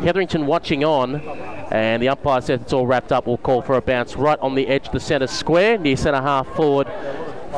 Hetherington 0.02 0.48
watching 0.48 0.84
on. 0.84 1.22
And 1.72 2.02
the 2.02 2.10
umpire 2.10 2.42
says 2.42 2.62
it's 2.62 2.74
all 2.74 2.88
wrapped 2.88 3.12
up. 3.12 3.28
We'll 3.28 3.38
call 3.38 3.62
for 3.62 3.76
a 3.76 3.82
bounce 3.82 4.16
right 4.16 4.40
on 4.40 4.56
the 4.56 4.66
edge 4.66 4.88
of 4.88 4.94
the 4.94 5.00
centre 5.00 5.28
square, 5.28 5.78
near 5.78 5.96
centre 5.96 6.20
half 6.20 6.48
forward 6.56 6.88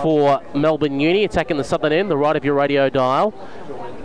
for 0.01 0.41
Melbourne 0.55 0.99
Uni, 0.99 1.23
attacking 1.23 1.57
the 1.57 1.63
southern 1.63 1.91
end, 1.91 2.09
the 2.09 2.17
right 2.17 2.35
of 2.35 2.45
your 2.45 2.53
radio 2.55 2.89
dial. 2.89 3.33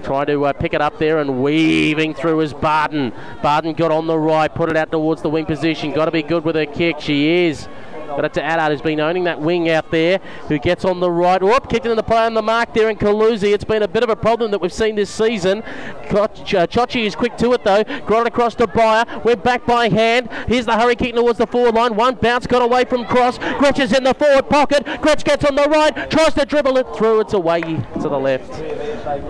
Trying 0.02 0.26
to 0.26 0.44
uh, 0.44 0.52
pick 0.52 0.74
it 0.74 0.80
up 0.80 0.98
there 0.98 1.18
and 1.18 1.42
weaving 1.42 2.14
through 2.14 2.40
is 2.40 2.52
Barton. 2.52 3.12
Barton 3.42 3.72
got 3.72 3.90
on 3.90 4.06
the 4.06 4.18
right, 4.18 4.52
put 4.54 4.70
it 4.70 4.76
out 4.76 4.92
towards 4.92 5.22
the 5.22 5.30
wing 5.30 5.46
position. 5.46 5.92
Got 5.92 6.04
to 6.04 6.10
be 6.10 6.22
good 6.22 6.44
with 6.44 6.54
her 6.54 6.66
kick. 6.66 7.00
She 7.00 7.46
is. 7.46 7.68
Got 8.06 8.24
it 8.24 8.34
to 8.34 8.40
Attard, 8.40 8.70
who's 8.70 8.80
been 8.80 9.00
owning 9.00 9.24
that 9.24 9.40
wing 9.40 9.68
out 9.68 9.90
there, 9.90 10.18
who 10.48 10.58
gets 10.58 10.84
on 10.84 11.00
the 11.00 11.10
right. 11.10 11.42
Whoop, 11.42 11.68
kicking 11.68 11.90
in 11.90 11.96
the 11.96 12.02
play 12.02 12.24
on 12.24 12.34
the 12.34 12.42
mark 12.42 12.72
there 12.74 12.88
in 12.88 12.96
Kaluzi. 12.96 13.52
It's 13.52 13.64
been 13.64 13.82
a 13.82 13.88
bit 13.88 14.02
of 14.02 14.08
a 14.08 14.16
problem 14.16 14.50
that 14.52 14.60
we've 14.60 14.72
seen 14.72 14.96
this 14.96 15.10
season. 15.10 15.62
Uh, 15.62 16.28
Chochi 16.28 17.04
is 17.04 17.14
quick 17.14 17.36
to 17.38 17.52
it 17.52 17.64
though. 17.64 17.80
It 17.80 18.26
across 18.26 18.54
to 18.56 18.66
Byer. 18.66 19.24
Went 19.24 19.44
back 19.44 19.66
by 19.66 19.88
hand. 19.88 20.30
Here's 20.48 20.66
the 20.66 20.78
hurry 20.78 20.96
kick 20.96 21.14
towards 21.14 21.38
the 21.38 21.46
forward 21.46 21.74
line. 21.74 21.96
One 21.96 22.14
bounce 22.14 22.46
got 22.46 22.62
away 22.62 22.84
from 22.84 23.04
Cross. 23.04 23.38
Gretsch 23.38 23.80
is 23.80 23.92
in 23.92 24.04
the 24.04 24.14
forward 24.14 24.48
pocket. 24.48 24.84
Gretsch 24.84 25.24
gets 25.24 25.44
on 25.44 25.54
the 25.54 25.64
right. 25.64 26.10
Tries 26.10 26.34
to 26.34 26.44
dribble 26.44 26.78
it 26.78 26.86
through. 26.96 27.20
It's 27.20 27.34
away 27.34 27.60
to 27.60 28.08
the 28.08 28.18
left. 28.18 28.52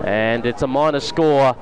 And 0.05 0.45
it's 0.45 0.61
a 0.61 0.67
minor 0.67 0.99
score 0.99 1.55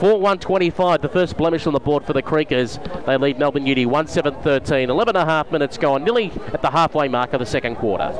4 0.00 0.14
125, 0.14 1.02
the 1.02 1.10
first 1.10 1.36
blemish 1.36 1.66
on 1.66 1.74
the 1.74 1.78
board 1.78 2.06
for 2.06 2.14
the 2.14 2.22
Creekers. 2.22 2.78
They 3.04 3.18
lead 3.18 3.38
Melbourne 3.38 3.66
Uni 3.66 3.84
1 3.84 4.06
7 4.06 4.34
13. 4.34 4.88
11 4.88 5.14
and 5.14 5.22
a 5.22 5.30
half 5.30 5.52
minutes 5.52 5.76
gone, 5.76 6.04
nearly 6.04 6.32
at 6.54 6.62
the 6.62 6.70
halfway 6.70 7.06
mark 7.06 7.34
of 7.34 7.40
the 7.40 7.44
second 7.44 7.76
quarter. 7.76 8.10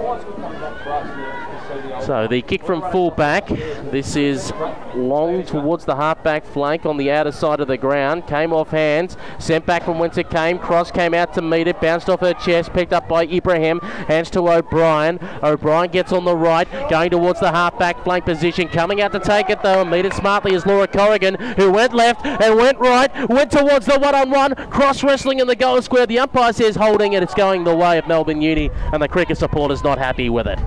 So 2.03 2.27
the 2.27 2.43
kick 2.43 2.65
from 2.65 2.83
full 2.91 3.11
back. 3.11 3.47
This 3.49 4.17
is 4.17 4.53
long 4.95 5.45
towards 5.45 5.85
the 5.85 5.95
half-back 5.97 6.45
flank 6.45 6.87
on 6.87 6.97
the 6.97 7.11
outer 7.11 7.31
side 7.31 7.61
of 7.61 7.69
the 7.69 7.77
ground. 7.77 8.27
Came 8.27 8.53
off 8.53 8.71
hands, 8.71 9.17
sent 9.39 9.67
back 9.67 9.85
from 9.85 9.99
whence 9.99 10.17
it 10.17 10.31
came. 10.31 10.59
Cross 10.59 10.91
came 10.93 11.15
out 11.15 11.35
to 11.35 11.43
meet 11.43 11.69
it, 11.69 11.81
bounced 11.81 12.09
off 12.09 12.21
her 12.21 12.35
chest, 12.35 12.73
picked 12.73 12.93
up 12.93 13.09
by 13.09 13.27
Ibrahim. 13.27 13.81
Hands 13.81 14.29
to 14.31 14.49
O'Brien. 14.49 15.21
O'Brien 15.43 15.91
gets 15.91 16.13
on 16.13 16.25
the 16.25 16.37
right, 16.37 16.69
going 16.89 17.11
towards 17.11 17.41
the 17.41 17.53
half-back 17.53 18.03
flank 18.03 18.25
position. 18.25 18.69
Coming 18.69 19.01
out 19.01 19.13
to 19.13 19.21
take 19.21 19.51
it 19.51 19.63
though, 19.63 19.83
and 19.83 19.91
meet 19.91 20.05
it 20.05 20.15
smartly 20.15 20.55
is 20.55 20.67
Laura 20.67 20.89
Corrigan, 20.89 21.35
who 21.57 21.71
went 21.71 21.95
left 21.95 22.25
and 22.25 22.57
went 22.57 22.79
right, 22.79 23.29
went 23.29 23.51
towards 23.51 23.87
the 23.87 23.99
one-on-one. 23.99 24.55
Cross 24.71 25.05
wrestling 25.05 25.39
in 25.39 25.47
the 25.47 25.57
goal 25.57 25.81
square. 25.83 26.07
The 26.07 26.19
umpire 26.19 26.53
says 26.53 26.77
holding 26.77 27.13
it. 27.13 27.23
It's 27.23 27.35
going 27.35 27.65
the 27.65 27.77
way 27.77 27.99
of 27.99 28.09
Melbourne 28.09 28.41
Uni, 28.41 28.71
and 28.93 29.03
the 29.03 29.09
cricket 29.09 29.39
supporters 29.39 29.85
not 29.85 29.99
happy 29.99 30.31
with 30.31 30.47
it. 30.47 30.59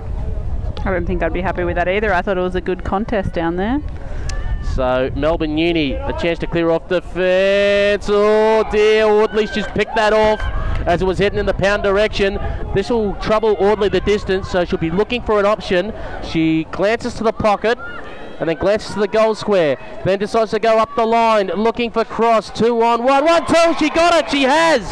I 0.84 0.90
don't 0.90 1.06
think 1.06 1.22
I'd 1.22 1.32
be 1.32 1.40
happy 1.40 1.64
with 1.64 1.76
that 1.76 1.88
either. 1.88 2.12
I 2.12 2.20
thought 2.20 2.36
it 2.36 2.42
was 2.42 2.54
a 2.54 2.60
good 2.60 2.84
contest 2.84 3.32
down 3.32 3.56
there. 3.56 3.80
So 4.74 5.10
Melbourne 5.14 5.56
Uni, 5.56 5.92
a 5.92 6.12
chance 6.18 6.38
to 6.40 6.46
clear 6.46 6.70
off 6.70 6.88
the 6.88 7.00
fence. 7.00 8.08
Oh 8.10 8.64
dear, 8.70 9.06
Audley's 9.06 9.50
just 9.50 9.70
picked 9.70 9.94
that 9.94 10.12
off 10.12 10.40
as 10.86 11.00
it 11.00 11.04
was 11.04 11.18
heading 11.18 11.38
in 11.38 11.46
the 11.46 11.54
pound 11.54 11.82
direction. 11.82 12.34
This 12.74 12.90
will 12.90 13.14
trouble 13.14 13.56
Audley 13.58 13.88
the 13.88 14.00
distance, 14.00 14.50
so 14.50 14.64
she'll 14.64 14.78
be 14.78 14.90
looking 14.90 15.22
for 15.22 15.38
an 15.38 15.46
option. 15.46 15.92
She 16.22 16.64
glances 16.64 17.14
to 17.14 17.24
the 17.24 17.32
pocket 17.32 17.78
and 18.40 18.48
then 18.48 18.56
glances 18.56 18.94
to 18.94 19.00
the 19.00 19.08
goal 19.08 19.34
square. 19.34 19.78
Then 20.04 20.18
decides 20.18 20.50
to 20.50 20.58
go 20.58 20.78
up 20.78 20.94
the 20.96 21.06
line, 21.06 21.46
looking 21.48 21.90
for 21.90 22.04
cross. 22.04 22.50
Two 22.50 22.82
on 22.82 23.04
one, 23.04 23.24
one 23.24 23.46
two. 23.46 23.74
She 23.78 23.90
got 23.90 24.14
it. 24.14 24.30
She 24.30 24.42
has. 24.42 24.82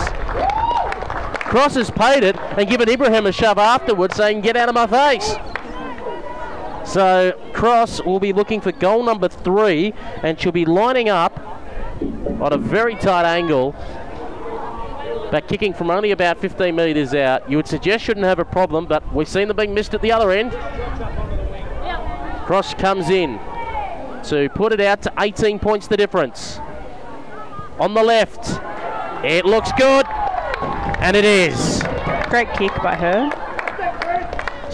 Cross 1.44 1.74
has 1.74 1.90
paid 1.90 2.24
it 2.24 2.36
and 2.56 2.66
given 2.68 2.88
Ibrahim 2.88 3.26
a 3.26 3.32
shove 3.32 3.58
afterwards, 3.58 4.16
saying, 4.16 4.40
"Get 4.40 4.56
out 4.56 4.70
of 4.70 4.74
my 4.74 4.86
face." 4.86 5.34
So 6.84 7.32
Cross 7.52 8.02
will 8.02 8.20
be 8.20 8.32
looking 8.32 8.60
for 8.60 8.72
goal 8.72 9.02
number 9.02 9.28
three, 9.28 9.94
and 10.22 10.38
she'll 10.38 10.52
be 10.52 10.64
lining 10.64 11.08
up 11.08 11.38
on 12.40 12.52
a 12.52 12.58
very 12.58 12.94
tight 12.96 13.24
angle. 13.24 13.74
But 15.30 15.48
kicking 15.48 15.72
from 15.72 15.90
only 15.90 16.10
about 16.10 16.38
15 16.38 16.74
metres 16.76 17.14
out, 17.14 17.48
you 17.48 17.56
would 17.56 17.66
suggest 17.66 18.04
shouldn't 18.04 18.26
have 18.26 18.38
a 18.38 18.44
problem, 18.44 18.86
but 18.86 19.14
we've 19.14 19.28
seen 19.28 19.48
them 19.48 19.56
being 19.56 19.72
missed 19.72 19.94
at 19.94 20.02
the 20.02 20.12
other 20.12 20.30
end. 20.30 20.52
Cross 22.46 22.74
comes 22.74 23.08
in 23.08 23.38
to 24.24 24.48
put 24.54 24.72
it 24.72 24.80
out 24.80 25.02
to 25.02 25.12
18 25.18 25.58
points 25.58 25.86
the 25.86 25.96
difference. 25.96 26.58
On 27.78 27.94
the 27.94 28.02
left, 28.02 28.60
it 29.24 29.46
looks 29.46 29.72
good, 29.78 30.06
and 31.00 31.16
it 31.16 31.24
is. 31.24 31.82
Great 32.28 32.52
kick 32.54 32.74
by 32.82 32.94
her. 32.94 33.51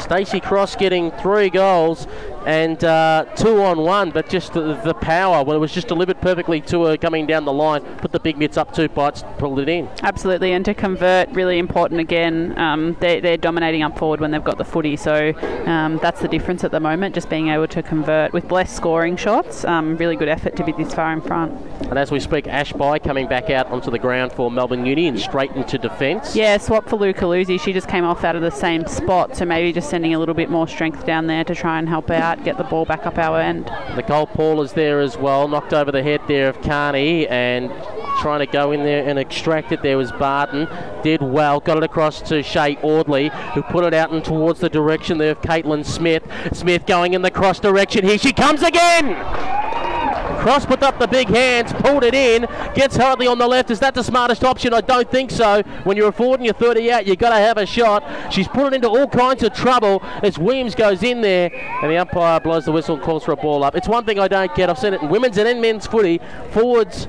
Stacey 0.09 0.41
Cross 0.41 0.77
getting 0.77 1.11
three 1.11 1.51
goals 1.51 2.07
and 2.49 2.83
uh, 2.83 3.27
two 3.37 3.63
on 3.63 3.77
one, 3.77 4.11
but 4.11 4.27
just 4.31 4.55
the, 4.55 4.73
the, 4.83 4.95
power 4.95 5.45
when 5.45 5.55
it 5.55 5.59
was 5.59 5.71
just 5.71 5.87
delivered 5.87 6.19
perfectly 6.23 6.63
to 6.63 6.85
her 6.85 6.97
coming 6.97 7.27
down 7.27 7.45
the 7.45 7.53
line, 7.53 7.83
put 7.99 8.11
the 8.11 8.19
big 8.19 8.39
mitts 8.39 8.57
up 8.57 8.73
two 8.73 8.89
bites, 8.89 9.23
pulled 9.37 9.61
it 9.61 9.69
in. 9.69 9.87
Absolutely, 10.03 10.53
and 10.53 10.65
to 10.65 10.73
convert, 10.73 11.29
really 11.33 11.59
important 11.59 12.01
again. 12.01 12.59
Um, 12.59 12.97
they, 13.01 13.21
they're 13.21 13.37
dominating 13.37 13.83
up 13.83 13.99
forward 13.99 14.21
when 14.21 14.31
they've 14.31 14.43
got 14.43 14.57
the 14.57 14.65
footy, 14.65 14.97
so 14.97 15.35
um, 15.67 15.99
that's 16.01 16.23
the 16.23 16.29
difference 16.29 16.65
at 16.65 16.71
the 16.71 16.81
moment, 16.81 17.15
just 17.15 17.29
being 17.29 17.49
able 17.49 17.69
to 17.69 17.83
convert 17.83 18.33
with 18.33 18.51
less 18.51 18.75
scoring 18.75 19.19
shots. 19.19 19.67
Um, 19.67 19.99
really 19.99 20.17
good 20.17 20.29
effort 20.29 20.57
to 20.57 20.65
be 20.65 20.73
this 20.73 20.95
far 20.95 21.13
in 21.13 21.21
front. 21.21 21.53
And 21.83 21.99
as 21.99 22.11
we 22.11 22.19
speak, 22.19 22.49
Ash 22.49 22.73
By 22.73 22.99
coming 22.99 23.29
back 23.29 23.51
out 23.51 23.67
onto 23.67 23.91
the 23.91 23.99
ground 23.99 24.33
for 24.33 24.51
Melbourne 24.51 24.87
Uni 24.87 25.07
and 25.07 25.21
straight 25.21 25.51
into 25.53 25.77
defence. 25.77 26.35
Yeah, 26.35 26.57
swap 26.57 26.89
for 26.89 26.97
Luca 26.97 27.27
Luzzi. 27.27 27.61
She 27.61 27.75
just 27.75 27.89
came 27.89 28.05
off 28.05 28.25
out 28.25 28.37
of 28.37 28.43
the 28.43 28.51
same 28.51 28.87
spot, 28.87 29.37
so 29.37 29.45
maybe 29.45 29.71
just 29.71 29.91
sending 29.91 30.15
a 30.15 30.19
little 30.19 30.35
bit 30.35 30.49
more 30.49 30.67
strength 30.67 31.05
down 31.05 31.27
there 31.27 31.45
to 31.45 31.55
try 31.55 31.79
and 31.79 31.87
help 31.87 32.11
out 32.11 32.38
get 32.45 32.59
the 32.59 32.65
ball 32.65 32.85
back 32.85 33.07
up 33.07 33.19
our 33.19 33.41
end. 33.41 33.71
Nicole 33.97 34.27
Paul 34.27 34.63
is 34.63 34.73
there 34.73 35.01
as 35.01 35.17
well, 35.17 35.49
knocked 35.49 35.73
over 35.73 35.93
the 35.93 36.03
head 36.03 36.21
there 36.29 36.49
of 36.49 36.61
Carney 36.63 37.27
and 37.29 37.71
trying 38.21 38.41
to 38.41 38.47
go 38.47 38.73
in 38.73 38.83
there 38.83 39.07
and 39.07 39.19
extract 39.19 39.73
it. 39.73 39.83
There 39.83 39.97
was 39.97 40.13
Barton, 40.13 40.69
did 41.03 41.23
well, 41.23 41.61
got 41.61 41.77
it 41.77 41.83
across 41.83 42.21
to 42.23 42.43
Shay 42.43 42.77
Audley, 42.83 43.31
who 43.55 43.63
put 43.63 43.85
it 43.85 43.95
out 43.95 44.11
and 44.11 44.25
towards 44.25 44.61
the 44.61 44.69
direction 44.69 45.19
there 45.19 45.33
of 45.33 45.41
Caitlin 45.41 45.85
Smith. 45.85 46.25
Smith 46.53 46.87
going 46.87 47.15
in 47.15 47.23
the 47.23 47.31
cross 47.31 47.61
direction. 47.61 48.05
Here 48.05 48.19
she 48.19 48.33
comes 48.33 48.63
again! 48.63 49.68
Cross 50.39 50.67
put 50.67 50.83
up 50.83 50.99
the 50.99 51.09
big 51.09 51.29
hands, 51.29 51.73
pulled 51.73 52.05
it 52.05 52.15
in, 52.15 52.47
gets 52.75 52.97
Hartley 52.97 53.27
on 53.27 53.39
the 53.39 53.47
left. 53.47 53.71
Is 53.71 53.81
that 53.81 53.95
the 53.95 54.05
smartest 54.05 54.45
option? 54.45 54.73
I 54.73 54.81
don't 54.81 55.11
think 55.11 55.31
so. 55.31 55.63
When 55.85 55.97
you're 55.97 56.13
forward 56.13 56.41
and 56.41 56.45
you're 56.45 56.55
30 56.55 56.91
out, 56.93 57.07
you've 57.07 57.19
got 57.19 57.31
to 57.31 57.37
have 57.37 57.59
a 57.59 57.67
shot. 57.67 58.05
She's 58.33 58.49
put 58.49 58.73
it 58.73 58.75
into 58.75 58.89
all 58.89 59.09
kinds 59.09 59.43
of 59.43 59.53
trouble 59.53 60.01
as 60.23 60.39
Williams 60.39 60.75
goes 60.75 61.03
in 61.03 61.21
there 61.21 61.51
and 61.83 61.91
the 61.91 61.97
umpire 61.97 62.41
blows 62.41 62.65
the 62.65 62.73
whistle 62.73 62.95
and 62.95 63.05
calls 63.05 63.25
for 63.25 63.33
a 63.33 63.37
ball 63.37 63.65
up. 63.65 63.75
It's 63.75 63.89
one 63.89 64.05
thing 64.05 64.19
I 64.19 64.29
don't 64.29 64.55
get. 64.55 64.71
I've 64.71 64.79
seen 64.79 64.95
it 64.95 65.03
in 65.03 65.09
women's 65.09 65.39
and 65.39 65.49
in 65.49 65.61
men's 65.61 65.87
footy. 65.87 66.21
Forwards 66.53 67.09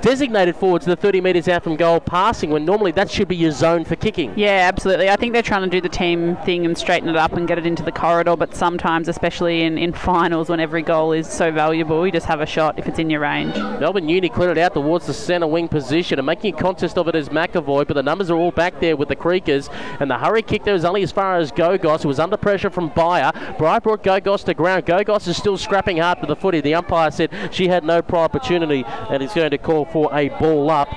designated 0.00 0.56
forwards 0.56 0.86
the 0.86 0.96
30 0.96 1.20
metres 1.20 1.48
out 1.48 1.64
from 1.64 1.76
goal 1.76 2.00
passing 2.00 2.50
when 2.50 2.64
normally 2.64 2.92
that 2.92 3.10
should 3.10 3.28
be 3.28 3.36
your 3.36 3.50
zone 3.50 3.84
for 3.84 3.96
kicking. 3.96 4.32
Yeah, 4.36 4.68
absolutely. 4.68 5.08
I 5.08 5.16
think 5.16 5.32
they're 5.32 5.42
trying 5.42 5.62
to 5.62 5.70
do 5.70 5.80
the 5.80 5.88
team 5.88 6.36
thing 6.44 6.64
and 6.64 6.76
straighten 6.76 7.08
it 7.08 7.16
up 7.16 7.32
and 7.32 7.46
get 7.46 7.58
it 7.58 7.66
into 7.66 7.82
the 7.82 7.92
corridor, 7.92 8.36
but 8.36 8.54
sometimes, 8.54 9.08
especially 9.08 9.62
in, 9.62 9.78
in 9.78 9.92
finals 10.04 10.48
when 10.48 10.60
every 10.60 10.82
goal 10.82 11.12
is 11.12 11.28
so 11.28 11.50
valuable, 11.50 12.04
you 12.06 12.12
just 12.12 12.26
have 12.26 12.40
a 12.40 12.46
shot 12.46 12.78
if 12.78 12.86
it's 12.86 12.98
in 12.98 13.10
your 13.10 13.20
range. 13.20 13.54
Melbourne 13.54 14.08
Uni 14.08 14.28
cleared 14.28 14.56
it 14.56 14.60
out 14.60 14.74
towards 14.74 15.06
the 15.06 15.14
centre 15.14 15.46
wing 15.46 15.68
position 15.68 16.18
and 16.18 16.26
making 16.26 16.54
a 16.54 16.58
contest 16.58 16.98
of 16.98 17.08
it 17.08 17.14
as 17.14 17.28
McAvoy, 17.28 17.86
but 17.86 17.94
the 17.94 18.02
numbers 18.02 18.30
are 18.30 18.36
all 18.36 18.50
back 18.50 18.80
there 18.80 18.96
with 18.96 19.08
the 19.08 19.16
Creekers 19.16 19.68
and 20.00 20.10
the 20.10 20.18
hurry 20.18 20.42
kick 20.42 20.64
there 20.64 20.74
was 20.74 20.84
only 20.84 21.02
as 21.02 21.12
far 21.12 21.36
as 21.36 21.52
Gogos, 21.52 22.02
who 22.02 22.08
was 22.08 22.18
under 22.18 22.36
pressure 22.36 22.70
from 22.70 22.90
Byer. 22.90 23.32
Bryant 23.58 23.84
brought 23.84 24.02
Gogos 24.02 24.44
to 24.44 24.54
ground. 24.54 24.86
Gogos 24.86 25.26
is 25.28 25.36
still 25.36 25.56
scrapping 25.56 25.98
hard 25.98 26.20
with 26.20 26.28
the 26.28 26.36
footy. 26.36 26.60
The 26.60 26.74
umpire 26.74 27.10
said 27.10 27.30
she 27.52 27.68
had 27.68 27.84
no 27.84 28.02
prior 28.02 28.24
opportunity 28.24 28.84
and 28.86 29.22
he's 29.22 29.34
going 29.34 29.50
to 29.50 29.58
call 29.58 29.83
for 29.86 30.14
a 30.14 30.28
ball 30.30 30.70
up. 30.70 30.88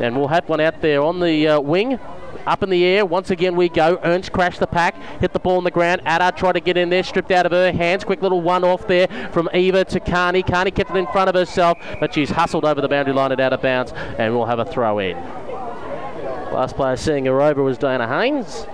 And 0.00 0.16
we'll 0.16 0.28
have 0.28 0.48
one 0.48 0.60
out 0.60 0.80
there 0.80 1.02
on 1.02 1.20
the 1.20 1.48
uh, 1.48 1.60
wing 1.60 1.98
Up 2.46 2.62
in 2.62 2.70
the 2.70 2.84
air, 2.84 3.04
once 3.04 3.30
again 3.30 3.56
we 3.56 3.68
go. 3.68 3.98
Ernst 4.02 4.32
crashed 4.32 4.60
the 4.60 4.66
pack, 4.66 4.94
hit 5.20 5.32
the 5.32 5.38
ball 5.38 5.58
on 5.58 5.64
the 5.64 5.70
ground. 5.70 6.00
Ada 6.06 6.32
tried 6.34 6.52
to 6.52 6.60
get 6.60 6.76
in 6.76 6.88
there, 6.88 7.02
stripped 7.02 7.30
out 7.30 7.44
of 7.44 7.52
her 7.52 7.72
hands. 7.72 8.04
Quick 8.04 8.22
little 8.22 8.40
one 8.40 8.64
off 8.64 8.86
there 8.86 9.06
from 9.32 9.50
Eva 9.52 9.84
to 9.84 10.00
Carney. 10.00 10.42
Carney 10.42 10.70
kept 10.70 10.90
it 10.90 10.96
in 10.96 11.06
front 11.08 11.28
of 11.28 11.34
herself, 11.34 11.76
but 12.00 12.14
she's 12.14 12.30
hustled 12.30 12.64
over 12.64 12.80
the 12.80 12.88
boundary 12.88 13.12
line 13.12 13.32
and 13.32 13.40
out 13.40 13.52
of 13.52 13.60
bounds, 13.60 13.92
and 14.18 14.34
we'll 14.34 14.46
have 14.46 14.58
a 14.58 14.64
throw 14.64 14.98
in. 14.98 15.16
Last 15.16 16.76
player 16.76 16.96
seeing 16.96 17.26
her 17.26 17.42
over 17.42 17.62
was 17.62 17.76
Diana 17.76 18.08
Haynes. 18.08 18.66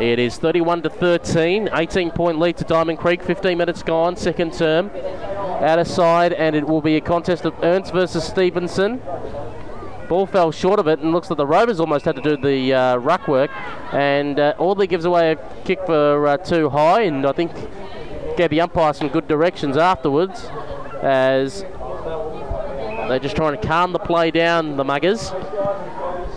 It 0.00 0.20
is 0.20 0.36
31 0.36 0.82
to 0.82 0.90
13, 0.90 1.70
18 1.72 2.12
point 2.12 2.38
lead 2.38 2.56
to 2.58 2.64
Diamond 2.64 3.00
Creek, 3.00 3.20
15 3.20 3.58
minutes 3.58 3.82
gone, 3.82 4.14
second 4.14 4.52
term. 4.52 4.92
Out 5.60 5.80
of 5.80 5.88
side, 5.88 6.32
and 6.32 6.54
it 6.54 6.68
will 6.68 6.80
be 6.80 6.94
a 6.94 7.00
contest 7.00 7.44
of 7.44 7.52
Ernst 7.64 7.92
versus 7.92 8.22
Stevenson. 8.22 9.02
Ball 10.08 10.26
fell 10.26 10.52
short 10.52 10.78
of 10.78 10.86
it, 10.86 11.00
and 11.00 11.10
looks 11.10 11.28
like 11.30 11.36
the 11.36 11.46
Rovers 11.48 11.80
almost 11.80 12.04
had 12.04 12.14
to 12.14 12.22
do 12.22 12.36
the 12.36 12.72
uh, 12.72 12.96
ruck 12.98 13.26
work. 13.26 13.50
And 13.92 14.38
uh, 14.38 14.54
Audley 14.58 14.86
gives 14.86 15.04
away 15.04 15.32
a 15.32 15.36
kick 15.64 15.84
for 15.84 16.28
uh, 16.28 16.36
too 16.36 16.68
high, 16.68 17.02
and 17.02 17.26
I 17.26 17.32
think 17.32 17.50
gave 18.36 18.50
the 18.50 18.60
umpire 18.60 18.94
some 18.94 19.08
good 19.08 19.26
directions 19.26 19.76
afterwards, 19.76 20.44
as 21.02 21.62
they're 23.08 23.18
just 23.18 23.34
trying 23.34 23.60
to 23.60 23.66
calm 23.66 23.90
the 23.90 23.98
play 23.98 24.30
down, 24.30 24.76
the 24.76 24.84
muggers. 24.84 25.32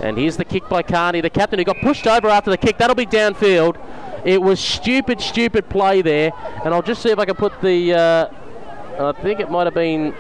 And 0.02 0.18
here's 0.18 0.36
the 0.36 0.46
kick 0.46 0.68
by 0.68 0.82
Carney, 0.82 1.22
the 1.22 1.30
captain 1.30 1.60
who 1.60 1.66
got 1.66 1.78
pushed 1.82 2.08
over 2.08 2.28
after 2.28 2.50
the 2.50 2.58
kick. 2.58 2.78
That'll 2.80 2.96
be 2.96 3.06
downfield. 3.06 3.78
It 4.26 4.42
was 4.42 4.60
stupid, 4.60 5.22
stupid 5.22 5.70
play 5.70 6.02
there. 6.02 6.32
And 6.66 6.74
I'll 6.74 6.82
just 6.82 7.04
see 7.04 7.10
if 7.10 7.20
I 7.20 7.26
can 7.26 7.36
put 7.36 7.62
the. 7.62 7.94
Uh, 7.94 8.30
I 9.00 9.12
think 9.22 9.40
it 9.40 9.50
might 9.50 9.66
have 9.66 9.74
been 9.74 10.14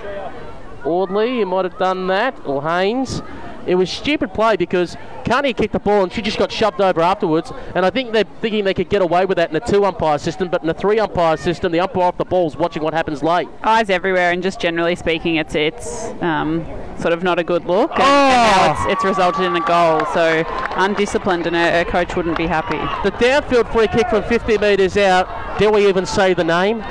Audley 0.86 1.39
who 1.39 1.45
might 1.45 1.65
have 1.65 1.77
done 1.77 2.07
that, 2.07 2.36
or 2.45 2.61
Haynes. 2.63 3.21
It 3.68 3.76
was 3.76 3.89
stupid 3.89 4.34
play 4.34 4.55
because 4.55 4.97
Carney 5.26 5.53
kicked 5.53 5.74
the 5.74 5.80
ball 5.80 6.03
and 6.03 6.12
she 6.12 6.22
just 6.22 6.38
got 6.38 6.51
shoved 6.51 6.82
over 6.82 7.01
afterwards. 7.01 7.51
And 7.76 7.86
I 7.86 7.89
think 7.89 8.12
they're 8.12 8.26
thinking 8.41 8.64
they 8.66 8.74
could 8.74 8.89
get 8.89 9.01
away 9.01 9.26
with 9.26 9.38
that 9.38 9.49
in 9.49 9.55
a 9.55 9.59
two 9.59 9.86
umpire 9.86 10.18
system, 10.18 10.49
but 10.49 10.64
in 10.64 10.70
a 10.70 10.74
three 10.74 10.99
umpire 10.99 11.38
system, 11.38 11.72
the 11.72 11.80
umpire 11.80 12.03
off 12.03 12.18
the 12.18 12.26
ball 12.26 12.47
is 12.47 12.55
watching 12.55 12.82
what 12.84 12.93
happens 12.93 13.22
late. 13.24 13.47
Eyes 13.64 13.89
everywhere, 13.89 14.32
and 14.32 14.41
just 14.41 14.59
generally 14.59 14.95
speaking, 14.95 15.36
it's 15.36 15.55
it's 15.55 16.05
um, 16.22 16.66
sort 16.99 17.14
of 17.14 17.24
not 17.24 17.39
a 17.39 17.43
good 17.43 17.66
look. 17.66 17.91
And, 17.91 18.01
and 18.01 18.09
Oh. 18.12 18.74
now 18.76 18.84
it's, 18.86 18.93
it's 18.93 19.05
resulted 19.05 19.43
in 19.45 19.55
a 19.55 19.62
goal. 19.66 20.05
So 20.14 20.43
undisciplined, 20.76 21.47
and 21.47 21.55
a, 21.55 21.82
a 21.82 21.86
coach 21.86 22.16
wouldn't 22.16 22.38
be 22.38 22.47
happy. 22.47 22.78
The 23.07 23.16
downfield 23.18 23.72
free 23.72 23.88
kick 23.88 24.07
from 24.09 24.24
50 24.24 24.57
metres 24.57 24.97
out. 24.97 25.59
Dare 25.59 25.72
we 25.72 25.88
even 25.88 26.05
say 26.05 26.34
the 26.34 26.43
name? 26.43 26.82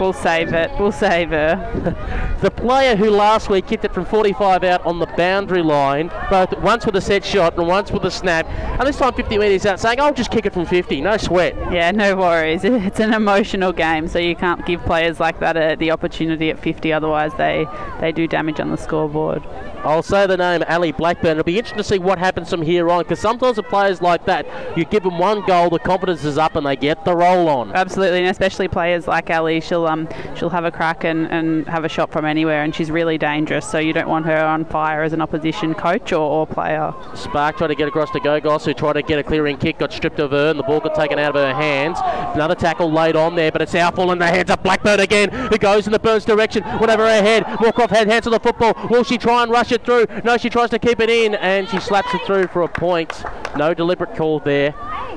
We'll 0.00 0.14
save 0.14 0.54
it. 0.54 0.70
We'll 0.78 0.92
save 0.92 1.30
her. 1.30 2.16
The 2.40 2.50
player 2.50 2.96
who 2.96 3.10
last 3.10 3.50
week 3.50 3.66
kicked 3.66 3.84
it 3.84 3.92
from 3.92 4.06
45 4.06 4.64
out 4.64 4.86
on 4.86 4.98
the 4.98 5.04
boundary 5.08 5.62
line, 5.62 6.10
both 6.30 6.58
once 6.60 6.86
with 6.86 6.96
a 6.96 7.00
set 7.02 7.22
shot 7.22 7.58
and 7.58 7.68
once 7.68 7.90
with 7.92 8.02
a 8.06 8.10
snap, 8.10 8.46
and 8.48 8.88
this 8.88 8.96
time 8.96 9.12
50 9.12 9.36
metres 9.36 9.66
out, 9.66 9.78
saying, 9.78 10.00
"I'll 10.00 10.14
just 10.14 10.30
kick 10.30 10.46
it 10.46 10.54
from 10.54 10.64
50, 10.64 11.02
no 11.02 11.18
sweat." 11.18 11.54
Yeah, 11.70 11.90
no 11.90 12.16
worries. 12.16 12.64
It's 12.90 12.98
an 12.98 13.12
emotional 13.12 13.74
game, 13.74 14.08
so 14.08 14.18
you 14.18 14.34
can't 14.34 14.64
give 14.64 14.82
players 14.86 15.20
like 15.20 15.38
that 15.40 15.58
a, 15.58 15.76
the 15.76 15.90
opportunity 15.90 16.48
at 16.48 16.58
50. 16.58 16.94
Otherwise, 16.94 17.32
they 17.36 17.66
they 18.00 18.10
do 18.10 18.26
damage 18.26 18.58
on 18.58 18.70
the 18.70 18.78
scoreboard. 18.78 19.42
I'll 19.82 20.02
say 20.02 20.26
the 20.26 20.36
name 20.36 20.62
Ali 20.68 20.92
Blackburn. 20.92 21.32
It'll 21.32 21.44
be 21.44 21.58
interesting 21.58 21.78
to 21.78 21.84
see 21.84 21.98
what 21.98 22.18
happens 22.18 22.50
from 22.50 22.62
here 22.62 22.90
on, 22.90 23.02
because 23.02 23.18
sometimes 23.18 23.56
with 23.56 23.66
players 23.66 24.02
like 24.02 24.26
that, 24.26 24.46
you 24.76 24.84
give 24.84 25.02
them 25.02 25.18
one 25.18 25.44
goal, 25.46 25.70
the 25.70 25.78
confidence 25.78 26.24
is 26.24 26.38
up, 26.38 26.56
and 26.56 26.66
they 26.66 26.76
get 26.76 27.04
the 27.04 27.16
roll 27.16 27.48
on. 27.48 27.72
Absolutely, 27.74 28.18
and 28.18 28.28
especially 28.28 28.68
players 28.68 29.06
like 29.06 29.30
Ali, 29.30 29.60
she'll 29.60 29.86
um 29.86 30.08
she'll 30.36 30.50
have 30.50 30.64
a 30.64 30.70
crack 30.70 31.04
and, 31.04 31.30
and 31.30 31.66
have 31.68 31.84
a 31.84 31.88
shot 31.88 32.12
from 32.12 32.24
anywhere, 32.24 32.62
and 32.62 32.74
she's 32.74 32.90
really 32.90 33.18
dangerous. 33.18 33.68
So 33.70 33.78
you 33.78 33.92
don't 33.92 34.08
want 34.08 34.26
her 34.26 34.44
on 34.44 34.64
fire 34.64 35.02
as 35.02 35.12
an 35.12 35.20
opposition 35.20 35.74
coach 35.74 36.12
or, 36.12 36.20
or 36.20 36.46
player. 36.46 36.92
Spark 37.14 37.58
tried 37.58 37.68
to 37.68 37.74
get 37.74 37.88
across 37.88 38.10
to 38.10 38.20
Gogos, 38.20 38.64
who 38.64 38.74
tried 38.74 38.94
to 38.94 39.02
get 39.02 39.18
a 39.18 39.22
clearing 39.22 39.56
kick, 39.56 39.78
got 39.78 39.92
stripped 39.92 40.18
of 40.18 40.30
her, 40.32 40.50
and 40.50 40.58
the 40.58 40.62
ball 40.62 40.80
got 40.80 40.94
taken 40.94 41.18
out 41.18 41.34
of 41.34 41.42
her 41.42 41.54
hands. 41.54 41.98
Another 42.34 42.54
tackle 42.54 42.92
laid 42.92 43.16
on 43.16 43.34
there, 43.34 43.50
but 43.50 43.62
it's 43.62 43.74
now 43.74 43.90
falling 43.90 44.12
in 44.12 44.18
the 44.18 44.26
hands 44.26 44.50
of 44.50 44.62
Blackburn 44.62 45.00
again, 45.00 45.30
who 45.30 45.58
goes 45.58 45.86
in 45.86 45.92
the 45.92 45.98
Burns 45.98 46.24
direction, 46.24 46.62
whatever 46.78 47.04
her 47.04 47.22
head. 47.22 47.44
Moorcroft 47.44 47.90
had 47.90 48.08
hands 48.08 48.26
on 48.26 48.32
the 48.32 48.40
football. 48.40 48.74
Will 48.88 49.04
she 49.04 49.16
try 49.18 49.42
and 49.42 49.50
rush 49.50 49.69
it 49.72 49.84
through? 49.84 50.06
No, 50.24 50.36
she 50.36 50.48
tries 50.48 50.70
to 50.70 50.78
keep 50.78 51.00
it 51.00 51.10
in, 51.10 51.34
and 51.34 51.68
she 51.68 51.80
slaps 51.80 52.14
it 52.14 52.22
through 52.26 52.48
for 52.48 52.62
a 52.62 52.68
point. 52.68 53.24
No 53.56 53.74
deliberate 53.74 54.14
call 54.14 54.40
there. 54.40 54.74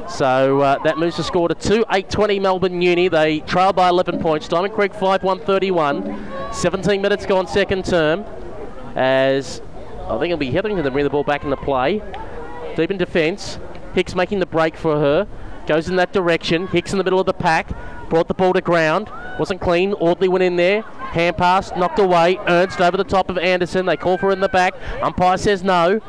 So 0.10 0.62
uh, 0.62 0.84
that 0.84 0.98
moves 0.98 1.18
the 1.18 1.24
score 1.24 1.48
to 1.48 1.56
2 1.56 1.86
8 1.90 2.10
20 2.10 2.40
Melbourne 2.40 2.82
Uni. 2.82 3.08
They 3.08 3.40
trail 3.42 3.74
by 3.74 3.90
11 3.90 4.20
points. 4.20 4.48
Diamond 4.48 4.74
Creek 4.74 4.94
5 4.94 5.24
1 5.24 5.40
31. 5.40 6.54
17 6.54 7.02
minutes 7.02 7.26
gone, 7.26 7.48
second 7.48 7.86
term. 7.86 8.26
As 8.96 9.62
I 10.08 10.18
think 10.20 10.26
it'll 10.26 10.38
be 10.38 10.52
Hetherington 10.52 10.84
that 10.84 10.92
bring 10.92 11.04
the 11.06 11.10
ball 11.10 11.24
back 11.24 11.44
into 11.44 11.58
play. 11.58 12.02
Deep 12.76 12.92
in 12.92 12.98
defence. 12.98 13.60
Hicks 13.94 14.16
making 14.16 14.40
the 14.40 14.46
break 14.46 14.76
for 14.76 14.98
her. 14.98 15.28
Goes 15.68 15.88
in 15.88 15.96
that 15.96 16.12
direction. 16.12 16.68
Hicks 16.68 16.92
in 16.92 16.98
the 16.98 17.04
middle 17.04 17.20
of 17.20 17.26
the 17.26 17.34
pack. 17.34 17.70
Brought 18.10 18.28
the 18.28 18.34
ball 18.34 18.54
to 18.54 18.62
ground. 18.62 19.10
Wasn't 19.40 19.62
clean. 19.62 19.94
Audley 19.94 20.28
went 20.28 20.44
in 20.44 20.56
there. 20.56 20.82
Hand 20.82 21.38
pass 21.38 21.72
knocked 21.76 22.00
away. 22.00 22.38
Ernst 22.48 22.80
over 22.82 22.98
the 22.98 23.04
top 23.04 23.30
of 23.30 23.38
Anderson. 23.38 23.86
They 23.86 23.98
call 23.98 24.18
for 24.18 24.32
in 24.32 24.40
the 24.40 24.50
back. 24.50 24.74
Umpire 25.02 25.38
says 25.38 25.64
no. 25.64 26.00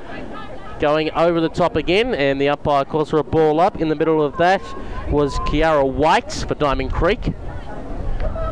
Going 0.80 1.10
over 1.12 1.40
the 1.40 1.48
top 1.48 1.76
again, 1.76 2.14
and 2.14 2.40
the 2.40 2.48
umpire 2.48 2.84
calls 2.84 3.10
for 3.10 3.18
a 3.18 3.24
ball 3.24 3.60
up. 3.60 3.80
In 3.80 3.88
the 3.88 3.94
middle 3.94 4.22
of 4.22 4.36
that 4.38 4.60
was 5.08 5.38
Kiara 5.40 5.88
White 5.88 6.32
for 6.32 6.54
Diamond 6.54 6.92
Creek. 6.92 7.32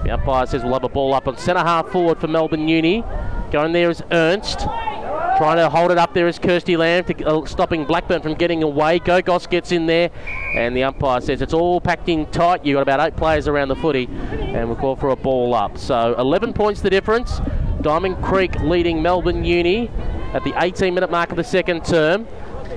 The 0.04 0.10
umpire 0.10 0.46
says 0.46 0.62
we'll 0.62 0.72
have 0.74 0.84
a 0.84 0.88
ball 0.88 1.14
up 1.14 1.28
on 1.28 1.36
centre 1.36 1.62
half 1.62 1.88
forward 1.88 2.20
for 2.20 2.28
Melbourne 2.28 2.68
Uni. 2.68 3.04
Going 3.52 3.72
there 3.72 3.90
is 3.90 4.02
Ernst. 4.10 4.60
Trying 4.60 5.58
to 5.58 5.68
hold 5.68 5.90
it 5.90 5.98
up 5.98 6.14
there 6.14 6.26
is 6.26 6.38
Kirsty 6.38 6.74
Lamb, 6.74 7.04
to, 7.04 7.24
uh, 7.24 7.44
stopping 7.44 7.84
Blackburn 7.84 8.22
from 8.22 8.32
getting 8.32 8.62
away. 8.62 8.98
Gogos 8.98 9.46
gets 9.46 9.72
in 9.72 9.84
there, 9.84 10.10
and 10.56 10.74
the 10.74 10.84
umpire 10.84 11.20
says 11.20 11.42
it's 11.42 11.52
all 11.52 11.78
packed 11.78 12.08
in 12.08 12.24
tight. 12.30 12.64
You've 12.64 12.76
got 12.76 12.80
about 12.80 13.00
eight 13.06 13.14
players 13.14 13.48
around 13.48 13.68
the 13.68 13.76
footy, 13.76 14.08
and 14.30 14.68
we'll 14.68 14.76
call 14.78 14.96
for 14.96 15.10
a 15.10 15.16
ball 15.16 15.52
up. 15.52 15.76
So 15.76 16.14
11 16.18 16.54
points 16.54 16.80
the 16.80 16.88
difference. 16.88 17.42
Diamond 17.82 18.22
Creek 18.24 18.58
leading 18.60 19.02
Melbourne 19.02 19.44
Uni 19.44 19.90
at 20.32 20.44
the 20.44 20.54
18 20.56 20.94
minute 20.94 21.10
mark 21.10 21.28
of 21.28 21.36
the 21.36 21.44
second 21.44 21.84
term. 21.84 22.26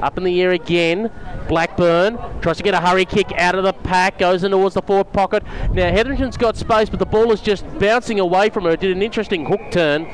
Up 0.02 0.18
in 0.18 0.26
the 0.26 0.42
air 0.42 0.52
again. 0.52 1.10
Blackburn 1.48 2.18
tries 2.42 2.58
to 2.58 2.64
get 2.64 2.74
a 2.74 2.82
hurry 2.82 3.06
kick 3.06 3.32
out 3.38 3.56
of 3.56 3.64
the 3.64 3.72
pack, 3.72 4.18
goes 4.18 4.44
in 4.44 4.52
towards 4.52 4.76
the 4.76 4.82
forward 4.82 5.14
pocket. 5.14 5.42
Now 5.72 5.90
Hetherington's 5.90 6.36
got 6.36 6.58
space, 6.58 6.90
but 6.90 7.00
the 7.00 7.06
ball 7.06 7.32
is 7.32 7.40
just 7.40 7.64
bouncing 7.80 8.20
away 8.20 8.50
from 8.50 8.66
her. 8.66 8.76
Did 8.76 8.92
an 8.92 9.02
interesting 9.02 9.46
hook 9.46 9.62
turn. 9.72 10.06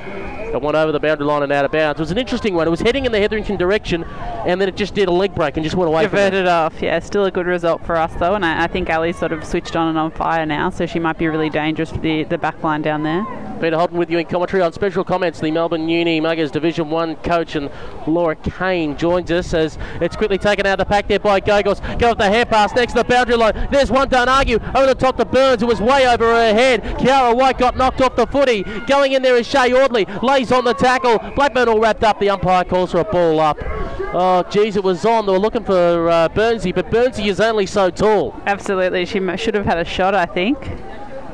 It 0.54 0.62
went 0.62 0.76
over 0.76 0.92
the 0.92 1.00
boundary 1.00 1.26
line 1.26 1.44
and 1.44 1.52
out 1.52 1.66
of 1.66 1.72
bounds. 1.72 2.00
It 2.00 2.04
was 2.04 2.12
an 2.12 2.18
interesting 2.18 2.54
one. 2.54 2.68
It 2.68 2.72
was 2.72 2.82
heading 2.82 3.06
in 3.06 3.12
the 3.12 3.20
Hetherington 3.20 3.58
direction, 3.58 4.04
and 4.04 4.60
then 4.60 4.68
it 4.68 4.76
just 4.76 4.94
did 4.94 5.08
a 5.08 5.12
leg 5.12 5.34
break 5.34 5.58
and 5.58 5.64
just 5.64 5.76
went 5.76 5.88
away 5.88 6.08
from 6.08 6.18
it. 6.20 6.32
Diverted 6.32 6.48
off. 6.48 6.82
Yeah, 6.82 7.00
still 7.00 7.26
a 7.26 7.32
good 7.32 7.46
result 7.48 7.86
for 7.86 7.96
us 7.96 8.14
though, 8.20 8.36
and 8.36 8.46
I, 8.46 8.64
I 8.64 8.68
think 8.68 8.90
Ali's 8.90 9.18
sort 9.18 9.32
of 9.32 9.46
switched 9.46 9.76
on 9.76 9.88
and 9.88 9.98
on 9.98 10.12
fire 10.12 10.46
now, 10.46 10.70
so 10.70 10.86
she 10.86 11.00
might 11.00 11.18
be 11.18 11.28
really 11.28 11.50
dangerous 11.50 11.92
for 11.92 12.00
the 12.00 12.24
the 12.24 12.38
back 12.38 12.62
line 12.64 12.82
down 12.82 13.04
there. 13.04 13.26
Peter 13.62 13.78
Holden 13.78 14.00
with 14.00 14.10
you 14.10 14.18
in 14.18 14.26
commentary 14.26 14.64
on 14.64 14.74
special 14.74 15.04
comments. 15.04 15.40
The 15.40 15.52
Melbourne 15.52 15.88
Uni 15.88 16.20
Muggers 16.20 16.50
Division 16.50 16.90
1 16.90 17.18
coach 17.18 17.56
and 17.56 17.70
Laura 18.08 18.36
Kane 18.36 18.98
joins 18.98 19.30
us 19.30 19.54
as 19.54 19.78
it's 20.02 20.16
quickly 20.16 20.40
taken 20.40 20.66
out 20.66 20.80
of 20.80 20.88
the 20.88 20.90
pack 20.92 21.08
there 21.08 21.20
by 21.20 21.40
Gogos. 21.40 21.80
Go 22.00 22.10
with 22.10 22.18
the 22.18 22.28
hand 22.28 22.50
pass 22.50 22.74
next 22.74 22.94
to 22.94 23.00
the 23.00 23.04
boundary 23.04 23.36
line. 23.36 23.68
There's 23.72 23.92
one, 23.92 24.10
don't 24.10 24.30
argue. 24.30 24.58
Over 24.74 24.88
the 24.88 24.96
top 24.96 25.18
to 25.18 25.26
Burns, 25.26 25.62
who 25.62 25.68
was 25.68 25.80
way 25.80 26.08
over 26.08 26.26
her 26.26 26.54
head. 26.56 26.82
Kiara 26.98 27.36
White 27.38 27.60
got 27.60 27.78
knocked 27.78 28.02
off 28.02 28.16
the 28.16 28.26
footy. 28.26 28.64
Going 28.88 29.12
in 29.12 29.22
there 29.22 29.38
is 29.38 29.46
Shay 29.46 29.72
Audley. 29.72 30.06
Lays 30.42 30.52
on 30.52 30.66
the 30.66 30.74
tackle. 30.74 31.20
Blackburn 31.36 31.70
all 31.70 31.80
wrapped 31.80 32.04
up. 32.04 32.20
The 32.20 32.32
umpire 32.32 32.64
calls 32.64 32.94
for 32.94 33.02
a 33.02 33.04
ball 33.04 33.40
up. 33.40 33.60
Oh, 33.62 34.44
geez, 34.50 34.76
it 34.76 34.84
was 34.84 35.06
on. 35.06 35.28
They 35.28 35.32
were 35.32 35.38
looking 35.38 35.64
for 35.64 36.10
uh, 36.10 36.30
Burnsy, 36.30 36.74
but 36.74 36.90
Burnsy 36.90 37.28
is 37.28 37.40
only 37.40 37.68
so 37.68 37.92
tall. 37.92 38.36
Absolutely, 38.48 39.06
she 39.06 39.20
should 39.38 39.54
have 39.54 39.68
had 39.68 39.78
a 39.78 39.86
shot, 39.86 40.16
I 40.16 40.26
think. 40.26 40.58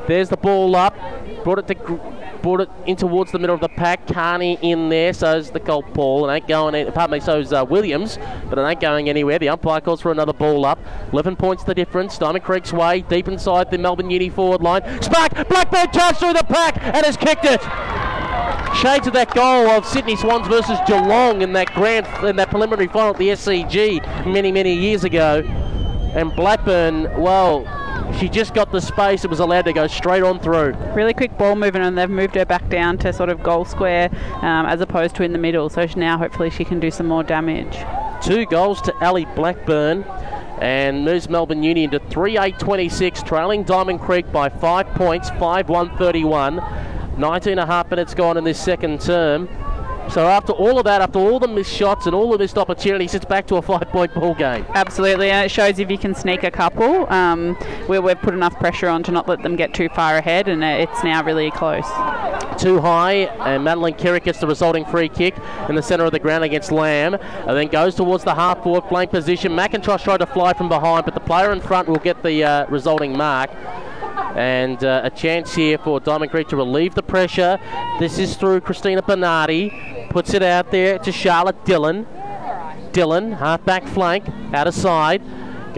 There's 0.06 0.28
the 0.28 0.36
ball 0.36 0.76
up. 0.76 0.94
Brought 1.42 1.60
it 1.60 1.68
to 1.68 1.74
brought 2.42 2.60
it 2.60 2.70
in 2.86 2.96
towards 2.96 3.32
the 3.32 3.38
middle 3.38 3.54
of 3.54 3.60
the 3.60 3.68
pack. 3.68 4.06
Carney 4.06 4.58
in 4.62 4.88
there. 4.88 5.12
So's 5.12 5.50
the 5.50 5.60
goal 5.60 5.82
Paul. 5.82 6.28
It 6.28 6.34
ain't 6.34 6.48
going. 6.48 6.74
Any, 6.74 6.90
pardon 6.90 7.18
me. 7.18 7.20
So's 7.20 7.52
uh, 7.52 7.64
Williams, 7.68 8.18
but 8.48 8.58
it 8.58 8.62
ain't 8.62 8.80
going 8.80 9.08
anywhere. 9.08 9.38
The 9.38 9.48
umpire 9.48 9.80
calls 9.80 10.00
for 10.00 10.12
another 10.12 10.32
ball 10.32 10.64
up. 10.64 10.78
11 11.12 11.36
points 11.36 11.64
the 11.64 11.74
difference. 11.74 12.18
Diamond 12.18 12.44
Creek's 12.44 12.72
way 12.72 13.02
deep 13.02 13.28
inside 13.28 13.70
the 13.70 13.78
Melbourne 13.78 14.10
Uni 14.10 14.28
forward 14.30 14.62
line. 14.62 14.82
Spark 15.02 15.48
Blackburn 15.48 15.90
charged 15.92 16.18
through 16.18 16.34
the 16.34 16.44
pack 16.44 16.82
and 16.82 17.04
has 17.04 17.16
kicked 17.16 17.44
it. 17.44 17.60
Shades 18.76 19.06
of 19.06 19.12
that 19.14 19.34
goal 19.34 19.68
of 19.68 19.84
Sydney 19.84 20.14
Swans 20.14 20.46
versus 20.46 20.78
Geelong 20.86 21.42
in 21.42 21.52
that 21.54 21.72
grand 21.74 22.06
in 22.24 22.36
that 22.36 22.50
preliminary 22.50 22.86
final 22.86 23.10
at 23.10 23.18
the 23.18 23.28
SCG 23.30 24.26
many 24.26 24.52
many 24.52 24.72
years 24.72 25.04
ago. 25.04 25.42
And 26.14 26.34
Blackburn, 26.34 27.04
well, 27.20 27.64
she 28.18 28.28
just 28.28 28.54
got 28.54 28.72
the 28.72 28.80
space. 28.80 29.24
It 29.24 29.30
was 29.30 29.40
allowed 29.40 29.66
to 29.66 29.72
go 29.72 29.86
straight 29.86 30.22
on 30.22 30.40
through. 30.40 30.74
Really 30.94 31.14
quick 31.14 31.36
ball 31.38 31.56
movement, 31.56 31.84
and 31.84 31.96
they've 31.96 32.10
moved 32.10 32.34
her 32.34 32.44
back 32.44 32.68
down 32.68 32.98
to 32.98 33.12
sort 33.12 33.28
of 33.28 33.42
goal 33.42 33.64
square 33.64 34.10
um, 34.42 34.66
as 34.66 34.80
opposed 34.80 35.14
to 35.16 35.22
in 35.22 35.32
the 35.32 35.38
middle. 35.38 35.68
So 35.68 35.86
now 35.96 36.18
hopefully 36.18 36.50
she 36.50 36.64
can 36.64 36.80
do 36.80 36.90
some 36.90 37.06
more 37.06 37.22
damage. 37.22 37.76
Two 38.22 38.46
goals 38.46 38.80
to 38.82 38.94
Ali 39.04 39.26
Blackburn 39.36 40.04
and 40.60 41.04
moves 41.04 41.28
Melbourne 41.28 41.62
Uni 41.62 41.84
into 41.84 42.00
3 42.00 42.38
8 42.38 42.58
26, 42.58 43.22
trailing 43.22 43.62
Diamond 43.62 44.00
Creek 44.00 44.30
by 44.32 44.48
five 44.48 44.86
points, 44.94 45.30
5 45.30 45.68
1 45.68 45.96
31. 45.96 46.62
19 47.18 47.50
and 47.50 47.60
a 47.60 47.66
half 47.66 47.90
minutes 47.90 48.14
gone 48.14 48.36
in 48.36 48.44
this 48.44 48.60
second 48.60 49.00
term. 49.00 49.48
So 50.10 50.26
after 50.26 50.52
all 50.52 50.78
of 50.78 50.84
that, 50.84 51.02
after 51.02 51.18
all 51.18 51.38
the 51.38 51.46
missed 51.46 51.72
shots 51.72 52.06
and 52.06 52.14
all 52.14 52.30
the 52.30 52.38
missed 52.38 52.56
opportunities, 52.56 53.14
it's 53.14 53.26
back 53.26 53.46
to 53.48 53.56
a 53.56 53.62
five-point 53.62 54.14
ball 54.14 54.34
game. 54.34 54.64
Absolutely, 54.70 55.30
and 55.30 55.44
it 55.44 55.50
shows 55.50 55.78
if 55.78 55.90
you 55.90 55.98
can 55.98 56.14
sneak 56.14 56.44
a 56.44 56.50
couple. 56.50 57.10
Um, 57.12 57.54
where 57.86 58.00
we've 58.00 58.18
put 58.18 58.32
enough 58.32 58.58
pressure 58.58 58.88
on 58.88 59.02
to 59.04 59.12
not 59.12 59.28
let 59.28 59.42
them 59.42 59.54
get 59.54 59.74
too 59.74 59.88
far 59.90 60.16
ahead, 60.16 60.48
and 60.48 60.64
it's 60.64 61.04
now 61.04 61.22
really 61.22 61.50
close. 61.50 61.86
Too 62.58 62.80
high, 62.80 63.28
and 63.44 63.62
Madeline 63.62 63.94
Kerrick 63.94 64.24
gets 64.24 64.40
the 64.40 64.46
resulting 64.46 64.84
free 64.86 65.08
kick 65.08 65.36
in 65.68 65.74
the 65.74 65.82
centre 65.82 66.04
of 66.04 66.12
the 66.12 66.18
ground 66.18 66.42
against 66.42 66.72
Lamb, 66.72 67.14
and 67.14 67.56
then 67.56 67.68
goes 67.68 67.94
towards 67.94 68.24
the 68.24 68.34
half-forward 68.34 68.84
flank 68.88 69.10
position. 69.10 69.52
McIntosh 69.52 70.02
tried 70.02 70.18
to 70.18 70.26
fly 70.26 70.54
from 70.54 70.68
behind, 70.68 71.04
but 71.04 71.14
the 71.14 71.20
player 71.20 71.52
in 71.52 71.60
front 71.60 71.86
will 71.86 71.96
get 71.96 72.22
the 72.22 72.42
uh, 72.42 72.66
resulting 72.68 73.16
mark 73.16 73.50
and 74.36 74.82
uh, 74.84 75.02
a 75.04 75.10
chance 75.10 75.54
here 75.54 75.78
for 75.78 76.00
Diamond 76.00 76.30
Creek 76.30 76.48
to 76.48 76.56
relieve 76.56 76.94
the 76.94 77.02
pressure. 77.02 77.58
This 77.98 78.18
is 78.18 78.36
through 78.36 78.60
Christina 78.60 79.02
Bernardi, 79.02 80.06
puts 80.10 80.34
it 80.34 80.42
out 80.42 80.70
there 80.70 80.98
to 80.98 81.12
Charlotte 81.12 81.64
Dillon. 81.64 82.06
Dillon, 82.92 83.32
half 83.32 83.64
back 83.64 83.86
flank, 83.86 84.28
out 84.54 84.66
of 84.66 84.74
side. 84.74 85.22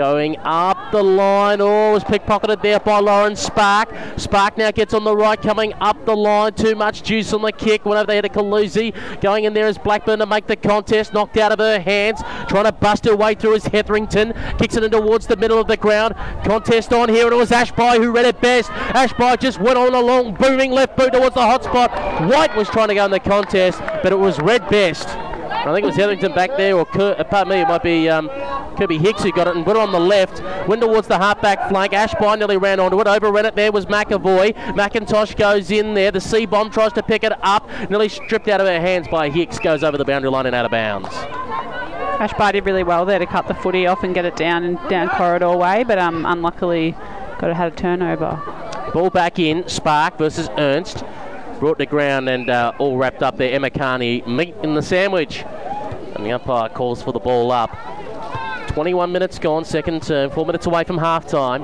Going 0.00 0.38
up 0.44 0.92
the 0.92 1.02
line. 1.02 1.60
Oh, 1.60 1.92
was 1.92 2.04
pickpocketed 2.04 2.62
there 2.62 2.80
by 2.80 3.00
Lauren 3.00 3.36
Spark. 3.36 3.94
Spark 4.16 4.56
now 4.56 4.70
gets 4.70 4.94
on 4.94 5.04
the 5.04 5.14
right, 5.14 5.38
coming 5.38 5.74
up 5.74 6.06
the 6.06 6.16
line. 6.16 6.54
Too 6.54 6.74
much 6.74 7.02
juice 7.02 7.34
on 7.34 7.42
the 7.42 7.52
kick. 7.52 7.84
Whenever 7.84 8.06
they 8.06 8.16
had 8.16 8.24
a 8.24 8.30
Kaluzi. 8.30 8.94
Going 9.20 9.44
in 9.44 9.52
there 9.52 9.68
is 9.68 9.76
Blackburn 9.76 10.20
to 10.20 10.24
make 10.24 10.46
the 10.46 10.56
contest. 10.56 11.12
Knocked 11.12 11.36
out 11.36 11.52
of 11.52 11.58
her 11.58 11.78
hands. 11.78 12.22
Trying 12.48 12.64
to 12.64 12.72
bust 12.72 13.04
her 13.04 13.14
way 13.14 13.34
through 13.34 13.56
is 13.56 13.66
Hetherington. 13.66 14.32
Kicks 14.56 14.74
it 14.74 14.84
in 14.84 14.90
towards 14.90 15.26
the 15.26 15.36
middle 15.36 15.58
of 15.58 15.66
the 15.66 15.76
ground. 15.76 16.14
Contest 16.46 16.94
on 16.94 17.10
here. 17.10 17.24
And 17.24 17.34
it 17.34 17.36
was 17.36 17.52
Ashby 17.52 17.98
who 17.98 18.10
read 18.10 18.24
it 18.24 18.40
best. 18.40 18.70
Ashby 18.70 19.36
just 19.38 19.60
went 19.60 19.76
on 19.76 19.94
a 19.94 20.00
long 20.00 20.32
booming 20.32 20.70
left 20.70 20.96
boot 20.96 21.12
towards 21.12 21.34
the 21.34 21.42
hot 21.42 21.62
spot. 21.62 21.90
White 22.26 22.56
was 22.56 22.70
trying 22.70 22.88
to 22.88 22.94
go 22.94 23.04
in 23.04 23.10
the 23.10 23.20
contest, 23.20 23.78
but 24.02 24.12
it 24.12 24.18
was 24.18 24.40
red 24.40 24.66
best. 24.70 25.29
I 25.60 25.74
think 25.74 25.84
it 25.84 25.86
was 25.86 25.96
Hetherington 25.96 26.32
back 26.34 26.56
there, 26.56 26.74
or 26.76 26.86
Cur- 26.86 27.22
pardon 27.28 27.52
me, 27.52 27.60
it 27.60 27.68
might 27.68 27.82
be 27.82 28.08
um, 28.08 28.28
Kirby 28.76 28.96
Hicks 28.98 29.22
who 29.22 29.30
got 29.30 29.46
it 29.46 29.56
and 29.56 29.64
put 29.64 29.76
it 29.76 29.80
on 29.80 29.92
the 29.92 30.00
left. 30.00 30.42
Went 30.66 30.80
towards 30.80 31.06
the 31.06 31.18
halfback 31.18 31.68
flank. 31.68 31.92
Ashby 31.92 32.36
nearly 32.36 32.56
ran 32.56 32.80
onto 32.80 32.98
it. 33.00 33.06
Overran 33.06 33.44
it 33.44 33.54
there 33.54 33.70
was 33.70 33.84
McAvoy. 33.86 34.54
McIntosh 34.74 35.36
goes 35.36 35.70
in 35.70 35.92
there. 35.94 36.10
The 36.10 36.20
C 36.20 36.46
bomb 36.46 36.70
tries 36.70 36.92
to 36.94 37.02
pick 37.02 37.24
it 37.24 37.32
up. 37.42 37.68
Nearly 37.90 38.08
stripped 38.08 38.48
out 38.48 38.60
of 38.60 38.66
her 38.66 38.80
hands 38.80 39.06
by 39.08 39.28
Hicks. 39.28 39.58
Goes 39.58 39.84
over 39.84 39.98
the 39.98 40.04
boundary 40.04 40.30
line 40.30 40.46
and 40.46 40.54
out 40.54 40.64
of 40.64 40.70
bounds. 40.70 41.08
Ashby 41.12 42.52
did 42.52 42.64
really 42.64 42.82
well 42.82 43.04
there 43.04 43.18
to 43.18 43.26
cut 43.26 43.46
the 43.46 43.54
footy 43.54 43.86
off 43.86 44.02
and 44.02 44.14
get 44.14 44.24
it 44.24 44.36
down 44.36 44.64
and 44.64 44.78
down 44.88 45.08
corridor 45.10 45.56
way, 45.56 45.84
but 45.84 45.98
um, 45.98 46.24
unluckily 46.26 46.92
got 47.38 47.50
it 47.50 47.54
had 47.56 47.72
a 47.72 47.76
turnover. 47.76 48.40
Ball 48.92 49.10
back 49.10 49.38
in. 49.38 49.68
Spark 49.68 50.18
versus 50.18 50.48
Ernst. 50.58 51.04
Brought 51.60 51.78
to 51.78 51.84
ground 51.84 52.30
and 52.30 52.48
uh, 52.48 52.72
all 52.78 52.96
wrapped 52.96 53.22
up 53.22 53.36
there. 53.36 53.52
Emma 53.52 53.68
Carney 53.68 54.22
meat 54.22 54.54
in 54.62 54.74
the 54.74 54.80
sandwich. 54.80 55.44
And 56.14 56.24
the 56.24 56.32
umpire 56.32 56.70
calls 56.70 57.02
for 57.02 57.12
the 57.12 57.18
ball 57.18 57.52
up. 57.52 57.70
21 58.70 59.10
minutes 59.10 59.38
gone, 59.40 59.64
second 59.64 60.00
term, 60.00 60.30
four 60.30 60.46
minutes 60.46 60.66
away 60.66 60.84
from 60.84 60.96
half 60.96 61.26
time. 61.26 61.62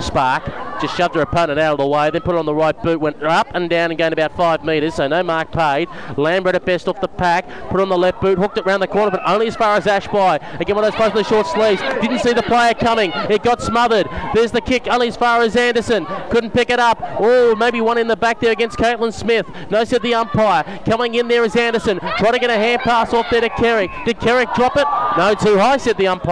Spark 0.00 0.44
just 0.80 0.96
shoved 0.96 1.16
her 1.16 1.20
opponent 1.20 1.58
out 1.58 1.72
of 1.72 1.78
the 1.78 1.86
way, 1.86 2.08
then 2.10 2.20
put 2.20 2.36
it 2.36 2.38
on 2.38 2.46
the 2.46 2.54
right 2.54 2.80
boot, 2.82 3.00
went 3.00 3.20
up 3.24 3.48
and 3.54 3.68
down 3.68 3.90
and 3.90 3.98
gained 3.98 4.12
about 4.12 4.36
five 4.36 4.64
metres, 4.64 4.94
so 4.94 5.08
no 5.08 5.20
mark 5.24 5.50
paid. 5.50 5.88
Lambert 6.16 6.54
at 6.54 6.64
best 6.64 6.86
off 6.86 7.00
the 7.00 7.08
pack, 7.08 7.48
put 7.68 7.80
on 7.80 7.88
the 7.88 7.98
left 7.98 8.20
boot, 8.20 8.38
hooked 8.38 8.56
it 8.56 8.64
round 8.64 8.80
the 8.80 8.86
corner, 8.86 9.10
but 9.10 9.20
only 9.26 9.48
as 9.48 9.56
far 9.56 9.76
as 9.76 9.88
Ashby. 9.88 10.16
Again, 10.60 10.76
one 10.76 10.84
of 10.84 10.92
those 10.92 10.92
supposedly 10.92 11.24
short 11.24 11.46
sleeves. 11.48 11.82
Didn't 12.00 12.20
see 12.20 12.32
the 12.32 12.42
player 12.42 12.74
coming. 12.74 13.10
It 13.28 13.42
got 13.42 13.60
smothered. 13.60 14.06
There's 14.34 14.52
the 14.52 14.60
kick, 14.60 14.86
only 14.86 15.08
as 15.08 15.16
far 15.16 15.42
as 15.42 15.56
Anderson. 15.56 16.06
Couldn't 16.30 16.52
pick 16.52 16.70
it 16.70 16.78
up. 16.78 16.98
Oh, 17.18 17.56
maybe 17.56 17.80
one 17.80 17.98
in 17.98 18.06
the 18.06 18.16
back 18.16 18.40
there 18.40 18.52
against 18.52 18.78
Caitlin 18.78 19.12
Smith. 19.12 19.46
No, 19.70 19.82
said 19.82 20.02
the 20.02 20.14
umpire. 20.14 20.62
Coming 20.84 21.16
in 21.16 21.26
there 21.26 21.44
is 21.44 21.56
Anderson. 21.56 21.98
Trying 21.98 22.34
to 22.34 22.38
get 22.38 22.50
a 22.50 22.56
hand 22.56 22.82
pass 22.82 23.12
off 23.12 23.26
there 23.30 23.40
to 23.40 23.48
Kerrick. 23.50 23.90
Did 24.04 24.20
Kerrick 24.20 24.54
drop 24.54 24.76
it? 24.76 24.86
No, 25.18 25.34
too 25.34 25.58
high, 25.58 25.76
said 25.76 25.98
the 25.98 26.06
umpire. 26.06 26.27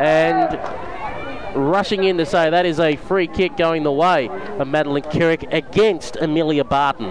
And 0.00 0.58
rushing 1.54 2.04
in 2.04 2.16
to 2.18 2.26
say 2.26 2.50
that 2.50 2.66
is 2.66 2.80
a 2.80 2.96
free 2.96 3.26
kick 3.26 3.56
going 3.56 3.82
the 3.82 3.92
way 3.92 4.28
of 4.28 4.66
Madeline 4.66 5.02
Kerrick 5.02 5.44
against 5.52 6.16
Amelia 6.16 6.64
Barton. 6.64 7.10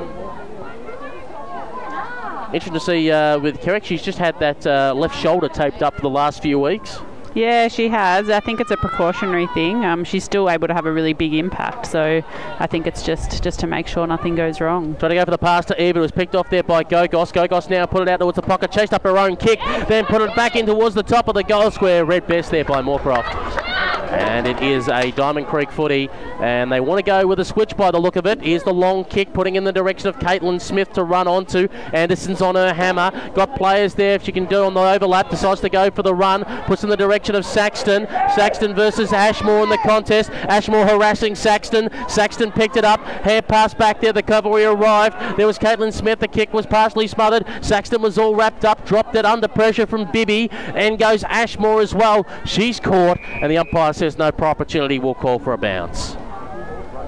Interesting 2.54 2.74
to 2.74 2.80
see 2.80 3.10
uh, 3.12 3.40
with 3.40 3.62
Kerrick, 3.62 3.86
she's 3.86 4.02
just 4.02 4.18
had 4.18 4.38
that 4.40 4.68
uh, 4.68 4.94
left 4.94 5.18
shoulder 5.18 5.48
taped 5.48 5.82
up 5.82 5.96
for 5.96 6.02
the 6.02 6.10
last 6.10 6.42
few 6.42 6.60
weeks. 6.60 7.00
Yeah, 7.34 7.70
she 7.70 7.88
has. 7.88 8.30
I 8.30 8.42
think 8.42 8.60
it's 8.60 8.72
a 8.72 8.78
precautionary 8.78 9.48
thing. 9.48 9.86
Um, 9.86 10.04
she's 10.04 10.24
still 10.24 10.50
able 10.50 10.68
to 10.68 10.74
have 10.74 10.86
a 10.86 10.92
really 10.92 11.14
big 11.14 11.34
impact, 11.34 11.88
so 11.88 12.22
I 12.60 12.68
think 12.68 12.88
it's 12.88 13.04
just 13.04 13.42
just 13.42 13.60
to 13.62 13.68
make 13.68 13.88
sure 13.88 14.06
nothing 14.06 14.36
goes 14.36 14.60
wrong. 14.60 14.96
Trying 14.98 15.12
to 15.12 15.16
go 15.16 15.26
for 15.26 15.32
the 15.32 15.38
pass 15.38 15.66
to 15.66 15.82
Eve, 15.82 15.96
it 15.96 16.02
was 16.02 16.12
picked 16.12 16.36
off 16.36 16.50
there 16.50 16.64
by 16.64 16.84
Gogos. 16.84 17.32
Gogos 17.32 17.70
now 17.70 17.86
put 17.86 18.02
it 18.02 18.10
out 18.10 18.20
towards 18.20 18.36
the 18.36 18.42
pocket, 18.42 18.72
chased 18.72 18.94
up 18.94 19.04
her 19.04 19.18
own 19.18 19.38
kick, 19.38 19.60
then 19.88 20.06
put 20.06 20.22
it 20.22 20.36
back 20.36 20.58
in 20.58 20.66
towards 20.66 20.94
the 20.94 21.04
top 21.04 21.30
of 21.30 21.36
the 21.36 21.44
goal 21.44 21.72
square. 21.72 22.04
Red 22.04 22.28
best 22.28 22.52
there 22.52 22.66
by 22.66 22.82
Moorcroft. 22.82 23.71
And 24.12 24.46
it 24.46 24.62
is 24.62 24.90
a 24.90 25.12
Diamond 25.12 25.48
Creek 25.48 25.72
footy, 25.72 26.10
and 26.42 26.72
they 26.72 26.82
want 26.82 27.00
to 27.00 27.04
go 27.04 27.26
with 27.26 27.40
a 27.40 27.46
switch 27.46 27.78
by 27.78 27.92
the 27.92 28.00
look 28.00 28.18
of 28.18 28.26
it. 28.26 28.42
Here's 28.42 28.64
the 28.64 28.74
long 28.74 29.06
kick, 29.06 29.32
putting 29.32 29.56
in 29.56 29.64
the 29.64 29.72
direction 29.72 30.10
of 30.10 30.20
Caitlin 30.20 30.60
Smith 30.60 30.92
to 30.94 31.04
run 31.04 31.28
onto. 31.28 31.70
Anderson's 31.94 32.42
on 32.42 32.56
her 32.56 32.74
hammer. 32.74 33.12
Got 33.34 33.56
players 33.56 33.94
there 33.94 34.16
if 34.16 34.24
she 34.24 34.34
can 34.34 34.46
do 34.46 34.64
on 34.64 34.74
the 34.74 34.82
overlap. 34.82 35.30
Decides 35.30 35.62
to 35.62 35.70
go 35.70 35.90
for 35.92 36.04
the 36.04 36.14
run. 36.14 36.44
Puts 36.66 36.84
in 36.84 36.90
the 36.90 36.98
direction 36.98 37.36
of 37.36 37.46
Saxton. 37.46 38.06
Saxton 38.36 38.76
versus 38.76 39.14
Ashmore 39.14 39.64
in 39.64 39.70
the 39.70 39.78
contest. 39.78 40.30
Ashmore 40.32 40.86
harassing 40.86 41.36
Saxton. 41.36 41.90
Saxton 42.10 42.52
picked 42.52 42.76
it 42.76 42.84
up. 42.84 43.00
Hair 43.06 43.44
pass 43.44 43.74
back 43.74 44.02
there. 44.02 44.12
The 44.12 44.24
cavalry 44.24 44.66
arrived. 44.66 45.38
There 45.38 45.48
was 45.48 45.58
Caitlin 45.58 45.94
Smith. 45.94 46.20
The 46.20 46.28
kick 46.28 46.52
was 46.54 46.66
partially 46.66 47.08
smothered. 47.08 47.46
Saxton 47.62 48.02
was 48.02 48.18
all 48.18 48.36
wrapped 48.36 48.66
up. 48.66 48.86
Dropped 48.86 49.16
it 49.16 49.26
under 49.26 49.48
pressure 49.48 49.86
from 49.86 50.12
Bibby. 50.12 50.50
And 50.52 51.00
goes 51.00 51.24
Ashmore 51.24 51.82
as 51.82 51.96
well. 51.96 52.26
She's 52.46 52.80
caught. 52.80 53.18
And 53.42 53.50
the 53.50 53.58
umpire 53.58 53.94
says 54.02 54.18
no 54.18 54.32
proper 54.32 54.46
opportunity. 54.46 54.98
We'll 54.98 55.14
call 55.14 55.38
for 55.38 55.54
a 55.54 55.60
bounce. 55.60 56.18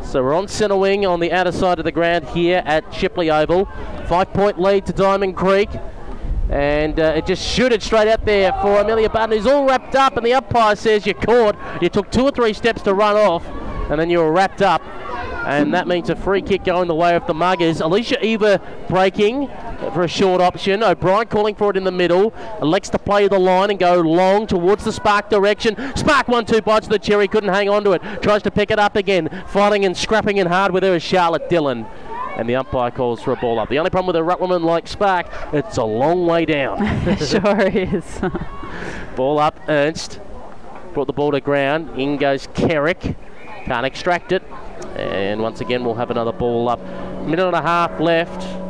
So 0.04 0.22
we're 0.22 0.36
on 0.36 0.48
centre 0.48 0.78
wing 0.78 1.08
on 1.08 1.20
the 1.20 1.32
outer 1.32 1.52
side 1.52 1.80
of 1.80 1.86
the 1.86 1.92
ground 1.92 2.24
here 2.26 2.62
at 2.68 2.94
Shepley 2.94 3.32
Oval. 3.32 3.66
Five 4.06 4.32
point 4.32 4.62
lead 4.62 4.86
to 4.86 4.94
Diamond 4.94 5.36
Creek. 5.36 5.70
And 6.52 7.00
uh, 7.00 7.14
it 7.16 7.26
just 7.26 7.44
shooted 7.44 7.82
straight 7.82 8.08
out 8.08 8.24
there 8.26 8.54
for 8.62 8.80
Amelia 8.80 9.10
Barton, 9.10 9.36
who's 9.36 9.48
all 9.48 9.66
wrapped 9.66 9.96
up. 9.96 10.18
And 10.18 10.24
the 10.24 10.36
umpire 10.36 10.76
says 10.76 11.08
you're 11.08 11.16
caught. 11.16 11.56
You 11.82 11.90
took 11.90 12.12
two 12.12 12.26
or 12.26 12.32
three 12.32 12.54
steps 12.54 12.84
to 12.84 12.94
run 12.94 13.16
off, 13.16 13.44
and 13.90 14.00
then 14.00 14.10
you 14.10 14.20
were 14.20 14.32
wrapped 14.32 14.62
up. 14.62 14.82
And 15.46 15.74
that 15.74 15.88
means 15.88 16.10
a 16.10 16.16
free 16.16 16.42
kick 16.42 16.64
going 16.64 16.88
the 16.88 16.96
way 16.96 17.16
of 17.16 17.28
the 17.28 17.34
Muggers. 17.34 17.82
Alicia 17.82 18.24
Eva 18.26 18.62
breaking 18.88 19.50
for 19.94 20.04
a 20.04 20.08
short 20.08 20.40
option. 20.42 20.82
O'Brien 20.82 21.28
calling 21.28 21.54
for 21.54 21.70
it 21.72 21.78
in 21.78 21.84
the 21.84 21.92
middle. 21.92 22.34
Elects 22.62 22.90
to 22.90 23.00
play 23.00 23.28
the 23.28 23.40
line 23.40 23.70
and 23.70 23.78
go 23.78 24.00
long 24.00 24.48
towards 24.48 24.86
the 24.86 24.92
Spark 24.94 25.30
direction. 25.30 25.76
Spark 25.98 26.30
one 26.30 26.46
two 26.46 26.62
bites 26.62 26.88
the 26.88 26.98
cherry, 26.98 27.28
couldn't 27.28 27.54
hang 27.54 27.68
on 27.68 27.84
to 27.84 27.92
it. 27.92 28.02
Tries 28.22 28.42
to 28.44 28.52
pick 28.52 28.72
it 28.72 28.80
up 28.80 28.96
again. 28.96 29.44
Fighting 29.48 29.84
and 29.84 29.98
scrapping 29.98 30.38
in 30.38 30.48
hard 30.48 30.72
with 30.72 30.84
her 30.84 30.96
is 30.96 31.04
Charlotte 31.04 31.50
Dillon. 31.50 31.86
And 32.38 32.50
the 32.50 32.56
umpire 32.56 32.90
calls 32.90 33.22
for 33.22 33.34
a 33.34 33.36
ball 33.36 33.60
up. 33.60 33.70
The 33.70 33.78
only 33.78 33.92
problem 33.92 34.08
with 34.08 34.16
a 34.16 34.24
ruck 34.24 34.40
woman 34.40 34.64
like 34.64 34.88
Spark, 34.88 35.28
it's 35.54 35.78
a 35.78 35.84
long 35.84 36.26
way 36.26 36.46
down. 36.46 36.78
sure 37.18 37.68
is. 37.68 38.22
ball 39.16 39.40
up, 39.40 39.60
Ernst. 39.68 40.22
Brought 40.94 41.08
the 41.08 41.14
ball 41.14 41.32
to 41.32 41.42
ground. 41.42 42.00
In 42.00 42.18
goes 42.18 42.48
Kerrick. 42.54 43.16
Can't 43.66 43.86
extract 43.86 44.32
it. 44.32 44.44
And 44.96 45.42
once 45.42 45.62
again, 45.62 45.84
we'll 45.84 45.96
have 45.96 46.12
another 46.12 46.34
ball 46.34 46.70
up. 46.70 46.80
Minute 47.26 47.48
and 47.48 47.56
a 47.56 47.62
half 47.62 48.00
left 48.00 48.63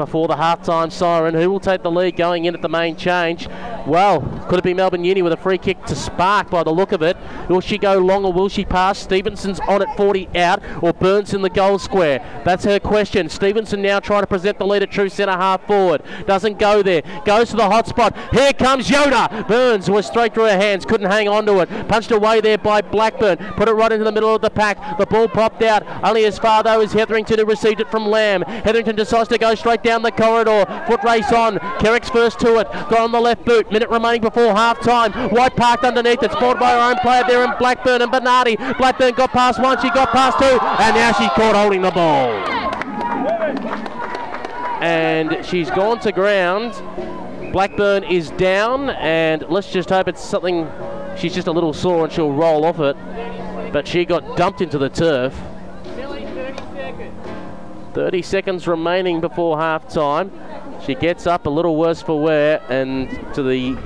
before 0.00 0.28
the 0.28 0.36
halftime 0.36 0.90
siren. 0.90 1.34
Who 1.34 1.50
will 1.50 1.60
take 1.60 1.82
the 1.82 1.90
lead 1.90 2.16
going 2.16 2.46
in 2.46 2.54
at 2.54 2.62
the 2.62 2.68
main 2.68 2.96
change? 2.96 3.48
Well, 3.86 4.20
could 4.48 4.58
it 4.58 4.64
be 4.64 4.72
Melbourne 4.72 5.04
Uni 5.04 5.20
with 5.20 5.32
a 5.32 5.36
free 5.36 5.58
kick 5.58 5.84
to 5.86 5.94
Spark 5.94 6.48
by 6.48 6.62
the 6.62 6.70
look 6.70 6.92
of 6.92 7.02
it? 7.02 7.16
Will 7.48 7.60
she 7.60 7.76
go 7.76 7.98
long 7.98 8.24
or 8.24 8.32
will 8.32 8.48
she 8.48 8.64
pass? 8.64 8.98
Stevenson's 8.98 9.60
on 9.60 9.82
at 9.82 9.96
40 9.96 10.28
out 10.36 10.62
or 10.82 10.92
Burns 10.92 11.34
in 11.34 11.42
the 11.42 11.50
goal 11.50 11.78
square? 11.78 12.42
That's 12.44 12.64
her 12.64 12.80
question. 12.80 13.28
Stevenson 13.28 13.82
now 13.82 14.00
trying 14.00 14.22
to 14.22 14.26
present 14.26 14.58
the 14.58 14.66
lead 14.66 14.82
at 14.82 14.90
true 14.90 15.08
centre 15.08 15.32
half 15.32 15.66
forward. 15.66 16.02
Doesn't 16.26 16.58
go 16.58 16.82
there. 16.82 17.02
Goes 17.24 17.50
to 17.50 17.56
the 17.56 17.68
hot 17.68 17.86
spot. 17.86 18.16
Here 18.32 18.52
comes 18.52 18.88
Yoda. 18.88 19.46
Burns 19.48 19.90
was 19.90 20.06
straight 20.06 20.32
through 20.32 20.44
her 20.44 20.56
hands. 20.56 20.86
Couldn't 20.86 21.10
hang 21.10 21.28
on 21.28 21.44
to 21.46 21.60
it. 21.60 21.88
Punched 21.88 22.10
away 22.10 22.40
there 22.40 22.58
by 22.58 22.80
Blackburn. 22.80 23.36
Put 23.56 23.68
it 23.68 23.72
right 23.72 23.92
into 23.92 24.04
the 24.04 24.12
middle 24.12 24.34
of 24.34 24.40
the 24.40 24.50
pack. 24.50 24.98
The 24.98 25.06
ball 25.06 25.28
popped 25.28 25.62
out. 25.62 25.86
Only 26.02 26.24
as 26.24 26.38
far 26.38 26.62
though 26.62 26.80
as 26.80 26.92
Hetherington 26.92 27.38
who 27.38 27.44
received 27.44 27.80
it 27.80 27.90
from 27.90 28.06
Lamb. 28.06 28.42
Hetherington 28.42 28.96
decides 28.96 29.28
to 29.30 29.38
go 29.38 29.54
straight 29.54 29.82
down 29.82 29.89
the 29.98 30.12
corridor. 30.12 30.64
Foot 30.86 31.02
race 31.04 31.32
on. 31.32 31.58
Kerrick's 31.80 32.08
first 32.08 32.38
to 32.40 32.60
it. 32.60 32.70
Got 32.70 33.00
on 33.00 33.12
the 33.12 33.20
left 33.20 33.44
boot. 33.44 33.70
Minute 33.70 33.90
remaining 33.90 34.20
before 34.20 34.54
half 34.54 34.80
time. 34.80 35.12
White 35.30 35.56
parked 35.56 35.84
underneath 35.84 36.22
It's 36.22 36.34
Spotted 36.34 36.60
by 36.60 36.72
her 36.72 36.90
own 36.90 36.96
player 36.98 37.24
there 37.26 37.44
in 37.44 37.52
Blackburn 37.58 38.02
and 38.02 38.10
Bernardi. 38.10 38.56
Blackburn 38.78 39.14
got 39.14 39.30
past 39.30 39.60
one. 39.60 39.80
She 39.82 39.90
got 39.90 40.10
past 40.10 40.38
two. 40.38 40.44
And 40.44 40.94
now 40.94 41.12
she's 41.12 41.30
caught 41.30 41.56
holding 41.56 41.82
the 41.82 41.90
ball. 41.90 42.30
And 44.82 45.44
she's 45.44 45.70
gone 45.70 46.00
to 46.00 46.12
ground. 46.12 46.72
Blackburn 47.52 48.04
is 48.04 48.30
down. 48.30 48.90
And 48.90 49.44
let's 49.48 49.70
just 49.70 49.90
hope 49.90 50.08
it's 50.08 50.22
something. 50.24 50.70
She's 51.16 51.34
just 51.34 51.48
a 51.48 51.52
little 51.52 51.72
sore 51.72 52.04
and 52.04 52.12
she'll 52.12 52.32
roll 52.32 52.64
off 52.64 52.78
it. 52.78 52.96
But 53.72 53.86
she 53.86 54.04
got 54.04 54.36
dumped 54.36 54.60
into 54.60 54.78
the 54.78 54.88
turf. 54.88 55.34
30 57.92 58.22
seconds 58.22 58.66
remaining 58.66 59.20
before 59.20 59.58
half 59.58 59.88
time. 59.88 60.30
She 60.84 60.94
gets 60.94 61.26
up 61.26 61.46
a 61.46 61.50
little 61.50 61.76
worse 61.76 62.00
for 62.00 62.20
wear 62.20 62.62
and 62.68 63.08
to 63.34 63.42
the 63.42 63.76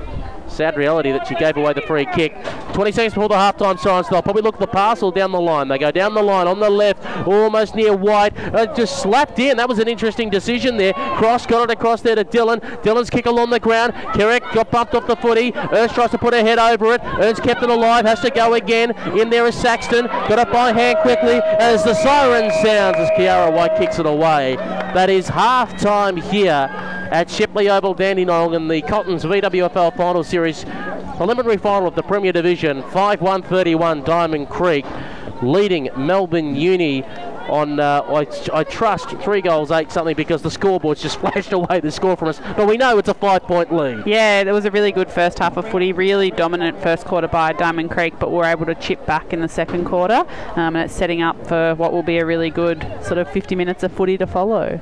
sad 0.55 0.77
reality 0.77 1.11
that 1.11 1.27
she 1.27 1.35
gave 1.35 1.57
away 1.57 1.73
the 1.73 1.81
free 1.81 2.05
kick. 2.05 2.33
20 2.73 2.91
seconds 2.91 3.13
before 3.13 3.29
the 3.29 3.35
halftime 3.35 3.77
signs. 3.79 4.09
They'll 4.09 4.21
probably 4.21 4.41
look 4.41 4.55
at 4.55 4.61
the 4.61 4.67
parcel 4.67 5.11
down 5.11 5.31
the 5.31 5.39
line. 5.39 5.67
They 5.67 5.77
go 5.77 5.91
down 5.91 6.13
the 6.13 6.23
line 6.23 6.47
on 6.47 6.59
the 6.59 6.69
left, 6.69 7.05
almost 7.27 7.75
near 7.75 7.95
White. 7.95 8.37
Uh, 8.37 8.73
just 8.73 9.01
slapped 9.01 9.39
in. 9.39 9.57
That 9.57 9.69
was 9.69 9.79
an 9.79 9.87
interesting 9.87 10.29
decision 10.29 10.77
there. 10.77 10.93
Cross 10.93 11.47
got 11.47 11.69
it 11.69 11.73
across 11.73 12.01
there 12.01 12.15
to 12.15 12.23
Dillon. 12.23 12.61
Dillon's 12.83 13.09
kick 13.09 13.25
along 13.25 13.49
the 13.49 13.59
ground. 13.59 13.93
Kerrick 14.13 14.43
got 14.53 14.71
bumped 14.71 14.95
off 14.95 15.07
the 15.07 15.15
footy. 15.15 15.51
Ernst 15.55 15.95
tries 15.95 16.11
to 16.11 16.17
put 16.17 16.33
her 16.33 16.41
head 16.41 16.59
over 16.59 16.93
it. 16.93 17.01
Ernst 17.03 17.43
kept 17.43 17.61
it 17.63 17.69
alive. 17.69 18.05
Has 18.05 18.21
to 18.21 18.29
go 18.29 18.53
again. 18.53 18.91
In 19.17 19.29
there 19.29 19.45
is 19.45 19.55
Saxton. 19.55 20.07
Got 20.07 20.39
it 20.39 20.51
by 20.51 20.71
hand 20.71 20.97
quickly 21.01 21.41
as 21.59 21.83
the 21.83 21.93
siren 21.93 22.51
sounds 22.63 22.97
as 22.97 23.09
Kiara 23.11 23.53
White 23.53 23.77
kicks 23.77 23.99
it 23.99 24.05
away. 24.05 24.55
That 24.55 25.09
is 25.09 25.27
half 25.27 25.77
time 25.79 26.15
here 26.15 26.94
at 27.15 27.29
Shepley 27.29 27.69
Oval 27.69 27.93
Dandenong 27.93 28.55
in 28.55 28.67
the 28.67 28.81
Cottons 28.81 29.23
VWFL 29.23 29.95
Final 29.95 30.21
Series 30.21 30.65
preliminary 31.15 31.55
final 31.55 31.87
of 31.87 31.95
the 31.95 32.03
Premier 32.03 32.33
Division 32.33 32.83
5-1-31 32.83 34.03
Diamond 34.03 34.49
Creek 34.49 34.85
leading 35.41 35.87
Melbourne 35.95 36.57
Uni 36.57 37.03
on, 37.49 37.79
uh, 37.79 38.01
I, 38.01 38.27
I, 38.53 38.63
trust, 38.63 39.09
three 39.21 39.41
goals, 39.41 39.71
eight 39.71 39.91
something, 39.91 40.15
because 40.15 40.41
the 40.41 40.51
scoreboard's 40.51 41.01
just 41.01 41.19
flashed 41.21 41.51
away 41.51 41.79
the 41.79 41.91
score 41.91 42.15
from 42.15 42.29
us. 42.29 42.39
But 42.55 42.67
we 42.67 42.77
know 42.77 42.97
it's 42.97 43.09
a 43.09 43.13
five 43.13 43.43
point 43.43 43.73
lead. 43.73 44.05
Yeah, 44.05 44.43
there 44.43 44.53
was 44.53 44.65
a 44.65 44.71
really 44.71 44.91
good 44.91 45.11
first 45.11 45.39
half 45.39 45.57
of 45.57 45.67
footy, 45.69 45.93
really 45.93 46.31
dominant 46.31 46.81
first 46.81 47.05
quarter 47.05 47.27
by 47.27 47.53
Diamond 47.53 47.91
Creek, 47.91 48.15
but 48.19 48.31
we're 48.31 48.45
able 48.45 48.65
to 48.65 48.75
chip 48.75 49.05
back 49.05 49.33
in 49.33 49.41
the 49.41 49.49
second 49.49 49.85
quarter, 49.85 50.25
um, 50.55 50.75
and 50.75 50.85
it's 50.85 50.93
setting 50.93 51.21
up 51.21 51.47
for 51.47 51.75
what 51.75 51.91
will 51.93 52.03
be 52.03 52.17
a 52.17 52.25
really 52.25 52.49
good 52.49 52.81
sort 53.01 53.17
of 53.17 53.29
50 53.31 53.55
minutes 53.55 53.83
of 53.83 53.91
footy 53.91 54.17
to 54.17 54.27
follow. 54.27 54.79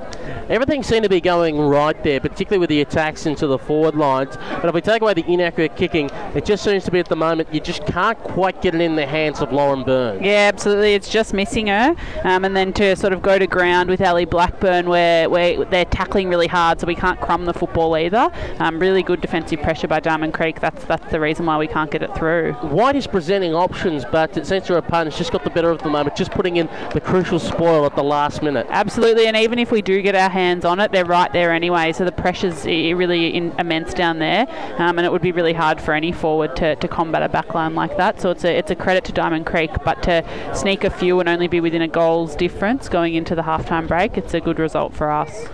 Everything 0.50 0.84
seemed 0.84 1.04
to 1.04 1.10
be 1.10 1.22
going 1.22 1.60
right 1.60 2.02
there, 2.04 2.20
particularly 2.20 2.60
with 2.60 2.70
the 2.70 2.82
attacks 2.82 3.26
into 3.26 3.48
the 3.48 3.58
forward 3.58 3.96
lines. 3.96 4.36
But 4.36 4.66
if 4.66 4.74
we 4.74 4.82
take 4.82 5.02
away 5.02 5.14
the 5.14 5.26
inaccurate 5.32 5.76
kicking, 5.76 6.10
it 6.36 6.46
just 6.46 6.64
seems 6.64 6.84
to 6.86 6.92
be 6.92 7.00
at 7.00 7.08
the 7.08 7.16
moment 7.16 7.54
you 7.54 7.60
just 7.60 7.86
can't 7.86 8.18
quite 8.20 8.62
get 8.62 8.76
it 8.76 8.82
in 8.82 8.96
the 8.96 9.06
hands 9.06 9.42
of 9.42 9.52
Lauren 9.52 9.84
Burns. 9.84 10.22
Yeah, 10.22 10.50
absolutely. 10.54 10.94
It's 10.94 11.10
just 11.10 11.34
missing 11.34 11.68
her. 11.68 11.96
Um, 12.24 12.46
and 12.46 12.53
and 12.54 12.58
then 12.58 12.72
to 12.72 12.96
sort 12.96 13.14
of 13.14 13.24
go 13.24 13.40
to 13.40 13.48
ground 13.48 13.90
with 13.90 14.00
Ellie 14.00 14.26
Blackburn 14.26 14.88
where, 14.88 15.28
where 15.28 15.66
they're 15.66 15.86
tackling 15.86 16.30
really 16.30 16.46
hard 16.46 16.80
so 16.80 16.86
we 16.86 16.94
can't 16.94 17.20
crumb 17.20 17.46
the 17.46 17.54
football 17.54 17.98
either. 17.98 18.32
Um, 18.60 18.78
really 18.78 19.02
good 19.02 19.22
defensive 19.22 19.60
pressure 19.64 19.88
by 19.88 20.00
Diamond 20.00 20.36
Creek. 20.36 20.60
That's 20.60 20.86
that's 20.86 21.12
the 21.12 21.20
reason 21.20 21.48
why 21.48 21.58
we 21.58 21.66
can't 21.66 21.90
get 21.90 22.04
it 22.04 22.14
through. 22.16 22.54
White 22.54 22.96
is 22.96 23.08
presenting 23.08 23.56
options, 23.56 24.06
but 24.06 24.38
it 24.38 24.46
seems 24.46 24.68
her 24.68 24.78
opponent's 24.78 25.18
just 25.18 25.32
got 25.32 25.44
the 25.44 25.50
better 25.50 25.72
of 25.72 25.82
the 25.82 25.90
moment, 25.90 26.16
just 26.16 26.30
putting 26.30 26.58
in 26.58 26.68
the 26.94 27.02
crucial 27.02 27.40
spoil 27.40 27.88
at 27.88 27.96
the 27.96 28.04
last 28.04 28.44
minute. 28.44 28.68
Absolutely, 28.70 29.26
and 29.26 29.36
even 29.36 29.58
if 29.58 29.72
we 29.72 29.82
do 29.82 30.04
get 30.04 30.14
our 30.14 30.30
hands 30.30 30.64
on 30.64 30.80
it, 30.80 30.92
they're 30.92 31.06
right 31.06 31.34
there 31.34 31.52
anyway. 31.52 31.92
So 31.92 32.06
the 32.06 32.12
pressure's 32.12 32.66
really 32.66 33.30
in, 33.30 33.52
immense 33.58 33.96
down 33.96 34.20
there, 34.20 34.46
um, 34.78 35.00
and 35.00 35.08
it 35.08 35.12
would 35.12 35.24
be 35.24 35.32
really 35.32 35.54
hard 35.54 35.82
for 35.82 35.96
any 35.96 36.12
forward 36.12 36.56
to, 36.58 36.76
to 36.76 36.88
combat 36.88 37.24
a 37.24 37.30
backline 37.30 37.74
like 37.74 37.98
that. 37.98 38.22
So 38.22 38.30
it's 38.30 38.44
a 38.44 38.56
it's 38.56 38.70
a 38.70 38.76
credit 38.76 39.06
to 39.06 39.12
Diamond 39.12 39.48
Creek, 39.48 39.72
but 39.84 40.04
to 40.04 40.24
sneak 40.54 40.84
a 40.84 40.92
few 40.92 41.20
and 41.20 41.28
only 41.28 41.48
be 41.48 41.60
within 41.60 41.82
a 41.82 41.88
goals 41.88 42.36
difference 42.44 42.90
going 42.90 43.16
into 43.16 43.36
the 43.36 43.42
halftime 43.44 43.88
break, 43.88 44.18
it's 44.18 44.34
a 44.34 44.42
good 44.42 44.60
result 44.60 44.94
for 44.94 45.10
us. 45.10 45.48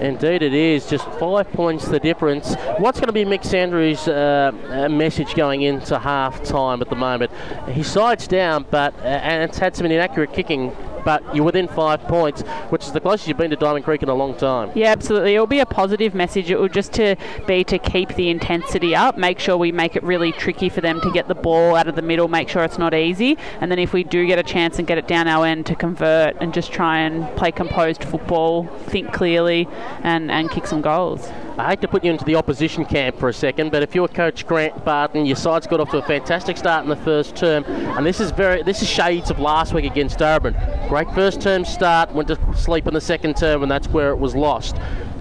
Indeed, 0.00 0.42
it 0.42 0.54
is. 0.54 0.86
Just 0.86 1.04
five 1.18 1.50
points 1.52 1.88
the 1.88 1.98
difference. 1.98 2.54
What's 2.78 3.00
going 3.00 3.08
to 3.08 3.12
be 3.12 3.24
Mick 3.24 3.52
Andrews' 3.52 4.06
uh, 4.06 4.86
message 4.88 5.34
going 5.34 5.62
into 5.62 5.98
half 5.98 6.44
time 6.44 6.80
at 6.82 6.88
the 6.88 6.94
moment? 6.94 7.32
His 7.68 7.88
side's 7.90 8.28
down, 8.28 8.64
but 8.70 8.94
uh, 9.00 9.06
and 9.30 9.42
it's 9.42 9.58
had 9.58 9.74
some 9.74 9.86
inaccurate 9.86 10.32
kicking 10.32 10.70
but 11.06 11.22
you're 11.34 11.44
within 11.44 11.68
five 11.68 12.02
points, 12.02 12.42
which 12.70 12.84
is 12.84 12.90
the 12.92 13.00
closest 13.00 13.28
you've 13.28 13.38
been 13.38 13.50
to 13.50 13.56
Diamond 13.56 13.84
Creek 13.84 14.02
in 14.02 14.08
a 14.08 14.14
long 14.14 14.34
time. 14.36 14.72
Yeah, 14.74 14.88
absolutely. 14.88 15.36
It 15.36 15.38
will 15.38 15.46
be 15.46 15.60
a 15.60 15.66
positive 15.66 16.16
message. 16.16 16.50
It 16.50 16.58
will 16.58 16.68
just 16.68 16.92
to 16.94 17.14
be 17.46 17.62
to 17.62 17.78
keep 17.78 18.16
the 18.16 18.28
intensity 18.28 18.94
up, 18.96 19.16
make 19.16 19.38
sure 19.38 19.56
we 19.56 19.70
make 19.70 19.94
it 19.94 20.02
really 20.02 20.32
tricky 20.32 20.68
for 20.68 20.80
them 20.80 21.00
to 21.02 21.10
get 21.12 21.28
the 21.28 21.34
ball 21.36 21.76
out 21.76 21.86
of 21.86 21.94
the 21.94 22.02
middle, 22.02 22.26
make 22.26 22.48
sure 22.48 22.64
it's 22.64 22.76
not 22.76 22.92
easy, 22.92 23.38
and 23.60 23.70
then 23.70 23.78
if 23.78 23.92
we 23.92 24.02
do 24.02 24.26
get 24.26 24.40
a 24.40 24.42
chance 24.42 24.80
and 24.80 24.88
get 24.88 24.98
it 24.98 25.06
down 25.06 25.28
our 25.28 25.46
end 25.46 25.64
to 25.66 25.76
convert 25.76 26.36
and 26.40 26.52
just 26.52 26.72
try 26.72 26.98
and 26.98 27.24
play 27.36 27.52
composed 27.52 28.02
football, 28.02 28.64
think 28.88 29.12
clearly, 29.12 29.68
and, 30.02 30.28
and 30.30 30.50
kick 30.50 30.66
some 30.66 30.80
goals. 30.82 31.30
I 31.58 31.70
hate 31.70 31.80
to 31.80 31.88
put 31.88 32.04
you 32.04 32.10
into 32.10 32.24
the 32.26 32.34
opposition 32.34 32.84
camp 32.84 33.18
for 33.18 33.30
a 33.30 33.32
second, 33.32 33.72
but 33.72 33.82
if 33.82 33.94
you're 33.94 34.08
Coach 34.08 34.46
Grant 34.46 34.84
Barton, 34.84 35.24
your 35.24 35.36
side's 35.36 35.66
got 35.66 35.80
off 35.80 35.90
to 35.92 35.96
a 35.96 36.02
fantastic 36.02 36.58
start 36.58 36.82
in 36.82 36.90
the 36.90 36.96
first 36.96 37.34
term, 37.34 37.64
and 37.64 38.04
this 38.04 38.20
is 38.20 38.30
very 38.30 38.62
this 38.62 38.82
is 38.82 38.88
shades 38.88 39.30
of 39.30 39.38
last 39.38 39.72
week 39.72 39.86
against 39.86 40.18
Darebin. 40.18 40.54
Great 40.90 41.10
first 41.14 41.40
term 41.40 41.64
start, 41.64 42.12
went 42.12 42.28
to 42.28 42.38
sleep 42.54 42.86
in 42.86 42.92
the 42.92 43.00
second 43.00 43.38
term, 43.38 43.62
and 43.62 43.70
that's 43.70 43.88
where 43.88 44.10
it 44.10 44.18
was 44.18 44.36
lost. 44.36 44.76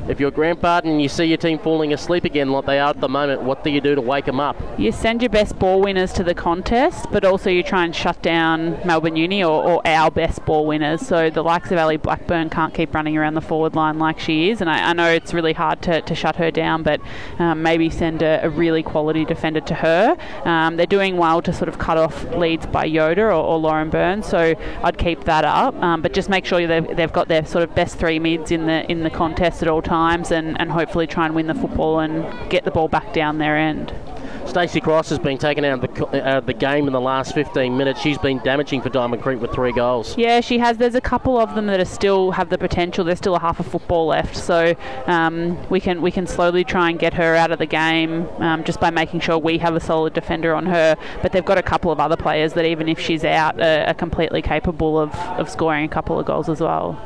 If 0.07 0.19
you're 0.19 0.29
Barton 0.55 0.91
and 0.91 1.01
you 1.01 1.09
see 1.09 1.25
your 1.25 1.37
team 1.37 1.57
falling 1.57 1.91
asleep 1.91 2.25
again 2.25 2.51
like 2.51 2.67
they 2.67 2.77
are 2.77 2.91
at 2.91 3.01
the 3.01 3.09
moment, 3.09 3.41
what 3.41 3.63
do 3.63 3.71
you 3.71 3.81
do 3.81 3.95
to 3.95 4.01
wake 4.01 4.25
them 4.25 4.39
up? 4.39 4.55
You 4.77 4.91
send 4.91 5.23
your 5.23 5.29
best 5.29 5.57
ball 5.57 5.81
winners 5.81 6.13
to 6.13 6.23
the 6.23 6.35
contest, 6.35 7.07
but 7.11 7.25
also 7.25 7.49
you 7.49 7.63
try 7.63 7.85
and 7.85 7.95
shut 7.95 8.21
down 8.21 8.79
Melbourne 8.85 9.15
Uni 9.15 9.43
or, 9.43 9.63
or 9.63 9.87
our 9.87 10.11
best 10.11 10.45
ball 10.45 10.67
winners. 10.67 11.01
So 11.01 11.31
the 11.31 11.41
likes 11.41 11.71
of 11.71 11.79
Ellie 11.79 11.97
Blackburn 11.97 12.51
can't 12.51 12.71
keep 12.71 12.93
running 12.93 13.17
around 13.17 13.33
the 13.33 13.41
forward 13.41 13.73
line 13.73 13.97
like 13.97 14.19
she 14.19 14.51
is, 14.51 14.61
and 14.61 14.69
I, 14.69 14.91
I 14.91 14.93
know 14.93 15.09
it's 15.09 15.33
really 15.33 15.53
hard 15.53 15.81
to, 15.83 16.01
to 16.01 16.13
shut 16.13 16.35
her 16.35 16.51
down, 16.51 16.83
but 16.83 17.01
um, 17.39 17.63
maybe 17.63 17.89
send 17.89 18.21
a, 18.21 18.45
a, 18.45 18.49
really 18.49 18.83
quality 18.83 19.25
defender 19.25 19.61
to 19.61 19.73
her. 19.73 20.15
Um, 20.43 20.77
they're 20.77 20.85
doing 20.85 21.17
well 21.17 21.41
to 21.41 21.51
sort 21.51 21.67
of 21.67 21.79
cut 21.79 21.97
off 21.97 22.25
leads 22.35 22.67
by 22.67 22.87
Yoda 22.87 23.17
or, 23.17 23.31
or 23.31 23.57
Lauren 23.57 23.89
Burns, 23.89 24.27
so 24.27 24.53
I'd 24.83 24.99
keep 24.99 25.23
that 25.23 25.45
up, 25.45 25.73
um, 25.81 26.03
but 26.03 26.13
just 26.13 26.29
make 26.29 26.45
sure 26.45 26.65
they've, 26.67 26.95
they've 26.95 27.11
got 27.11 27.27
their 27.27 27.43
sort 27.43 27.63
of 27.63 27.73
best 27.73 27.97
three 27.97 28.19
mids 28.19 28.51
in 28.51 28.67
the 28.67 28.89
in 28.91 29.01
the 29.01 29.09
contest 29.09 29.63
at 29.63 29.67
all 29.67 29.81
times 29.81 29.94
times 29.95 30.29
and, 30.31 30.59
and 30.59 30.71
hopefully 30.71 31.07
try 31.07 31.25
and 31.25 31.33
win 31.33 31.47
the 31.47 31.55
football 31.55 31.99
and 31.99 32.49
get 32.49 32.65
the 32.65 32.71
ball 32.71 32.89
back 32.89 33.13
down 33.13 33.37
their 33.37 33.57
end. 33.57 33.93
Stacey 34.45 34.79
Cross 34.79 35.09
has 35.09 35.19
been 35.19 35.37
taken 35.37 35.65
out 35.65 35.83
of, 35.83 36.11
the, 36.11 36.27
out 36.27 36.37
of 36.37 36.45
the 36.45 36.53
game 36.53 36.85
in 36.87 36.93
the 36.93 37.01
last 37.01 37.33
15 37.33 37.75
minutes. 37.75 37.99
She's 37.99 38.17
been 38.17 38.39
damaging 38.39 38.81
for 38.81 38.89
Diamond 38.89 39.21
Creek 39.21 39.41
with 39.41 39.51
three 39.51 39.71
goals. 39.71 40.17
Yeah, 40.17 40.39
she 40.39 40.59
has. 40.59 40.77
There's 40.77 40.95
a 40.95 41.01
couple 41.01 41.39
of 41.39 41.55
them 41.55 41.65
that 41.67 41.79
are 41.79 41.85
still 41.85 42.31
have 42.31 42.49
the 42.49 42.57
potential. 42.57 43.03
There's 43.03 43.17
still 43.17 43.35
a 43.35 43.39
half 43.39 43.59
a 43.59 43.63
football 43.63 44.07
left, 44.07 44.37
so 44.37 44.75
um, 45.07 45.57
we 45.69 45.79
can 45.79 46.01
we 46.01 46.11
can 46.11 46.27
slowly 46.27 46.63
try 46.63 46.89
and 46.89 46.99
get 46.99 47.13
her 47.15 47.35
out 47.35 47.51
of 47.51 47.59
the 47.59 47.65
game 47.65 48.27
um, 48.37 48.63
just 48.63 48.79
by 48.79 48.91
making 48.91 49.21
sure 49.21 49.37
we 49.37 49.57
have 49.57 49.75
a 49.75 49.79
solid 49.79 50.13
defender 50.13 50.53
on 50.53 50.67
her. 50.67 50.95
But 51.21 51.31
they've 51.31 51.43
got 51.43 51.57
a 51.57 51.63
couple 51.63 51.91
of 51.91 51.99
other 51.99 52.17
players 52.17 52.53
that 52.53 52.65
even 52.65 52.87
if 52.87 52.99
she's 52.99 53.25
out, 53.25 53.59
are, 53.59 53.85
are 53.87 53.95
completely 53.95 54.41
capable 54.41 54.99
of, 54.99 55.13
of 55.39 55.49
scoring 55.49 55.85
a 55.85 55.89
couple 55.89 56.19
of 56.19 56.25
goals 56.25 56.49
as 56.49 56.61
well. 56.61 57.01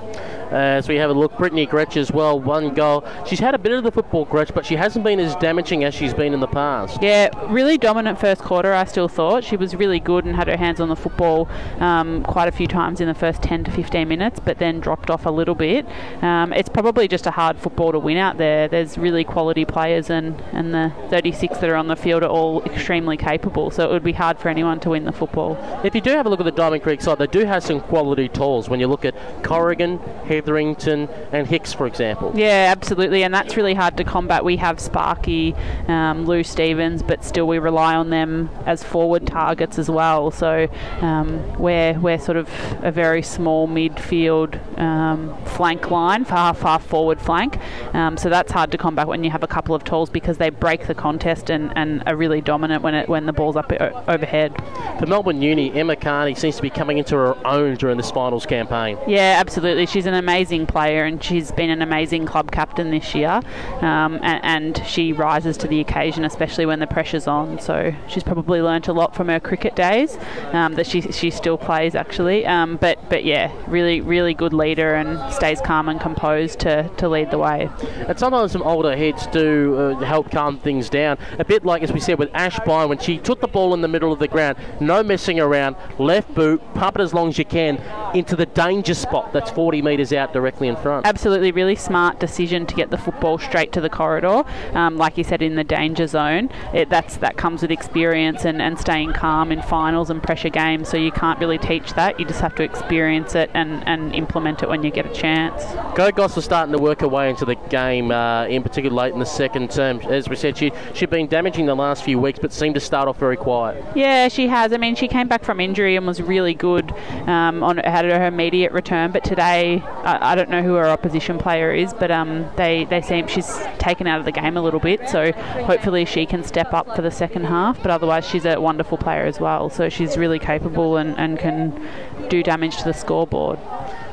Uh, 0.52 0.56
as 0.56 0.88
we 0.88 0.96
have 0.96 1.10
a 1.10 1.14
look, 1.14 1.38
Brittany 1.38 1.68
Gretsch 1.68 1.98
as 1.98 2.12
well, 2.12 2.40
one 2.40 2.74
goal. 2.74 3.06
She's 3.26 3.40
had 3.40 3.54
a 3.54 3.60
bit 3.60 3.72
of 3.72 3.84
the 3.84 3.92
football, 3.92 4.26
Gretsch, 4.26 4.54
but 4.54 4.66
she 4.66 4.76
hasn't 4.76 5.06
been 5.06 5.20
as 5.20 5.36
damaging 5.36 5.84
as 5.84 5.94
she's 5.94 6.14
been 6.14 6.34
in 6.34 6.40
the 6.40 6.48
past. 6.48 7.02
Yeah, 7.02 7.30
really 7.52 7.78
dominant 7.78 8.20
first 8.20 8.42
quarter, 8.42 8.74
I 8.74 8.86
still 8.86 9.08
thought. 9.08 9.44
She 9.44 9.56
was 9.56 9.76
really 9.76 10.00
good 10.00 10.26
and 10.26 10.36
had 10.36 10.48
her 10.48 10.58
hands 10.58 10.80
on 10.80 10.90
the 10.90 10.96
football 10.96 11.48
um, 11.80 12.24
quite 12.24 12.48
a 12.48 12.52
few 12.52 12.68
times 12.68 13.00
in 13.00 13.08
the 13.08 13.14
first 13.14 13.42
10 13.44 13.66
to 13.66 13.72
15 13.72 14.08
minutes, 14.08 14.40
but 14.40 14.58
then 14.58 14.80
dropped 14.80 15.10
off 15.10 15.26
a 15.26 15.30
little 15.30 15.56
bit. 15.56 15.86
Um, 16.24 16.52
it's 16.54 16.70
probably 16.70 17.08
just 17.08 17.28
a 17.28 17.32
hard 17.32 17.58
football 17.60 17.92
to 17.92 18.00
win 18.00 18.18
out 18.18 18.38
there. 18.38 18.68
There's 18.68 18.98
really 18.98 19.24
quality 19.24 19.66
players, 19.66 20.10
and, 20.10 20.42
and 20.52 20.74
the 20.74 20.92
36 21.10 21.60
that 21.60 21.70
are 21.70 21.76
on 21.76 21.88
the 21.88 21.96
field 21.96 22.24
are 22.24 22.30
all 22.30 22.64
extremely 22.64 23.18
capable, 23.18 23.70
so 23.72 23.88
it 23.88 23.92
would 23.92 24.04
be 24.04 24.14
hard 24.14 24.40
for 24.40 24.50
anyone 24.50 24.80
to 24.82 24.90
win 24.90 25.06
the 25.06 25.12
football. 25.12 25.58
If 25.84 25.94
you 25.94 26.02
do 26.02 26.12
have 26.12 26.26
a 26.26 26.30
look 26.30 26.40
at 26.40 26.46
the 26.46 26.52
Diamond 26.52 26.84
Creek 26.84 27.02
side, 27.02 27.20
they 27.20 27.28
do 27.28 27.46
have 27.46 27.64
some 27.64 27.82
quality 27.82 28.30
tools. 28.30 28.70
When 28.70 28.80
you 28.80 28.88
look 28.88 29.06
at 29.06 29.16
Corrigan, 29.44 30.00
Hetherington, 30.40 31.10
and 31.32 31.48
Hicks, 31.48 31.74
for 31.74 31.86
example. 31.86 32.32
Yeah, 32.34 32.74
absolutely, 32.76 33.24
and 33.24 33.34
that's 33.34 33.58
really 33.58 33.74
hard 33.74 33.98
to 33.98 34.04
combat. 34.04 34.46
We 34.46 34.56
have 34.58 34.80
Sparky, 34.80 35.54
um, 35.88 36.26
Lou 36.26 36.44
Stevens, 36.44 37.04
but 37.04 37.26
still 37.26 37.48
we 37.48 37.60
rely 37.60 37.96
on 37.96 38.10
them 38.10 38.50
as 38.66 38.84
forward 38.84 39.28
targets 39.28 39.78
as 39.78 39.90
well. 39.90 40.32
So 40.32 40.68
um, 41.02 41.58
we're 41.58 42.00
we're 42.00 42.20
sort 42.20 42.38
of 42.38 42.50
a 42.82 42.92
very 42.92 43.22
small 43.22 43.68
midfield 43.68 44.58
um, 44.80 45.36
flank 45.44 45.92
line, 45.92 46.24
far 46.24 46.54
far 46.54 46.80
forward 46.80 47.20
flank. 47.20 47.60
Um, 47.94 48.16
so 48.16 48.30
that's 48.30 48.52
hard 48.52 48.72
to 48.72 48.78
combat 48.78 49.08
when 49.08 49.24
you 49.24 49.32
have 49.32 49.44
a 49.44 49.48
couple 49.48 49.76
of 49.76 49.84
tools 49.84 50.10
because 50.10 50.38
they 50.38 50.50
break 50.50 50.88
the 50.88 50.96
contest 50.96 51.50
and, 51.50 51.74
and 51.76 52.02
are 52.08 52.16
really 52.16 52.42
dominant 52.42 52.82
when 52.82 52.96
it 52.96 53.10
when 53.10 53.26
the 53.26 53.34
ball's 53.34 53.58
up 53.58 53.72
o- 53.74 54.04
overhead. 54.08 54.56
For 55.00 55.06
Melbourne 55.06 55.42
Uni, 55.42 55.74
Emma 55.74 55.96
Carney 55.96 56.36
seems 56.36 56.56
to 56.56 56.62
be 56.62 56.70
coming 56.70 56.98
into 56.98 57.16
her 57.16 57.36
own 57.46 57.76
during 57.76 57.98
this 57.98 58.12
finals 58.12 58.46
campaign. 58.46 58.98
Yeah, 59.08 59.38
absolutely. 59.40 59.86
She's 59.86 60.06
an 60.06 60.14
amazing 60.30 60.68
player 60.68 61.06
and 61.06 61.24
she's 61.24 61.52
been 61.52 61.72
an 61.72 61.82
amazing 61.82 62.24
club 62.24 62.52
captain 62.52 62.92
this 62.92 63.16
year, 63.16 63.42
um, 63.82 64.20
and, 64.22 64.40
and, 64.44 64.70
she 64.86 65.12
rises 65.12 65.58
to 65.58 65.68
the 65.68 65.80
occasion, 65.80 66.24
especially 66.24 66.66
when 66.68 66.80
the 66.80 66.86
pressure's 66.86 67.28
on. 67.28 67.60
So 67.60 67.94
she's 68.08 68.22
probably 68.22 68.62
learnt 68.62 68.88
a 68.88 68.94
lot 68.94 69.16
from 69.16 69.28
her 69.28 69.40
cricket 69.40 69.76
days 69.76 70.18
um, 70.54 70.76
that 70.76 70.86
she 70.86 71.02
she 71.02 71.32
still 71.32 71.58
plays 71.58 71.96
actually. 71.96 72.46
Um, 72.46 72.78
but 72.78 72.98
but 73.10 73.24
yeah, 73.26 73.52
really 73.68 74.02
really 74.02 74.36
good 74.36 74.54
leader 74.54 74.94
and 74.94 75.34
stays 75.34 75.60
calm 75.62 75.90
and 75.90 76.00
composed 76.00 76.60
to, 76.60 76.90
to 76.98 77.10
lead 77.10 77.32
the 77.32 77.40
way. 77.40 77.68
And 78.08 78.18
sometimes 78.20 78.52
some 78.52 78.62
older 78.62 78.96
heads 78.96 79.26
do 79.28 79.78
uh, 79.78 80.06
help 80.06 80.30
calm 80.30 80.60
things 80.60 80.90
down. 80.90 81.18
A 81.40 81.46
bit 81.46 81.66
like 81.66 81.82
as 81.82 81.92
we 81.92 82.00
said 82.00 82.20
with 82.20 82.30
Ash 82.36 82.60
Byrne 82.66 82.88
when 82.88 83.00
she 83.00 83.18
took 83.18 83.42
the 83.42 83.48
ball 83.48 83.74
in 83.74 83.82
the 83.82 83.88
middle 83.88 84.14
of 84.14 84.20
the 84.20 84.28
ground, 84.28 84.58
no 84.80 85.02
messing 85.02 85.40
around, 85.40 85.76
left 85.98 86.34
boot, 86.36 86.62
pump 86.76 86.98
it 86.98 87.02
as 87.02 87.16
long 87.16 87.30
as 87.30 87.38
you 87.40 87.46
can, 87.46 87.82
into 88.14 88.36
the 88.36 88.46
danger 88.46 88.94
spot 88.94 89.34
that's 89.34 89.50
40 89.52 89.82
metres 89.82 90.14
out 90.14 90.19
directly 90.28 90.68
in 90.68 90.76
front. 90.76 91.06
Absolutely, 91.06 91.52
really 91.52 91.76
smart 91.76 92.20
decision 92.20 92.66
to 92.66 92.76
get 92.76 92.92
the 92.92 92.98
football 92.98 93.38
straight 93.38 93.72
to 93.74 93.82
the 93.82 93.90
corridor. 93.90 94.44
Um, 94.74 94.98
like 94.98 95.18
you 95.18 95.24
said, 95.24 95.42
in 95.42 95.56
the 95.56 95.64
danger 95.64 96.08
zone, 96.08 96.50
it, 96.74 96.90
that's 96.90 97.18
that 97.18 97.38
comes 97.38 97.62
with 97.62 97.72
experience 97.72 98.46
and, 98.46 98.62
and 98.62 98.80
staying 98.80 99.14
calm 99.14 99.52
in 99.52 99.62
finals 99.62 100.10
and 100.10 100.22
pressure 100.22 100.50
games. 100.50 100.90
So 100.90 100.98
you 100.98 101.12
can't 101.12 101.40
really 101.40 101.58
teach 101.58 101.94
that. 101.94 102.20
You 102.20 102.26
just 102.26 102.42
have 102.42 102.56
to 102.56 102.64
experience 102.64 103.36
it 103.36 103.50
and, 103.54 103.88
and 103.88 104.14
implement 104.14 104.64
it 104.64 104.70
when 104.70 104.84
you 104.84 104.92
get 104.92 105.06
a 105.06 105.14
chance. 105.14 105.64
Gogos 105.98 106.36
was 106.36 106.46
starting 106.46 106.74
to 106.74 106.82
work 106.82 107.02
her 107.02 107.08
way 107.08 107.30
into 107.30 107.46
the 107.46 107.56
game, 107.70 108.12
uh, 108.12 108.46
in 108.46 108.64
particular 108.64 108.96
late 108.96 109.14
in 109.14 109.20
the 109.20 109.26
second 109.26 109.72
term. 109.72 110.00
As 110.02 110.30
we 110.30 110.36
said, 110.36 110.58
she 110.58 110.72
she'd 110.94 111.10
been 111.10 111.28
damaging 111.28 111.66
the 111.66 111.76
last 111.76 112.04
few 112.04 112.20
weeks, 112.20 112.40
but 112.40 112.54
seemed 112.54 112.76
to 112.76 112.82
start 112.82 113.08
off 113.08 113.18
very 113.18 113.38
quiet. 113.38 113.84
Yeah, 113.96 114.28
she 114.28 114.48
has. 114.48 114.74
I 114.74 114.78
mean, 114.78 114.96
she 114.96 115.08
came 115.08 115.28
back 115.28 115.44
from 115.44 115.60
injury 115.60 115.96
and 115.96 116.06
was 116.06 116.22
really 116.22 116.54
good 116.54 116.92
um, 117.28 117.64
on 117.64 117.78
had 117.78 118.06
her 118.06 118.28
immediate 118.28 118.72
return. 118.72 119.12
But 119.12 119.24
today, 119.24 119.84
I, 120.22 120.36
don't 120.36 120.50
know 120.50 120.64
who 120.64 120.74
her 120.76 120.88
opposition 120.88 121.38
player 121.38 121.72
is, 121.72 121.94
but 121.94 122.12
um, 122.12 122.50
they 122.56 122.86
they 122.86 123.02
seem 123.02 123.28
she's 123.28 123.60
taken 123.78 124.08
out 124.08 124.20
of 124.20 124.26
the 124.26 124.32
game 124.32 124.58
a 124.58 124.62
little 124.62 124.80
bit. 124.80 125.08
So 125.10 125.32
hopefully 125.32 126.06
she 126.06 126.26
can 126.26 126.44
step 126.44 126.74
up 126.74 126.96
for 126.96 127.02
the 127.02 127.12
second 127.12 127.46
half. 127.46 127.82
But 127.82 127.92
otherwise, 127.92 128.28
she's 128.28 128.46
a 128.46 128.60
wonderful 128.60 128.98
player 128.98 129.26
as 129.26 129.40
well. 129.40 129.70
So 129.70 129.90
she's 129.90 130.18
really 130.18 130.40
capable 130.40 130.98
and, 130.98 131.18
and 131.18 131.38
can 131.38 131.88
do 132.30 132.44
damage 132.44 132.78
to 132.78 132.86
the 132.86 132.94
scoreboard. 132.94 133.60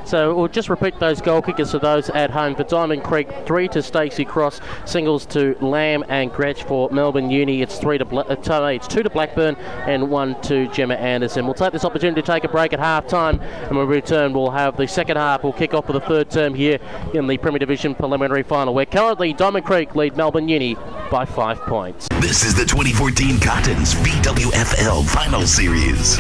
So 0.07 0.35
we'll 0.35 0.47
just 0.47 0.69
repeat 0.69 0.99
those 1.01 1.21
goal 1.21 1.43
kickers 1.43 1.73
for 1.73 1.81
those 1.81 2.11
at 2.11 2.31
home. 2.31 2.55
For 2.55 2.63
Diamond 2.63 3.03
Creek, 3.03 3.29
three 3.45 3.67
to 3.69 3.83
Stacey 3.83 4.25
Cross, 4.25 4.61
singles 4.85 5.27
to 5.27 5.57
Lamb 5.61 6.05
and 6.09 6.31
Gretsch. 6.33 6.63
For 6.67 6.89
Melbourne 6.91 7.29
Uni, 7.29 7.61
it's 7.61 7.79
three 7.79 7.99
to 7.99 8.05
Bla- 8.05 8.23
uh, 8.23 8.67
it's 8.67 8.87
two 8.87 9.03
to 9.03 9.11
Blackburn 9.11 9.57
and 9.57 10.09
one 10.09 10.41
to 10.43 10.69
Gemma 10.69 10.95
Anderson. 10.95 11.45
We'll 11.45 11.55
take 11.55 11.73
this 11.73 11.85
opportunity 11.85 12.23
to 12.23 12.27
take 12.27 12.45
a 12.45 12.49
break 12.49 12.73
at 12.73 12.79
half 12.79 13.09
time, 13.09 13.41
and 13.41 13.77
when 13.77 13.89
we 13.89 13.97
return, 13.97 14.33
we'll 14.33 14.51
have 14.51 14.77
the 14.77 14.87
second 14.87 15.17
half. 15.17 15.43
We'll 15.43 15.53
kick 15.53 15.75
off 15.75 15.87
for 15.87 15.93
the 15.93 16.01
third 16.01 16.31
term 16.31 16.55
here 16.55 16.79
in 17.13 17.27
the 17.27 17.37
Premier 17.39 17.59
Division 17.59 17.95
preliminary 17.95 18.45
final, 18.45 18.75
where 18.75 18.87
currently 18.87 19.33
Diamond 19.33 19.67
Creek 19.67 19.95
lead 19.97 20.17
Melbourne 20.17 20.49
Uni 20.49 20.77
by 21.11 21.25
five 21.25 21.59
points. 21.63 22.09
This 22.21 22.45
is 22.45 22.55
the 22.55 22.65
2014 22.65 23.41
Cottons 23.41 23.95
VWFL 23.95 25.05
Final 25.09 25.43
Series. 25.43 26.17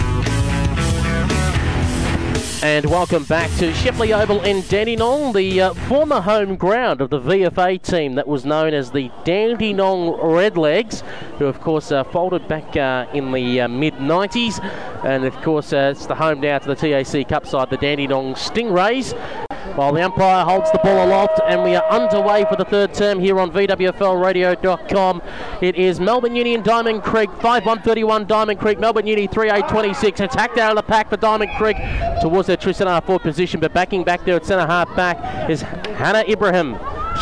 And 2.63 2.87
welcome 2.87 3.25
back 3.25 3.51
to 3.59 3.73
Shepley 3.75 4.15
Oval 4.15 4.41
in 4.43 4.63
Dandenong, 4.63 5.35
the 5.35 5.61
uh, 5.61 5.75
former 5.75 6.23
home 6.23 6.57
ground 6.57 7.03
of 7.03 7.11
the 7.11 7.21
VFA 7.21 7.81
team 7.83 8.15
that 8.15 8.27
was 8.27 8.47
known 8.47 8.73
as 8.73 8.91
the 8.91 9.11
Dandenong 9.25 10.19
Redlegs, 10.19 11.03
who 11.39 11.45
of 11.45 11.61
course 11.61 11.93
uh, 11.93 12.03
folded 12.05 12.49
back 12.49 12.75
uh, 12.75 13.07
in 13.13 13.31
the 13.31 13.61
uh, 13.61 13.69
mid 13.69 13.95
90s. 13.95 14.65
And 15.05 15.27
of 15.27 15.37
course, 15.43 15.75
uh, 15.75 15.93
it's 15.95 16.07
the 16.07 16.15
home 16.15 16.41
now 16.41 16.59
to 16.59 16.75
the 16.75 16.75
TAC 16.75 17.29
Cup 17.29 17.47
side, 17.47 17.69
the 17.69 17.77
Dandenong 17.77 18.35
Stingrays. 18.35 19.46
While 19.77 19.93
the 19.93 20.03
umpire 20.03 20.43
holds 20.43 20.73
the 20.73 20.79
ball 20.79 21.07
aloft, 21.07 21.39
and 21.47 21.63
we 21.63 21.77
are 21.77 21.85
underway 21.91 22.47
for 22.49 22.57
the 22.57 22.65
third 22.65 22.95
term 22.95 23.21
here 23.21 23.39
on 23.39 23.51
VWFLradio.com. 23.51 25.23
It 25.61 25.77
is 25.77 26.01
Melbourne 26.01 26.35
Union 26.35 26.63
Diamond 26.63 27.03
Creek 27.03 27.29
5 27.29 27.43
131 27.67 28.27
Diamond 28.27 28.59
Creek, 28.59 28.81
Melbourne 28.81 29.07
Uni 29.07 29.27
3 29.27 29.51
8 29.51 29.69
26. 29.69 30.21
Attacked 30.21 30.57
out 30.57 30.71
of 30.71 30.77
the 30.77 30.83
pack 30.83 31.11
for 31.11 31.19
Diamond 31.19 31.51
Creek 31.59 31.77
towards 32.23 32.47
their 32.47 32.57
true 32.57 32.73
centre 32.73 32.91
half 32.91 33.05
forward 33.05 33.21
position, 33.21 33.61
but 33.61 33.75
backing 33.75 34.03
back 34.03 34.25
there 34.25 34.37
at 34.37 34.47
centre 34.47 34.67
half 34.67 34.89
back 34.97 35.51
is 35.51 35.61
Hannah 35.61 36.25
Ibrahim. 36.27 36.79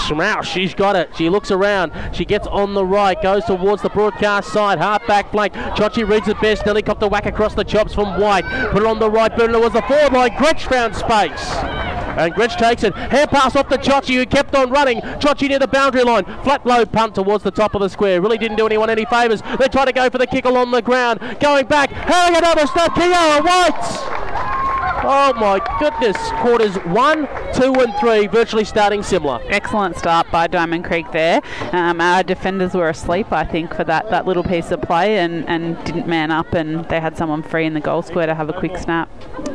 Smash, 0.07 0.49
she's 0.49 0.75
got 0.75 0.95
it. 0.95 1.11
She 1.17 1.29
looks 1.29 1.51
around. 1.51 1.91
She 2.13 2.25
gets 2.25 2.47
on 2.47 2.75
the 2.75 2.85
right, 2.85 3.21
goes 3.21 3.45
towards 3.47 3.83
the 3.83 3.89
broadcast 3.89 4.53
side. 4.53 4.79
Half 4.79 5.09
back 5.09 5.33
flank. 5.33 5.55
Chochi 5.55 6.09
reads 6.09 6.29
it 6.29 6.41
best. 6.41 6.63
Helicopter 6.63 7.09
whack 7.09 7.27
across 7.27 7.55
the 7.55 7.65
chops 7.65 7.95
from 7.95 8.21
White. 8.21 8.45
Put 8.71 8.83
it 8.83 8.87
on 8.87 9.01
the 9.01 9.11
right. 9.11 9.33
It 9.33 9.51
was 9.51 9.73
the 9.73 9.83
forward 9.83 10.13
line. 10.13 10.31
Gretsch 10.31 10.69
found 10.69 10.95
space. 10.95 11.94
And 12.17 12.33
Gretsch 12.35 12.57
takes 12.57 12.83
it. 12.83 12.95
Hand 12.95 13.31
pass 13.31 13.57
off 13.57 13.69
to 13.69 13.79
Chochi, 13.79 14.15
who 14.15 14.27
kept 14.27 14.55
on 14.55 14.71
running. 14.71 15.01
Chochi 15.01 15.49
near 15.49 15.59
the 15.59 15.69
boundary 15.69 16.05
line. 16.05 16.25
Flat 16.43 16.65
low 16.65 16.85
punt 16.85 17.15
towards 17.15 17.45
the 17.45 17.51
top 17.51 17.75
of 17.75 17.81
the 17.81 17.89
square. 17.89 18.21
Really 18.21 18.39
didn't 18.39 18.57
do 18.57 18.67
anyone 18.67 18.91
any 18.91 19.05
favours. 19.05 19.43
They 19.59 19.69
try 19.69 19.85
to 19.85 19.93
go 19.93 20.09
for 20.11 20.19
the 20.19 20.27
kick 20.27 20.45
along 20.45 20.71
the 20.71 20.83
ground. 20.83 21.21
Going 21.41 21.67
back. 21.67 21.91
Having 21.91 22.39
another 22.39 22.67
step. 22.67 22.93
Kiara 22.93 23.45
White. 23.45 24.64
Oh 25.07 25.35
my 25.35 25.61
goodness. 25.79 26.17
Quarters 26.41 26.77
one, 26.87 27.29
two, 27.53 27.75
and 27.75 27.95
three 28.01 28.27
virtually 28.27 28.65
starting 28.65 29.03
similar. 29.03 29.39
Excellent 29.51 29.99
start 29.99 30.31
by 30.31 30.47
Diamond 30.47 30.87
Creek 30.87 31.05
there. 31.13 31.43
Um, 31.73 32.01
our 32.01 32.23
defenders 32.23 32.73
were 32.73 32.89
asleep, 32.89 33.31
I 33.31 33.45
think, 33.45 33.75
for 33.75 33.85
that, 33.85 34.09
that 34.09 34.25
little 34.25 34.43
piece 34.43 34.71
of 34.71 34.81
play 34.81 35.19
and, 35.19 35.47
and 35.47 35.77
didn't 35.85 36.07
man 36.07 36.31
up, 36.31 36.55
and 36.55 36.87
they 36.87 37.01
had 37.01 37.19
someone 37.19 37.43
free 37.43 37.67
in 37.67 37.75
the 37.75 37.81
goal 37.81 38.01
square 38.01 38.25
to 38.25 38.35
have 38.35 38.49
a 38.49 38.55
quick 38.55 38.79
snap. 38.79 39.11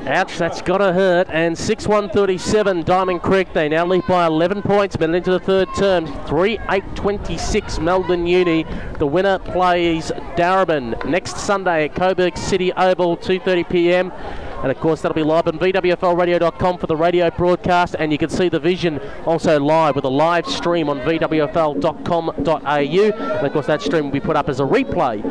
Ouch, 0.06 0.38
that's 0.38 0.62
got 0.62 0.78
to 0.78 0.94
hurt. 0.94 1.28
And 1.32 1.58
6 1.58 1.88
1 1.88 2.12
37, 2.12 2.84
Diamond 2.84 3.24
Creek. 3.24 3.52
They 3.52 3.70
now 3.70 3.88
lead 3.88 4.06
by 4.08 4.28
11 4.28 4.62
points, 4.62 4.98
but 4.98 5.10
into 5.10 5.32
the 5.32 5.40
third 5.40 5.68
term. 5.76 6.06
3 6.28 6.60
8 6.70 6.96
26, 6.96 7.80
Melbourne 7.80 8.28
Uni. 8.28 8.68
The 9.00 9.08
winner 9.08 9.40
plays 9.40 10.12
Darebin 10.36 11.04
next 11.06 11.38
Sunday 11.38 11.86
at 11.86 11.96
Coburg 11.96 12.38
City 12.38 12.72
Oval, 12.74 13.18
2.30 13.18 13.68
pm. 13.68 14.14
And 14.62 14.72
of 14.72 14.80
course, 14.80 15.02
that'll 15.02 15.16
be 15.16 15.24
live 15.24 15.48
on 15.48 15.58
VWFLradio.com 15.58 16.78
for 16.78 16.88
the 16.88 16.96
radio 16.96 17.30
broadcast. 17.30 17.96
And 17.98 18.12
you 18.12 18.18
can 18.18 18.30
see 18.30 18.50
the 18.50 18.60
vision 18.60 19.00
also 19.26 19.60
live 19.60 19.96
with 19.96 20.06
a 20.06 20.10
live 20.10 20.46
stream 20.46 20.90
on 20.90 21.00
VWFL.com.au. 21.00 22.68
And 22.68 23.48
of 23.48 23.54
course, 23.54 23.68
that 23.68 23.82
stream 23.82 24.06
will 24.06 24.12
be 24.12 24.20
put 24.20 24.36
up 24.36 24.50
as 24.50 24.60
a 24.60 24.64
replay 24.64 25.22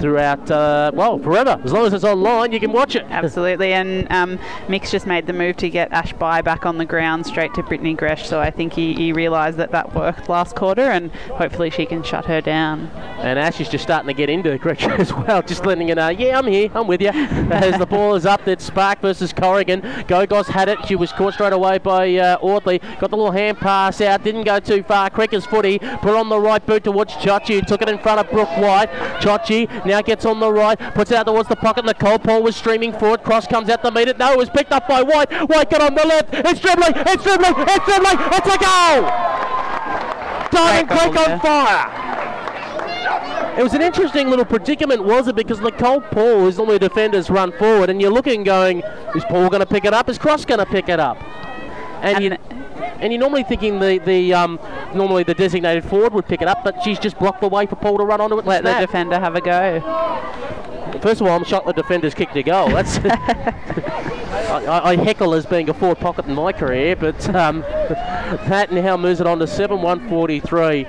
throughout, 0.00 0.50
uh, 0.50 0.92
well, 0.94 1.18
forever. 1.18 1.60
As 1.64 1.72
long 1.72 1.86
as 1.86 1.92
it's 1.92 2.04
online, 2.04 2.52
you 2.52 2.60
can 2.60 2.72
watch 2.72 2.94
it. 2.96 3.04
Absolutely. 3.08 3.72
And 3.72 4.10
um, 4.12 4.38
Mick's 4.68 4.90
just 4.90 5.06
made 5.06 5.26
the 5.26 5.32
move 5.32 5.56
to 5.58 5.70
get 5.70 5.92
Ashby 5.92 6.42
back 6.42 6.66
on 6.66 6.78
the 6.78 6.84
ground 6.84 7.26
straight 7.26 7.54
to 7.54 7.62
Brittany 7.62 7.94
Gretsch. 7.94 8.26
So 8.26 8.40
I 8.40 8.50
think 8.50 8.72
he, 8.72 8.94
he 8.94 9.12
realised 9.12 9.56
that 9.58 9.72
that 9.72 9.94
worked 9.94 10.28
last 10.28 10.54
quarter 10.54 10.82
and 10.82 11.10
hopefully 11.12 11.70
she 11.70 11.86
can 11.86 12.02
shut 12.02 12.24
her 12.26 12.40
down. 12.40 12.86
And 13.18 13.38
Ash 13.38 13.60
is 13.60 13.68
just 13.68 13.84
starting 13.84 14.08
to 14.08 14.14
get 14.14 14.28
into 14.28 14.56
Gretsch 14.58 14.88
as 14.98 15.12
well, 15.12 15.42
just 15.42 15.64
letting 15.64 15.88
her 15.88 15.94
know, 15.94 16.08
yeah, 16.08 16.38
I'm 16.38 16.46
here, 16.46 16.70
I'm 16.74 16.86
with 16.86 17.00
you. 17.00 17.08
as 17.10 17.78
the 17.78 17.86
ball 17.86 18.14
is 18.14 18.26
up, 18.26 18.46
it's 18.46 18.70
Spark 18.76 19.00
versus 19.00 19.32
Corrigan. 19.32 19.80
Gogos 20.06 20.48
had 20.48 20.68
it. 20.68 20.78
She 20.86 20.96
was 20.96 21.10
caught 21.10 21.32
straight 21.32 21.54
away 21.54 21.78
by 21.78 22.14
uh, 22.16 22.36
Audley. 22.42 22.78
Got 23.00 23.08
the 23.08 23.16
little 23.16 23.30
hand 23.30 23.56
pass 23.56 24.02
out. 24.02 24.22
Didn't 24.22 24.44
go 24.44 24.60
too 24.60 24.82
far. 24.82 25.08
Cricker's 25.08 25.46
footy. 25.46 25.78
Put 25.78 26.14
on 26.14 26.28
the 26.28 26.38
right 26.38 26.64
boot 26.66 26.84
towards 26.84 27.14
Chachi. 27.14 27.64
Took 27.66 27.80
it 27.80 27.88
in 27.88 27.98
front 27.98 28.20
of 28.20 28.30
Brooke 28.30 28.54
White. 28.58 28.90
Chachi 29.22 29.66
now 29.86 30.02
gets 30.02 30.26
on 30.26 30.40
the 30.40 30.52
right. 30.52 30.78
Puts 30.94 31.10
it 31.10 31.16
out 31.16 31.24
towards 31.24 31.48
the 31.48 31.56
pocket. 31.56 31.86
Nicole 31.86 32.18
Paul 32.18 32.42
was 32.42 32.54
streaming 32.54 32.92
forward. 32.92 33.22
Cross 33.22 33.46
comes 33.46 33.70
out 33.70 33.82
to 33.82 33.90
meet 33.90 34.08
it. 34.08 34.18
No, 34.18 34.32
it 34.32 34.38
was 34.38 34.50
picked 34.50 34.72
up 34.72 34.86
by 34.86 35.00
White. 35.00 35.32
White 35.48 35.70
got 35.70 35.80
on 35.80 35.94
the 35.94 36.06
left. 36.06 36.34
It's 36.34 36.60
dribbling. 36.60 36.92
It's 36.96 37.24
dribbling. 37.24 37.54
It's 37.56 37.84
dribbling. 37.86 38.18
It's 38.30 38.46
a 38.46 38.58
goal. 38.58 39.08
Diamond 40.52 40.88
Creek 40.90 41.16
on 41.16 41.40
fire. 41.40 42.15
It 43.56 43.62
was 43.62 43.72
an 43.72 43.80
interesting 43.80 44.28
little 44.28 44.44
predicament, 44.44 45.04
was 45.04 45.28
it? 45.28 45.34
Because 45.34 45.60
Nicole 45.60 46.02
Paul 46.02 46.46
is 46.46 46.58
normally 46.58 46.78
defenders 46.78 47.30
run 47.30 47.52
forward, 47.52 47.88
and 47.88 48.02
you're 48.02 48.10
looking, 48.10 48.44
going, 48.44 48.82
is 49.14 49.24
Paul 49.24 49.48
going 49.48 49.60
to 49.60 49.66
pick 49.66 49.84
it 49.84 49.94
up? 49.94 50.10
Is 50.10 50.18
Cross 50.18 50.44
going 50.44 50.60
to 50.60 50.66
pick 50.66 50.88
it 50.88 51.00
up? 51.00 51.16
And, 52.02 52.16
and 52.16 52.24
you 52.24 52.56
and 53.00 53.12
you're 53.12 53.20
normally 53.20 53.44
thinking 53.44 53.78
the 53.78 53.98
the 53.98 54.34
um, 54.34 54.58
normally 54.94 55.22
the 55.22 55.34
designated 55.34 55.84
forward 55.84 56.12
would 56.12 56.26
pick 56.26 56.42
it 56.42 56.48
up, 56.48 56.64
but 56.64 56.82
she's 56.82 56.98
just 56.98 57.18
blocked 57.18 57.40
the 57.40 57.48
way 57.48 57.66
for 57.66 57.76
Paul 57.76 57.98
to 57.98 58.04
run 58.04 58.20
onto 58.20 58.38
it. 58.38 58.46
Let 58.46 58.64
the 58.64 58.86
defender 58.86 59.18
have 59.18 59.34
a 59.36 59.40
go. 59.40 59.80
First 61.00 61.20
of 61.20 61.26
all, 61.26 61.36
I'm 61.36 61.44
shocked 61.44 61.66
the 61.66 61.72
defender's 61.72 62.14
kicked 62.14 62.36
a 62.36 62.42
goal. 62.42 62.68
That's 62.68 62.98
I, 64.46 64.80
I, 64.84 64.96
heckle 64.96 65.34
as 65.34 65.44
being 65.44 65.68
a 65.68 65.74
forward 65.74 65.98
pocket 65.98 66.26
in 66.26 66.34
my 66.34 66.52
career, 66.52 66.96
but 66.96 67.34
um, 67.34 67.60
that 67.60 68.72
now 68.72 68.96
moves 68.96 69.20
it 69.20 69.26
on 69.26 69.38
to 69.40 69.46
7 69.46 69.82
143. 69.82 70.86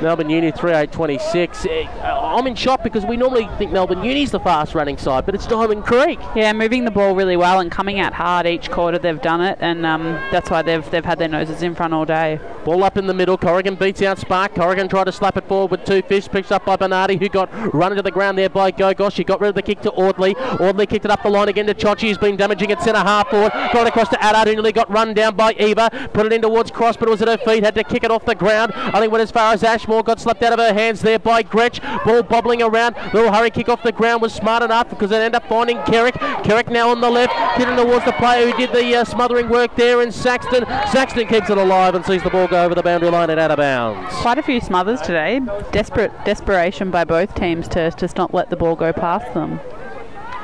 Melbourne 0.00 0.30
Uni 0.30 0.52
3826. 0.52 1.66
Eh, 1.66 1.86
I'm 2.02 2.46
in 2.46 2.54
shock 2.54 2.84
because 2.84 3.04
we 3.04 3.16
normally 3.16 3.48
think 3.58 3.72
Melbourne 3.72 4.04
Uni's 4.04 4.30
the 4.30 4.38
fast 4.38 4.74
running 4.74 4.96
side, 4.96 5.26
but 5.26 5.34
it's 5.34 5.46
Diamond 5.46 5.84
Creek. 5.84 6.20
Yeah, 6.36 6.52
moving 6.52 6.84
the 6.84 6.90
ball 6.90 7.16
really 7.16 7.36
well 7.36 7.58
and 7.58 7.70
coming 7.70 7.98
out 7.98 8.12
hard 8.12 8.46
each 8.46 8.70
quarter 8.70 8.98
they've 8.98 9.20
done 9.20 9.40
it, 9.40 9.58
and 9.60 9.84
um, 9.84 10.04
that's 10.30 10.50
why 10.50 10.62
they've, 10.62 10.88
they've 10.90 11.04
had 11.04 11.18
their 11.18 11.28
noses 11.28 11.62
in 11.62 11.74
front 11.74 11.94
all 11.94 12.04
day. 12.04 12.38
Ball 12.64 12.84
up 12.84 12.96
in 12.96 13.06
the 13.06 13.14
middle. 13.14 13.36
Corrigan 13.36 13.74
beats 13.74 14.02
out 14.02 14.18
Spark. 14.18 14.54
Corrigan 14.54 14.88
tried 14.88 15.04
to 15.04 15.12
slap 15.12 15.36
it 15.36 15.48
forward 15.48 15.70
with 15.70 15.84
two 15.84 16.02
fish, 16.02 16.28
picked 16.28 16.52
up 16.52 16.64
by 16.64 16.76
Bernardi, 16.76 17.16
who 17.16 17.28
got 17.28 17.50
run 17.74 17.92
into 17.92 18.02
the 18.02 18.10
ground 18.10 18.38
there 18.38 18.48
by 18.48 18.70
Gogos. 18.70 19.14
She 19.14 19.24
got 19.24 19.40
rid 19.40 19.48
of 19.48 19.54
the 19.54 19.62
kick 19.62 19.80
to 19.82 19.90
Audley. 19.92 20.36
Audley 20.36 20.86
kicked 20.86 21.04
it 21.04 21.10
up 21.10 21.22
the 21.22 21.30
line 21.30 21.48
again 21.48 21.66
to 21.66 21.74
Chochi, 21.74 22.08
who's 22.08 22.18
been 22.18 22.36
damaging 22.36 22.70
at 22.70 22.82
centre 22.82 23.00
half 23.00 23.30
forward. 23.30 23.52
Got 23.72 23.86
across 23.86 24.08
to 24.10 24.16
Attard, 24.16 24.46
who 24.46 24.52
nearly 24.52 24.72
got 24.72 24.90
run 24.90 25.14
down 25.14 25.34
by 25.34 25.54
Eva. 25.54 26.10
Put 26.12 26.26
it 26.26 26.32
in 26.32 26.42
towards 26.42 26.70
Cross, 26.70 26.98
but 26.98 27.08
it 27.08 27.10
was 27.10 27.22
at 27.22 27.28
her 27.28 27.38
feet. 27.38 27.64
Had 27.64 27.74
to 27.74 27.84
kick 27.84 28.04
it 28.04 28.10
off 28.10 28.24
the 28.24 28.34
ground. 28.34 28.72
Only 28.94 29.08
went 29.08 29.22
as 29.22 29.30
far 29.30 29.54
as 29.54 29.64
Ashmore. 29.88 30.02
Got 30.02 30.20
slipped 30.20 30.42
out 30.42 30.52
of 30.52 30.58
her 30.58 30.74
hands 30.74 31.00
there 31.00 31.18
by 31.18 31.42
Gretsch. 31.42 31.80
Ball 32.04 32.22
bobbling 32.22 32.62
around. 32.62 32.94
Little 33.14 33.32
hurry 33.32 33.50
kick 33.50 33.68
off 33.68 33.82
the 33.82 33.92
ground 33.92 34.20
was 34.20 34.34
smart 34.34 34.62
enough 34.62 34.90
because 34.90 35.10
it 35.10 35.16
ended 35.16 35.36
up 35.36 35.48
finding 35.48 35.78
Kerrick. 35.84 36.14
Kerrick 36.44 36.68
now 36.68 36.90
on 36.90 37.00
the 37.00 37.10
left, 37.10 37.32
hitting 37.58 37.76
towards 37.76 38.04
the 38.04 38.12
player 38.12 38.50
who 38.50 38.56
did 38.58 38.72
the 38.72 38.96
uh, 38.96 39.04
smothering 39.04 39.48
work 39.48 39.74
there 39.76 40.02
in 40.02 40.12
Saxton. 40.12 40.66
Saxton 40.92 41.26
keeps 41.26 41.48
it 41.48 41.56
alive 41.56 41.94
and 41.94 42.04
sees 42.04 42.22
the 42.22 42.30
ball 42.30 42.46
go 42.46 42.64
over 42.64 42.74
the 42.74 42.82
boundary 42.82 43.10
line 43.10 43.30
and 43.30 43.40
out 43.40 43.50
of 43.50 43.56
bounds. 43.56 44.14
Quite 44.16 44.38
a 44.38 44.42
few 44.42 44.60
smothers 44.60 45.00
today. 45.00 45.40
Desperate 45.72 46.12
desperation 46.24 46.90
by 46.90 47.04
both 47.04 47.34
teams 47.34 47.66
to 47.68 47.90
just 47.92 48.16
not 48.16 48.34
let 48.34 48.50
the 48.50 48.56
ball 48.56 48.76
go 48.76 48.92
past 48.92 49.32
them. 49.32 49.58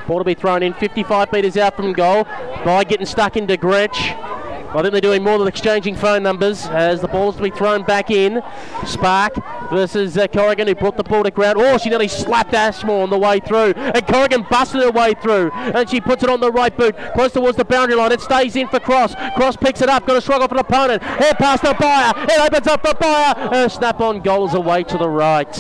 Ball 0.07 0.19
to 0.19 0.25
be 0.25 0.35
thrown 0.35 0.63
in 0.63 0.73
55 0.75 1.33
metres 1.33 1.57
out 1.57 1.77
from 1.77 1.93
goal. 1.93 2.25
By 2.65 2.85
getting 2.85 3.07
stuck 3.07 3.37
into 3.37 3.57
Gretsch. 3.59 4.44
I 4.75 4.83
think 4.83 4.91
they're 4.91 5.01
doing 5.01 5.23
more 5.23 5.39
than 5.39 5.47
exchanging 5.47 5.95
phone 5.95 6.25
numbers 6.25 6.67
as 6.67 7.01
the 7.01 7.07
ball's 7.07 7.37
to 7.37 7.43
be 7.43 7.51
thrown 7.51 7.85
back 7.85 8.11
in. 8.11 8.43
Spark 8.85 9.35
versus 9.71 10.19
uh, 10.19 10.27
Corrigan, 10.27 10.67
who 10.67 10.75
brought 10.75 10.97
the 10.97 11.05
ball 11.05 11.23
to 11.23 11.31
ground. 11.31 11.59
Oh, 11.61 11.79
she 11.79 11.91
nearly 11.91 12.09
slapped 12.09 12.55
Ashmore 12.55 13.05
on 13.05 13.11
the 13.11 13.19
way 13.19 13.39
through. 13.39 13.73
And 13.75 14.05
Corrigan 14.07 14.45
busted 14.51 14.83
her 14.83 14.91
way 14.91 15.15
through. 15.15 15.53
And 15.53 15.89
she 15.89 16.01
puts 16.01 16.25
it 16.25 16.29
on 16.29 16.41
the 16.41 16.51
right 16.51 16.77
boot, 16.77 16.97
close 17.15 17.33
towards 17.33 17.57
the 17.57 17.65
boundary 17.65 17.97
line. 17.97 18.11
It 18.11 18.21
stays 18.21 18.57
in 18.57 18.67
for 18.67 18.81
Cross. 18.81 19.15
Cross 19.37 19.59
picks 19.59 19.81
it 19.81 19.89
up, 19.89 20.09
got 20.09 20.17
a 20.17 20.21
shrug 20.21 20.43
off 20.43 20.51
an 20.51 20.59
opponent. 20.59 21.03
Head 21.05 21.39
past 21.39 21.63
the 21.63 21.75
buyer. 21.79 22.13
It 22.25 22.41
opens 22.41 22.67
up 22.67 22.83
the 22.83 22.97
buyer. 22.99 23.49
Her 23.51 23.69
snap 23.69 24.01
on 24.01 24.23
goals 24.23 24.55
away 24.55 24.83
to 24.85 24.99
the 24.99 25.09
right. 25.09 25.55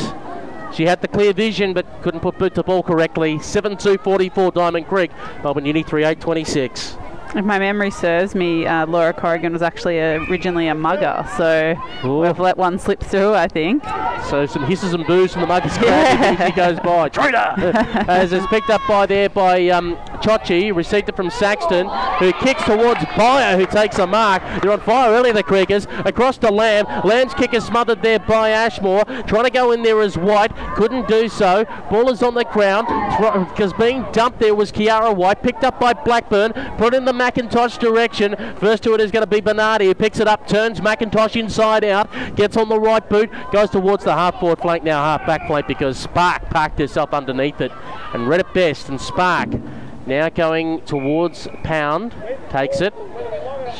She 0.74 0.86
had 0.86 1.00
the 1.00 1.08
clear 1.08 1.32
vision 1.32 1.72
but 1.72 1.86
couldn't 2.02 2.20
put 2.20 2.36
boot 2.36 2.56
to 2.56 2.64
ball 2.64 2.82
correctly. 2.82 3.38
7 3.38 3.76
2 3.76 3.98
44 3.98 4.50
Diamond 4.50 4.88
Creek. 4.88 5.12
Melbourne 5.44 5.66
Uni 5.66 5.84
3 5.84 6.04
8 6.04 6.20
26. 6.20 6.96
If 7.34 7.44
my 7.44 7.58
memory 7.58 7.90
serves 7.90 8.34
me, 8.34 8.64
uh, 8.66 8.86
Laura 8.86 9.12
Corrigan 9.12 9.52
was 9.52 9.62
actually 9.62 9.98
originally 9.98 10.68
a 10.68 10.74
mugger, 10.74 11.26
so 11.36 11.74
Ooh. 12.04 12.20
we've 12.20 12.38
let 12.38 12.56
one 12.56 12.78
slip 12.78 13.02
through, 13.02 13.34
I 13.34 13.48
think. 13.48 13.82
So 14.30 14.46
some 14.46 14.64
hisses 14.64 14.94
and 14.94 15.04
boos 15.06 15.32
from 15.32 15.42
the 15.42 15.48
muggers 15.48 15.76
crowd 15.76 15.90
as 15.90 16.46
he 16.46 16.52
goes 16.52 16.80
by. 16.80 17.08
Traitor! 17.08 17.54
as 18.08 18.32
it's 18.32 18.46
picked 18.46 18.70
up 18.70 18.80
by 18.88 19.06
there 19.06 19.28
by 19.28 19.68
um, 19.68 19.96
Chochi, 20.22 20.74
received 20.74 21.08
it 21.08 21.16
from 21.16 21.28
Saxton, 21.28 21.86
who 22.18 22.32
kicks 22.34 22.64
towards 22.64 23.00
Byer, 23.00 23.58
who 23.58 23.66
takes 23.66 23.98
a 23.98 24.06
mark. 24.06 24.42
They're 24.62 24.72
on 24.72 24.80
fire 24.80 25.10
early, 25.10 25.32
the 25.32 25.42
Creekers. 25.42 25.86
Across 26.06 26.38
to 26.38 26.50
Lamb. 26.50 26.86
Lamb's 27.04 27.34
kick 27.34 27.52
is 27.52 27.64
smothered 27.64 28.00
there 28.02 28.18
by 28.18 28.50
Ashmore. 28.50 29.04
Trying 29.26 29.44
to 29.44 29.50
go 29.50 29.72
in 29.72 29.82
there 29.82 30.00
as 30.00 30.16
White. 30.16 30.54
Couldn't 30.76 31.08
do 31.08 31.28
so. 31.28 31.66
Ball 31.90 32.08
is 32.10 32.22
on 32.22 32.34
the 32.34 32.44
ground. 32.44 32.86
Because 33.50 33.72
being 33.74 34.06
dumped 34.12 34.40
there 34.40 34.54
was 34.54 34.72
Kiara 34.72 35.14
White. 35.14 35.42
Picked 35.42 35.64
up 35.64 35.78
by 35.78 35.92
Blackburn. 35.92 36.52
Put 36.78 36.94
in 36.94 37.04
the 37.04 37.12
McIntosh 37.24 37.78
direction. 37.78 38.34
First 38.56 38.82
to 38.82 38.92
it 38.94 39.00
is 39.00 39.10
going 39.10 39.22
to 39.22 39.26
be 39.26 39.40
Bernardi, 39.40 39.86
who 39.86 39.94
picks 39.94 40.20
it 40.20 40.28
up, 40.28 40.46
turns 40.46 40.80
McIntosh 40.80 41.40
inside 41.40 41.84
out, 41.84 42.10
gets 42.36 42.56
on 42.56 42.68
the 42.68 42.78
right 42.78 43.08
boot, 43.08 43.30
goes 43.50 43.70
towards 43.70 44.04
the 44.04 44.12
half 44.12 44.38
forward 44.40 44.58
flank, 44.58 44.84
now 44.84 45.02
half 45.02 45.26
back 45.26 45.46
flank 45.46 45.66
because 45.66 45.96
Spark 45.96 46.50
parked 46.50 46.78
herself 46.78 47.14
underneath 47.14 47.60
it 47.60 47.72
and 48.12 48.28
read 48.28 48.40
it 48.40 48.52
best. 48.52 48.88
And 48.88 49.00
Spark 49.00 49.48
now 50.06 50.28
going 50.28 50.82
towards 50.82 51.48
Pound, 51.62 52.14
takes 52.50 52.80
it. 52.82 52.92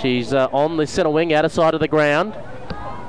She's 0.00 0.32
uh, 0.32 0.48
on 0.52 0.78
the 0.78 0.86
centre 0.86 1.10
wing, 1.10 1.34
out 1.34 1.44
of 1.44 1.52
side 1.52 1.74
of 1.74 1.80
the 1.80 1.88
ground. 1.88 2.34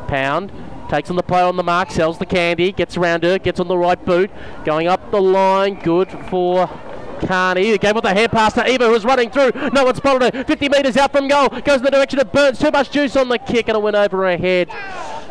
Pound 0.07 0.51
takes 0.89 1.09
on 1.09 1.15
the 1.15 1.23
play 1.23 1.41
on 1.41 1.55
the 1.55 1.63
mark, 1.63 1.91
sells 1.91 2.17
the 2.19 2.25
candy, 2.25 2.71
gets 2.71 2.97
around 2.97 3.23
her, 3.23 3.39
gets 3.39 3.59
on 3.59 3.67
the 3.67 3.77
right 3.77 4.03
boot, 4.05 4.29
going 4.65 4.87
up 4.87 5.11
the 5.11 5.21
line, 5.21 5.79
good 5.81 6.11
for 6.29 6.67
Carney, 7.15 7.77
gave 7.77 7.95
with 7.95 8.03
the 8.03 8.13
head 8.13 8.31
pass 8.31 8.53
to 8.53 8.69
Eva, 8.69 8.85
who 8.85 8.91
was 8.91 9.05
running 9.05 9.29
through. 9.29 9.51
No 9.73 9.85
one 9.85 9.95
spotted 9.95 10.33
her. 10.33 10.43
50 10.43 10.69
metres 10.69 10.97
out 10.97 11.11
from 11.11 11.27
goal. 11.27 11.49
Goes 11.49 11.77
in 11.77 11.83
the 11.83 11.91
direction 11.91 12.19
of 12.19 12.31
Burns. 12.31 12.59
Too 12.59 12.71
much 12.71 12.91
juice 12.91 13.15
on 13.15 13.29
the 13.29 13.37
kick, 13.37 13.67
and 13.67 13.77
it 13.77 13.81
went 13.81 13.95
over 13.95 14.29
her 14.29 14.37
head. 14.37 14.69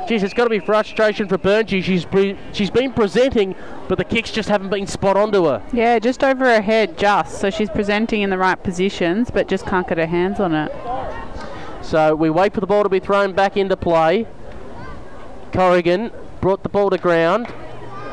Geez, 0.09 0.23
it's 0.23 0.35
got 0.35 0.45
to 0.45 0.51
be 0.51 0.59
frustration 0.59 1.29
for 1.29 1.39
Burns. 1.39 1.71
She's 1.71 2.05
pre- 2.05 2.37
she's 2.53 2.71
been 2.71 2.93
presenting, 2.93 3.55
but 3.89 3.97
the 3.97 4.05
kicks 4.05 4.31
just 4.31 4.49
haven't 4.49 4.69
been 4.69 4.87
spot 4.87 5.17
onto 5.17 5.45
her. 5.45 5.63
Yeah, 5.73 5.99
just 5.99 6.23
over 6.23 6.45
her 6.45 6.61
head, 6.61 6.99
just. 6.99 7.39
So 7.41 7.49
she's 7.51 7.71
presenting 7.71 8.23
in 8.23 8.31
the 8.31 8.39
right 8.39 8.63
positions, 8.63 9.31
but 9.31 9.49
just 9.49 9.67
can't 9.67 9.89
get 9.89 9.99
her 9.99 10.07
hands 10.07 10.41
on 10.41 10.55
it. 10.55 10.73
So 11.83 12.15
we 12.15 12.29
wait 12.31 12.53
for 12.53 12.61
the 12.61 12.67
ball 12.67 12.83
to 12.83 12.89
be 12.89 13.01
thrown 13.01 13.33
back 13.33 13.57
into 13.57 13.77
play. 13.77 14.27
Corrigan 15.53 16.11
brought 16.41 16.63
the 16.63 16.69
ball 16.69 16.91
to 16.91 16.99
ground. 16.99 17.47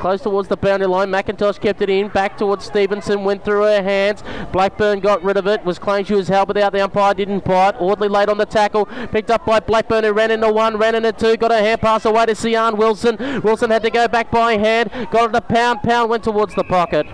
Close 0.01 0.21
towards 0.21 0.47
the 0.47 0.57
boundary 0.57 0.87
line. 0.87 1.09
McIntosh 1.09 1.61
kept 1.61 1.79
it 1.79 1.87
in. 1.87 2.07
Back 2.07 2.35
towards 2.35 2.65
Stevenson. 2.65 3.23
Went 3.23 3.45
through 3.45 3.61
her 3.61 3.83
hands. 3.83 4.23
Blackburn 4.51 4.99
got 4.99 5.23
rid 5.23 5.37
of 5.37 5.45
it. 5.45 5.63
Was 5.63 5.77
claimed 5.77 6.07
she 6.07 6.15
was 6.15 6.27
held 6.27 6.47
without 6.47 6.73
the 6.73 6.83
umpire. 6.83 7.13
Didn't 7.13 7.45
bite. 7.45 7.75
Audley 7.79 8.07
late 8.07 8.27
on 8.27 8.39
the 8.39 8.47
tackle. 8.47 8.87
Picked 9.11 9.29
up 9.29 9.45
by 9.45 9.59
Blackburn 9.59 10.03
who 10.03 10.11
ran 10.11 10.31
into 10.31 10.51
one. 10.51 10.77
Ran 10.77 10.95
into 10.95 11.11
two. 11.11 11.37
Got 11.37 11.51
a 11.51 11.59
hand 11.59 11.81
pass 11.81 12.03
away 12.03 12.25
to 12.25 12.33
Sian 12.33 12.77
Wilson. 12.77 13.15
Wilson 13.43 13.69
had 13.69 13.83
to 13.83 13.91
go 13.91 14.07
back 14.07 14.31
by 14.31 14.57
hand. 14.57 14.89
Got 15.11 15.29
it 15.29 15.33
to 15.33 15.41
Pound. 15.41 15.83
Pound 15.83 16.09
went 16.09 16.23
towards 16.23 16.55
the 16.55 16.63
pocket. 16.63 17.05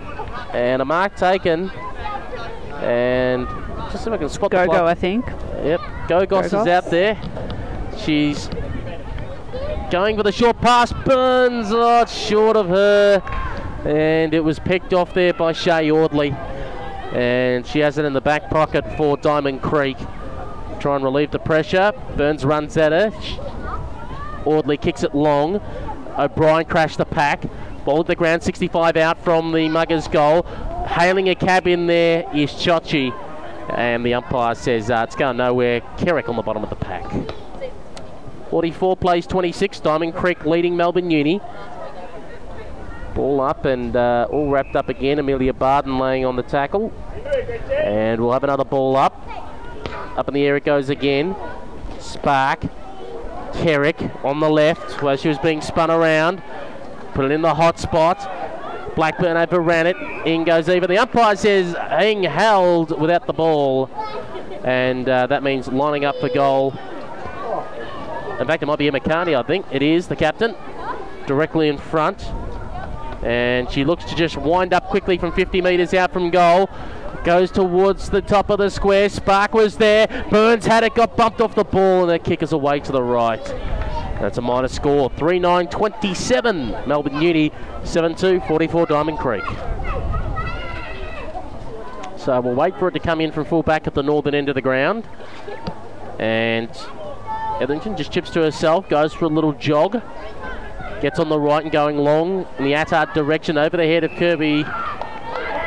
And 0.54 0.80
a 0.80 0.84
mark 0.86 1.14
taken. 1.14 1.70
And 2.80 3.46
just 3.92 4.02
so 4.04 4.14
I 4.14 4.16
can 4.16 4.30
spot 4.30 4.50
Go 4.50 4.64
the 4.64 4.72
go. 4.72 4.86
I 4.86 4.94
think. 4.94 5.26
Yep, 5.26 5.80
Gogos 6.08 6.46
is 6.46 6.54
out 6.54 6.90
there. 6.90 7.20
She's 7.98 8.48
going 9.90 10.16
for 10.16 10.22
the 10.22 10.32
short 10.32 10.60
pass. 10.60 10.92
Burns, 10.92 11.68
oh, 11.70 12.04
short 12.06 12.56
of 12.56 12.68
her. 12.68 13.22
And 13.84 14.34
it 14.34 14.40
was 14.40 14.58
picked 14.58 14.92
off 14.92 15.14
there 15.14 15.32
by 15.32 15.52
Shay 15.52 15.90
Audley. 15.90 16.32
And 17.12 17.66
she 17.66 17.80
has 17.80 17.96
it 17.98 18.04
in 18.04 18.12
the 18.12 18.20
back 18.20 18.50
pocket 18.50 18.84
for 18.96 19.16
Diamond 19.16 19.62
Creek. 19.62 19.96
Try 20.78 20.96
and 20.96 21.04
relieve 21.04 21.30
the 21.30 21.38
pressure. 21.38 21.92
Burns 22.16 22.44
runs 22.44 22.76
at 22.76 22.92
her. 22.92 23.10
Audley 24.44 24.76
kicks 24.76 25.02
it 25.02 25.14
long. 25.14 25.60
O'Brien 26.18 26.66
crashed 26.66 26.98
the 26.98 27.04
pack. 27.04 27.44
Ball 27.84 28.00
at 28.00 28.06
the 28.06 28.16
ground, 28.16 28.42
65 28.42 28.96
out 28.96 29.22
from 29.24 29.52
the 29.52 29.68
Muggers 29.68 30.08
goal. 30.08 30.42
Hailing 30.86 31.28
a 31.28 31.34
cab 31.34 31.66
in 31.66 31.86
there 31.86 32.24
is 32.34 32.50
Chochi. 32.50 33.12
And 33.70 34.04
the 34.04 34.14
umpire 34.14 34.54
says 34.54 34.90
uh, 34.90 35.04
it's 35.06 35.16
going 35.16 35.36
nowhere. 35.36 35.80
Kerrick 35.96 36.28
on 36.28 36.36
the 36.36 36.42
bottom 36.42 36.62
of 36.62 36.70
the 36.70 36.76
pack. 36.76 37.47
44 38.50 38.96
plays 38.96 39.26
26. 39.26 39.80
Diamond 39.80 40.14
Creek 40.14 40.44
leading 40.44 40.76
Melbourne 40.76 41.10
Uni. 41.10 41.40
Ball 43.14 43.40
up 43.40 43.64
and 43.64 43.94
uh, 43.94 44.26
all 44.30 44.48
wrapped 44.50 44.76
up 44.76 44.88
again. 44.88 45.18
Amelia 45.18 45.52
Barton 45.52 45.98
laying 45.98 46.24
on 46.24 46.36
the 46.36 46.42
tackle. 46.42 46.92
And 47.72 48.20
we'll 48.20 48.32
have 48.32 48.44
another 48.44 48.64
ball 48.64 48.96
up. 48.96 49.14
Up 50.16 50.28
in 50.28 50.34
the 50.34 50.44
air 50.44 50.56
it 50.56 50.64
goes 50.64 50.88
again. 50.88 51.36
Spark. 51.98 52.62
Kerrick 53.54 54.00
on 54.24 54.40
the 54.40 54.48
left 54.48 55.02
where 55.02 55.16
she 55.16 55.28
was 55.28 55.38
being 55.38 55.60
spun 55.60 55.90
around. 55.90 56.42
Put 57.14 57.24
it 57.24 57.32
in 57.32 57.42
the 57.42 57.54
hot 57.54 57.78
spot. 57.78 58.18
Blackburn 58.94 59.36
overran 59.36 59.86
it. 59.86 59.96
In 60.26 60.44
goes 60.44 60.68
Eva. 60.68 60.86
The 60.86 60.98
umpire 60.98 61.36
says 61.36 61.74
Ing 62.00 62.22
held 62.22 62.98
without 63.00 63.26
the 63.26 63.32
ball. 63.32 63.90
And 64.64 65.08
uh, 65.08 65.26
that 65.26 65.42
means 65.42 65.68
lining 65.68 66.04
up 66.04 66.16
for 66.20 66.28
goal. 66.28 66.74
In 68.40 68.46
fact, 68.46 68.62
it 68.62 68.66
might 68.66 68.78
be 68.78 68.86
Emma 68.88 69.00
Carney, 69.00 69.34
I 69.34 69.42
think. 69.42 69.66
It 69.72 69.82
is 69.82 70.06
the 70.06 70.16
captain. 70.16 70.54
Directly 71.26 71.68
in 71.68 71.76
front. 71.76 72.24
And 73.22 73.68
she 73.70 73.84
looks 73.84 74.04
to 74.06 74.14
just 74.14 74.36
wind 74.36 74.72
up 74.72 74.84
quickly 74.84 75.18
from 75.18 75.32
50 75.32 75.60
metres 75.60 75.92
out 75.92 76.12
from 76.12 76.30
goal. 76.30 76.70
Goes 77.24 77.50
towards 77.50 78.10
the 78.10 78.22
top 78.22 78.48
of 78.50 78.58
the 78.58 78.70
square. 78.70 79.08
Spark 79.08 79.54
was 79.54 79.76
there. 79.76 80.06
Burns 80.30 80.66
had 80.66 80.84
it, 80.84 80.94
got 80.94 81.16
bumped 81.16 81.40
off 81.40 81.54
the 81.56 81.64
ball, 81.64 82.02
and 82.02 82.10
the 82.10 82.18
kick 82.18 82.42
is 82.42 82.52
away 82.52 82.78
to 82.80 82.92
the 82.92 83.02
right. 83.02 83.44
That's 84.20 84.38
a 84.38 84.40
minor 84.40 84.68
score. 84.68 85.10
3 85.10 85.38
9 85.40 85.68
27. 85.68 86.70
Melbourne 86.86 87.20
Uni 87.20 87.52
7 87.84 88.14
2 88.14 88.40
44 88.46 88.86
Diamond 88.86 89.18
Creek. 89.18 89.44
So 92.16 92.40
we'll 92.40 92.54
wait 92.54 92.76
for 92.78 92.88
it 92.88 92.92
to 92.92 93.00
come 93.00 93.20
in 93.20 93.32
from 93.32 93.44
full 93.44 93.62
back 93.62 93.86
at 93.86 93.94
the 93.94 94.02
northern 94.02 94.34
end 94.34 94.48
of 94.48 94.54
the 94.54 94.62
ground. 94.62 95.08
And 96.18 96.68
Hetherington 97.58 97.96
just 97.96 98.12
chips 98.12 98.30
to 98.30 98.42
herself, 98.42 98.88
goes 98.88 99.12
for 99.12 99.24
a 99.24 99.28
little 99.28 99.52
jog. 99.52 100.00
Gets 101.00 101.18
on 101.18 101.28
the 101.28 101.38
right 101.38 101.62
and 101.62 101.72
going 101.72 101.96
long 101.96 102.46
in 102.58 102.64
the 102.64 102.72
Attard 102.72 103.14
direction 103.14 103.58
over 103.58 103.76
the 103.76 103.84
head 103.84 104.04
of 104.04 104.12
Kirby 104.12 104.64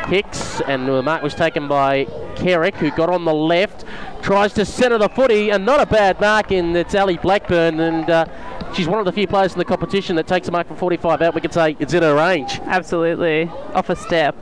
Hicks. 0.07 0.61
And 0.61 0.87
the 0.87 1.01
mark 1.01 1.21
was 1.21 1.35
taken 1.35 1.67
by 1.67 2.05
Kerrick, 2.35 2.75
who 2.75 2.91
got 2.91 3.09
on 3.09 3.25
the 3.25 3.33
left. 3.33 3.85
Tries 4.21 4.53
to 4.53 4.65
centre 4.65 4.97
the 4.97 5.09
footy, 5.09 5.49
and 5.49 5.65
not 5.65 5.81
a 5.81 5.85
bad 5.85 6.19
mark 6.21 6.51
in 6.51 6.75
it's 6.75 6.95
Ali 6.95 7.17
Blackburn. 7.17 7.79
And 7.79 8.09
uh, 8.09 8.25
she's 8.73 8.87
one 8.87 8.99
of 8.99 9.05
the 9.05 9.11
few 9.11 9.27
players 9.27 9.53
in 9.53 9.59
the 9.59 9.65
competition 9.65 10.15
that 10.15 10.27
takes 10.27 10.47
a 10.47 10.51
mark 10.51 10.67
from 10.67 10.77
45 10.77 11.21
out. 11.21 11.35
We 11.35 11.41
could 11.41 11.53
say 11.53 11.75
it's 11.79 11.93
in 11.93 12.03
her 12.03 12.15
range. 12.15 12.59
Absolutely. 12.63 13.47
Off 13.73 13.89
a 13.89 13.95
step. 13.95 14.35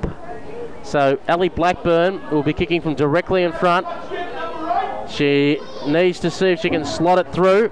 So 0.83 1.19
Ali 1.27 1.49
Blackburn 1.49 2.29
will 2.31 2.43
be 2.43 2.53
kicking 2.53 2.81
from 2.81 2.95
directly 2.95 3.43
in 3.43 3.51
front. 3.53 3.85
She 5.09 5.59
needs 5.87 6.19
to 6.19 6.31
see 6.31 6.47
if 6.47 6.59
she 6.59 6.69
can 6.69 6.85
slot 6.85 7.19
it 7.19 7.33
through. 7.33 7.71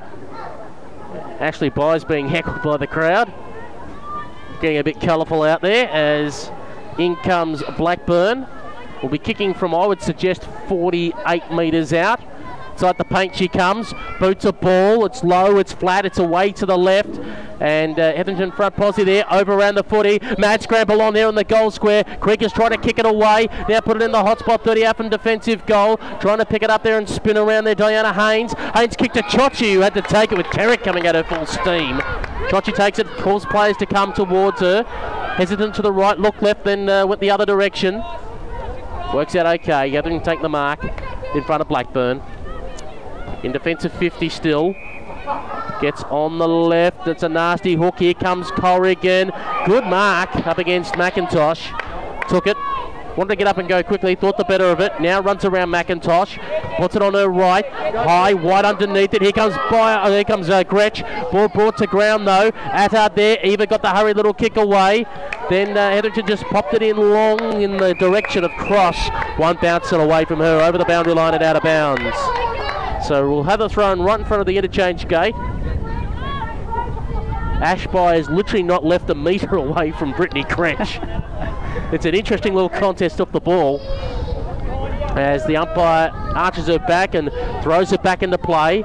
Ashley 1.40 1.70
Byes 1.70 2.04
being 2.04 2.28
heckled 2.28 2.62
by 2.64 2.78
the 2.78 2.88
crowd. 2.88 3.32
Getting 4.60 4.78
a 4.78 4.84
bit 4.84 5.00
colourful 5.00 5.44
out 5.44 5.62
there 5.62 5.88
as 5.90 6.52
in 6.98 7.16
comes 7.18 7.64
Blackburn. 7.78 8.48
Will 9.02 9.10
be 9.10 9.20
kicking 9.20 9.54
from, 9.54 9.76
I 9.76 9.86
would 9.86 10.02
suggest, 10.02 10.44
48 10.68 11.52
metres 11.52 11.94
out. 11.94 12.20
Inside 12.78 13.00
the 13.00 13.06
paint 13.06 13.36
she 13.36 13.48
comes, 13.48 13.96
boots 14.20 14.46
a 14.46 14.54
ball, 14.54 15.04
it's 15.04 15.24
low, 15.24 15.58
it's 15.58 15.74
flat, 15.74 16.06
it's 16.06 16.20
away 16.20 16.52
to 16.52 16.64
the 16.64 16.78
left. 16.78 17.10
And 17.60 17.98
uh, 17.98 18.14
Hetherington 18.14 18.52
front 18.52 18.76
posse 18.76 19.04
there, 19.04 19.26
over 19.34 19.54
around 19.54 19.74
the 19.74 19.84
footy. 19.84 20.20
Mad 20.38 20.62
scramble 20.62 21.02
on 21.02 21.16
there 21.16 21.28
in 21.28 21.34
the 21.34 21.44
goal 21.44 21.72
square. 21.72 22.04
Creek 22.20 22.44
is 22.44 22.52
trying 22.52 22.70
to 22.70 22.78
kick 22.78 23.00
it 23.00 23.08
away. 23.08 23.48
Now 23.68 23.80
put 23.80 23.96
it 23.96 24.04
in 24.04 24.12
the 24.12 24.22
hot 24.22 24.38
spot, 24.38 24.64
30 24.64 24.86
out 24.86 24.98
from 24.98 25.10
defensive 25.10 25.66
goal. 25.66 25.98
Trying 26.20 26.38
to 26.38 26.46
pick 26.46 26.62
it 26.62 26.70
up 26.70 26.84
there 26.84 27.00
and 27.00 27.10
spin 27.10 27.36
around 27.36 27.64
there, 27.64 27.74
Diana 27.74 28.14
Haynes. 28.14 28.54
Haynes 28.76 28.96
kicked 28.96 29.16
to 29.16 29.24
Chochi, 29.24 29.74
who 29.74 29.80
had 29.80 29.96
to 29.96 30.04
take 30.04 30.32
it 30.32 30.38
with 30.38 30.46
Kerrick 30.52 30.84
coming 30.84 31.08
at 31.08 31.16
her 31.16 31.24
full 31.24 31.48
steam. 31.48 31.98
Chochi 32.52 32.76
takes 32.76 33.00
it, 33.00 33.08
calls 33.08 33.44
players 33.48 33.78
to 33.78 33.88
come 33.88 34.14
towards 34.14 34.60
her. 34.60 34.84
Hesitant 34.84 35.74
to 35.74 35.82
the 35.82 35.92
right, 35.92 36.20
look 36.20 36.40
left, 36.44 36.64
then 36.64 36.88
uh, 36.88 37.08
went 37.08 37.22
the 37.22 37.32
other 37.32 37.48
direction. 37.48 38.04
Works 39.16 39.36
out 39.36 39.48
okay. 39.48 39.90
Gathering 39.90 40.22
take 40.22 40.44
the 40.44 40.50
mark 40.50 40.84
in 41.34 41.44
front 41.44 41.62
of 41.62 41.68
Blackburn. 41.68 42.22
In 43.44 43.52
defensive 43.52 43.94
50 43.94 44.30
still. 44.30 44.76
Gets 45.82 46.04
on 46.04 46.40
the 46.40 46.48
left. 46.48 47.08
It's 47.08 47.24
a 47.24 47.30
nasty 47.30 47.76
hook. 47.76 48.00
Here 48.00 48.14
comes 48.14 48.50
Corrigan. 48.52 49.32
Good 49.66 49.86
mark 49.86 50.36
up 50.48 50.58
against 50.58 50.94
McIntosh. 50.94 51.70
Took 52.30 52.48
it. 52.48 52.58
Wanted 53.18 53.30
to 53.30 53.36
get 53.36 53.48
up 53.48 53.58
and 53.58 53.68
go 53.68 53.82
quickly. 53.84 54.16
Thought 54.16 54.38
the 54.38 54.44
better 54.44 54.66
of 54.66 54.80
it. 54.80 55.00
Now 55.00 55.22
runs 55.22 55.44
around 55.44 55.70
McIntosh. 55.70 56.38
Puts 56.78 56.96
it 56.96 57.02
on 57.02 57.16
her 57.16 57.28
right. 57.28 57.66
High, 57.66 58.34
wide 58.34 58.66
underneath 58.66 59.14
it. 59.14 59.22
Here 59.22 59.32
comes 59.32 59.56
by, 59.72 60.02
oh, 60.04 60.12
here 60.12 60.24
comes 60.24 60.50
uh. 60.50 60.64
Ball 60.64 61.48
brought 61.48 61.78
to 61.78 61.88
ground 61.88 62.28
though. 62.28 62.52
Attard 62.52 63.16
there. 63.16 63.40
Eva 63.44 63.66
got 63.66 63.82
the 63.82 63.90
hurry 63.90 64.14
little 64.14 64.34
kick 64.34 64.56
away. 64.58 65.06
Then 65.50 65.78
uh, 65.78 65.92
Hetherington 65.92 66.28
just 66.28 66.44
popped 66.46 66.74
it 66.74 66.84
in 66.84 66.98
long 66.98 67.62
in 67.62 67.78
the 67.78 67.94
direction 67.96 68.44
of 68.44 68.52
Cross. 68.52 69.10
One 69.38 69.58
bouncing 69.62 70.00
away 70.00 70.26
from 70.26 70.40
her 70.40 70.62
over 70.62 70.78
the 70.78 70.86
boundary 70.86 71.14
line 71.14 71.34
and 71.34 71.44
out 71.44 71.56
of 71.56 71.64
bounds. 71.64 72.16
So 73.08 73.30
we'll 73.30 73.44
have 73.44 73.62
a 73.62 73.70
throw 73.70 73.96
thrown 73.96 74.02
right 74.06 74.20
in 74.20 74.26
front 74.26 74.42
of 74.42 74.48
the 74.48 74.58
interchange 74.58 75.08
gate. 75.08 75.34
Ashby 77.64 77.98
has 77.98 78.30
literally 78.30 78.64
not 78.64 78.84
left 78.84 79.10
a 79.10 79.16
metre 79.16 79.56
away 79.56 79.92
from 79.92 80.12
Brittany 80.12 80.44
Gretsch. 80.44 81.00
it's 81.94 82.06
an 82.06 82.14
interesting 82.14 82.54
little 82.54 82.68
contest 82.68 83.22
off 83.22 83.32
the 83.32 83.40
ball 83.40 83.80
as 85.18 85.46
the 85.46 85.56
umpire 85.56 86.10
arches 86.36 86.68
her 86.68 86.80
back 86.80 87.16
and 87.16 87.32
throws 87.64 87.94
it 87.94 88.04
back 88.04 88.24
into 88.24 88.38
play. 88.38 88.84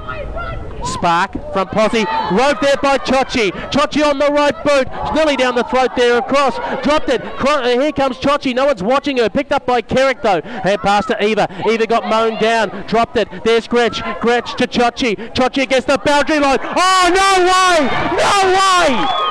Spark 0.85 1.33
from 1.53 1.67
Posse. 1.67 2.05
Roved 2.31 2.61
there 2.61 2.77
by 2.81 2.97
Chochi. 2.97 3.51
Chochi 3.71 4.03
on 4.05 4.19
the 4.19 4.27
right 4.27 4.55
boot. 4.63 4.87
Nearly 5.13 5.35
down 5.35 5.55
the 5.55 5.63
throat 5.63 5.91
there 5.95 6.17
across. 6.17 6.55
Dropped 6.83 7.09
it. 7.09 7.21
Uh, 7.23 7.79
here 7.79 7.91
comes 7.91 8.17
Chochi. 8.17 8.53
No 8.53 8.65
one's 8.65 8.83
watching 8.83 9.17
her. 9.17 9.29
Picked 9.29 9.51
up 9.51 9.65
by 9.65 9.81
Kerrick 9.81 10.21
though. 10.21 10.41
Hand 10.41 10.81
pass 10.81 11.05
to 11.07 11.23
Eva. 11.23 11.47
Eva 11.69 11.87
got 11.87 12.07
mown 12.07 12.39
down. 12.41 12.85
Dropped 12.87 13.17
it. 13.17 13.27
There's 13.43 13.67
Gretsch. 13.67 14.01
Gretsch 14.19 14.55
to 14.57 14.67
Chochi. 14.67 15.15
Chochi 15.33 15.63
against 15.63 15.87
the 15.87 15.97
boundary 15.97 16.39
line. 16.39 16.59
Oh, 16.61 17.09
no 17.13 17.43
way! 17.45 17.87
No 18.17 18.43
way! 18.53 19.23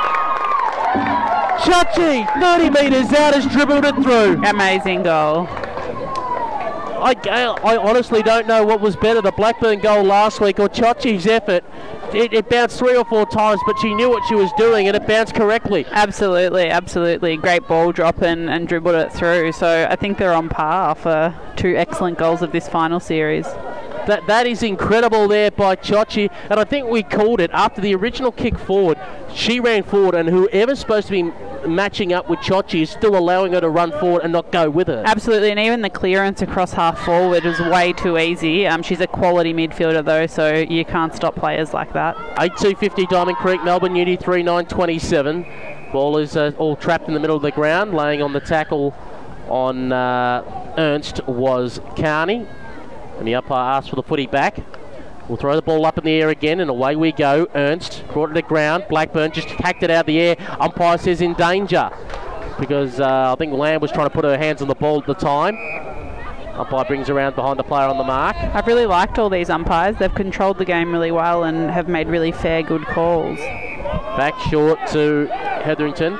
Chochi, 1.62 2.26
30 2.40 2.70
metres 2.70 3.12
out, 3.12 3.34
has 3.34 3.46
dribbled 3.46 3.84
it 3.84 3.94
through. 4.02 4.42
Amazing 4.44 5.04
goal. 5.04 5.48
I, 7.02 7.14
I 7.64 7.76
honestly 7.76 8.22
don't 8.22 8.46
know 8.46 8.64
what 8.64 8.80
was 8.80 8.94
better, 8.94 9.20
the 9.20 9.32
Blackburn 9.32 9.80
goal 9.80 10.04
last 10.04 10.40
week 10.40 10.60
or 10.60 10.68
Chochi's 10.68 11.26
effort. 11.26 11.64
It, 12.14 12.32
it, 12.32 12.48
bounced 12.48 12.78
three 12.78 12.94
or 12.94 13.04
four 13.04 13.26
times, 13.26 13.60
but 13.66 13.78
she 13.78 13.94
knew 13.94 14.08
what 14.10 14.22
she 14.28 14.34
was 14.34 14.52
doing 14.56 14.86
and 14.86 14.96
it 14.96 15.06
bounced 15.06 15.34
correctly. 15.34 15.86
Absolutely, 15.90 16.68
absolutely. 16.68 17.36
Great 17.38 17.66
ball 17.66 17.90
drop 17.90 18.22
and, 18.22 18.48
and 18.48 18.68
dribbled 18.68 18.94
it 18.94 19.12
through. 19.12 19.52
So 19.52 19.86
I 19.90 19.96
think 19.96 20.18
they're 20.18 20.34
on 20.34 20.48
par 20.48 20.94
for 20.94 21.34
two 21.56 21.74
excellent 21.76 22.18
goals 22.18 22.42
of 22.42 22.52
this 22.52 22.68
final 22.68 23.00
series. 23.00 23.46
That 24.06 24.26
that 24.26 24.46
is 24.46 24.62
incredible 24.64 25.28
there 25.28 25.52
by 25.52 25.76
Chochi, 25.76 26.28
and 26.50 26.58
I 26.58 26.64
think 26.64 26.88
we 26.88 27.04
called 27.04 27.40
it 27.40 27.52
after 27.52 27.80
the 27.80 27.94
original 27.94 28.32
kick 28.32 28.58
forward. 28.58 28.98
She 29.32 29.60
ran 29.60 29.84
forward, 29.84 30.16
and 30.16 30.28
whoever's 30.28 30.80
supposed 30.80 31.06
to 31.06 31.12
be 31.12 31.32
matching 31.66 32.12
up 32.12 32.28
with 32.28 32.38
Chochi 32.40 32.82
is 32.82 32.90
still 32.90 33.16
allowing 33.16 33.52
her 33.52 33.60
to 33.60 33.68
run 33.68 33.90
forward 33.92 34.22
and 34.22 34.32
not 34.32 34.50
go 34.52 34.68
with 34.70 34.88
her. 34.88 35.02
Absolutely, 35.06 35.50
and 35.50 35.60
even 35.60 35.80
the 35.82 35.90
clearance 35.90 36.42
across 36.42 36.72
half 36.72 36.98
forward 37.04 37.44
is 37.44 37.60
way 37.60 37.92
too 37.92 38.18
easy. 38.18 38.66
Um, 38.66 38.82
she's 38.82 39.00
a 39.00 39.06
quality 39.06 39.52
midfielder 39.52 40.04
though, 40.04 40.26
so 40.26 40.54
you 40.54 40.84
can't 40.84 41.14
stop 41.14 41.34
players 41.36 41.72
like 41.72 41.92
that. 41.92 42.16
Eight 42.38 42.56
two 42.56 42.74
fifty 42.74 43.06
Diamond 43.06 43.36
Creek, 43.38 43.62
Melbourne 43.64 43.96
Uni 43.96 44.16
three 44.16 44.42
nine 44.42 44.66
twenty 44.66 44.98
seven. 44.98 45.46
Ball 45.92 46.18
is 46.18 46.36
uh, 46.36 46.52
all 46.58 46.74
trapped 46.76 47.08
in 47.08 47.14
the 47.14 47.20
middle 47.20 47.36
of 47.36 47.42
the 47.42 47.50
ground, 47.50 47.94
laying 47.94 48.22
on 48.22 48.32
the 48.32 48.40
tackle 48.40 48.94
on 49.48 49.92
uh, 49.92 50.74
Ernst 50.78 51.26
was 51.26 51.80
Carney. 51.96 52.46
And 53.18 53.28
the 53.28 53.34
umpire 53.34 53.76
asks 53.76 53.90
for 53.90 53.96
the 53.96 54.02
footy 54.02 54.26
back. 54.26 54.56
We'll 55.32 55.38
throw 55.38 55.56
the 55.56 55.62
ball 55.62 55.86
up 55.86 55.96
in 55.96 56.04
the 56.04 56.10
air 56.10 56.28
again, 56.28 56.60
and 56.60 56.68
away 56.68 56.94
we 56.94 57.10
go. 57.10 57.46
Ernst 57.54 58.04
brought 58.08 58.32
it 58.32 58.34
to 58.34 58.42
ground. 58.42 58.84
Blackburn 58.90 59.32
just 59.32 59.48
hacked 59.48 59.82
it 59.82 59.90
out 59.90 60.00
of 60.00 60.06
the 60.06 60.20
air. 60.20 60.36
Umpire 60.60 60.98
says 60.98 61.22
in 61.22 61.32
danger 61.32 61.90
because 62.60 63.00
uh, 63.00 63.32
I 63.32 63.36
think 63.36 63.54
Lamb 63.54 63.80
was 63.80 63.90
trying 63.90 64.08
to 64.08 64.14
put 64.14 64.26
her 64.26 64.36
hands 64.36 64.60
on 64.60 64.68
the 64.68 64.74
ball 64.74 65.00
at 65.00 65.06
the 65.06 65.14
time. 65.14 65.56
Umpire 66.52 66.84
brings 66.84 67.08
around 67.08 67.34
behind 67.34 67.58
the 67.58 67.62
player 67.62 67.88
on 67.88 67.96
the 67.96 68.04
mark. 68.04 68.36
I've 68.36 68.66
really 68.66 68.84
liked 68.84 69.18
all 69.18 69.30
these 69.30 69.48
umpires. 69.48 69.96
They've 69.96 70.14
controlled 70.14 70.58
the 70.58 70.66
game 70.66 70.92
really 70.92 71.12
well 71.12 71.44
and 71.44 71.70
have 71.70 71.88
made 71.88 72.08
really 72.08 72.32
fair, 72.32 72.62
good 72.62 72.84
calls. 72.84 73.38
Back 73.38 74.38
short 74.50 74.86
to 74.88 75.28
Hetherington. 75.64 76.12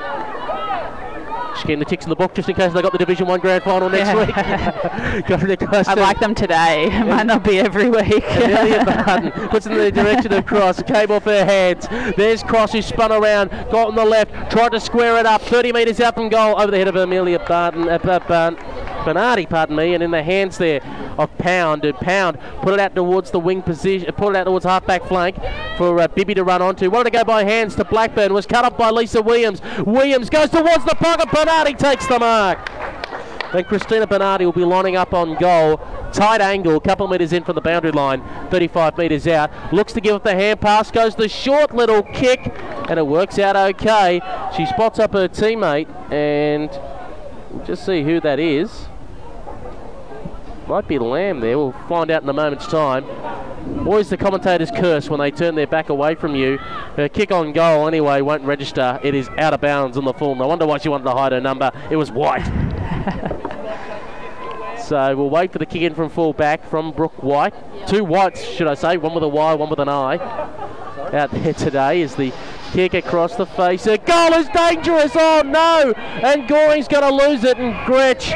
Just 1.53 1.67
getting 1.67 1.79
the 1.79 1.85
ticks 1.85 2.05
in 2.05 2.09
the 2.09 2.15
book 2.15 2.33
just 2.33 2.49
in 2.49 2.55
case 2.55 2.73
they 2.73 2.81
got 2.81 2.91
the 2.91 2.97
Division 2.97 3.27
One 3.27 3.39
Grand 3.39 3.63
Final 3.63 3.89
next 3.89 4.07
Yeah. 4.07 4.25
week. 4.25 5.31
I 5.87 5.93
like 5.93 6.19
them 6.19 6.33
today. 6.33 6.85
It 6.87 7.05
might 7.05 7.25
not 7.27 7.43
be 7.43 7.59
every 7.59 7.89
week. 7.89 8.23
Amelia 8.31 8.83
Barton 8.83 9.31
puts 9.49 9.65
it 9.67 9.71
in 9.71 9.77
the 9.77 9.91
direction 9.91 10.33
of 10.33 10.45
Cross. 10.45 10.81
Came 10.87 11.11
off 11.11 11.23
her 11.25 11.45
hands. 11.45 11.87
There's 12.17 12.41
Cross 12.43 12.73
who 12.73 12.81
spun 12.81 13.11
around, 13.11 13.49
got 13.71 13.87
on 13.89 13.95
the 13.95 14.05
left, 14.05 14.51
tried 14.51 14.71
to 14.71 14.79
square 14.79 15.17
it 15.19 15.25
up. 15.25 15.41
30 15.43 15.71
metres 15.73 15.99
out 15.99 16.15
from 16.15 16.29
goal 16.29 16.59
over 16.59 16.71
the 16.71 16.77
head 16.77 16.87
of 16.87 16.95
Amelia 16.95 17.39
Barton. 17.39 17.87
Uh, 17.87 17.99
Barn- 18.27 18.57
Bernardi, 19.03 19.45
pardon 19.45 19.75
me, 19.75 19.93
and 19.93 20.03
in 20.03 20.11
the 20.11 20.23
hands 20.23 20.57
there 20.57 20.81
of 21.17 21.35
Pound. 21.37 21.83
Pound 22.01 22.39
put 22.61 22.73
it 22.73 22.79
out 22.79 22.95
towards 22.95 23.31
the 23.31 23.39
wing 23.39 23.61
position, 23.61 24.11
put 24.13 24.35
it 24.35 24.37
out 24.37 24.45
towards 24.45 24.65
half-back 24.65 25.03
flank 25.05 25.37
for 25.77 25.99
uh, 25.99 26.07
Bibby 26.07 26.33
to 26.33 26.43
run 26.43 26.61
onto. 26.61 26.89
Wanted 26.89 27.11
to 27.11 27.17
go 27.17 27.23
by 27.23 27.43
hands 27.43 27.75
to 27.75 27.83
Blackburn. 27.83 28.33
Was 28.33 28.45
cut 28.45 28.65
up 28.65 28.77
by 28.77 28.89
Lisa 28.89 29.21
Williams. 29.21 29.61
Williams 29.85 30.29
goes 30.29 30.49
towards 30.49 30.85
the 30.85 30.95
pocket. 30.95 31.29
Bernardi 31.31 31.73
takes 31.73 32.07
the 32.07 32.19
mark. 32.19 32.69
Then 33.53 33.65
Christina 33.65 34.07
Bernardi 34.07 34.45
will 34.45 34.51
be 34.51 34.65
lining 34.65 34.95
up 34.95 35.13
on 35.13 35.35
goal. 35.35 35.77
Tight 36.11 36.41
angle, 36.41 36.79
couple 36.79 37.05
of 37.05 37.11
metres 37.11 37.33
in 37.33 37.43
from 37.43 37.53
the 37.53 37.61
boundary 37.61 37.91
line, 37.91 38.23
35 38.49 38.97
metres 38.97 39.27
out. 39.27 39.51
Looks 39.71 39.93
to 39.93 40.01
give 40.01 40.15
up 40.15 40.23
the 40.23 40.33
hand 40.33 40.59
pass, 40.59 40.89
goes 40.89 41.15
the 41.15 41.29
short 41.29 41.73
little 41.73 42.01
kick, 42.01 42.51
and 42.89 42.97
it 42.97 43.05
works 43.05 43.37
out 43.37 43.55
okay. 43.55 44.21
She 44.57 44.65
spots 44.65 44.97
up 44.97 45.13
her 45.13 45.27
teammate, 45.27 45.87
and 46.11 46.69
we'll 47.51 47.65
just 47.65 47.85
see 47.85 48.03
who 48.03 48.19
that 48.21 48.39
is. 48.39 48.87
Might 50.67 50.87
be 50.87 50.97
Lamb 50.97 51.41
there, 51.41 51.57
we'll 51.57 51.73
find 51.89 52.09
out 52.09 52.23
in 52.23 52.29
a 52.29 52.33
moment's 52.33 52.67
time. 52.67 53.05
Always 53.85 54.09
the 54.09 54.17
commentators 54.17 54.71
curse 54.71 55.09
when 55.09 55.19
they 55.19 55.31
turn 55.31 55.55
their 55.55 55.67
back 55.67 55.89
away 55.89 56.15
from 56.15 56.35
you. 56.35 56.57
Her 56.95 57.09
kick 57.09 57.31
on 57.31 57.51
goal, 57.53 57.87
anyway, 57.87 58.21
won't 58.21 58.43
register. 58.43 58.99
It 59.03 59.13
is 59.13 59.29
out 59.37 59.53
of 59.53 59.61
bounds 59.61 59.97
on 59.97 60.05
the 60.05 60.13
full. 60.13 60.35
No 60.35 60.47
wonder 60.47 60.65
why 60.65 60.77
she 60.77 60.89
wanted 60.89 61.05
to 61.05 61.11
hide 61.11 61.33
her 61.33 61.41
number. 61.41 61.71
It 61.89 61.97
was 61.97 62.11
white. 62.11 62.45
so 64.85 65.15
we'll 65.15 65.29
wait 65.29 65.51
for 65.51 65.59
the 65.59 65.65
kick 65.65 65.81
in 65.81 65.95
from 65.95 66.09
full 66.09 66.33
back 66.33 66.65
from 66.69 66.91
Brooke 66.91 67.21
White. 67.21 67.53
Two 67.87 68.03
whites, 68.05 68.43
should 68.43 68.67
I 68.67 68.75
say, 68.75 68.97
one 68.97 69.13
with 69.13 69.23
a 69.23 69.27
Y, 69.27 69.53
one 69.55 69.69
with 69.69 69.79
an 69.79 69.89
I. 69.89 70.17
Out 71.13 71.31
there 71.31 71.53
today 71.53 72.01
is 72.01 72.15
the 72.15 72.33
kick 72.71 72.93
across 72.93 73.35
the 73.35 73.45
face. 73.45 73.85
Her 73.85 73.97
goal 73.97 74.33
is 74.33 74.47
dangerous. 74.49 75.11
Oh 75.15 75.43
no! 75.45 75.93
And 75.95 76.47
Goring's 76.47 76.87
going 76.87 77.03
to 77.03 77.27
lose 77.27 77.43
it. 77.43 77.57
And 77.57 77.73
Gretsch, 77.85 78.31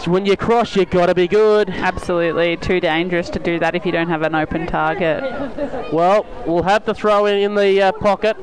so 0.00 0.10
when 0.10 0.26
you 0.26 0.36
cross, 0.36 0.76
you've 0.76 0.90
got 0.90 1.06
to 1.06 1.14
be 1.14 1.26
good. 1.26 1.70
Absolutely, 1.70 2.56
too 2.56 2.80
dangerous 2.80 3.28
to 3.30 3.38
do 3.38 3.58
that 3.58 3.74
if 3.74 3.84
you 3.84 3.92
don't 3.92 4.08
have 4.08 4.22
an 4.22 4.34
open 4.34 4.66
target. 4.66 5.22
Well, 5.92 6.24
we'll 6.46 6.62
have 6.62 6.84
the 6.84 6.94
throw 6.94 7.26
in 7.26 7.38
in 7.38 7.54
the 7.54 7.82
uh, 7.82 7.92
pocket, 7.92 8.36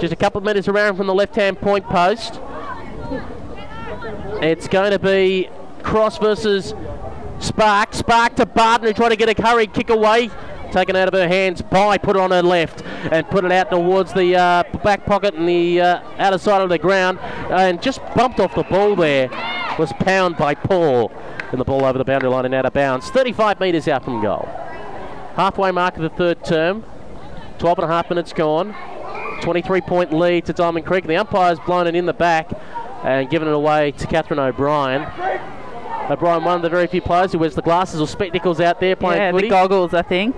just 0.00 0.12
a 0.12 0.16
couple 0.16 0.38
of 0.38 0.44
metres 0.44 0.68
around 0.68 0.96
from 0.96 1.06
the 1.06 1.14
left-hand 1.14 1.60
point 1.60 1.86
post. 1.86 2.40
It's 4.42 4.68
going 4.68 4.92
to 4.92 4.98
be 4.98 5.48
Cross 5.82 6.18
versus 6.18 6.74
Spark. 7.38 7.94
Spark 7.94 8.36
to 8.36 8.46
Barton, 8.46 8.86
who 8.86 8.92
tried 8.92 9.10
to 9.10 9.16
get 9.16 9.38
a 9.38 9.42
hurried 9.42 9.72
kick 9.72 9.90
away. 9.90 10.30
Taken 10.72 10.94
out 10.94 11.08
of 11.08 11.14
her 11.14 11.26
hands 11.26 11.62
by, 11.62 11.98
put 11.98 12.14
it 12.14 12.20
on 12.20 12.30
her 12.30 12.42
left, 12.42 12.84
and 13.10 13.28
put 13.28 13.44
it 13.44 13.50
out 13.50 13.70
towards 13.70 14.12
the 14.12 14.36
uh, 14.36 14.62
back 14.84 15.04
pocket 15.04 15.34
and 15.34 15.48
the 15.48 15.80
uh, 15.80 16.00
outer 16.18 16.38
side 16.38 16.62
of 16.62 16.68
the 16.68 16.78
ground, 16.78 17.18
and 17.50 17.82
just 17.82 18.00
bumped 18.14 18.38
off 18.38 18.54
the 18.54 18.62
ball 18.62 18.94
there. 18.94 19.28
Was 19.80 19.94
pound 19.94 20.36
by 20.36 20.54
Paul, 20.54 21.10
and 21.52 21.58
the 21.58 21.64
ball 21.64 21.86
over 21.86 21.96
the 21.96 22.04
boundary 22.04 22.28
line 22.28 22.44
and 22.44 22.52
out 22.52 22.66
of 22.66 22.74
bounds. 22.74 23.08
35 23.08 23.60
metres 23.60 23.88
out 23.88 24.04
from 24.04 24.20
goal. 24.20 24.46
Halfway 25.36 25.70
mark 25.70 25.96
of 25.96 26.02
the 26.02 26.10
third 26.10 26.44
term. 26.44 26.84
12 27.56 27.78
and 27.78 27.84
a 27.86 27.88
half 27.88 28.10
minutes 28.10 28.34
gone. 28.34 28.76
23 29.40 29.80
point 29.80 30.12
lead 30.12 30.44
to 30.44 30.52
Diamond 30.52 30.84
Creek. 30.84 31.06
The 31.06 31.16
umpire's 31.16 31.58
blown 31.60 31.86
it 31.86 31.94
in 31.94 32.04
the 32.04 32.12
back 32.12 32.50
and 33.04 33.30
given 33.30 33.48
it 33.48 33.54
away 33.54 33.92
to 33.92 34.06
Catherine 34.06 34.38
O'Brien. 34.38 35.10
O'Brien, 36.08 36.42
one 36.44 36.56
of 36.56 36.62
the 36.62 36.68
very 36.68 36.86
few 36.86 37.00
players 37.02 37.32
who 37.32 37.38
wears 37.38 37.54
the 37.54 37.62
glasses 37.62 38.00
or 38.00 38.06
spectacles 38.06 38.60
out 38.60 38.80
there 38.80 38.96
playing 38.96 39.20
yeah, 39.20 39.30
footy. 39.32 39.48
the 39.48 39.50
goggles, 39.50 39.94
I 39.94 40.02
think. 40.02 40.36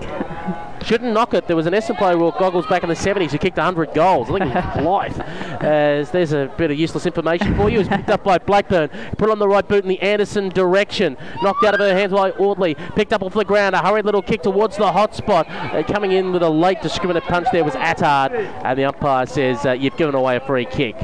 Shouldn't 0.83 1.13
knock 1.13 1.33
it. 1.33 1.47
There 1.47 1.55
was 1.55 1.65
an 1.65 1.73
Essendon 1.73 1.97
player 1.97 2.17
with 2.17 2.35
goggles 2.37 2.67
back 2.67 2.83
in 2.83 2.89
the 2.89 2.95
70s 2.95 3.31
who 3.31 3.37
kicked 3.37 3.57
100 3.57 3.93
goals. 3.93 4.29
I 4.29 4.39
think 4.39 4.53
it 4.53 4.55
was 4.55 4.77
Blythe. 4.83 5.19
As 5.61 6.11
there's 6.11 6.33
a 6.33 6.53
bit 6.57 6.71
of 6.71 6.77
useless 6.77 7.05
information 7.05 7.55
for 7.55 7.69
you. 7.69 7.77
It 7.77 7.79
was 7.79 7.87
picked 7.87 8.09
up 8.09 8.23
by 8.23 8.37
Blackburn. 8.37 8.89
Put 9.17 9.29
on 9.29 9.39
the 9.39 9.47
right 9.47 9.65
boot 9.65 9.83
in 9.83 9.89
the 9.89 10.01
Anderson 10.01 10.49
direction. 10.49 11.15
Knocked 11.41 11.63
out 11.63 11.73
of 11.75 11.79
her 11.79 11.93
hands 11.93 12.11
by 12.11 12.31
Audley. 12.31 12.75
Picked 12.95 13.13
up 13.13 13.23
off 13.23 13.33
the 13.33 13.45
ground. 13.45 13.75
A 13.75 13.79
hurried 13.79 14.05
little 14.05 14.21
kick 14.21 14.41
towards 14.41 14.75
the 14.75 14.91
hot 14.91 15.15
spot. 15.15 15.47
Uh, 15.49 15.83
coming 15.83 16.11
in 16.11 16.33
with 16.33 16.43
a 16.43 16.49
late 16.49 16.81
discriminate 16.81 17.23
punch 17.23 17.47
there 17.53 17.63
was 17.63 17.75
Attard. 17.75 18.31
And 18.65 18.77
the 18.77 18.85
umpire 18.85 19.25
says, 19.25 19.65
uh, 19.65 19.71
You've 19.71 19.95
given 19.95 20.15
away 20.15 20.35
a 20.35 20.41
free 20.41 20.65
kick. 20.65 20.97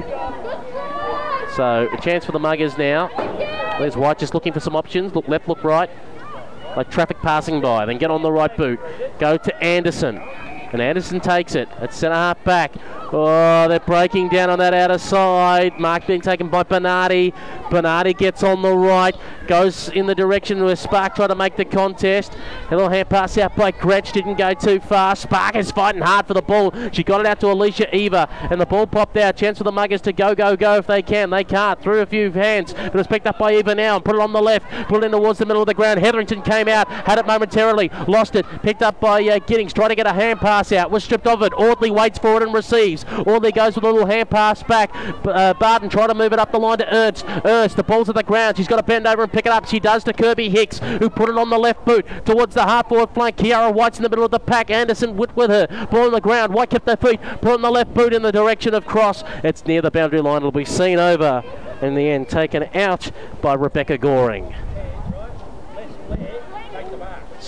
So 1.56 1.90
a 1.92 2.02
chance 2.02 2.26
for 2.26 2.34
the 2.34 2.40
Muggers 2.40 2.78
now. 2.78 3.10
There's 3.80 3.96
White 3.96 4.20
just 4.20 4.34
looking 4.34 4.52
for 4.52 4.60
some 4.60 4.76
options. 4.76 5.16
Look 5.16 5.28
left, 5.30 5.48
look 5.48 5.64
right. 5.64 5.90
Like 6.76 6.92
traffic 6.92 7.18
passing 7.22 7.62
by. 7.62 7.86
Then 7.86 7.98
get 7.98 8.12
on 8.12 8.22
the 8.22 8.32
right 8.32 8.56
boot. 8.56 8.80
Go 9.20 9.38
to 9.38 9.64
Anderson. 9.64 10.18
And 10.18 10.82
Anderson 10.82 11.22
takes 11.22 11.56
it. 11.56 11.70
At 11.80 11.94
centre 11.94 12.16
half 12.16 12.44
back. 12.44 12.74
Oh, 13.12 13.68
they're 13.68 13.80
breaking 13.80 14.30
down 14.30 14.52
on 14.52 14.60
that 14.60 14.74
outer 14.74 15.00
side. 15.00 15.80
Mark 15.80 16.06
being 16.06 16.22
taken 16.22 16.48
by 16.48 16.62
Bernardi. 16.62 17.34
Bernardi 17.72 18.14
gets 18.14 18.44
on 18.44 18.62
the 18.62 18.72
right, 18.72 19.16
goes 19.48 19.90
in 19.90 20.06
the 20.06 20.16
direction 20.16 20.64
where 20.64 20.76
Spark 20.76 21.16
tried 21.16 21.28
to 21.28 21.36
make 21.36 21.56
the 21.56 21.66
contest. 21.66 22.34
A 22.70 22.76
little 22.76 22.90
hand 22.90 23.10
pass 23.10 23.38
out 23.38 23.56
by 23.56 23.72
Gretsch, 23.72 24.12
didn't 24.12 24.38
go 24.38 24.54
too 24.54 24.80
far. 24.80 25.16
Spark 25.16 25.56
is 25.56 25.72
fighting 25.72 26.02
hard 26.02 26.28
for 26.28 26.34
the 26.34 26.42
ball. 26.42 26.72
She 26.92 27.04
got 27.04 27.22
it 27.22 27.28
out 27.28 27.40
to 27.40 27.48
Alicia 27.52 27.96
Eva, 27.96 28.30
and 28.52 28.62
the 28.62 28.66
ball 28.66 28.86
popped 28.86 29.18
out. 29.18 29.36
Chance 29.36 29.58
for 29.58 29.64
the 29.64 29.72
Muggers 29.72 30.02
to 30.02 30.14
go, 30.14 30.36
go, 30.36 30.56
go 30.56 30.76
if 30.78 30.88
they 30.88 31.02
can. 31.02 31.30
They 31.32 31.44
can't. 31.44 31.82
Through 31.82 32.02
a 32.02 32.06
few 32.06 32.32
hands, 32.32 32.74
but 32.74 32.96
it's 32.96 33.08
picked 33.08 33.26
up 33.26 33.40
by 33.40 33.56
Eva 33.56 33.74
now 33.74 33.96
and 33.96 34.06
put 34.06 34.16
it 34.16 34.22
on 34.22 34.34
the 34.34 34.42
left. 34.42 34.68
Put 34.88 35.04
it 35.04 35.08
in 35.08 35.12
towards 35.12 35.40
the 35.40 35.46
middle 35.46 35.64
of 35.64 35.68
the 35.68 35.74
ground. 35.74 36.00
Hetherington 36.00 36.44
came 36.44 36.68
out, 36.68 36.88
had 36.88 37.18
it 37.18 37.26
momentarily, 37.26 37.90
lost 38.08 38.36
it. 38.36 38.46
Picked 38.62 38.84
up 38.84 39.00
by 39.00 39.24
uh, 39.24 39.40
Giddings, 39.40 39.74
trying 39.74 39.90
to 39.90 39.96
get 39.96 40.06
a 40.06 40.14
hand 40.14 40.40
pass 40.40 40.72
out. 40.72 40.92
Was 40.92 41.04
stripped 41.04 41.28
of 41.28 41.42
it. 41.42 41.54
Audley 41.54 41.92
waits 41.92 42.20
for 42.20 42.38
it 42.38 42.44
and 42.44 42.54
receives. 42.54 42.99
Audley 43.06 43.52
goes 43.52 43.76
with 43.76 43.84
a 43.84 43.92
little 43.92 44.08
hand 44.08 44.30
pass 44.30 44.64
back. 44.64 44.92
Uh, 45.26 45.54
Barton 45.54 45.90
trying 45.90 46.10
to 46.10 46.16
move 46.16 46.34
it 46.34 46.40
up 46.40 46.52
the 46.52 46.60
line 46.60 46.78
to 46.80 46.94
Ernst. 46.94 47.26
Ernst, 47.46 47.76
the 47.76 47.84
ball's 47.84 48.10
at 48.10 48.16
the 48.16 48.24
ground. 48.24 48.58
She's 48.58 48.68
got 48.68 48.78
to 48.78 48.84
bend 48.84 49.08
over 49.08 49.24
and 49.24 49.32
pick 49.32 49.46
it 49.46 49.52
up. 49.52 49.68
She 49.68 49.80
does 49.80 50.04
to 50.06 50.14
Kirby 50.14 50.50
Hicks, 50.50 50.80
who 50.80 51.10
put 51.10 51.30
it 51.30 51.38
on 51.38 51.50
the 51.50 51.58
left 51.58 51.86
boot 51.86 52.06
towards 52.26 52.56
the 52.56 52.64
half 52.64 52.90
forward 52.90 53.10
flank. 53.14 53.38
Kiara 53.38 53.74
White's 53.74 53.98
in 53.98 54.04
the 54.04 54.10
middle 54.10 54.26
of 54.26 54.32
the 54.32 54.40
pack. 54.40 54.70
Anderson 54.70 55.18
with, 55.18 55.36
with 55.36 55.50
her. 55.50 55.68
Ball 55.92 56.06
on 56.06 56.12
the 56.12 56.22
ground. 56.22 56.54
White 56.54 56.70
kept 56.70 56.86
their 56.86 56.98
feet. 56.98 57.22
Put 57.42 57.54
on 57.54 57.62
the 57.62 57.72
left 57.72 57.94
boot 57.94 58.14
in 58.14 58.22
the 58.22 58.32
direction 58.32 58.74
of 58.74 58.86
cross. 58.86 59.24
It's 59.44 59.66
near 59.66 59.82
the 59.82 59.92
boundary 59.92 60.22
line. 60.22 60.38
It'll 60.38 60.52
be 60.52 60.66
seen 60.66 61.00
over 61.00 61.44
in 61.82 61.96
the 61.96 62.10
end. 62.10 62.30
Taken 62.30 62.70
out 62.76 63.12
by 63.42 63.54
Rebecca 63.54 63.98
Goring. 63.98 64.54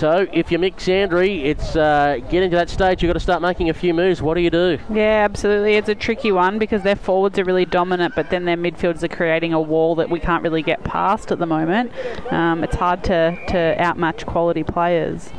So 0.02 0.26
if 0.34 0.50
you're 0.50 0.60
Mick 0.60 0.90
Andrews, 0.90 1.42
it's 1.44 1.76
uh, 1.76 2.18
getting 2.32 2.50
to 2.50 2.56
that 2.56 2.72
stage. 2.72 3.04
You've 3.04 3.10
got 3.10 3.14
to 3.14 3.20
start 3.20 3.40
making 3.44 3.70
a 3.70 3.74
few 3.76 3.94
moves. 3.94 4.20
What 4.20 4.34
do 4.34 4.42
you 4.42 4.50
do? 4.50 4.80
Yeah, 4.92 5.24
absolutely. 5.30 5.76
It's 5.76 5.90
a 5.90 5.94
tricky 5.94 6.32
one 6.32 6.58
because 6.58 6.82
their 6.82 6.96
forwards 6.96 7.38
are 7.38 7.44
really 7.44 7.66
dominant, 7.66 8.16
but 8.16 8.32
then 8.32 8.46
their 8.46 8.58
midfielders 8.58 9.04
are 9.04 9.08
creating 9.08 9.54
a 9.54 9.62
wall 9.62 9.94
that 9.98 10.10
we 10.10 10.20
can't 10.20 10.42
really 10.42 10.64
get 10.64 10.84
past 10.84 11.32
at 11.32 11.38
the 11.38 11.46
moment. 11.46 11.92
Um, 12.34 12.64
it's 12.64 12.78
hard 12.78 13.04
to, 13.04 13.38
to 13.50 13.76
outmatch 13.78 14.26
quality 14.26 14.64
players. 14.64 15.30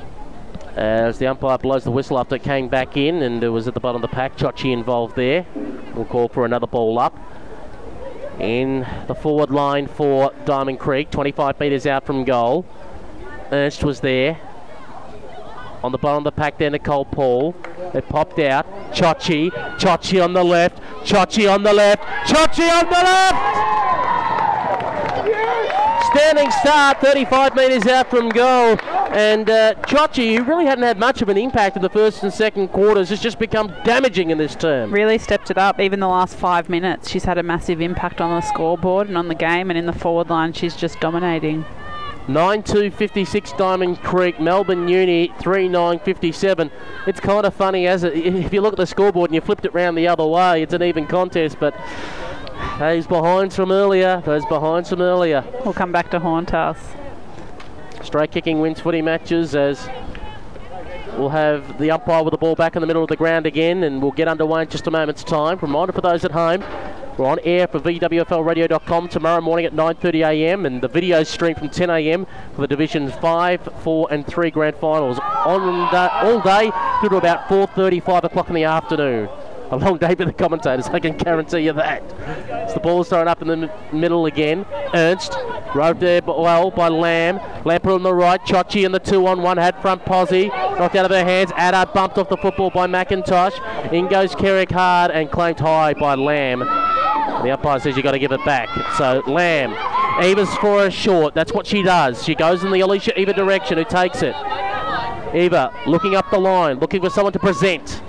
As 0.76 1.18
the 1.18 1.26
umpire 1.26 1.58
blows 1.58 1.82
the 1.82 1.90
whistle 1.90 2.16
after 2.16 2.36
it 2.36 2.44
came 2.44 2.68
back 2.68 2.96
in, 2.96 3.20
and 3.20 3.42
it 3.42 3.48
was 3.48 3.66
at 3.66 3.74
the 3.74 3.80
bottom 3.80 3.96
of 3.96 4.08
the 4.08 4.14
pack. 4.14 4.36
Chochi 4.36 4.72
involved 4.72 5.16
there. 5.16 5.44
We'll 5.96 6.04
call 6.04 6.28
for 6.28 6.44
another 6.44 6.68
ball 6.68 7.00
up. 7.00 7.18
In 8.38 8.86
the 9.08 9.14
forward 9.16 9.50
line 9.50 9.88
for 9.88 10.32
Diamond 10.44 10.78
Creek, 10.78 11.10
25 11.10 11.58
metres 11.58 11.84
out 11.84 12.06
from 12.06 12.22
goal. 12.22 12.64
Ernst 13.50 13.82
was 13.82 13.98
there. 13.98 14.38
On 15.82 15.90
the 15.90 15.98
bottom 15.98 16.18
of 16.18 16.24
the 16.24 16.32
pack 16.32 16.58
there, 16.58 16.70
Nicole 16.70 17.04
Paul. 17.04 17.56
It 17.92 18.08
popped 18.08 18.38
out. 18.38 18.66
Chochi. 18.92 19.50
Chochi 19.78 20.22
on 20.22 20.32
the 20.32 20.44
left. 20.44 20.80
Chochi 21.04 21.52
on 21.52 21.62
the 21.62 21.72
left. 21.72 22.02
Chochi 22.26 22.68
on 22.70 22.86
the 22.86 23.02
left! 23.02 23.72
Standing 26.12 26.50
start, 26.50 27.00
35 27.00 27.56
metres 27.56 27.86
out 27.86 28.10
from 28.10 28.28
goal. 28.28 28.76
And 29.12 29.50
uh, 29.50 29.74
Chochi, 29.82 30.36
who 30.36 30.44
really 30.44 30.66
hadn't 30.66 30.84
had 30.84 30.98
much 30.98 31.20
of 31.20 31.28
an 31.28 31.36
impact 31.36 31.74
in 31.76 31.82
the 31.82 31.88
first 31.88 32.22
and 32.22 32.32
second 32.32 32.68
quarters, 32.68 33.08
has 33.08 33.20
just 33.20 33.38
become 33.38 33.74
damaging 33.84 34.30
in 34.30 34.38
this 34.38 34.54
term. 34.54 34.92
Really 34.92 35.18
stepped 35.18 35.50
it 35.50 35.58
up. 35.58 35.80
Even 35.80 36.00
the 36.00 36.08
last 36.08 36.36
five 36.36 36.68
minutes, 36.68 37.10
she's 37.10 37.24
had 37.24 37.38
a 37.38 37.42
massive 37.42 37.80
impact 37.80 38.20
on 38.20 38.30
the 38.30 38.46
scoreboard 38.46 39.08
and 39.08 39.18
on 39.18 39.28
the 39.28 39.34
game. 39.34 39.70
And 39.70 39.78
in 39.78 39.86
the 39.86 39.92
forward 39.92 40.30
line, 40.30 40.52
she's 40.52 40.76
just 40.76 41.00
dominating. 41.00 41.64
9-2-56 42.26 43.58
Diamond 43.58 44.00
Creek, 44.00 44.38
Melbourne 44.38 44.86
Uni 44.86 45.28
3-9-57. 45.28 46.70
It's 47.06 47.18
kind 47.18 47.44
of 47.44 47.52
funny 47.52 47.88
as 47.88 48.04
it, 48.04 48.14
if 48.14 48.52
you 48.52 48.60
look 48.60 48.74
at 48.74 48.78
the 48.78 48.86
scoreboard 48.86 49.30
and 49.30 49.34
you 49.34 49.40
flipped 49.40 49.64
it 49.64 49.74
round 49.74 49.98
the 49.98 50.06
other 50.06 50.24
way, 50.24 50.62
it's 50.62 50.72
an 50.72 50.84
even 50.84 51.06
contest, 51.06 51.56
but 51.58 51.74
those 52.78 53.08
behinds 53.08 53.56
from 53.56 53.72
earlier, 53.72 54.22
those 54.24 54.44
behinds 54.46 54.90
from 54.90 55.00
earlier. 55.00 55.44
We'll 55.64 55.74
come 55.74 55.90
back 55.90 56.10
to 56.12 56.20
haunt 56.20 56.54
us. 56.54 56.78
Straight 58.04 58.30
kicking 58.30 58.60
wins 58.60 58.80
footy 58.80 59.02
matches 59.02 59.56
as 59.56 59.88
we'll 61.16 61.30
have 61.30 61.78
the 61.78 61.90
umpire 61.90 62.22
with 62.22 62.32
the 62.32 62.38
ball 62.38 62.54
back 62.54 62.76
in 62.76 62.80
the 62.80 62.86
middle 62.86 63.02
of 63.02 63.08
the 63.08 63.16
ground 63.16 63.46
again 63.46 63.82
and 63.82 64.00
we'll 64.00 64.12
get 64.12 64.28
underway 64.28 64.62
in 64.62 64.68
just 64.68 64.86
a 64.86 64.90
moment's 64.90 65.24
time. 65.24 65.58
Reminder 65.60 65.92
for 65.92 66.00
those 66.00 66.24
at 66.24 66.30
home, 66.30 66.62
we're 67.18 67.26
on 67.26 67.38
air 67.44 67.66
for 67.66 67.78
VWFLradio.com 67.78 69.08
tomorrow 69.08 69.40
morning 69.40 69.66
at 69.66 69.72
9.30am 69.74 70.66
and 70.66 70.80
the 70.80 70.88
video 70.88 71.22
stream 71.24 71.54
from 71.54 71.68
10am 71.68 72.26
for 72.54 72.62
the 72.62 72.66
Divisions 72.66 73.12
5, 73.14 73.68
4 73.82 74.08
and 74.10 74.26
3 74.26 74.50
Grand 74.50 74.76
Finals 74.76 75.18
on 75.18 75.60
all 75.94 76.40
day 76.40 76.72
through 77.00 77.10
to 77.10 77.16
about 77.16 77.48
4.30, 77.48 78.02
5 78.02 78.24
o'clock 78.24 78.48
in 78.48 78.54
the 78.54 78.64
afternoon. 78.64 79.28
A 79.70 79.76
long 79.76 79.96
day 79.96 80.14
for 80.14 80.26
the 80.26 80.32
commentators, 80.34 80.86
I 80.88 81.00
can 81.00 81.16
guarantee 81.16 81.60
you 81.60 81.72
that. 81.72 82.02
So 82.68 82.74
the 82.74 82.80
ball's 82.80 83.08
thrown 83.08 83.26
up 83.26 83.40
in 83.40 83.48
the 83.48 83.70
m- 83.70 84.00
middle 84.00 84.26
again. 84.26 84.66
Ernst, 84.92 85.34
rode 85.74 85.98
there 85.98 86.20
well 86.26 86.70
by 86.70 86.88
Lamb. 86.88 87.40
Lamb 87.64 87.80
on 87.84 88.02
the 88.02 88.12
right. 88.12 88.38
Chochi 88.42 88.84
in 88.84 88.92
the 88.92 88.98
two 88.98 89.26
on 89.26 89.40
one, 89.40 89.56
had 89.56 89.80
front 89.80 90.04
posse. 90.04 90.48
Knocked 90.48 90.96
out 90.96 91.06
of 91.06 91.10
her 91.10 91.24
hands. 91.24 91.52
Adder 91.56 91.90
bumped 91.90 92.18
off 92.18 92.28
the 92.28 92.36
football 92.36 92.68
by 92.68 92.86
McIntosh. 92.86 93.92
In 93.94 94.08
goes 94.08 94.34
Kerrick 94.34 94.70
hard 94.70 95.10
and 95.10 95.30
claimed 95.30 95.60
high 95.60 95.94
by 95.94 96.16
Lamb. 96.16 96.60
The 97.42 97.50
umpire 97.50 97.80
says 97.80 97.96
you've 97.96 98.04
got 98.04 98.12
to 98.12 98.18
give 98.18 98.32
it 98.32 98.44
back. 98.44 98.68
So 98.96 99.22
Lamb, 99.26 99.72
Eva's 100.24 100.52
for 100.56 100.86
a 100.86 100.90
short. 100.90 101.34
That's 101.34 101.52
what 101.52 101.66
she 101.66 101.82
does. 101.82 102.22
She 102.22 102.34
goes 102.34 102.62
in 102.62 102.70
the 102.70 102.80
Alicia 102.80 103.18
Eva 103.20 103.32
direction, 103.32 103.78
who 103.78 103.84
takes 103.84 104.22
it. 104.22 104.34
Eva 105.34 105.72
looking 105.86 106.14
up 106.14 106.30
the 106.30 106.38
line, 106.38 106.78
looking 106.78 107.00
for 107.00 107.10
someone 107.10 107.32
to 107.32 107.38
present. 107.38 108.02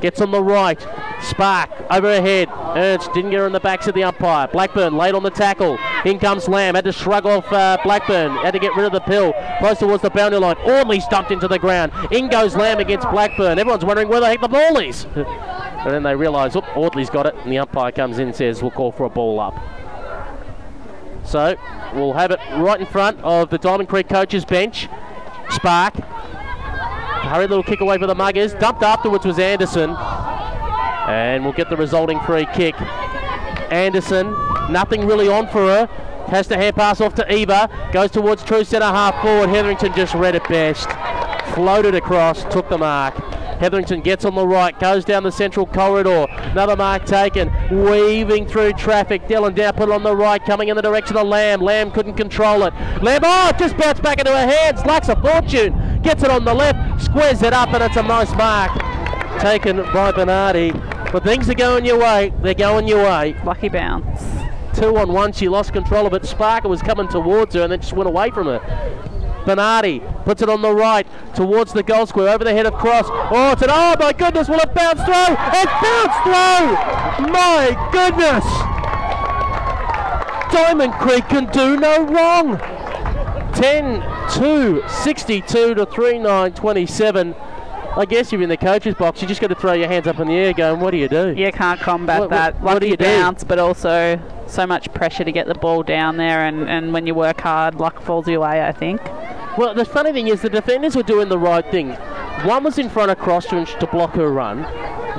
Gets 0.00 0.20
on 0.20 0.30
the 0.30 0.42
right. 0.42 0.80
Spark 1.22 1.70
over 1.90 2.06
her 2.06 2.20
head. 2.20 2.48
Ernst 2.76 3.12
didn't 3.14 3.30
get 3.30 3.40
her 3.40 3.46
in 3.46 3.52
the 3.52 3.60
backs 3.60 3.86
of 3.86 3.94
the 3.94 4.04
umpire. 4.04 4.46
Blackburn 4.48 4.96
late 4.96 5.14
on 5.14 5.22
the 5.22 5.30
tackle. 5.30 5.78
In 6.04 6.18
comes 6.18 6.48
Lamb. 6.48 6.74
Had 6.74 6.84
to 6.84 6.92
shrug 6.92 7.24
off 7.24 7.50
uh, 7.50 7.78
Blackburn. 7.82 8.32
Had 8.36 8.50
to 8.50 8.58
get 8.58 8.76
rid 8.76 8.84
of 8.84 8.92
the 8.92 9.00
pill. 9.00 9.32
Close 9.58 9.78
towards 9.78 10.02
the 10.02 10.10
boundary 10.10 10.38
line. 10.38 10.56
Audley 10.58 11.00
stumped 11.00 11.30
into 11.30 11.48
the 11.48 11.58
ground. 11.58 11.92
In 12.10 12.28
goes 12.28 12.54
Lamb 12.54 12.78
against 12.78 13.08
Blackburn. 13.10 13.58
Everyone's 13.58 13.84
wondering 13.84 14.08
where 14.08 14.20
the 14.20 14.26
heck 14.26 14.42
the 14.42 14.48
ball 14.48 14.78
is. 14.78 15.06
and 15.86 15.94
then 15.94 16.02
they 16.02 16.16
realise, 16.16 16.56
oop, 16.56 16.64
Audley's 16.76 17.08
got 17.08 17.26
it. 17.26 17.36
And 17.44 17.52
the 17.52 17.58
umpire 17.58 17.92
comes 17.92 18.18
in 18.18 18.26
and 18.26 18.36
says, 18.36 18.60
we'll 18.60 18.72
call 18.72 18.90
for 18.90 19.04
a 19.04 19.08
ball 19.08 19.38
up. 19.38 19.54
So 21.24 21.54
we'll 21.94 22.12
have 22.14 22.32
it 22.32 22.40
right 22.56 22.80
in 22.80 22.86
front 22.86 23.20
of 23.20 23.50
the 23.50 23.58
Diamond 23.58 23.88
Creek 23.88 24.08
coaches 24.08 24.44
bench. 24.44 24.88
Spark. 25.48 25.94
Hurried 25.94 27.50
little 27.50 27.62
kick 27.62 27.80
away 27.80 27.98
for 27.98 28.08
the 28.08 28.16
Muggers. 28.16 28.54
Dumped 28.54 28.82
afterwards 28.82 29.24
was 29.24 29.38
Anderson. 29.38 29.90
And 29.90 31.44
we'll 31.44 31.52
get 31.52 31.70
the 31.70 31.76
resulting 31.76 32.18
free 32.18 32.48
kick. 32.52 32.74
Anderson, 33.70 34.32
nothing 34.68 35.06
really 35.06 35.28
on 35.28 35.46
for 35.46 35.68
her. 35.68 35.86
Has 36.26 36.48
to 36.48 36.56
hand 36.56 36.74
pass 36.74 37.00
off 37.00 37.14
to 37.14 37.32
Eva. 37.32 37.70
Goes 37.92 38.10
towards 38.10 38.42
true 38.42 38.64
centre 38.64 38.86
half 38.86 39.22
forward. 39.22 39.50
Hetherington 39.50 39.94
just 39.94 40.14
read 40.14 40.34
it 40.34 40.42
best. 40.48 40.88
Floated 41.54 41.94
across, 41.94 42.42
took 42.52 42.68
the 42.68 42.78
mark. 42.78 43.14
Hetherington 43.58 44.00
gets 44.00 44.24
on 44.24 44.34
the 44.34 44.46
right, 44.46 44.78
goes 44.78 45.04
down 45.04 45.22
the 45.22 45.32
central 45.32 45.66
corridor. 45.66 46.26
Another 46.30 46.76
mark 46.76 47.04
taken, 47.04 47.50
weaving 47.70 48.46
through 48.46 48.72
traffic. 48.74 49.26
Dillon 49.28 49.54
Dow 49.54 49.72
put 49.72 49.88
it 49.88 49.92
on 49.92 50.02
the 50.02 50.14
right, 50.14 50.44
coming 50.44 50.68
in 50.68 50.76
the 50.76 50.82
direction 50.82 51.16
of 51.16 51.26
Lamb. 51.26 51.60
Lamb 51.60 51.90
couldn't 51.90 52.14
control 52.14 52.64
it. 52.64 52.74
Lamb, 53.02 53.22
oh, 53.24 53.52
just 53.58 53.76
bounced 53.76 54.02
back 54.02 54.18
into 54.18 54.30
her 54.30 54.46
hands. 54.46 54.84
Lacks 54.84 55.08
a 55.08 55.16
fortune. 55.20 56.00
Gets 56.02 56.22
it 56.22 56.30
on 56.30 56.44
the 56.44 56.54
left, 56.54 57.02
squares 57.02 57.42
it 57.42 57.52
up, 57.52 57.70
and 57.70 57.82
it's 57.82 57.96
a 57.96 58.02
nice 58.02 58.32
mark. 58.34 58.70
Taken 59.40 59.78
by 59.92 60.12
Bernardi. 60.12 60.72
But 61.12 61.24
things 61.24 61.48
are 61.48 61.54
going 61.54 61.84
your 61.84 61.98
way. 61.98 62.32
They're 62.42 62.54
going 62.54 62.88
your 62.88 63.04
way. 63.04 63.36
Lucky 63.44 63.68
bounce. 63.68 64.22
Two 64.74 64.96
on 64.98 65.10
one, 65.10 65.32
she 65.32 65.48
lost 65.48 65.72
control 65.72 66.06
of 66.06 66.12
it. 66.12 66.22
Sparker 66.22 66.68
was 66.68 66.82
coming 66.82 67.08
towards 67.08 67.54
her 67.54 67.62
and 67.62 67.72
then 67.72 67.80
just 67.80 67.94
went 67.94 68.08
away 68.08 68.30
from 68.30 68.46
her. 68.46 68.60
Bernardi 69.46 70.02
puts 70.24 70.42
it 70.42 70.48
on 70.50 70.60
the 70.60 70.72
right 70.74 71.06
towards 71.34 71.72
the 71.72 71.82
goal 71.82 72.04
square 72.06 72.28
over 72.34 72.44
the 72.44 72.52
head 72.52 72.66
of 72.66 72.74
Cross. 72.74 73.06
Oh, 73.08 73.52
it's 73.52 73.62
an 73.62 73.70
oh 73.70 73.94
my 73.98 74.12
goodness! 74.12 74.48
Will 74.48 74.58
it 74.60 74.74
bounce 74.74 75.00
through? 75.04 75.14
It 75.14 75.68
bounced 75.80 76.22
through! 76.24 77.32
My 77.32 77.88
goodness! 77.92 78.44
Diamond 80.52 80.92
Creek 80.94 81.28
can 81.28 81.50
do 81.52 81.76
no 81.76 82.04
wrong. 82.06 82.58
10 83.54 84.02
2 84.32 84.82
62 84.88 85.74
to 85.74 85.86
3 85.86 86.18
9 86.18 86.52
27. 86.52 87.34
I 87.98 88.04
guess 88.04 88.30
you're 88.30 88.42
in 88.42 88.48
the 88.50 88.56
coach's 88.58 88.94
box. 88.94 89.22
You 89.22 89.28
just 89.28 89.40
got 89.40 89.46
to 89.48 89.54
throw 89.54 89.72
your 89.72 89.88
hands 89.88 90.06
up 90.06 90.18
in 90.20 90.28
the 90.28 90.34
air, 90.34 90.52
going, 90.52 90.80
"What 90.80 90.90
do 90.90 90.98
you 90.98 91.08
do?" 91.08 91.32
You 91.34 91.50
can't 91.50 91.80
combat 91.80 92.20
What- 92.20 92.30
what- 92.30 92.36
that. 92.36 92.60
what 92.60 92.68
do 92.80 92.86
Lucky 92.86 92.88
you 92.88 92.96
do? 92.96 93.46
but 93.46 93.58
also 93.58 94.18
so 94.46 94.66
much 94.66 94.92
pressure 94.92 95.24
to 95.24 95.32
get 95.32 95.46
the 95.46 95.54
ball 95.54 95.82
down 95.82 96.18
there, 96.18 96.44
and, 96.44 96.68
and 96.68 96.92
when 96.92 97.06
you 97.06 97.14
work 97.14 97.40
hard, 97.40 97.76
luck 97.76 98.00
falls 98.02 98.28
your 98.28 98.40
way, 98.40 98.62
I 98.66 98.72
think. 98.72 99.00
Well, 99.58 99.74
the 99.74 99.84
funny 99.84 100.12
thing 100.12 100.28
is, 100.28 100.42
the 100.42 100.50
defenders 100.50 100.94
were 100.94 101.02
doing 101.02 101.28
the 101.28 101.38
right 101.38 101.68
thing. 101.70 101.92
One 102.44 102.62
was 102.64 102.78
in 102.78 102.90
front 102.90 103.10
of 103.10 103.18
Crosstridge 103.18 103.78
to 103.78 103.86
block 103.86 104.12
her 104.14 104.30
run. 104.30 104.62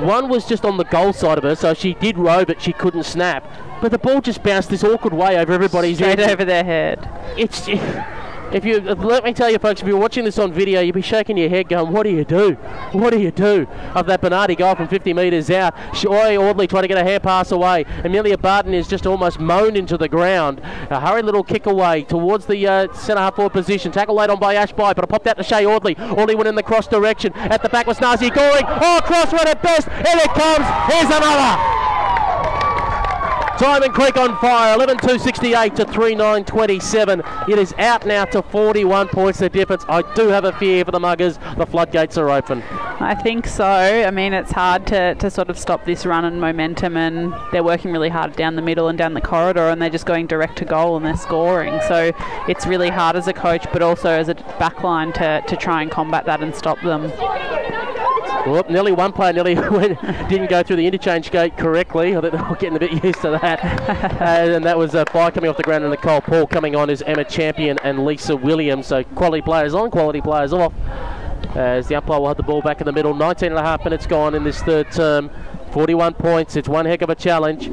One 0.06 0.28
was 0.28 0.46
just 0.46 0.64
on 0.64 0.76
the 0.76 0.84
goal 0.84 1.12
side 1.12 1.38
of 1.38 1.44
her, 1.44 1.56
so 1.56 1.74
she 1.74 1.94
did 1.94 2.16
row, 2.16 2.44
but 2.44 2.62
she 2.62 2.72
couldn't 2.72 3.02
snap. 3.02 3.44
But 3.82 3.90
the 3.90 3.98
ball 3.98 4.20
just 4.20 4.42
bounced 4.44 4.70
this 4.70 4.84
awkward 4.84 5.12
way 5.12 5.36
over 5.36 5.52
everybody's 5.52 5.96
Straight 5.98 6.20
head. 6.20 6.30
over 6.30 6.44
their 6.44 6.62
head. 6.62 7.08
It's 7.36 7.66
if 8.52 8.64
you 8.64 8.80
let 8.80 9.24
me 9.24 9.32
tell 9.32 9.50
you, 9.50 9.58
folks, 9.58 9.82
if 9.82 9.86
you're 9.86 9.98
watching 9.98 10.24
this 10.24 10.38
on 10.38 10.52
video, 10.52 10.80
you'd 10.80 10.94
be 10.94 11.02
shaking 11.02 11.36
your 11.36 11.48
head, 11.48 11.68
going, 11.68 11.92
"What 11.92 12.04
do 12.04 12.10
you 12.10 12.24
do? 12.24 12.54
What 12.92 13.10
do 13.12 13.18
you 13.18 13.30
do?" 13.30 13.66
Of 13.94 14.06
that 14.06 14.20
Bernardi 14.20 14.54
goal 14.56 14.74
from 14.74 14.88
50 14.88 15.12
metres 15.12 15.50
out, 15.50 15.74
Shoy 15.92 16.36
Audley 16.38 16.66
trying 16.66 16.82
to 16.82 16.88
get 16.88 16.98
a 16.98 17.04
hair 17.04 17.20
pass 17.20 17.52
away. 17.52 17.84
Amelia 18.04 18.38
Barton 18.38 18.74
is 18.74 18.88
just 18.88 19.06
almost 19.06 19.38
moaned 19.38 19.76
into 19.76 19.96
the 19.96 20.08
ground. 20.08 20.60
A 20.90 21.00
hurried 21.00 21.24
little 21.24 21.44
kick 21.44 21.66
away 21.66 22.02
towards 22.02 22.46
the 22.46 22.66
uh, 22.66 22.92
centre 22.92 23.20
half 23.20 23.36
forward 23.36 23.52
position. 23.52 23.92
Tackle 23.92 24.14
laid 24.14 24.30
on 24.30 24.38
by 24.38 24.54
Ashby, 24.54 24.76
but 24.78 24.98
it 24.98 25.08
popped 25.08 25.26
out 25.26 25.36
to 25.36 25.42
Shay 25.42 25.66
Audley. 25.66 25.96
Audley 25.98 26.34
went 26.34 26.48
in 26.48 26.54
the 26.54 26.62
cross 26.62 26.86
direction. 26.86 27.32
At 27.34 27.62
the 27.62 27.68
back 27.68 27.86
was 27.86 28.00
Nazi 28.00 28.30
Goring. 28.30 28.64
Oh, 28.66 29.00
cross 29.04 29.32
run 29.32 29.46
at 29.46 29.62
best, 29.62 29.88
and 29.88 30.20
it 30.20 30.30
comes. 30.34 30.66
Here's 30.92 31.16
another. 31.16 32.67
Diamond 33.58 33.92
Creek 33.92 34.16
on 34.16 34.38
fire, 34.38 34.72
11 34.76 34.98
268 34.98 35.74
to 35.74 35.84
3 35.84 36.14
9 36.14 36.44
27. 36.44 37.22
It 37.48 37.58
is 37.58 37.74
out 37.76 38.06
now 38.06 38.24
to 38.26 38.40
41 38.40 39.08
points 39.08 39.40
the 39.40 39.48
difference. 39.48 39.84
I 39.88 40.02
do 40.14 40.28
have 40.28 40.44
a 40.44 40.52
fear 40.52 40.84
for 40.84 40.92
the 40.92 41.00
Muggers. 41.00 41.38
The 41.56 41.66
floodgates 41.66 42.16
are 42.16 42.30
open. 42.30 42.62
I 43.00 43.16
think 43.16 43.48
so. 43.48 43.64
I 43.64 44.12
mean, 44.12 44.32
it's 44.32 44.52
hard 44.52 44.86
to, 44.88 45.16
to 45.16 45.28
sort 45.28 45.50
of 45.50 45.58
stop 45.58 45.84
this 45.84 46.06
run 46.06 46.24
and 46.24 46.40
momentum, 46.40 46.96
and 46.96 47.34
they're 47.50 47.64
working 47.64 47.90
really 47.90 48.10
hard 48.10 48.36
down 48.36 48.54
the 48.54 48.62
middle 48.62 48.86
and 48.86 48.96
down 48.96 49.14
the 49.14 49.20
corridor, 49.20 49.68
and 49.68 49.82
they're 49.82 49.90
just 49.90 50.06
going 50.06 50.28
direct 50.28 50.58
to 50.58 50.64
goal 50.64 50.96
and 50.96 51.04
they're 51.04 51.16
scoring. 51.16 51.80
So 51.88 52.12
it's 52.46 52.64
really 52.64 52.90
hard 52.90 53.16
as 53.16 53.26
a 53.26 53.32
coach, 53.32 53.66
but 53.72 53.82
also 53.82 54.10
as 54.10 54.28
a 54.28 54.36
backline 54.36 55.12
to, 55.14 55.42
to 55.48 55.56
try 55.56 55.82
and 55.82 55.90
combat 55.90 56.26
that 56.26 56.42
and 56.42 56.54
stop 56.54 56.80
them. 56.82 57.10
Well, 58.50 58.64
nearly 58.70 58.92
one 58.92 59.12
player 59.12 59.32
nearly 59.32 59.54
went, 59.54 60.00
didn't 60.28 60.48
go 60.48 60.62
through 60.62 60.76
the 60.76 60.86
interchange 60.86 61.30
gate 61.30 61.56
correctly. 61.56 62.16
I 62.16 62.20
think 62.20 62.32
they're 62.32 62.54
getting 62.56 62.76
a 62.76 62.78
bit 62.78 63.04
used 63.04 63.20
to 63.22 63.30
that. 63.30 63.62
uh, 64.20 64.24
and 64.54 64.64
that 64.64 64.78
was 64.78 64.94
a 64.94 65.04
fire 65.06 65.30
coming 65.30 65.50
off 65.50 65.56
the 65.56 65.62
ground, 65.62 65.84
and 65.84 65.90
Nicole 65.90 66.20
Paul 66.20 66.46
coming 66.46 66.74
on 66.74 66.90
is 66.90 67.02
Emma 67.02 67.24
Champion 67.24 67.78
and 67.84 68.04
Lisa 68.04 68.36
Williams. 68.36 68.86
So 68.86 69.04
quality 69.04 69.42
players 69.42 69.74
on, 69.74 69.90
quality 69.90 70.20
players 70.20 70.52
off. 70.52 70.72
As 71.54 71.88
the 71.88 71.94
umpire 71.94 72.20
will 72.20 72.28
have 72.28 72.36
the 72.36 72.42
ball 72.42 72.62
back 72.62 72.80
in 72.80 72.86
the 72.86 72.92
middle. 72.92 73.14
19 73.14 73.50
and 73.50 73.58
a 73.58 73.62
half 73.62 73.84
minutes 73.84 74.06
gone 74.06 74.34
in 74.34 74.44
this 74.44 74.62
third 74.62 74.90
term. 74.92 75.30
41 75.72 76.14
points. 76.14 76.56
It's 76.56 76.68
one 76.68 76.86
heck 76.86 77.02
of 77.02 77.10
a 77.10 77.14
challenge. 77.14 77.70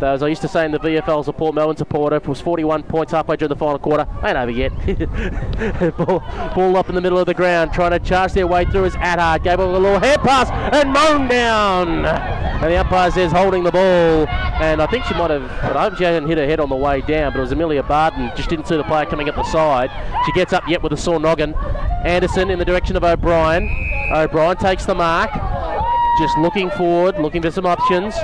Though, 0.00 0.12
as 0.12 0.22
I 0.22 0.28
used 0.28 0.42
to 0.42 0.48
say 0.48 0.64
in 0.64 0.70
the 0.70 0.78
VFL 0.78 1.20
as 1.20 1.28
a 1.28 1.32
Port 1.32 1.56
Melbourne 1.56 1.76
supporter, 1.76 2.20
was 2.20 2.40
41 2.40 2.84
points 2.84 3.10
halfway 3.12 3.36
through 3.36 3.48
the 3.48 3.56
final 3.56 3.80
quarter. 3.80 4.06
Ain't 4.22 4.36
over 4.36 4.50
yet. 4.50 4.70
ball, 5.96 6.20
ball, 6.54 6.76
up 6.76 6.88
in 6.88 6.94
the 6.94 7.00
middle 7.00 7.18
of 7.18 7.26
the 7.26 7.34
ground, 7.34 7.72
trying 7.72 7.90
to 7.90 7.98
charge 7.98 8.32
their 8.32 8.46
way 8.46 8.64
through 8.64 8.84
is 8.84 8.94
Attard. 8.94 9.42
Gave 9.42 9.58
a 9.58 9.66
little 9.66 9.98
hair 9.98 10.16
pass 10.18 10.50
and 10.72 10.92
mown 10.92 11.26
down. 11.26 12.04
And 12.06 12.72
the 12.72 12.76
umpire 12.76 13.10
says 13.10 13.32
holding 13.32 13.64
the 13.64 13.72
ball. 13.72 14.28
And 14.60 14.80
I 14.80 14.86
think 14.86 15.04
she 15.04 15.14
might 15.14 15.30
have, 15.30 15.50
I 15.74 15.82
hope 15.82 15.96
she 15.96 16.04
hadn't 16.04 16.28
hit 16.28 16.38
her 16.38 16.46
head 16.46 16.60
on 16.60 16.68
the 16.68 16.76
way 16.76 17.00
down, 17.00 17.32
but 17.32 17.38
it 17.38 17.42
was 17.42 17.52
Amelia 17.52 17.82
Barton. 17.82 18.30
Just 18.36 18.50
didn't 18.50 18.68
see 18.68 18.76
the 18.76 18.84
player 18.84 19.04
coming 19.04 19.28
up 19.28 19.34
the 19.34 19.42
side. 19.44 19.90
She 20.26 20.32
gets 20.32 20.52
up 20.52 20.62
yet 20.68 20.80
with 20.80 20.92
a 20.92 20.96
sore 20.96 21.18
noggin. 21.18 21.54
Anderson 22.04 22.50
in 22.50 22.60
the 22.60 22.64
direction 22.64 22.96
of 22.96 23.02
O'Brien. 23.02 23.68
O'Brien 24.14 24.56
takes 24.58 24.86
the 24.86 24.94
mark. 24.94 25.30
Just 26.20 26.38
looking 26.38 26.70
forward, 26.70 27.18
looking 27.18 27.42
for 27.42 27.50
some 27.50 27.66
options 27.66 28.14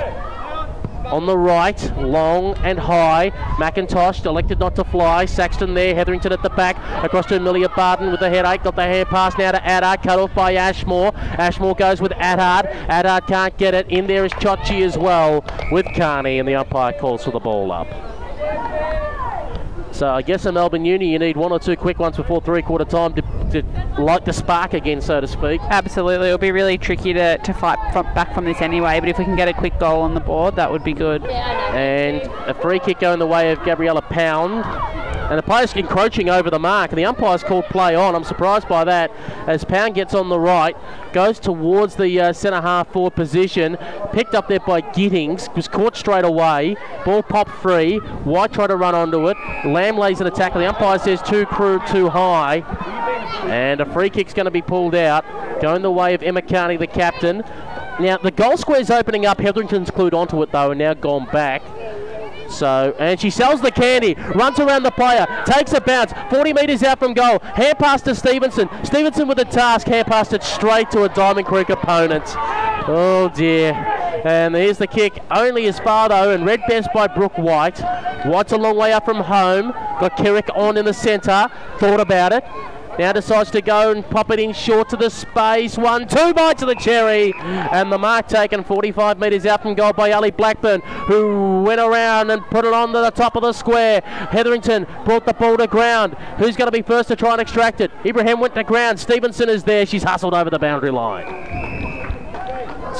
on 1.07 1.25
the 1.25 1.37
right, 1.37 1.97
long 1.97 2.55
and 2.57 2.79
high. 2.79 3.31
McIntosh 3.57 4.25
elected 4.25 4.59
not 4.59 4.75
to 4.75 4.83
fly. 4.83 5.25
Saxton 5.25 5.73
there, 5.73 5.95
Hetherington 5.95 6.31
at 6.31 6.43
the 6.43 6.49
back. 6.49 6.77
Across 7.03 7.27
to 7.27 7.37
Amelia 7.37 7.69
Barton 7.69 8.11
with 8.11 8.19
the 8.19 8.29
headache. 8.29 8.63
Got 8.63 8.75
the 8.75 8.83
hand 8.83 9.09
pass 9.09 9.37
now 9.37 9.51
to 9.51 9.59
Attard, 9.59 10.03
cut 10.03 10.19
off 10.19 10.33
by 10.33 10.55
Ashmore. 10.55 11.11
Ashmore 11.15 11.75
goes 11.75 12.01
with 12.01 12.11
Attard. 12.13 12.71
Attard 12.87 13.27
can't 13.27 13.57
get 13.57 13.73
it. 13.73 13.87
In 13.89 14.07
there 14.07 14.25
is 14.25 14.31
Chochi 14.33 14.85
as 14.85 14.97
well 14.97 15.43
with 15.71 15.85
Carney, 15.95 16.39
and 16.39 16.47
the 16.47 16.55
umpire 16.55 16.93
calls 16.93 17.23
for 17.23 17.31
the 17.31 17.39
ball 17.39 17.71
up. 17.71 17.87
So 19.95 20.09
I 20.09 20.23
guess 20.23 20.45
in 20.45 20.55
Melbourne 20.55 20.83
Uni 20.83 21.13
you 21.13 21.19
need 21.19 21.37
one 21.37 21.53
or 21.53 21.59
two 21.59 21.77
quick 21.77 21.99
ones 21.99 22.17
before 22.17 22.41
three 22.41 22.61
quarter 22.61 22.83
time 22.83 23.13
to, 23.13 23.21
to 23.21 23.63
light 23.97 24.25
the 24.25 24.33
spark 24.33 24.73
again, 24.73 24.99
so 24.99 25.21
to 25.21 25.27
speak. 25.27 25.61
Absolutely, 25.61 26.27
it'll 26.27 26.37
be 26.37 26.51
really 26.51 26.77
tricky 26.77 27.13
to, 27.13 27.37
to 27.37 27.53
fight 27.53 27.79
from, 27.93 28.03
back 28.13 28.33
from 28.35 28.43
this 28.43 28.59
anyway. 28.59 28.99
But 28.99 29.07
if 29.07 29.17
we 29.17 29.23
can 29.23 29.37
get 29.37 29.47
a 29.47 29.53
quick 29.53 29.79
goal 29.79 30.01
on 30.01 30.13
the 30.13 30.19
board, 30.19 30.57
that 30.57 30.69
would 30.69 30.83
be 30.83 30.91
good. 30.91 31.25
And 31.25 32.21
a 32.45 32.53
free 32.55 32.79
kick 32.79 32.99
going 32.99 33.19
the 33.19 33.25
way 33.25 33.53
of 33.53 33.63
Gabriella 33.63 34.01
Pound. 34.01 34.65
And 35.29 35.39
the 35.39 35.43
player's 35.43 35.73
encroaching 35.73 36.29
over 36.29 36.49
the 36.49 36.59
mark, 36.59 36.91
and 36.91 36.99
the 36.99 37.05
umpire's 37.05 37.41
called 37.41 37.65
play 37.65 37.95
on. 37.95 38.15
I'm 38.15 38.25
surprised 38.25 38.67
by 38.67 38.83
that. 38.83 39.11
As 39.47 39.63
Pound 39.63 39.95
gets 39.95 40.13
on 40.13 40.27
the 40.27 40.39
right, 40.39 40.75
goes 41.15 41.39
towards 41.39 41.95
the 41.95 42.19
uh, 42.19 42.33
centre 42.33 42.59
half 42.59 42.91
forward 42.91 43.15
position, 43.15 43.77
picked 44.11 44.35
up 44.35 44.49
there 44.49 44.59
by 44.59 44.81
Giddings, 44.81 45.47
was 45.55 45.69
caught 45.69 45.95
straight 45.95 46.25
away. 46.25 46.75
Ball 47.05 47.23
popped 47.23 47.51
free. 47.51 47.99
White 48.25 48.51
tried 48.51 48.67
to 48.67 48.75
run 48.75 48.93
onto 48.93 49.29
it. 49.29 49.37
Lamb 49.65 49.97
lays 49.97 50.19
an 50.19 50.27
attack. 50.27 50.53
The 50.53 50.67
umpire 50.67 50.99
says 50.99 51.21
too 51.21 51.45
crude, 51.45 51.87
too 51.87 52.09
high. 52.09 52.57
And 53.49 53.79
a 53.79 53.85
free 53.93 54.09
kick's 54.09 54.33
going 54.33 54.43
to 54.43 54.51
be 54.51 54.61
pulled 54.61 54.93
out, 54.93 55.23
going 55.61 55.83
the 55.83 55.91
way 55.91 56.13
of 56.13 56.21
Emma 56.21 56.41
Carney, 56.41 56.75
the 56.75 56.85
captain. 56.85 57.45
Now, 57.97 58.17
the 58.17 58.31
goal 58.31 58.57
square's 58.57 58.89
opening 58.89 59.25
up. 59.25 59.39
Hetherington's 59.39 59.91
clued 59.91 60.13
onto 60.13 60.43
it, 60.43 60.51
though, 60.51 60.71
and 60.71 60.79
now 60.79 60.93
gone 60.93 61.27
back. 61.31 61.61
So, 62.55 62.95
and 62.97 63.19
she 63.19 63.29
sells 63.29 63.59
the 63.59 63.71
candy, 63.71 64.15
runs 64.33 64.59
around 64.59 64.83
the 64.83 64.91
player, 64.91 65.27
takes 65.45 65.73
a 65.73 65.81
bounce, 65.81 66.13
40 66.29 66.53
metres 66.53 66.83
out 66.83 66.99
from 66.99 67.13
goal, 67.13 67.39
hand 67.39 67.77
pass 67.77 68.01
to 68.03 68.15
Stevenson. 68.15 68.69
Stevenson 68.83 69.27
with 69.27 69.37
the 69.37 69.45
task, 69.45 69.87
hand 69.87 70.07
passed 70.07 70.31
it 70.31 70.41
straight 70.41 70.89
to 70.91 71.03
a 71.03 71.09
Diamond 71.09 71.47
Creek 71.47 71.69
opponent. 71.69 72.23
Oh 72.87 73.29
dear. 73.35 73.73
And 74.25 74.55
here's 74.55 74.77
the 74.77 74.87
kick, 74.87 75.19
only 75.31 75.67
as 75.67 75.79
far 75.79 76.09
though, 76.09 76.31
and 76.31 76.45
red 76.45 76.61
best 76.67 76.89
by 76.93 77.07
Brooke 77.07 77.37
White. 77.37 77.79
White's 78.25 78.53
a 78.53 78.57
long 78.57 78.77
way 78.77 78.93
up 78.93 79.05
from 79.05 79.17
home, 79.17 79.71
got 79.99 80.15
Kerrick 80.17 80.49
on 80.55 80.77
in 80.77 80.85
the 80.85 80.93
centre, 80.93 81.47
thought 81.77 81.99
about 81.99 82.31
it. 82.31 82.43
Now 82.97 83.11
decides 83.11 83.51
to 83.51 83.61
go 83.61 83.91
and 83.91 84.09
pop 84.09 84.31
it 84.31 84.39
in 84.39 84.53
short 84.53 84.89
to 84.89 84.97
the 84.97 85.09
space. 85.09 85.77
One, 85.77 86.07
two 86.07 86.33
bites 86.33 86.61
of 86.61 86.69
the 86.69 86.75
cherry. 86.75 87.33
And 87.43 87.91
the 87.91 87.97
mark 87.97 88.27
taken 88.27 88.63
45 88.63 89.19
metres 89.19 89.45
out 89.45 89.61
from 89.61 89.73
goal 89.75 89.91
by 89.91 90.11
Ali 90.11 90.31
Blackburn, 90.31 90.81
who 91.07 91.63
went 91.63 91.81
around 91.81 92.31
and 92.31 92.41
put 92.43 92.63
it 92.63 92.73
on 92.73 92.93
to 92.93 92.99
the 92.99 93.11
top 93.11 93.35
of 93.35 93.41
the 93.41 93.51
square. 93.53 94.01
Hetherington 94.01 94.87
brought 95.03 95.25
the 95.25 95.33
ball 95.33 95.57
to 95.57 95.67
ground. 95.67 96.15
Who's 96.37 96.55
going 96.55 96.67
to 96.67 96.71
be 96.71 96.81
first 96.81 97.09
to 97.09 97.15
try 97.15 97.33
and 97.33 97.41
extract 97.41 97.81
it? 97.81 97.91
Ibrahim 98.05 98.39
went 98.39 98.55
to 98.55 98.63
ground. 98.63 98.99
Stevenson 98.99 99.49
is 99.49 99.63
there. 99.65 99.85
She's 99.85 100.03
hustled 100.03 100.33
over 100.33 100.49
the 100.49 100.59
boundary 100.59 100.91
line. 100.91 101.65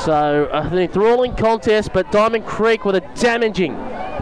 So 0.03 0.49
I 0.51 0.69
think 0.69 0.91
thrilling 0.91 1.35
contest, 1.35 1.91
but 1.93 2.11
Diamond 2.11 2.45
Creek 2.45 2.83
with 2.83 2.95
a 2.95 3.01
damaging 3.15 3.75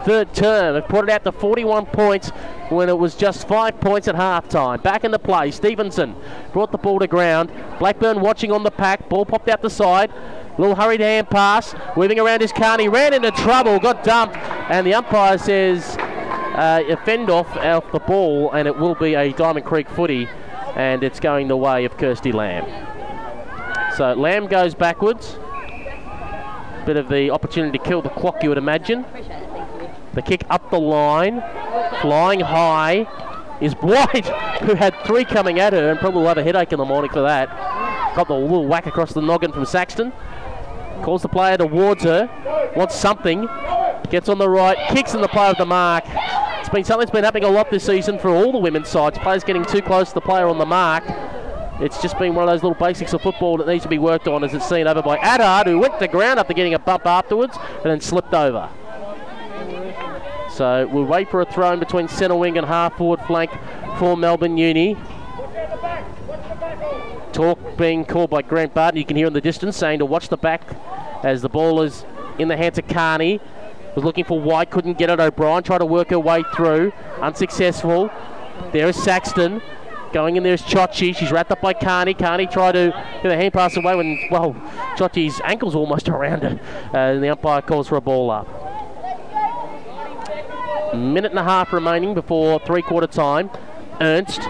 third 0.04 0.32
term 0.34 0.74
have 0.74 0.86
put 0.88 1.04
it 1.04 1.10
out 1.10 1.24
to 1.24 1.32
41 1.32 1.86
points 1.86 2.30
when 2.70 2.88
it 2.88 2.98
was 2.98 3.14
just 3.14 3.46
five 3.46 3.78
points 3.80 4.08
at 4.08 4.14
half 4.14 4.48
time. 4.48 4.80
Back 4.80 5.04
in 5.04 5.10
the 5.10 5.18
play, 5.18 5.50
Stevenson 5.50 6.14
brought 6.52 6.72
the 6.72 6.78
ball 6.78 6.98
to 6.98 7.06
ground. 7.06 7.52
Blackburn 7.78 8.20
watching 8.20 8.52
on 8.52 8.62
the 8.62 8.70
pack, 8.70 9.08
ball 9.08 9.24
popped 9.24 9.48
out 9.48 9.62
the 9.62 9.70
side. 9.70 10.12
Little 10.56 10.76
hurried 10.76 11.00
hand 11.00 11.28
pass, 11.30 11.74
weaving 11.96 12.20
around 12.20 12.40
his 12.40 12.52
car. 12.52 12.78
He 12.78 12.86
ran 12.86 13.12
into 13.12 13.30
trouble, 13.32 13.78
got 13.80 14.04
dumped, 14.04 14.36
and 14.36 14.86
the 14.86 14.94
umpire 14.94 15.36
says 15.36 15.96
uh, 15.98 16.82
a 16.88 16.96
fend 16.98 17.28
off 17.28 17.56
off 17.56 17.90
the 17.90 17.98
ball, 17.98 18.52
and 18.52 18.68
it 18.68 18.76
will 18.76 18.94
be 18.94 19.14
a 19.14 19.32
Diamond 19.32 19.66
Creek 19.66 19.88
footy, 19.90 20.28
and 20.76 21.02
it's 21.02 21.18
going 21.18 21.48
the 21.48 21.56
way 21.56 21.84
of 21.84 21.96
Kirsty 21.96 22.30
Lamb. 22.30 22.64
So 23.96 24.12
Lamb 24.14 24.46
goes 24.46 24.74
backwards. 24.74 25.38
Bit 26.86 26.96
of 26.96 27.08
the 27.08 27.30
opportunity 27.30 27.78
to 27.78 27.84
kill 27.84 28.02
the 28.02 28.10
clock, 28.10 28.42
you 28.42 28.50
would 28.50 28.58
imagine. 28.58 29.04
The 30.14 30.22
kick 30.22 30.44
up 30.48 30.70
the 30.70 30.78
line, 30.78 31.42
flying 32.00 32.40
high, 32.40 33.06
is 33.60 33.74
White, 33.74 34.26
who 34.62 34.74
had 34.74 34.94
three 35.04 35.24
coming 35.24 35.58
at 35.58 35.72
her 35.72 35.90
and 35.90 35.98
probably 35.98 36.20
will 36.20 36.28
have 36.28 36.38
a 36.38 36.42
headache 36.42 36.72
in 36.72 36.78
the 36.78 36.84
morning 36.84 37.10
for 37.10 37.22
that. 37.22 37.48
Got 38.14 38.28
the 38.28 38.34
little 38.34 38.66
whack 38.66 38.86
across 38.86 39.12
the 39.12 39.20
noggin 39.20 39.52
from 39.52 39.64
Saxton. 39.64 40.12
Calls 41.02 41.22
the 41.22 41.28
player 41.28 41.56
towards 41.56 42.04
her, 42.04 42.30
wants 42.76 42.94
something, 42.94 43.48
gets 44.08 44.28
on 44.28 44.38
the 44.38 44.48
right, 44.48 44.78
kicks 44.90 45.14
in 45.14 45.20
the 45.20 45.28
player 45.28 45.50
of 45.50 45.58
the 45.58 45.66
mark. 45.66 46.04
It's 46.60 46.68
been 46.68 46.84
something 46.84 47.00
that's 47.00 47.10
been 47.10 47.24
happening 47.24 47.48
a 47.48 47.50
lot 47.50 47.70
this 47.70 47.84
season 47.84 48.18
for 48.18 48.30
all 48.30 48.52
the 48.52 48.58
women's 48.58 48.88
sides. 48.88 49.18
Players 49.18 49.42
getting 49.42 49.64
too 49.64 49.82
close 49.82 50.10
to 50.10 50.14
the 50.14 50.20
player 50.20 50.46
on 50.46 50.58
the 50.58 50.66
mark. 50.66 51.04
It's 51.80 52.00
just 52.00 52.16
been 52.18 52.36
one 52.36 52.44
of 52.44 52.50
those 52.50 52.62
little 52.62 52.78
basics 52.78 53.12
of 53.12 53.20
football 53.20 53.56
that 53.56 53.66
needs 53.66 53.82
to 53.82 53.88
be 53.88 53.98
worked 53.98 54.28
on 54.28 54.44
as 54.44 54.54
it's 54.54 54.68
seen 54.68 54.86
over 54.86 55.02
by 55.02 55.18
Attard, 55.18 55.66
who 55.66 55.80
went 55.80 55.98
to 55.98 56.06
ground 56.06 56.38
after 56.38 56.54
getting 56.54 56.72
a 56.72 56.78
bump 56.78 57.04
afterwards 57.04 57.58
and 57.58 57.84
then 57.84 58.00
slipped 58.00 58.32
over. 58.32 58.70
So 60.54 60.86
we'll 60.86 61.04
wait 61.04 61.28
for 61.32 61.40
a 61.40 61.44
throw 61.44 61.72
in 61.72 61.80
between 61.80 62.06
centre 62.06 62.36
wing 62.36 62.56
and 62.56 62.64
half 62.64 62.96
forward 62.96 63.20
flank 63.26 63.50
for 63.98 64.16
Melbourne 64.16 64.56
Uni. 64.56 64.96
Talk 67.32 67.76
being 67.76 68.04
called 68.04 68.30
by 68.30 68.42
Grant 68.42 68.72
Barton. 68.72 68.98
You 68.98 69.04
can 69.04 69.16
hear 69.16 69.26
in 69.26 69.32
the 69.32 69.40
distance 69.40 69.76
saying 69.76 69.98
to 69.98 70.04
watch 70.04 70.28
the 70.28 70.36
back 70.36 70.62
as 71.24 71.42
the 71.42 71.48
ball 71.48 71.82
is 71.82 72.04
in 72.38 72.46
the 72.46 72.56
hands 72.56 72.78
of 72.78 72.86
Carney. 72.86 73.40
Was 73.96 74.04
looking 74.04 74.24
for 74.24 74.40
White, 74.40 74.70
couldn't 74.70 74.96
get 74.96 75.10
it. 75.10 75.18
O'Brien 75.18 75.64
tried 75.64 75.78
to 75.78 75.86
work 75.86 76.10
her 76.10 76.20
way 76.20 76.44
through, 76.54 76.92
unsuccessful. 77.20 78.08
There 78.72 78.86
is 78.86 79.02
Saxton. 79.02 79.60
Going 80.12 80.36
in 80.36 80.44
there 80.44 80.54
is 80.54 80.62
Chochi. 80.62 81.16
She's 81.16 81.32
wrapped 81.32 81.50
up 81.50 81.60
by 81.60 81.72
Carney. 81.72 82.14
Carney 82.14 82.46
tried 82.46 82.72
to 82.72 82.90
get 83.24 83.32
a 83.32 83.36
hand 83.36 83.52
pass 83.52 83.76
away 83.76 83.96
when, 83.96 84.20
well, 84.30 84.54
Chochi's 84.96 85.40
ankle's 85.42 85.74
almost 85.74 86.08
around 86.10 86.44
her. 86.44 86.60
Uh, 86.94 87.14
and 87.14 87.24
the 87.24 87.30
umpire 87.30 87.60
calls 87.60 87.88
for 87.88 87.96
a 87.96 88.00
ball 88.00 88.30
up. 88.30 88.73
Minute 90.96 91.32
and 91.32 91.38
a 91.38 91.44
half 91.44 91.72
remaining 91.72 92.14
before 92.14 92.60
three 92.60 92.82
quarter 92.82 93.06
time. 93.06 93.50
Ernst, 94.00 94.40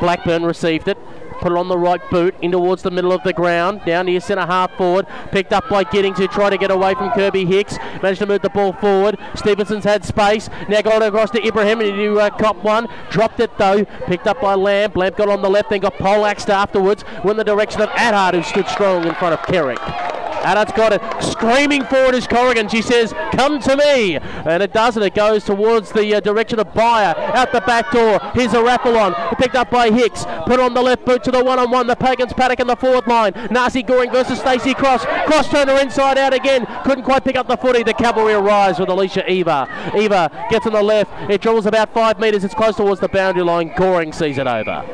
Blackburn 0.00 0.44
received 0.44 0.88
it 0.88 0.98
put 1.42 1.52
it 1.52 1.58
on 1.58 1.66
the 1.66 1.76
right 1.76 2.00
boot 2.08 2.34
in 2.40 2.52
towards 2.52 2.82
the 2.82 2.90
middle 2.90 3.12
of 3.12 3.22
the 3.24 3.32
ground, 3.32 3.80
down 3.84 4.06
your 4.06 4.20
centre 4.20 4.46
half 4.46 4.72
forward, 4.76 5.06
picked 5.32 5.52
up 5.52 5.68
by 5.68 5.82
Giddings 5.82 6.18
who 6.18 6.28
tried 6.28 6.50
to 6.50 6.56
get 6.56 6.70
away 6.70 6.94
from 6.94 7.10
Kirby 7.10 7.44
Hicks, 7.44 7.76
managed 8.00 8.20
to 8.20 8.26
move 8.26 8.42
the 8.42 8.50
ball 8.50 8.72
forward. 8.72 9.18
Stevenson's 9.34 9.84
had 9.84 10.04
space, 10.04 10.48
now 10.68 10.80
got 10.80 11.02
it 11.02 11.06
across 11.06 11.30
to 11.32 11.44
Ibrahim 11.44 11.80
and 11.80 11.96
to 11.96 12.20
uh, 12.20 12.30
cop 12.30 12.62
one, 12.62 12.86
dropped 13.10 13.40
it 13.40 13.58
though, 13.58 13.84
picked 14.06 14.28
up 14.28 14.40
by 14.40 14.54
Lamb. 14.54 14.92
Lamb 14.94 15.14
got 15.16 15.28
on 15.28 15.42
the 15.42 15.50
left, 15.50 15.70
then 15.70 15.80
got 15.80 15.98
poleaxed 15.98 16.48
afterwards, 16.48 17.04
went 17.24 17.32
in 17.32 17.36
the 17.38 17.44
direction 17.44 17.80
of 17.80 17.88
Attard 17.90 18.34
who 18.34 18.42
stood 18.42 18.68
strong 18.68 19.04
in 19.04 19.14
front 19.14 19.34
of 19.34 19.44
Kerrick. 19.44 20.11
Adam's 20.42 20.72
got 20.72 20.92
it. 20.92 21.00
Screaming 21.22 21.84
forward 21.84 22.14
is 22.14 22.26
Corrigan. 22.26 22.68
She 22.68 22.82
says, 22.82 23.12
Come 23.32 23.60
to 23.60 23.76
me. 23.76 24.16
And 24.16 24.62
it 24.62 24.72
does, 24.72 24.96
and 24.96 25.04
it 25.04 25.14
goes 25.14 25.44
towards 25.44 25.92
the 25.92 26.14
uh, 26.14 26.20
direction 26.20 26.58
of 26.58 26.68
Byer. 26.68 27.16
Out 27.34 27.52
the 27.52 27.60
back 27.60 27.90
door. 27.90 28.18
Here's 28.34 28.52
a 28.52 28.62
raffle 28.62 28.96
on. 28.96 29.14
Picked 29.36 29.54
up 29.54 29.70
by 29.70 29.90
Hicks. 29.90 30.24
Put 30.46 30.60
on 30.60 30.74
the 30.74 30.82
left 30.82 31.04
boot 31.04 31.22
to 31.24 31.30
the 31.30 31.42
one 31.42 31.58
on 31.58 31.70
one. 31.70 31.86
The 31.86 31.96
Pagans 31.96 32.32
paddock 32.32 32.60
in 32.60 32.66
the 32.66 32.76
forward 32.76 33.06
line. 33.06 33.32
Nasi 33.50 33.82
Goring 33.82 34.10
versus 34.10 34.38
Stacey 34.38 34.74
Cross. 34.74 35.04
Cross 35.26 35.48
turner 35.48 35.78
inside 35.80 36.18
out 36.18 36.34
again. 36.34 36.66
Couldn't 36.84 37.04
quite 37.04 37.24
pick 37.24 37.36
up 37.36 37.48
the 37.48 37.56
footy. 37.56 37.82
The 37.82 37.94
cavalry 37.94 38.34
arrives 38.34 38.78
with 38.78 38.88
Alicia 38.88 39.30
Eva. 39.30 39.68
Eva 39.96 40.46
gets 40.50 40.66
on 40.66 40.72
the 40.72 40.82
left. 40.82 41.10
It 41.30 41.40
dribbles 41.40 41.66
about 41.66 41.92
five 41.94 42.18
metres. 42.18 42.44
It's 42.44 42.54
close 42.54 42.76
towards 42.76 43.00
the 43.00 43.08
boundary 43.08 43.44
line. 43.44 43.72
Goring 43.76 44.12
sees 44.12 44.38
it 44.38 44.46
over. 44.46 44.84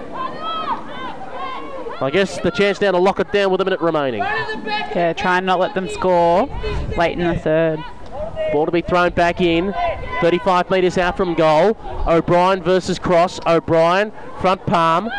I 2.00 2.10
guess 2.10 2.40
the 2.40 2.50
chance 2.50 2.80
now 2.80 2.92
to 2.92 2.98
lock 2.98 3.18
it 3.18 3.32
down 3.32 3.50
with 3.50 3.60
a 3.60 3.64
minute 3.64 3.80
remaining. 3.80 4.20
Yeah, 4.20 5.12
try 5.14 5.38
and 5.38 5.46
not 5.46 5.58
let 5.58 5.74
them 5.74 5.88
score 5.88 6.46
late 6.96 7.18
in 7.18 7.26
the 7.26 7.38
third. 7.38 7.84
Ball 8.52 8.66
to 8.66 8.72
be 8.72 8.82
thrown 8.82 9.12
back 9.12 9.40
in. 9.40 9.74
35 10.20 10.70
metres 10.70 10.96
out 10.96 11.16
from 11.16 11.34
goal. 11.34 11.76
O'Brien 12.06 12.62
versus 12.62 12.98
Cross. 12.98 13.40
O'Brien, 13.46 14.12
front 14.40 14.64
palm. 14.66 15.10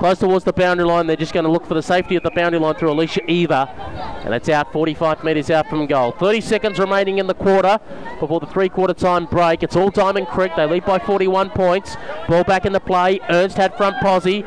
Close 0.00 0.18
towards 0.18 0.46
the 0.46 0.52
boundary 0.54 0.86
line. 0.86 1.06
They're 1.06 1.14
just 1.14 1.34
going 1.34 1.44
to 1.44 1.50
look 1.50 1.66
for 1.66 1.74
the 1.74 1.82
safety 1.82 2.16
of 2.16 2.22
the 2.22 2.30
boundary 2.30 2.58
line 2.58 2.74
through 2.74 2.90
Alicia 2.90 3.20
Eva. 3.30 3.68
And 4.24 4.32
it's 4.32 4.48
out 4.48 4.72
45 4.72 5.22
metres 5.22 5.50
out 5.50 5.66
from 5.68 5.84
goal. 5.84 6.12
30 6.12 6.40
seconds 6.40 6.78
remaining 6.78 7.18
in 7.18 7.26
the 7.26 7.34
quarter 7.34 7.78
before 8.18 8.40
the 8.40 8.46
three 8.46 8.70
quarter 8.70 8.94
time 8.94 9.26
break. 9.26 9.62
It's 9.62 9.76
all 9.76 9.90
Diamond 9.90 10.28
Creek. 10.28 10.52
They 10.56 10.64
lead 10.64 10.86
by 10.86 11.00
41 11.00 11.50
points. 11.50 11.96
Ball 12.28 12.44
back 12.44 12.64
in 12.64 12.72
the 12.72 12.80
play. 12.80 13.20
Ernst 13.28 13.58
had 13.58 13.76
front 13.76 13.98
posse. 13.98 14.42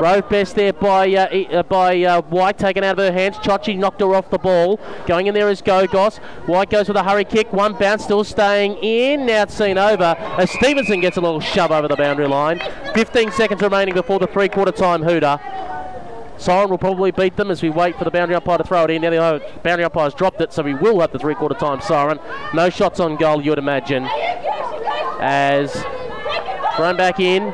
Rove 0.00 0.28
best 0.30 0.54
there 0.54 0.72
by 0.72 1.12
uh, 1.14 1.58
uh, 1.58 1.62
by 1.64 2.02
uh, 2.02 2.22
White, 2.22 2.56
taken 2.56 2.82
out 2.82 2.98
of 2.98 3.04
her 3.04 3.12
hands. 3.12 3.36
Chochi 3.36 3.76
knocked 3.76 4.00
her 4.00 4.14
off 4.14 4.30
the 4.30 4.38
ball. 4.38 4.80
Going 5.06 5.26
in 5.26 5.34
there 5.34 5.50
is 5.50 5.60
Gogos. 5.60 6.16
White 6.46 6.70
goes 6.70 6.88
with 6.88 6.96
a 6.96 7.02
hurry 7.02 7.24
kick. 7.24 7.52
One 7.52 7.74
bounce, 7.74 8.04
still 8.04 8.24
staying 8.24 8.78
in. 8.78 9.26
Now 9.26 9.42
it's 9.42 9.54
seen 9.54 9.76
over 9.76 10.16
as 10.38 10.50
Stevenson 10.52 11.00
gets 11.00 11.18
a 11.18 11.20
little 11.20 11.40
shove 11.40 11.70
over 11.70 11.86
the 11.86 11.96
boundary 11.96 12.28
line. 12.28 12.62
15 12.94 13.30
seconds 13.32 13.60
remaining 13.60 13.94
before 13.94 14.18
the 14.18 14.26
three 14.26 14.48
quarter 14.48 14.72
time 14.72 14.89
hooter. 14.98 15.40
Siren 16.36 16.70
will 16.70 16.78
probably 16.78 17.10
beat 17.10 17.36
them 17.36 17.50
as 17.50 17.62
we 17.62 17.68
wait 17.68 17.98
for 17.98 18.04
the 18.04 18.10
boundary 18.10 18.34
umpire 18.34 18.58
to 18.58 18.64
throw 18.64 18.84
it 18.84 18.90
in. 18.90 19.02
Now 19.02 19.10
the 19.10 19.42
boundary 19.62 19.84
umpire's 19.84 20.14
dropped 20.14 20.40
it, 20.40 20.52
so 20.52 20.62
we 20.62 20.74
will 20.74 21.00
have 21.00 21.12
the 21.12 21.18
three 21.18 21.34
quarter 21.34 21.54
time 21.54 21.80
siren. 21.80 22.18
No 22.54 22.70
shots 22.70 22.98
on 22.98 23.16
goal, 23.16 23.42
you 23.42 23.50
would 23.50 23.58
imagine. 23.58 24.08
As 25.20 25.72
thrown 26.76 26.96
back 26.96 27.20
in, 27.20 27.52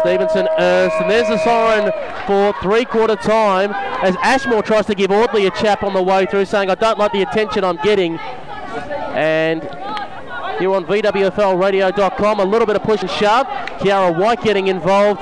Stevenson 0.00 0.48
Ernst. 0.58 0.96
And 1.00 1.10
there's 1.10 1.28
the 1.28 1.38
siren 1.38 1.92
for 2.26 2.52
three 2.60 2.84
quarter 2.84 3.16
time 3.16 3.72
as 4.02 4.16
Ashmore 4.16 4.62
tries 4.62 4.86
to 4.86 4.94
give 4.94 5.10
Audley 5.10 5.46
a 5.46 5.50
chap 5.52 5.82
on 5.82 5.94
the 5.94 6.02
way 6.02 6.26
through, 6.26 6.44
saying, 6.46 6.70
I 6.70 6.74
don't 6.74 6.98
like 6.98 7.12
the 7.12 7.22
attention 7.22 7.62
I'm 7.62 7.76
getting. 7.78 8.18
And 8.18 9.62
here 10.58 10.74
on 10.74 10.84
VWFLradio.com, 10.86 12.40
a 12.40 12.44
little 12.44 12.66
bit 12.66 12.76
of 12.76 12.82
push 12.82 13.02
and 13.02 13.10
shove. 13.10 13.46
Kiara 13.78 14.18
White 14.18 14.42
getting 14.42 14.68
involved. 14.68 15.20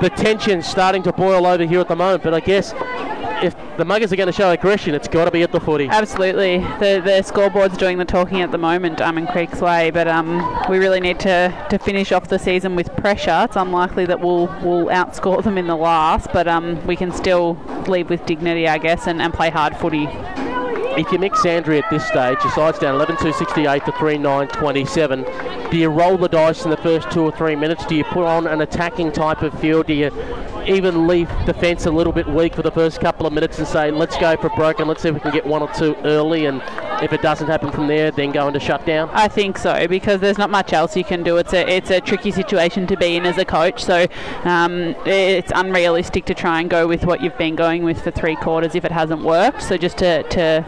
The 0.00 0.10
tension 0.10 0.62
starting 0.62 1.02
to 1.04 1.12
boil 1.12 1.46
over 1.46 1.64
here 1.64 1.80
at 1.80 1.88
the 1.88 1.96
moment, 1.96 2.22
but 2.22 2.34
I 2.34 2.40
guess 2.40 2.74
if 3.42 3.54
the 3.76 3.84
Muggers 3.84 4.12
are 4.12 4.16
going 4.16 4.26
to 4.26 4.32
show 4.32 4.50
aggression, 4.50 4.94
it's 4.94 5.08
got 5.08 5.26
to 5.26 5.30
be 5.30 5.42
at 5.42 5.52
the 5.52 5.60
footy. 5.60 5.88
Absolutely. 5.88 6.58
The, 6.58 7.00
the 7.04 7.22
scoreboard's 7.22 7.76
doing 7.76 7.98
the 7.98 8.04
talking 8.04 8.40
at 8.40 8.50
the 8.50 8.58
moment, 8.58 8.98
Diamond 8.98 9.28
Creek's 9.28 9.60
way, 9.60 9.90
but 9.90 10.06
um, 10.08 10.38
we 10.68 10.78
really 10.78 11.00
need 11.00 11.18
to, 11.20 11.66
to 11.70 11.78
finish 11.78 12.12
off 12.12 12.28
the 12.28 12.38
season 12.38 12.76
with 12.76 12.94
pressure. 12.96 13.42
It's 13.44 13.56
unlikely 13.56 14.06
that 14.06 14.20
we'll, 14.20 14.46
we'll 14.62 14.86
outscore 14.86 15.42
them 15.42 15.58
in 15.58 15.66
the 15.66 15.76
last, 15.76 16.32
but 16.32 16.46
um, 16.46 16.84
we 16.86 16.96
can 16.96 17.12
still 17.12 17.54
leave 17.88 18.10
with 18.10 18.24
dignity, 18.26 18.68
I 18.68 18.78
guess, 18.78 19.06
and, 19.06 19.20
and 19.20 19.32
play 19.32 19.50
hard 19.50 19.76
footy. 19.76 20.08
If 20.96 21.12
you 21.12 21.18
Mick 21.18 21.44
Andrews 21.44 21.82
at 21.84 21.90
this 21.90 22.06
stage, 22.06 22.38
your 22.42 22.52
side's 22.52 22.78
down 22.78 22.94
11 22.94 23.18
2 23.18 23.30
68 23.30 23.84
to 23.84 23.92
3 23.92 24.16
9 24.16 24.48
27. 24.48 25.26
Do 25.70 25.76
you 25.76 25.90
roll 25.90 26.16
the 26.16 26.26
dice 26.26 26.64
in 26.64 26.70
the 26.70 26.76
first 26.78 27.10
two 27.10 27.20
or 27.20 27.30
three 27.30 27.54
minutes? 27.54 27.84
Do 27.84 27.94
you 27.94 28.04
put 28.04 28.24
on 28.24 28.46
an 28.46 28.62
attacking 28.62 29.12
type 29.12 29.42
of 29.42 29.52
field? 29.60 29.88
Do 29.88 29.92
you 29.92 30.10
even 30.66 31.06
leave 31.06 31.28
defence 31.44 31.84
a 31.84 31.90
little 31.90 32.14
bit 32.14 32.26
weak 32.26 32.54
for 32.54 32.62
the 32.62 32.70
first 32.70 32.98
couple 32.98 33.26
of 33.26 33.34
minutes 33.34 33.58
and 33.58 33.68
say, 33.68 33.90
let's 33.90 34.16
go 34.16 34.38
for 34.38 34.48
broken, 34.50 34.88
let's 34.88 35.02
see 35.02 35.10
if 35.10 35.14
we 35.14 35.20
can 35.20 35.32
get 35.32 35.46
one 35.46 35.60
or 35.60 35.70
two 35.74 35.94
early, 35.96 36.46
and 36.46 36.62
if 37.02 37.12
it 37.12 37.22
doesn't 37.22 37.46
happen 37.46 37.70
from 37.70 37.86
there, 37.86 38.10
then 38.10 38.32
go 38.32 38.46
into 38.46 38.60
shutdown? 38.60 39.10
I 39.12 39.28
think 39.28 39.58
so 39.58 39.86
because 39.88 40.20
there's 40.20 40.38
not 40.38 40.50
much 40.50 40.72
else 40.72 40.96
you 40.96 41.04
can 41.04 41.22
do. 41.22 41.36
It's 41.36 41.52
a 41.52 41.68
it's 41.68 41.90
a 41.90 42.00
tricky 42.00 42.30
situation 42.30 42.86
to 42.88 42.96
be 42.96 43.16
in 43.16 43.26
as 43.26 43.38
a 43.38 43.44
coach, 43.44 43.84
so 43.84 44.06
um, 44.44 44.94
it's 45.04 45.52
unrealistic 45.54 46.24
to 46.26 46.34
try 46.34 46.60
and 46.60 46.70
go 46.70 46.86
with 46.86 47.04
what 47.04 47.20
you've 47.20 47.38
been 47.38 47.56
going 47.56 47.82
with 47.82 48.02
for 48.02 48.10
three 48.10 48.36
quarters 48.36 48.74
if 48.74 48.84
it 48.84 48.92
hasn't 48.92 49.22
worked. 49.22 49.62
So 49.62 49.76
just 49.76 49.98
to 49.98 50.22
to 50.24 50.64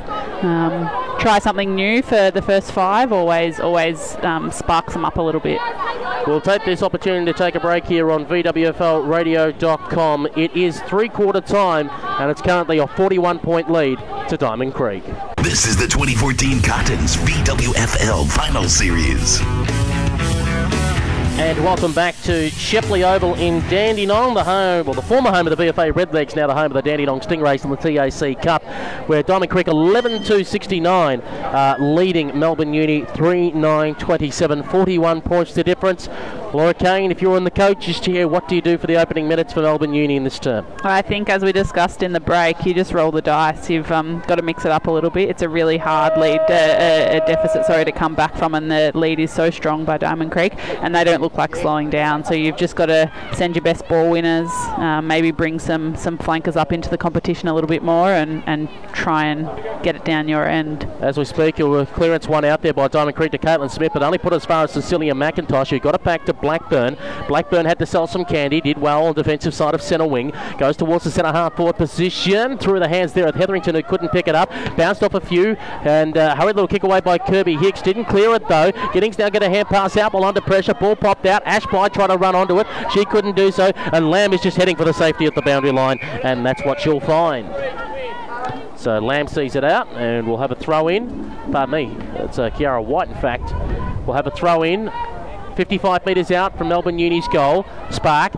um, 0.47 0.89
try 1.19 1.39
something 1.39 1.75
new 1.75 2.03
for 2.03 2.31
the 2.31 2.43
first 2.43 2.73
five 2.73 3.13
always 3.13 3.61
always 3.61 4.17
um, 4.23 4.51
sparks 4.51 4.93
them 4.93 5.05
up 5.05 5.17
a 5.17 5.23
little 5.23 5.41
bit. 5.41 5.61
We'll 6.27 6.40
take 6.40 6.65
this 6.65 6.82
opportunity 6.82 7.32
to 7.32 7.39
take 7.39 7.55
a 7.55 7.61
break 7.61 7.86
here 7.86 8.11
on 8.11 8.27
VWFLradio.com. 8.27 10.28
It 10.36 10.57
is 10.57 10.81
three 10.82 11.09
quarter 11.09 11.40
time 11.40 11.89
and 11.90 12.31
it's 12.31 12.43
currently 12.43 12.78
a 12.78 12.86
41 12.86 13.39
point 13.39 13.70
lead 13.70 13.99
to 14.28 14.36
Diamond 14.36 14.74
Creek. 14.74 15.05
This 15.39 15.66
is 15.66 15.77
the 15.77 15.86
2014 15.86 16.62
Cottons 16.62 17.16
VWFL 17.16 18.31
Final 18.31 18.65
Series. 18.65 19.40
And 21.39 21.56
welcome 21.65 21.93
back 21.93 22.20
to 22.23 22.51
Shepley 22.51 23.05
Oval 23.05 23.36
in 23.36 23.60
Dandenong, 23.70 24.35
the 24.35 24.43
home, 24.43 24.86
well, 24.86 24.94
the 24.94 25.02
former 25.02 25.31
home 25.31 25.47
of 25.47 25.56
the 25.56 25.65
VFA 25.65 25.93
Redlegs, 25.93 26.35
now 26.35 26.48
the 26.48 26.52
home 26.52 26.65
of 26.65 26.73
the 26.73 26.82
Dandenong 26.82 27.20
Stingrays 27.20 27.62
in 27.62 27.70
the 27.70 27.77
TAC 27.77 28.43
Cup, 28.43 28.65
where 29.09 29.23
Diamond 29.23 29.48
Creek 29.48 29.69
11 29.69 30.24
2 30.24 30.43
69, 30.43 31.20
uh, 31.20 31.77
leading 31.78 32.36
Melbourne 32.36 32.74
Uni 32.74 33.05
3 33.05 33.52
9 33.52 33.94
27, 33.94 34.62
41 34.65 35.20
points 35.20 35.52
to 35.52 35.62
difference. 35.62 36.09
Laura 36.52 36.73
Kane, 36.73 37.10
if 37.10 37.20
you're 37.20 37.36
in 37.36 37.44
the 37.44 37.51
coaches 37.51 38.01
chair, 38.01 38.27
what 38.27 38.48
do 38.48 38.56
you 38.56 38.62
do 38.62 38.78
for 38.78 38.86
the 38.86 38.97
opening 38.97 39.28
minutes 39.28 39.52
for 39.52 39.60
Melbourne 39.60 39.93
Uni 39.93 40.16
in 40.16 40.24
this 40.24 40.39
term? 40.39 40.66
I 40.82 41.02
think, 41.02 41.28
as 41.28 41.43
we 41.43 41.52
discussed 41.52 42.02
in 42.02 42.15
the 42.15 42.20
break, 42.20 42.65
you 42.65 42.73
just 42.73 42.93
roll 42.93 43.12
the 43.12 43.20
dice. 43.20 43.69
You've 43.69 43.93
um, 43.93 44.23
got 44.27 44.36
to 44.36 44.43
mix 44.43 44.65
it 44.65 44.73
up 44.73 44.86
a 44.86 44.90
little 44.90 45.10
bit. 45.10 45.28
It's 45.28 45.43
a 45.43 45.48
really 45.48 45.77
hard 45.77 46.19
lead, 46.19 46.40
uh, 46.40 47.23
a 47.23 47.27
deficit, 47.27 47.66
sorry, 47.66 47.85
to 47.85 47.93
come 47.93 48.15
back 48.15 48.35
from, 48.35 48.55
and 48.55 48.70
the 48.70 48.93
lead 48.94 49.20
is 49.20 49.31
so 49.31 49.51
strong 49.51 49.85
by 49.85 49.98
Diamond 49.98 50.32
Creek, 50.32 50.55
and 50.82 50.94
they 50.94 51.05
don't 51.05 51.20
look 51.20 51.28
like 51.37 51.57
slowing 51.57 51.91
down. 51.91 52.25
So 52.25 52.35
you've 52.35 52.57
just 52.57 52.77
got 52.77 52.87
to 52.87 53.11
send 53.35 53.55
your 53.55 53.63
best 53.63 53.87
ball 53.89 54.11
winners, 54.11 54.51
um, 54.77 55.07
maybe 55.07 55.31
bring 55.31 55.59
some 55.59 55.97
some 55.97 56.19
flankers 56.19 56.57
up 56.57 56.73
into 56.73 56.89
the 56.89 56.99
competition 56.99 57.49
a 57.49 57.55
little 57.55 57.69
bit 57.69 57.83
more, 57.83 58.11
and, 58.11 58.43
and 58.47 58.69
try 58.93 59.25
and 59.25 59.47
get 59.83 59.97
it 59.97 60.05
down 60.05 60.29
your 60.29 60.47
end. 60.47 60.85
As 61.01 61.19
we 61.19 61.25
speak, 61.25 61.59
you 61.59 61.73
have 61.73 61.89
a 61.89 61.93
clearance 61.93 62.29
one 62.29 62.45
out 62.45 62.63
there 62.63 62.73
by 62.73 62.89
Diamond 62.89 63.17
Creek 63.17 63.33
to 63.33 63.39
Caitlin 63.39 63.71
Smith, 63.71 63.93
but 63.93 64.03
only 64.03 64.19
put 64.19 64.33
as 64.33 64.45
far 64.45 64.65
as 64.65 64.73
Cecilia 64.73 65.15
McIntosh, 65.15 65.71
who 65.71 65.79
got 65.79 65.95
it 65.95 66.05
back 66.05 66.25
to 66.27 66.33
Blackburn. 66.33 66.97
Blackburn 67.27 67.67
had 67.67 67.79
to 67.79 67.87
sell 67.87 68.07
some 68.07 68.25
candy, 68.25 68.61
did 68.61 68.79
well 68.79 69.07
on 69.07 69.15
defensive 69.15 69.55
side 69.55 69.75
of 69.75 69.83
centre 69.83 70.07
wing, 70.07 70.33
goes 70.59 70.77
towards 70.77 71.05
the 71.05 71.11
centre 71.11 71.33
half 71.33 71.57
forward 71.57 71.77
position, 71.77 72.59
through 72.59 72.79
the 72.81 72.89
hands 72.89 73.13
there 73.13 73.27
of 73.27 73.35
Hetherington, 73.35 73.75
who 73.75 73.83
couldn't 73.83 74.09
pick 74.09 74.29
it 74.29 74.35
up, 74.35 74.51
bounced 74.77 75.03
off 75.03 75.15
a 75.15 75.21
few, 75.21 75.57
and 75.85 76.17
uh, 76.17 76.35
hurried 76.35 76.57
little 76.57 76.69
kick 76.69 76.83
away 76.83 77.01
by 77.01 77.19
Kirby 77.19 77.57
Hicks, 77.57 77.83
didn't 77.83 78.07
clear 78.07 78.35
it 78.35 78.47
though. 78.49 78.73
Giddings 78.93 79.19
now 79.19 79.29
get 79.29 79.43
a 79.43 79.49
hand 79.49 79.69
pass 79.69 79.97
out 79.97 80.13
while 80.13 80.25
under 80.25 80.41
pressure, 80.41 80.75
ball 80.75 80.97
out, 81.27 81.43
Ash 81.45 81.66
Blythe 81.66 81.93
tried 81.93 82.09
to 82.09 82.16
run 82.16 82.35
onto 82.35 82.59
it, 82.61 82.66
she 82.93 83.05
couldn't 83.05 83.36
do 83.36 83.51
so, 83.51 83.73
and 83.93 84.11
Lamb 84.11 84.32
is 84.32 84.40
just 84.40 84.57
heading 84.57 84.77
for 84.77 84.85
the 84.85 84.93
safety 84.93 85.27
at 85.27 85.35
the 85.35 85.43
boundary 85.43 85.73
line, 85.73 85.99
and 86.01 86.45
that's 86.45 86.65
what 86.65 86.81
she'll 86.81 87.01
find. 87.01 87.49
So 88.77 88.99
Lamb 89.01 89.27
sees 89.27 89.57
it 89.57 89.65
out, 89.65 89.89
and 89.95 90.27
we'll 90.27 90.39
have 90.39 90.53
a 90.53 90.55
throw 90.55 90.89
in. 90.89 91.31
Pardon 91.51 91.70
me, 91.70 91.97
it's 92.15 92.39
uh, 92.39 92.51
Kiara 92.51 92.85
White, 92.85 93.09
in 93.09 93.15
fact. 93.16 93.53
We'll 94.07 94.16
have 94.16 94.27
a 94.27 94.31
throw 94.31 94.62
in 94.62 94.93
55 95.57 96.07
metres 96.07 96.31
out 96.31 96.57
from 96.57 96.69
Melbourne 96.69 96.99
Uni's 96.99 97.27
goal. 97.28 97.66
Spark 97.90 98.35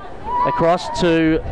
across 0.46 1.00
to 1.00 1.42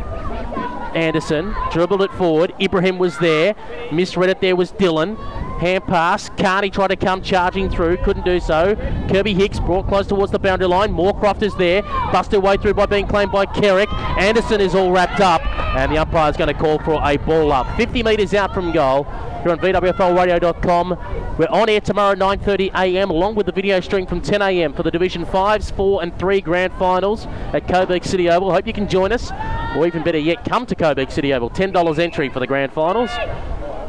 Anderson, 0.95 1.55
dribbled 1.71 2.01
it 2.01 2.11
forward. 2.13 2.53
Ibrahim 2.59 2.97
was 2.97 3.19
there, 3.19 3.55
misread 3.91 4.29
it 4.29 4.41
there 4.41 4.55
was 4.55 4.71
Dillon. 4.71 5.17
Hand 5.59 5.85
pass. 5.85 6.29
Carney 6.37 6.69
tried 6.69 6.87
to 6.87 6.95
come 6.95 7.21
charging 7.21 7.69
through, 7.69 7.97
couldn't 7.97 8.23
do 8.23 8.39
so. 8.39 8.75
Kirby 9.09 9.33
Hicks 9.33 9.59
brought 9.59 9.87
close 9.87 10.07
towards 10.07 10.31
the 10.31 10.39
boundary 10.39 10.67
line. 10.67 10.93
Moorcroft 10.93 11.41
is 11.41 11.53
there, 11.55 11.81
busted 12.13 12.41
way 12.41 12.55
through 12.55 12.75
by 12.75 12.85
being 12.85 13.05
claimed 13.05 13.33
by 13.33 13.45
Kerrick. 13.45 13.91
Anderson 14.17 14.61
is 14.61 14.73
all 14.73 14.91
wrapped 14.91 15.19
up, 15.19 15.45
and 15.75 15.91
the 15.91 15.97
umpire 15.97 16.29
is 16.29 16.37
going 16.37 16.47
to 16.47 16.53
call 16.53 16.79
for 16.79 17.01
a 17.03 17.17
ball 17.17 17.51
up. 17.51 17.75
50 17.75 18.03
metres 18.03 18.33
out 18.33 18.53
from 18.53 18.71
goal. 18.71 19.03
Here 19.43 19.51
on 19.51 19.59
VWFLradio.com. 19.59 21.35
We're 21.37 21.47
on 21.47 21.69
air 21.69 21.79
tomorrow 21.79 22.15
9.30am 22.15 23.09
along 23.09 23.35
with 23.35 23.45
the 23.45 23.53
video 23.53 23.79
stream 23.79 24.05
from 24.05 24.21
10am 24.21 24.75
for 24.75 24.83
the 24.83 24.91
Division 24.91 25.25
5s, 25.25 25.73
4 25.75 26.03
and 26.03 26.17
3 26.19 26.41
grand 26.41 26.73
finals 26.73 27.25
at 27.53 27.67
Coburg 27.67 28.03
City 28.03 28.29
Oval. 28.29 28.51
Hope 28.51 28.67
you 28.67 28.73
can 28.73 28.87
join 28.87 29.11
us, 29.11 29.31
or 29.77 29.87
even 29.87 30.03
better 30.03 30.17
yet, 30.17 30.43
come 30.43 30.65
to 30.65 30.75
Coburg 30.75 31.11
City 31.11 31.33
Oval. 31.33 31.49
$10 31.49 31.99
entry 31.99 32.29
for 32.29 32.39
the 32.39 32.47
grand 32.47 32.73
finals. 32.73 33.11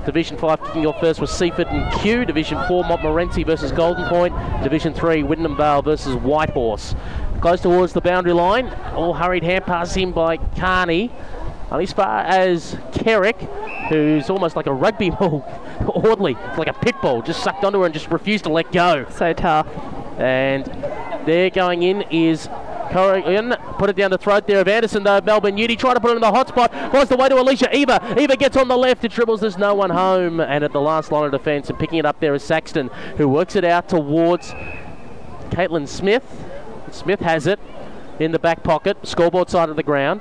Division 0.07 0.39
5 0.39 0.63
kicking 0.65 0.87
off 0.87 0.99
first 0.99 1.21
was 1.21 1.31
Seaford 1.31 1.67
and 1.69 1.93
Q. 2.01 2.25
Division 2.25 2.59
4 2.67 2.85
Montmorency 2.85 3.45
versus 3.45 3.71
Golden 3.71 4.09
Point. 4.09 4.35
Division 4.63 4.95
3 4.95 5.23
Wyndham 5.23 5.57
Vale 5.57 5.83
versus 5.83 6.15
Whitehorse. 6.17 6.95
Close 7.41 7.61
towards 7.61 7.93
the 7.93 8.01
boundary 8.01 8.33
line. 8.33 8.69
All 8.95 9.13
hurried 9.13 9.43
hand 9.43 9.67
pass 9.67 9.97
in 9.97 10.13
by 10.13 10.39
Carney. 10.57 11.13
And 11.71 11.83
as 11.83 11.93
far 11.93 12.21
as 12.21 12.77
Kerrick, 12.93 13.41
who's 13.89 14.31
almost 14.31 14.57
like 14.57 14.67
a 14.67 14.73
rugby 14.73 15.11
ball, 15.19 15.45
Audley, 15.87 16.35
like 16.57 16.69
a 16.69 16.73
pit 16.73 16.97
bull, 17.01 17.23
just 17.23 17.43
sucked 17.43 17.63
onto 17.63 17.79
her 17.81 17.85
and 17.85 17.95
just 17.95 18.11
refused 18.11 18.45
to 18.45 18.51
let 18.51 18.73
go. 18.73 19.07
So 19.11 19.33
tough. 19.33 19.69
And 20.19 20.65
there 21.27 21.51
going 21.51 21.83
in 21.83 22.03
is 22.11 22.49
Corrigan 22.91 23.57
put 23.79 23.91
it 23.91 23.97
down 23.97 24.11
the 24.11 24.19
throat 24.19 24.47
there 24.47 24.61
of 24.61 24.69
Anderson 24.69 25.03
though. 25.03 25.21
Melbourne 25.21 25.57
Uni 25.57 25.77
tried 25.77 25.95
to 25.95 26.01
put 26.01 26.11
it 26.11 26.17
in 26.17 26.21
the 26.21 26.31
hot 26.31 26.49
spot. 26.49 26.73
Finds 26.93 27.09
the 27.09 27.17
way 27.17 27.29
to 27.29 27.41
Alicia 27.41 27.75
Eva. 27.75 28.15
Eva 28.19 28.37
gets 28.37 28.57
on 28.57 28.69
the 28.69 28.77
left. 28.77 29.05
It 29.05 29.13
dribbles. 29.13 29.41
There's 29.41 29.59
no 29.59 29.75
one 29.75 29.91
home. 29.91 30.41
And 30.41 30.65
at 30.65 30.73
the 30.73 30.81
last 30.81 31.13
line 31.13 31.25
of 31.27 31.33
defence 31.33 31.71
and 31.71 31.79
picking 31.79 31.99
it 31.99 32.07
up 32.07 32.21
there 32.21 32.35
is 32.35 32.43
Saxton 32.43 32.89
who 33.17 33.29
works 33.29 33.57
it 33.57 33.65
out 33.65 33.89
towards 33.89 34.53
Caitlin 35.51 35.89
Smith. 35.89 36.25
Smith 36.91 37.21
has 37.21 37.47
it 37.47 37.61
in 38.19 38.33
the 38.33 38.39
back 38.39 38.63
pocket, 38.63 38.99
scoreboard 39.07 39.49
side 39.49 39.69
of 39.69 39.77
the 39.77 39.83
ground. 39.83 40.21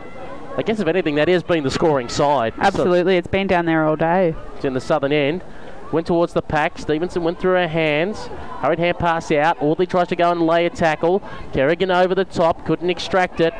I 0.57 0.61
guess 0.61 0.79
if 0.79 0.87
anything, 0.87 1.15
that 1.15 1.27
has 1.27 1.43
been 1.43 1.63
the 1.63 1.71
scoring 1.71 2.09
side. 2.09 2.53
Absolutely, 2.57 3.13
so 3.13 3.17
it's 3.17 3.27
been 3.27 3.47
down 3.47 3.65
there 3.65 3.85
all 3.85 3.95
day. 3.95 4.35
It's 4.55 4.65
in 4.65 4.73
the 4.73 4.81
southern 4.81 5.11
end. 5.11 5.43
Went 5.91 6.05
towards 6.05 6.33
the 6.33 6.41
pack. 6.41 6.77
Stevenson 6.77 7.23
went 7.23 7.39
through 7.39 7.53
her 7.53 7.67
hands. 7.67 8.27
Hurried 8.61 8.79
hand 8.79 8.99
pass 8.99 9.31
out. 9.31 9.61
Audley 9.61 9.87
tries 9.87 10.07
to 10.09 10.15
go 10.15 10.31
and 10.31 10.45
lay 10.45 10.65
a 10.65 10.69
tackle. 10.69 11.21
Kerrigan 11.51 11.89
over 11.89 12.13
the 12.13 12.25
top. 12.25 12.65
Couldn't 12.65 12.89
extract 12.89 13.39
it. 13.39 13.53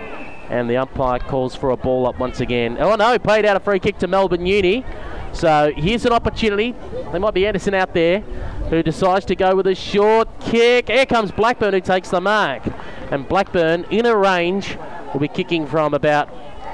And 0.49 0.69
the 0.69 0.77
umpire 0.77 1.19
calls 1.19 1.55
for 1.55 1.71
a 1.71 1.77
ball 1.77 2.07
up 2.07 2.19
once 2.19 2.39
again. 2.39 2.77
Oh 2.79 2.95
no, 2.95 3.17
paid 3.19 3.45
out 3.45 3.57
a 3.57 3.59
free 3.59 3.79
kick 3.79 3.97
to 3.99 4.07
Melbourne 4.07 4.45
Uni. 4.45 4.85
So 5.31 5.71
here's 5.75 6.05
an 6.05 6.11
opportunity. 6.11 6.75
There 7.11 7.19
might 7.19 7.33
be 7.33 7.45
Anderson 7.45 7.73
out 7.73 7.93
there 7.93 8.21
who 8.69 8.83
decides 8.83 9.25
to 9.25 9.35
go 9.35 9.55
with 9.55 9.67
a 9.67 9.75
short 9.75 10.27
kick. 10.39 10.89
Here 10.89 11.05
comes 11.05 11.31
Blackburn 11.31 11.73
who 11.73 11.81
takes 11.81 12.09
the 12.09 12.21
mark. 12.21 12.63
And 13.11 13.27
Blackburn 13.27 13.85
in 13.89 14.05
a 14.05 14.15
range 14.15 14.77
will 15.13 15.19
be 15.19 15.27
kicking 15.27 15.65
from 15.65 15.93
about 15.93 16.29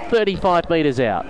35 0.10 0.70
metres 0.70 1.00
out. 1.00 1.26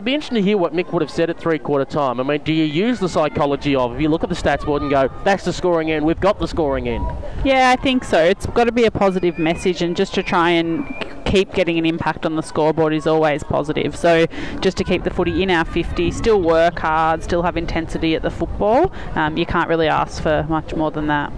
I'd 0.00 0.04
be 0.06 0.14
interested 0.14 0.36
to 0.36 0.40
hear 0.42 0.56
what 0.56 0.72
Mick 0.72 0.94
would 0.94 1.02
have 1.02 1.10
said 1.10 1.28
at 1.28 1.38
three 1.38 1.58
quarter 1.58 1.84
time. 1.84 2.20
I 2.20 2.22
mean, 2.22 2.42
do 2.42 2.54
you 2.54 2.64
use 2.64 3.00
the 3.00 3.08
psychology 3.08 3.76
of, 3.76 3.94
if 3.94 4.00
you 4.00 4.08
look 4.08 4.22
at 4.22 4.30
the 4.30 4.34
stats 4.34 4.64
board 4.64 4.80
and 4.80 4.90
go, 4.90 5.10
that's 5.24 5.44
the 5.44 5.52
scoring 5.52 5.90
end, 5.90 6.06
we've 6.06 6.18
got 6.18 6.38
the 6.38 6.48
scoring 6.48 6.88
end? 6.88 7.04
Yeah, 7.44 7.68
I 7.68 7.76
think 7.82 8.04
so. 8.04 8.18
It's 8.24 8.46
got 8.46 8.64
to 8.64 8.72
be 8.72 8.86
a 8.86 8.90
positive 8.90 9.38
message, 9.38 9.82
and 9.82 9.94
just 9.94 10.14
to 10.14 10.22
try 10.22 10.48
and 10.48 10.86
keep 11.26 11.52
getting 11.52 11.78
an 11.78 11.84
impact 11.84 12.24
on 12.24 12.34
the 12.34 12.42
scoreboard 12.42 12.94
is 12.94 13.06
always 13.06 13.44
positive. 13.44 13.94
So 13.94 14.24
just 14.60 14.78
to 14.78 14.84
keep 14.84 15.04
the 15.04 15.10
footy 15.10 15.42
in 15.42 15.50
our 15.50 15.66
50, 15.66 16.10
still 16.12 16.40
work 16.40 16.78
hard, 16.78 17.22
still 17.22 17.42
have 17.42 17.58
intensity 17.58 18.14
at 18.14 18.22
the 18.22 18.30
football, 18.30 18.94
um, 19.16 19.36
you 19.36 19.44
can't 19.44 19.68
really 19.68 19.88
ask 19.88 20.22
for 20.22 20.46
much 20.48 20.74
more 20.74 20.90
than 20.90 21.08
that. 21.08 21.30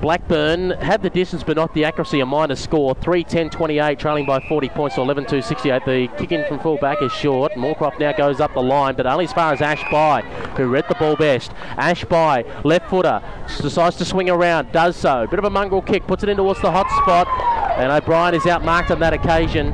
Blackburn 0.00 0.70
had 0.70 1.02
the 1.02 1.10
distance 1.10 1.42
but 1.42 1.56
not 1.56 1.74
the 1.74 1.84
accuracy, 1.84 2.20
a 2.20 2.26
minus 2.26 2.62
score. 2.62 2.94
3 2.94 3.24
10 3.24 3.50
28, 3.50 3.98
trailing 3.98 4.26
by 4.26 4.40
40 4.40 4.68
points 4.68 4.94
to 4.94 5.00
11 5.00 5.26
2 5.26 5.42
68. 5.42 5.84
The 5.84 6.08
kick 6.16 6.32
in 6.32 6.46
from 6.46 6.60
full 6.60 6.78
back 6.78 7.02
is 7.02 7.12
short. 7.12 7.52
Moorcroft 7.52 7.98
now 7.98 8.12
goes 8.12 8.40
up 8.40 8.54
the 8.54 8.62
line, 8.62 8.94
but 8.94 9.06
only 9.06 9.24
as 9.24 9.32
far 9.32 9.52
as 9.52 9.60
Ashby, 9.60 10.28
who 10.56 10.68
read 10.68 10.84
the 10.88 10.94
ball 10.94 11.16
best. 11.16 11.52
Ashby, 11.76 12.48
left 12.64 12.88
footer, 12.88 13.22
decides 13.60 13.96
to 13.96 14.04
swing 14.04 14.30
around, 14.30 14.70
does 14.72 14.96
so. 14.96 15.26
Bit 15.26 15.40
of 15.40 15.44
a 15.44 15.50
mongrel 15.50 15.82
kick, 15.82 16.06
puts 16.06 16.22
it 16.22 16.28
in 16.28 16.36
towards 16.36 16.62
the 16.62 16.70
hot 16.70 16.88
spot, 17.02 17.26
and 17.78 17.90
O'Brien 17.90 18.34
is 18.34 18.42
outmarked 18.42 18.90
on 18.90 19.00
that 19.00 19.12
occasion 19.12 19.72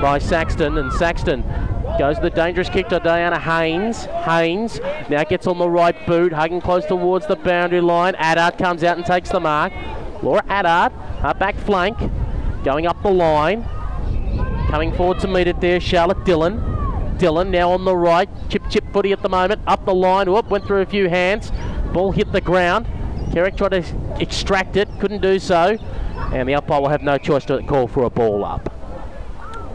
by 0.00 0.18
Saxton, 0.18 0.78
and 0.78 0.92
Saxton 0.92 1.42
Goes 1.98 2.20
the 2.20 2.30
dangerous 2.30 2.68
kick 2.68 2.88
to 2.90 3.00
Diana 3.00 3.40
Haynes. 3.40 4.04
Haynes 4.24 4.78
now 5.10 5.24
gets 5.24 5.48
on 5.48 5.58
the 5.58 5.68
right 5.68 5.96
boot, 6.06 6.32
hugging 6.32 6.60
close 6.60 6.86
towards 6.86 7.26
the 7.26 7.34
boundary 7.34 7.80
line. 7.80 8.14
Attard 8.14 8.56
comes 8.56 8.84
out 8.84 8.98
and 8.98 9.04
takes 9.04 9.30
the 9.30 9.40
mark. 9.40 9.72
Laura 10.22 10.44
Attard, 10.44 10.92
her 11.22 11.34
back 11.34 11.56
flank, 11.56 11.98
going 12.62 12.86
up 12.86 13.02
the 13.02 13.10
line. 13.10 13.64
Coming 14.70 14.92
forward 14.92 15.18
to 15.20 15.28
meet 15.28 15.48
it 15.48 15.60
there, 15.60 15.80
Charlotte 15.80 16.24
Dillon. 16.24 17.16
Dillon 17.18 17.50
now 17.50 17.72
on 17.72 17.84
the 17.84 17.96
right, 17.96 18.28
chip 18.48 18.62
chip 18.70 18.84
footy 18.92 19.10
at 19.10 19.22
the 19.22 19.28
moment, 19.28 19.60
up 19.66 19.84
the 19.84 19.94
line, 19.94 20.30
whoop, 20.30 20.48
went 20.50 20.66
through 20.66 20.82
a 20.82 20.86
few 20.86 21.08
hands. 21.08 21.50
Ball 21.92 22.12
hit 22.12 22.30
the 22.30 22.40
ground. 22.40 22.86
Kerrick 23.32 23.56
tried 23.56 23.70
to 23.70 23.84
extract 24.20 24.76
it, 24.76 24.88
couldn't 25.00 25.20
do 25.20 25.40
so. 25.40 25.76
And 26.32 26.48
the 26.48 26.54
umpire 26.54 26.80
will 26.80 26.90
have 26.90 27.02
no 27.02 27.18
choice 27.18 27.44
to 27.46 27.60
call 27.64 27.88
for 27.88 28.04
a 28.04 28.10
ball 28.10 28.44
up. 28.44 28.72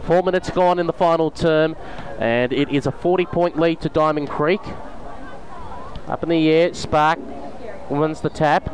Four 0.04 0.22
minutes 0.22 0.50
gone 0.50 0.78
in 0.78 0.86
the 0.86 0.92
final 0.92 1.30
term, 1.30 1.76
and 2.18 2.52
it 2.52 2.68
is 2.70 2.86
a 2.86 2.92
40 2.92 3.26
point 3.26 3.58
lead 3.58 3.80
to 3.80 3.88
Diamond 3.88 4.28
Creek. 4.28 4.60
Up 6.06 6.22
in 6.22 6.28
the 6.28 6.48
air, 6.48 6.74
Spark 6.74 7.18
wins 7.90 8.20
the 8.20 8.30
tap. 8.30 8.70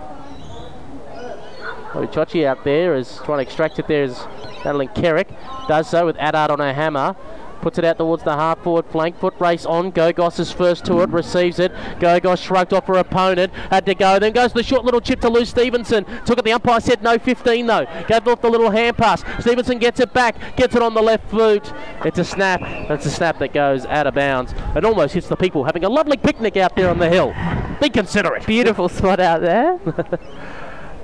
Chochi 1.92 2.44
out 2.44 2.64
there 2.64 2.94
is 2.94 3.20
trying 3.24 3.38
to 3.38 3.42
extract 3.42 3.78
it 3.78 3.88
there 3.88 4.04
is 4.04 4.24
Madeline 4.64 4.88
Kerrick. 4.88 5.28
Does 5.68 5.88
so 5.88 6.06
with 6.06 6.16
Attard 6.16 6.50
on 6.50 6.58
her 6.58 6.72
hammer. 6.72 7.16
Puts 7.60 7.78
it 7.78 7.84
out 7.84 7.98
towards 7.98 8.22
the 8.22 8.34
half 8.34 8.62
forward 8.62 8.86
flank. 8.86 9.18
Foot 9.18 9.34
race 9.38 9.66
on. 9.66 9.92
Gogos 9.92 10.38
is 10.40 10.50
first 10.50 10.84
to 10.86 11.00
it. 11.00 11.10
Receives 11.10 11.58
it. 11.58 11.72
Gogos 11.98 12.42
shrugged 12.42 12.72
off 12.72 12.86
her 12.86 12.94
opponent. 12.94 13.52
Had 13.70 13.86
to 13.86 13.94
go. 13.94 14.18
Then 14.18 14.32
goes 14.32 14.52
the 14.52 14.62
short 14.62 14.84
little 14.84 15.00
chip 15.00 15.20
to 15.20 15.28
Lou 15.28 15.44
Stevenson. 15.44 16.04
Took 16.24 16.38
it. 16.38 16.44
The 16.44 16.52
umpire 16.52 16.80
said 16.80 17.02
no 17.02 17.18
15 17.18 17.66
though. 17.66 17.86
Gave 18.08 18.26
off 18.26 18.40
the 18.40 18.48
little 18.48 18.70
hand 18.70 18.96
pass. 18.96 19.22
Stevenson 19.40 19.78
gets 19.78 20.00
it 20.00 20.12
back. 20.12 20.56
Gets 20.56 20.74
it 20.74 20.82
on 20.82 20.94
the 20.94 21.02
left 21.02 21.28
foot. 21.30 21.72
It's 22.04 22.18
a 22.18 22.24
snap. 22.24 22.60
That's 22.88 23.06
a 23.06 23.10
snap 23.10 23.38
that 23.38 23.52
goes 23.52 23.84
out 23.86 24.06
of 24.06 24.14
bounds. 24.14 24.54
It 24.74 24.84
almost 24.84 25.14
hits 25.14 25.28
the 25.28 25.36
people 25.36 25.64
having 25.64 25.84
a 25.84 25.88
lovely 25.88 26.16
picnic 26.16 26.56
out 26.56 26.76
there 26.76 26.88
on 26.88 26.98
the 26.98 27.08
hill. 27.08 27.34
Be 27.80 27.90
considerate. 27.90 28.46
Beautiful 28.46 28.88
spot 29.00 29.20
out 29.20 29.40
there. 29.42 29.78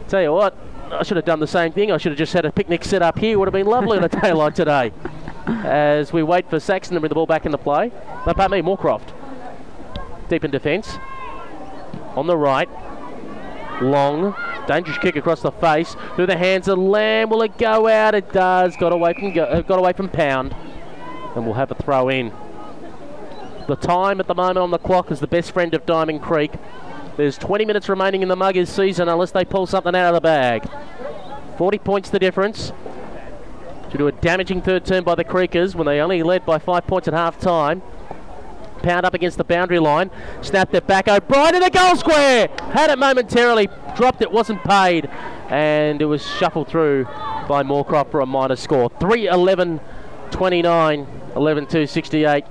Tell 0.09 0.23
you 0.23 0.33
what, 0.33 0.57
I 0.93 1.03
should 1.03 1.17
have 1.17 1.27
done 1.27 1.41
the 1.41 1.47
same 1.47 1.73
thing. 1.73 1.91
I 1.91 1.99
should 1.99 2.13
have 2.13 2.19
just 2.19 2.33
had 2.33 2.45
a 2.45 2.53
picnic 2.53 2.85
set 2.85 3.03
up 3.03 3.19
here. 3.19 3.39
Would 3.39 3.49
have 3.49 3.53
been 3.53 3.67
lovely 3.67 3.99
on 3.99 4.05
a 4.05 4.09
day 4.09 4.33
like 4.33 4.55
today 4.55 4.93
as 5.47 6.13
we 6.13 6.23
wait 6.23 6.49
for 6.51 6.59
Saxton 6.59 6.95
to 6.95 7.01
bring 7.01 7.09
the 7.09 7.15
ball 7.15 7.27
back 7.27 7.47
into 7.47 7.59
play. 7.59 7.93
No, 8.27 8.35
pardon 8.35 8.53
me, 8.53 8.63
Moorcroft. 8.63 9.13
Deep 10.29 10.45
in 10.45 10.51
defence. 10.51 10.99
On 12.15 12.27
the 12.27 12.37
right. 12.37 12.69
Long. 13.81 14.35
Dangerous 14.67 14.99
kick 14.99 15.17
across 15.17 15.43
the 15.43 15.53
face. 15.53 15.95
Through 16.17 16.27
the 16.27 16.37
hands 16.37 16.67
of 16.69 16.79
Lamb. 16.79 17.31
Will 17.31 17.43
it 17.43 17.57
go 17.59 17.87
out? 17.87 18.15
It 18.15 18.33
does. 18.33 18.77
Got 18.77 18.93
away 18.93 19.15
from, 19.15 19.39
uh, 19.39 19.61
got 19.63 19.79
away 19.79 19.93
from 19.93 20.09
Pound. 20.09 20.55
And 21.35 21.45
we'll 21.45 21.55
have 21.55 21.71
a 21.71 21.75
throw 21.75 22.09
in. 22.09 22.33
The 23.69 23.77
time 23.77 24.21
at 24.21 24.27
the 24.27 24.35
moment 24.35 24.59
on 24.59 24.71
the 24.71 24.79
clock 24.79 25.11
is 25.11 25.21
the 25.21 25.27
best 25.27 25.53
friend 25.53 25.75
of 25.75 25.85
Diamond 25.87 26.23
Creek. 26.23 26.53
There's 27.17 27.39
20 27.39 27.65
minutes 27.65 27.89
remaining 27.89 28.23
in 28.23 28.29
the 28.29 28.37
Muggers 28.37 28.69
season 28.69 29.09
unless 29.09 29.33
they 29.33 29.45
pull 29.45 29.67
something 29.67 29.95
out 29.95 30.09
of 30.09 30.15
the 30.15 30.21
bag. 30.21 30.69
40 31.59 31.79
points 31.79 32.11
the 32.11 32.19
difference 32.19 32.73
due 33.91 33.99
do 33.99 34.07
a 34.09 34.13
damaging 34.13 34.63
third 34.63 34.85
turn 34.85 35.05
by 35.05 35.15
the 35.15 35.25
Creekers 35.25 35.75
when 35.75 35.87
they 35.87 36.01
only 36.01 36.23
led 36.23 36.45
by 36.45 36.59
five 36.59 36.87
points 36.87 37.09
at 37.09 37.15
half 37.15 37.39
time. 37.39 37.83
Pound 38.83 39.07
up 39.07 39.15
against 39.15 39.39
the 39.39 39.45
boundary 39.45 39.79
line, 39.79 40.11
snapped 40.43 40.75
it 40.75 40.87
back. 40.87 41.09
O'Brien 41.09 41.55
in 41.55 41.63
the 41.63 41.71
goal 41.71 41.97
square! 41.97 42.49
Had 42.73 42.91
it 42.91 42.99
momentarily, 42.99 43.69
dropped 43.97 44.21
it, 44.23 44.31
wasn't 44.31 44.63
paid, 44.65 45.09
and 45.49 46.01
it 46.03 46.05
was 46.05 46.25
shuffled 46.25 46.69
through 46.69 47.05
by 47.49 47.63
Moorcroft 47.63 48.11
for 48.11 48.21
a 48.21 48.27
minor 48.27 48.57
score. 48.57 48.91
3 49.01 49.29
11 49.29 49.81
29, 50.31 51.07
11 51.35 51.67
2 51.67 51.87
68. 51.87 52.45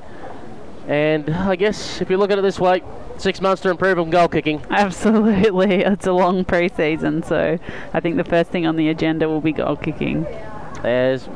And 0.87 1.29
I 1.29 1.55
guess 1.55 2.01
if 2.01 2.09
you 2.09 2.17
look 2.17 2.31
at 2.31 2.39
it 2.39 2.41
this 2.41 2.59
way, 2.59 2.83
six 3.17 3.41
months 3.41 3.61
to 3.63 3.69
improve 3.69 3.99
on 3.99 4.09
goal 4.09 4.27
kicking. 4.27 4.63
Absolutely. 4.69 5.83
It's 5.83 6.07
a 6.07 6.11
long 6.11 6.45
pre 6.45 6.69
season, 6.69 7.23
so 7.23 7.57
I 7.93 7.99
think 7.99 8.17
the 8.17 8.23
first 8.23 8.51
thing 8.51 8.65
on 8.65 8.75
the 8.75 8.89
agenda 8.89 9.29
will 9.29 9.41
be 9.41 9.51
goal 9.51 9.75
kicking 9.75 10.25
as 10.85 11.27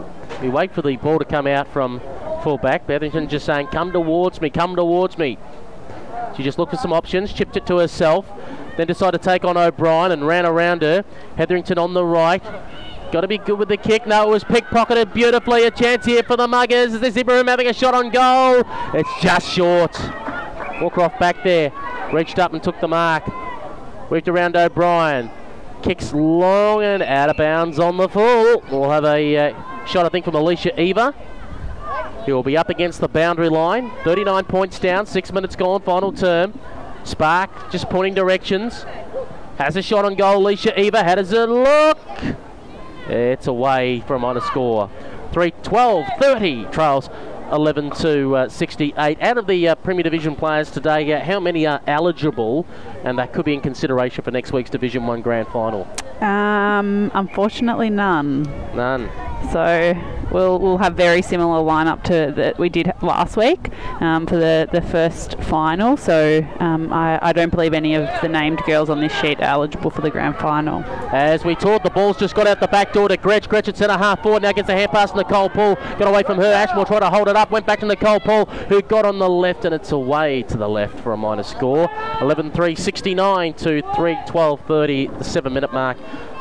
we 0.41 0.49
wait 0.49 0.73
for 0.73 0.81
the 0.81 0.95
ball 0.97 1.19
to 1.19 1.25
come 1.25 1.47
out 1.47 1.67
from 1.67 1.99
full 2.43 2.57
back. 2.57 2.87
Hetherington 2.87 3.27
just 3.27 3.45
saying, 3.45 3.67
come 3.67 3.91
towards 3.91 4.39
me, 4.41 4.49
come 4.49 4.75
towards 4.75 5.17
me. 5.17 5.37
She 6.37 6.43
just 6.43 6.57
looked 6.57 6.71
for 6.71 6.77
some 6.77 6.93
options, 6.93 7.33
chipped 7.33 7.57
it 7.57 7.65
to 7.65 7.77
herself, 7.77 8.25
then 8.77 8.87
decided 8.87 9.21
to 9.21 9.25
take 9.25 9.43
on 9.43 9.57
O'Brien 9.57 10.11
and 10.11 10.25
ran 10.25 10.45
around 10.45 10.81
her. 10.81 11.03
Hetherington 11.35 11.77
on 11.77 11.93
the 11.93 12.05
right. 12.05 12.43
Got 13.11 13.21
to 13.21 13.27
be 13.27 13.39
good 13.39 13.57
with 13.57 13.69
the 13.69 13.77
kick. 13.77 14.05
No, 14.05 14.27
it 14.27 14.29
was 14.29 14.43
pickpocketed 14.43 15.13
beautifully. 15.13 15.65
A 15.65 15.71
chance 15.71 16.05
here 16.05 16.21
for 16.21 16.37
the 16.37 16.47
Muggers. 16.47 16.93
Is 16.93 16.99
this 16.99 17.17
Ibrahim 17.17 17.47
having 17.47 17.67
a 17.67 17.73
shot 17.73 17.95
on 17.95 18.11
goal? 18.11 18.63
It's 18.93 19.09
just 19.21 19.47
short. 19.47 19.99
Walker 20.79 21.01
off 21.01 21.17
back 21.19 21.43
there. 21.43 21.71
reached 22.13 22.37
up 22.37 22.53
and 22.53 22.61
took 22.61 22.79
the 22.79 22.87
mark. 22.87 23.23
Whipped 24.09 24.27
around 24.27 24.55
O'Brien. 24.55 25.31
Kicks 25.81 26.13
long 26.13 26.83
and 26.83 27.01
out 27.01 27.29
of 27.29 27.37
bounds 27.37 27.79
on 27.79 27.97
the 27.97 28.09
full. 28.09 28.63
We'll 28.69 28.89
have 28.89 29.05
a 29.05 29.37
uh, 29.37 29.85
shot, 29.85 30.05
I 30.05 30.09
think, 30.09 30.25
from 30.25 30.35
Alicia 30.35 30.79
Eva. 30.79 31.15
He 32.25 32.33
will 32.33 32.43
be 32.43 32.57
up 32.57 32.69
against 32.69 32.99
the 32.99 33.07
boundary 33.07 33.49
line. 33.49 33.91
39 34.03 34.43
points 34.45 34.77
down, 34.79 35.05
six 35.05 35.31
minutes 35.31 35.55
gone, 35.55 35.81
final 35.81 36.11
term. 36.11 36.59
Spark 37.03 37.71
just 37.71 37.89
pointing 37.89 38.13
directions. 38.13 38.85
Has 39.57 39.75
a 39.75 39.81
shot 39.81 40.05
on 40.05 40.15
goal, 40.15 40.37
Alicia 40.37 40.79
Eva. 40.79 41.03
How 41.03 41.15
does 41.15 41.31
it 41.31 41.49
look? 41.49 41.97
It's 43.07 43.47
away 43.47 44.03
from 44.05 44.23
on 44.23 44.37
a 44.37 44.41
score. 44.41 44.89
3 45.31 45.51
12 45.63 46.05
30 46.19 46.65
trails 46.65 47.09
11 47.51 47.91
to 47.91 48.35
uh, 48.35 48.49
68. 48.49 49.21
Out 49.21 49.37
of 49.37 49.47
the 49.47 49.69
uh, 49.69 49.75
Premier 49.75 50.03
Division 50.03 50.35
players 50.35 50.71
today, 50.71 51.11
uh, 51.13 51.19
how 51.23 51.39
many 51.39 51.65
are 51.65 51.81
eligible 51.87 52.65
and 53.03 53.17
that 53.17 53.33
could 53.33 53.45
be 53.45 53.53
in 53.53 53.61
consideration 53.61 54.23
for 54.23 54.31
next 54.31 54.51
week's 54.51 54.69
Division 54.69 55.05
1 55.05 55.21
Grand 55.21 55.47
Final? 55.47 55.87
Um, 56.21 57.11
unfortunately, 57.13 57.89
none. 57.89 58.43
None. 58.75 59.09
So 59.51 59.95
we'll, 60.31 60.59
we'll 60.59 60.77
have 60.77 60.93
very 60.93 61.21
similar 61.21 61.59
lineup 61.59 62.03
to 62.03 62.31
that 62.35 62.59
we 62.59 62.69
did 62.69 62.91
last 63.01 63.35
week 63.35 63.69
um, 64.01 64.27
for 64.27 64.35
the, 64.35 64.69
the 64.71 64.81
first 64.81 65.35
final. 65.41 65.97
So 65.97 66.45
um, 66.59 66.93
I, 66.93 67.19
I 67.21 67.33
don't 67.33 67.49
believe 67.49 67.73
any 67.73 67.95
of 67.95 68.07
the 68.21 68.29
named 68.29 68.61
girls 68.65 68.89
on 68.89 69.01
this 69.01 69.13
sheet 69.13 69.39
are 69.39 69.43
eligible 69.45 69.89
for 69.89 70.01
the 70.01 70.11
grand 70.11 70.37
final. 70.37 70.83
As 71.11 71.43
we 71.43 71.55
toured, 71.55 71.83
the 71.83 71.89
ball's 71.89 72.17
just 72.17 72.35
got 72.35 72.47
out 72.47 72.59
the 72.59 72.67
back 72.67 72.93
door 72.93 73.07
to 73.09 73.17
Gretsch. 73.17 73.47
Gretsch 73.47 73.67
at 73.67 73.77
centre 73.77 73.97
half 73.97 74.21
forward 74.21 74.43
now 74.43 74.51
gets 74.51 74.69
a 74.69 74.73
hand 74.73 74.91
pass 74.91 75.11
to 75.11 75.17
Nicole 75.17 75.49
Paul. 75.49 75.75
Got 75.75 76.07
away 76.07 76.23
from 76.23 76.37
her. 76.37 76.45
Ashmore 76.45 76.85
tried 76.85 76.99
to 76.99 77.09
hold 77.09 77.27
it 77.27 77.35
up. 77.35 77.51
Went 77.51 77.65
back 77.65 77.79
to 77.79 77.85
Nicole 77.85 78.19
Paul, 78.19 78.45
who 78.45 78.81
got 78.81 79.05
on 79.05 79.19
the 79.19 79.29
left, 79.29 79.65
and 79.65 79.73
it's 79.73 79.91
away 79.91 80.43
to 80.43 80.57
the 80.57 80.69
left 80.69 80.99
for 80.99 81.13
a 81.13 81.17
minor 81.17 81.43
score. 81.43 81.89
11 82.21 82.51
3 82.51 82.75
69 82.75 83.53
to 83.53 83.81
3 83.95 84.17
12 84.27 84.61
30, 84.61 85.07
the 85.07 85.23
seven 85.23 85.53
minute 85.53 85.73
mark 85.73 85.97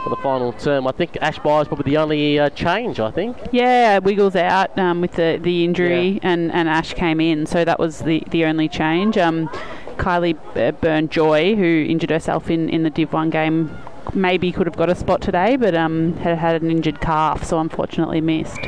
for 0.08 0.16
the 0.16 0.22
final 0.22 0.52
term. 0.52 0.86
I 0.86 0.92
think 0.92 1.16
Ash 1.20 1.38
Byers 1.38 1.62
is 1.62 1.68
probably 1.68 1.92
the 1.92 1.98
only 1.98 2.38
uh, 2.38 2.50
change, 2.50 3.00
I 3.00 3.10
think. 3.10 3.36
Yeah, 3.52 3.98
Wiggles 3.98 4.36
out 4.36 4.76
um, 4.78 5.00
with 5.00 5.12
the, 5.12 5.38
the 5.42 5.64
injury, 5.64 6.08
yeah. 6.10 6.20
and, 6.22 6.52
and 6.52 6.68
Ash 6.68 6.94
came 6.94 7.20
in, 7.20 7.46
so 7.46 7.64
that 7.64 7.78
was 7.78 8.00
the, 8.00 8.22
the 8.30 8.44
only 8.44 8.68
change. 8.68 9.18
Um, 9.18 9.48
Kylie 9.96 10.38
Byrne 10.80 11.08
Joy, 11.08 11.56
who 11.56 11.86
injured 11.88 12.10
herself 12.10 12.50
in, 12.50 12.68
in 12.68 12.82
the 12.82 12.90
Div 12.90 13.12
1 13.12 13.30
game, 13.30 13.76
maybe 14.14 14.52
could 14.52 14.66
have 14.66 14.76
got 14.76 14.88
a 14.88 14.94
spot 14.94 15.20
today, 15.20 15.56
but 15.56 15.74
um, 15.74 16.16
had 16.18 16.38
had 16.38 16.62
an 16.62 16.70
injured 16.70 17.00
calf, 17.00 17.44
so 17.44 17.58
unfortunately 17.58 18.20
missed. 18.20 18.60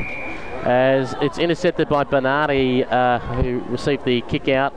As 0.63 1.15
it's 1.21 1.39
intercepted 1.39 1.89
by 1.89 2.03
Bernardi, 2.03 2.83
uh, 2.83 3.17
who 3.19 3.61
received 3.61 4.05
the 4.05 4.21
kick 4.21 4.47
out 4.47 4.73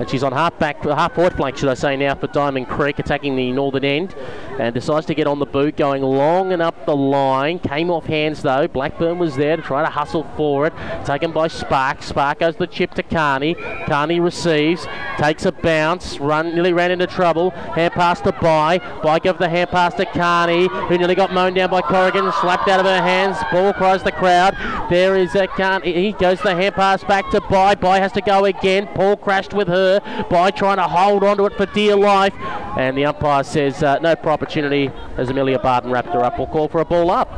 and 0.00 0.08
she's 0.08 0.22
on 0.22 0.32
half 0.32 0.58
back, 0.58 0.82
half 0.82 1.14
forward 1.14 1.34
flank, 1.34 1.58
should 1.58 1.68
I 1.68 1.74
say, 1.74 1.94
now 1.94 2.14
for 2.14 2.26
Diamond 2.28 2.68
Creek, 2.68 2.98
attacking 2.98 3.36
the 3.36 3.52
northern 3.52 3.84
end, 3.84 4.14
and 4.60 4.74
decides 4.74 5.06
to 5.06 5.14
get 5.14 5.26
on 5.26 5.38
the 5.38 5.46
boot, 5.46 5.76
going 5.76 6.02
long 6.02 6.52
and 6.52 6.60
up 6.60 6.84
the 6.84 6.94
line. 6.94 7.58
Came 7.58 7.90
off 7.90 8.04
hands 8.04 8.42
though. 8.42 8.68
Blackburn 8.68 9.18
was 9.18 9.36
there 9.36 9.56
to 9.56 9.62
try 9.62 9.82
to 9.82 9.88
hustle 9.88 10.24
forward. 10.36 10.72
Taken 11.04 11.32
by 11.32 11.48
Spark. 11.48 12.02
Spark 12.02 12.40
goes 12.40 12.56
the 12.56 12.66
chip 12.66 12.92
to 12.94 13.02
Carney. 13.02 13.54
Carney 13.86 14.20
receives, 14.20 14.86
takes 15.16 15.46
a 15.46 15.52
bounce, 15.52 16.18
run, 16.18 16.54
nearly 16.54 16.74
ran 16.74 16.90
into 16.90 17.06
trouble. 17.06 17.50
Hand 17.50 17.94
pass 17.94 18.20
to 18.20 18.32
By. 18.32 18.78
By 19.02 19.18
gives 19.18 19.38
the 19.38 19.48
hand 19.48 19.70
pass 19.70 19.94
to 19.94 20.04
Carney, 20.04 20.68
who 20.68 20.98
nearly 20.98 21.14
got 21.14 21.32
mown 21.32 21.54
down 21.54 21.70
by 21.70 21.80
Corrigan, 21.80 22.30
slapped 22.40 22.68
out 22.68 22.80
of 22.80 22.86
her 22.86 23.00
hands. 23.00 23.38
Ball 23.50 23.72
cries 23.72 24.02
the 24.02 24.12
crowd. 24.12 24.54
There 24.90 25.16
is 25.16 25.34
a 25.34 25.46
Carney. 25.46 25.92
He 25.92 26.12
goes 26.12 26.40
the 26.42 26.54
hand 26.54 26.74
pass 26.74 27.02
back 27.02 27.30
to 27.30 27.40
By. 27.40 27.76
By 27.76 27.98
has 27.98 28.12
to 28.12 28.20
go 28.20 28.44
again. 28.44 28.88
Paul 28.94 29.16
crashed 29.16 29.54
with 29.54 29.68
her 29.68 30.00
by 30.28 30.50
trying 30.50 30.76
to 30.76 30.82
hold 30.82 31.24
onto 31.24 31.46
it 31.46 31.54
for 31.54 31.64
dear 31.66 31.96
life. 31.96 32.34
And 32.76 32.96
the 32.96 33.06
umpire 33.06 33.42
says 33.42 33.82
uh, 33.82 33.98
no 34.00 34.14
proper 34.16 34.46
opportunity 34.50 34.90
as 35.16 35.30
Amelia 35.30 35.60
Barton 35.60 35.92
wrapped 35.92 36.08
her 36.08 36.24
up. 36.24 36.36
Will 36.36 36.48
call 36.48 36.66
for 36.66 36.80
a 36.80 36.84
ball 36.84 37.08
up. 37.08 37.30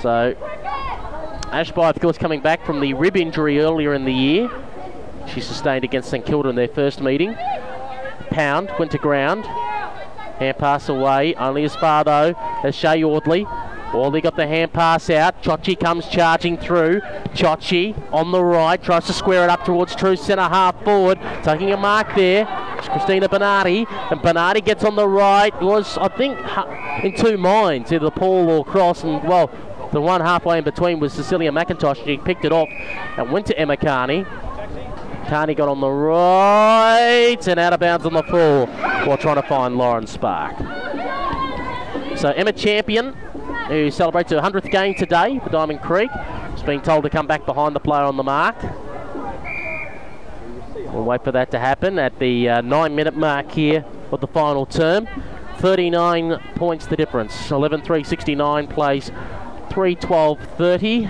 So 0.00 0.34
Ashby, 1.52 1.82
of 1.82 2.00
course, 2.00 2.16
coming 2.16 2.40
back 2.40 2.64
from 2.64 2.80
the 2.80 2.94
rib 2.94 3.14
injury 3.18 3.60
earlier 3.60 3.92
in 3.92 4.06
the 4.06 4.12
year. 4.12 4.50
She 5.28 5.42
sustained 5.42 5.84
against 5.84 6.08
St 6.08 6.24
Kilda 6.24 6.48
in 6.48 6.56
their 6.56 6.66
first 6.66 7.02
meeting. 7.02 7.36
Pound 8.30 8.72
went 8.78 8.90
to 8.92 8.98
ground. 8.98 9.44
Hand 9.44 10.56
pass 10.56 10.88
away, 10.88 11.34
only 11.34 11.64
as 11.64 11.76
far 11.76 12.04
though 12.04 12.34
as 12.64 12.74
Shay 12.74 13.04
Audley. 13.04 13.46
Audley 13.94 14.22
got 14.22 14.36
the 14.36 14.46
hand 14.46 14.72
pass 14.72 15.10
out. 15.10 15.42
Chochi 15.42 15.78
comes 15.78 16.08
charging 16.08 16.56
through. 16.56 17.00
Chochi 17.34 17.94
on 18.12 18.32
the 18.32 18.42
right, 18.42 18.82
tries 18.82 19.06
to 19.06 19.12
square 19.12 19.44
it 19.44 19.50
up 19.50 19.64
towards 19.64 19.94
true 19.94 20.16
centre 20.16 20.42
half 20.42 20.82
forward. 20.82 21.18
Taking 21.42 21.72
a 21.72 21.76
mark 21.76 22.14
there. 22.14 22.46
It's 22.78 22.88
Christina 22.88 23.28
Bernardi. 23.28 23.86
And 24.10 24.22
Bernardi 24.22 24.60
gets 24.60 24.84
on 24.84 24.96
the 24.96 25.06
right. 25.06 25.52
Was, 25.60 25.98
I 25.98 26.08
think, 26.08 26.38
in 27.04 27.14
two 27.16 27.36
minds, 27.36 27.92
either 27.92 28.10
Paul 28.10 28.50
or 28.50 28.64
Cross. 28.64 29.04
And, 29.04 29.22
well, 29.28 29.50
the 29.92 30.00
one 30.00 30.22
halfway 30.22 30.58
in 30.58 30.64
between 30.64 30.98
was 30.98 31.12
Cecilia 31.12 31.52
McIntosh. 31.52 32.04
She 32.04 32.16
picked 32.16 32.44
it 32.44 32.52
off 32.52 32.68
and 33.18 33.30
went 33.30 33.46
to 33.46 33.58
Emma 33.58 33.76
Carney. 33.76 34.24
Carney 35.28 35.54
got 35.54 35.68
on 35.68 35.80
the 35.80 35.90
right 35.90 37.46
and 37.46 37.60
out 37.60 37.72
of 37.72 37.80
bounds 37.80 38.06
on 38.06 38.14
the 38.14 38.22
full 38.22 38.66
while 38.66 39.18
trying 39.18 39.36
to 39.36 39.42
find 39.42 39.76
Lauren 39.76 40.06
Spark. 40.06 40.56
So 42.16 42.30
Emma 42.30 42.52
Champion 42.52 43.16
who 43.72 43.90
celebrates 43.90 44.30
her 44.30 44.38
100th 44.38 44.70
game 44.70 44.94
today 44.94 45.38
for 45.38 45.48
Diamond 45.48 45.80
Creek. 45.80 46.10
Is 46.54 46.62
being 46.62 46.82
told 46.82 47.04
to 47.04 47.10
come 47.10 47.26
back 47.26 47.46
behind 47.46 47.74
the 47.74 47.80
player 47.80 48.02
on 48.02 48.18
the 48.18 48.22
mark. 48.22 48.62
We'll 50.92 51.04
wait 51.04 51.24
for 51.24 51.32
that 51.32 51.50
to 51.52 51.58
happen 51.58 51.98
at 51.98 52.18
the 52.18 52.50
uh, 52.50 52.60
nine 52.60 52.94
minute 52.94 53.16
mark 53.16 53.50
here 53.50 53.86
of 54.10 54.20
the 54.20 54.26
final 54.26 54.66
term. 54.66 55.08
39 55.56 56.38
points 56.54 56.86
the 56.86 56.96
difference. 56.96 57.50
11 57.50 57.80
3 57.80 58.04
69 58.04 58.66
plays 58.66 59.10
3 59.70 59.94
12 59.94 60.38
30. 60.38 61.08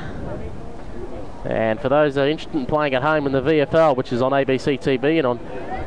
And 1.44 1.80
for 1.80 1.88
those 1.88 2.14
that 2.14 2.26
are 2.26 2.28
interested 2.28 2.56
in 2.56 2.66
playing 2.66 2.94
at 2.94 3.02
home 3.02 3.26
in 3.26 3.32
the 3.32 3.42
VFL, 3.42 3.96
which 3.96 4.12
is 4.12 4.22
on 4.22 4.30
ABC 4.30 4.80
TV 4.80 5.18
and 5.18 5.26
on 5.26 5.38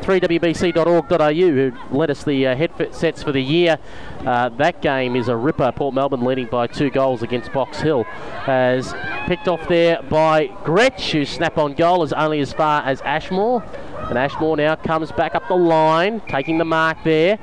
3wbc.org.au, 0.02 1.32
who 1.32 1.72
led 1.98 2.10
us 2.10 2.23
the 2.26 2.48
uh, 2.48 2.56
headsets 2.56 3.23
for 3.23 3.32
the 3.32 3.41
year, 3.41 3.77
uh, 4.26 4.49
that 4.49 4.82
game 4.82 5.15
is 5.15 5.30
a 5.30 5.36
ripper. 5.36 5.72
Port 5.72 5.94
Melbourne 5.94 6.26
leading 6.26 6.48
by 6.48 6.68
two 6.68 6.90
goals 6.90 7.23
against 7.23 7.53
Box 7.53 7.80
Hill. 7.80 8.06
As 8.48 8.94
picked 9.27 9.48
off 9.48 9.65
there 9.69 10.02
by 10.03 10.48
Gretsch, 10.48 11.11
whose 11.11 11.30
snap 11.30 11.57
on 11.57 11.73
goal 11.73 12.03
is 12.03 12.11
only 12.11 12.41
as 12.41 12.52
far 12.52 12.84
as 12.84 13.02
Ashmore. 13.02 13.64
And 14.10 14.18
Ashmore 14.18 14.57
now 14.57 14.76
comes 14.76 15.11
back 15.14 15.36
up 15.36 15.48
the 15.48 15.56
line, 15.56 16.22
taking 16.27 16.57
the 16.57 16.65
mark 16.65 16.98
there. 17.06 17.40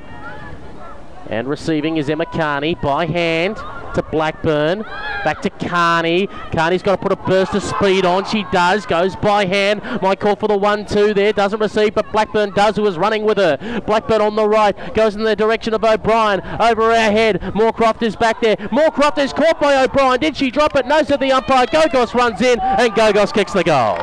And 1.29 1.47
receiving 1.47 1.97
is 1.97 2.09
Emma 2.09 2.27
Carney 2.27 2.75
by 2.75 3.07
hand 3.07 3.57
to 3.93 4.03
Blackburn. 4.03 4.83
Back 5.23 5.41
to 5.41 5.49
Carney. 5.49 6.27
Carney's 6.51 6.83
got 6.83 6.97
to 6.97 7.01
put 7.01 7.11
a 7.11 7.15
burst 7.15 7.53
of 7.53 7.63
speed 7.63 8.05
on. 8.05 8.25
She 8.25 8.45
does. 8.51 8.85
Goes 8.85 9.15
by 9.15 9.45
hand. 9.45 9.81
Might 10.01 10.19
call 10.19 10.35
for 10.35 10.47
the 10.47 10.57
1 10.57 10.85
2 10.85 11.13
there. 11.13 11.31
Doesn't 11.33 11.59
receive, 11.59 11.95
but 11.95 12.11
Blackburn 12.11 12.51
does, 12.51 12.75
who 12.75 12.85
is 12.87 12.97
running 12.97 13.23
with 13.23 13.37
her. 13.37 13.81
Blackburn 13.85 14.21
on 14.21 14.35
the 14.35 14.47
right. 14.47 14.93
Goes 14.93 15.15
in 15.15 15.23
the 15.23 15.35
direction 15.35 15.73
of 15.73 15.83
O'Brien. 15.83 16.41
Over 16.59 16.83
our 16.91 17.11
head. 17.11 17.41
Moorcroft 17.55 18.01
is 18.01 18.15
back 18.15 18.41
there. 18.41 18.57
Moorcroft 18.57 19.17
is 19.17 19.31
caught 19.31 19.59
by 19.59 19.83
O'Brien. 19.83 20.19
Did 20.19 20.35
she 20.35 20.51
drop 20.51 20.75
it? 20.75 20.85
No, 20.85 21.03
said 21.03 21.19
the 21.19 21.31
umpire. 21.31 21.67
Gogos 21.67 22.13
runs 22.13 22.41
in, 22.41 22.59
and 22.59 22.91
Gogos 22.93 23.33
kicks 23.33 23.53
the 23.53 23.63
goal. 23.63 23.97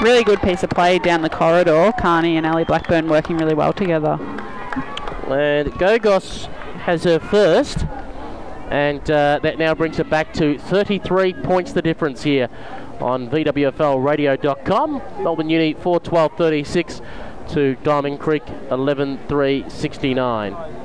Really 0.00 0.24
good 0.24 0.40
piece 0.40 0.62
of 0.62 0.70
play 0.70 0.98
down 0.98 1.22
the 1.22 1.30
corridor. 1.30 1.92
Carney 1.98 2.36
and 2.36 2.46
Ali 2.46 2.64
Blackburn 2.64 3.08
working 3.08 3.36
really 3.36 3.54
well 3.54 3.72
together. 3.72 4.18
And 5.30 5.70
Gogos 5.74 6.46
has 6.80 7.04
her 7.04 7.18
first 7.18 7.84
and 8.70 9.10
uh, 9.10 9.40
that 9.42 9.58
now 9.58 9.74
brings 9.74 9.98
it 9.98 10.08
back 10.08 10.32
to 10.34 10.58
33 10.58 11.34
points 11.34 11.72
the 11.72 11.82
difference 11.82 12.22
here 12.22 12.48
on 13.00 13.28
VWFLradio.com. 13.28 15.02
Melbourne 15.22 15.50
Uni 15.50 15.74
4 15.74 16.00
12 16.00 16.32
36 16.36 17.00
to 17.48 17.74
Diamond 17.82 18.20
Creek 18.20 18.44
11 18.70 19.18
3 19.28 19.68
69. 19.68 20.79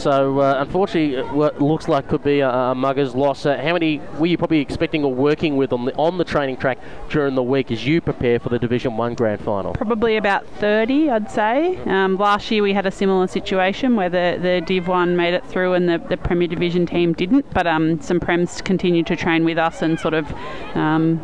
So 0.00 0.40
uh, 0.40 0.56
unfortunately, 0.60 1.22
what 1.36 1.60
looks 1.60 1.86
like 1.86 2.08
could 2.08 2.24
be 2.24 2.40
a, 2.40 2.48
a 2.48 2.74
mugger's 2.74 3.14
loss. 3.14 3.44
Uh, 3.44 3.58
how 3.58 3.74
many 3.74 4.00
were 4.18 4.28
you 4.28 4.38
probably 4.38 4.60
expecting 4.60 5.04
or 5.04 5.12
working 5.12 5.58
with 5.58 5.74
on 5.74 5.84
the 5.84 5.94
on 5.96 6.16
the 6.16 6.24
training 6.24 6.56
track 6.56 6.78
during 7.10 7.34
the 7.34 7.42
week 7.42 7.70
as 7.70 7.86
you 7.86 8.00
prepare 8.00 8.38
for 8.38 8.48
the 8.48 8.58
Division 8.58 8.96
One 8.96 9.12
Grand 9.12 9.42
Final? 9.42 9.74
Probably 9.74 10.16
about 10.16 10.46
30, 10.58 11.10
I'd 11.10 11.30
say. 11.30 11.76
Um, 11.84 12.16
last 12.16 12.50
year 12.50 12.62
we 12.62 12.72
had 12.72 12.86
a 12.86 12.90
similar 12.90 13.26
situation 13.26 13.94
where 13.94 14.08
the, 14.08 14.38
the 14.40 14.62
Div 14.64 14.88
One 14.88 15.18
made 15.18 15.34
it 15.34 15.44
through 15.44 15.74
and 15.74 15.86
the, 15.86 15.98
the 15.98 16.16
Premier 16.16 16.48
Division 16.48 16.86
team 16.86 17.12
didn't. 17.12 17.52
But 17.52 17.66
um, 17.66 18.00
some 18.00 18.20
Prems 18.20 18.64
continued 18.64 19.06
to 19.08 19.16
train 19.16 19.44
with 19.44 19.58
us 19.58 19.82
and 19.82 20.00
sort 20.00 20.14
of 20.14 20.32
um, 20.74 21.22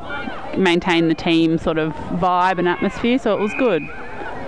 maintain 0.55 1.09
the 1.09 1.15
team 1.15 1.57
sort 1.57 1.79
of 1.79 1.95
vibe 1.95 2.59
and 2.59 2.69
atmosphere. 2.69 3.19
So 3.19 3.35
it 3.35 3.41
was 3.41 3.55
good. 3.55 3.89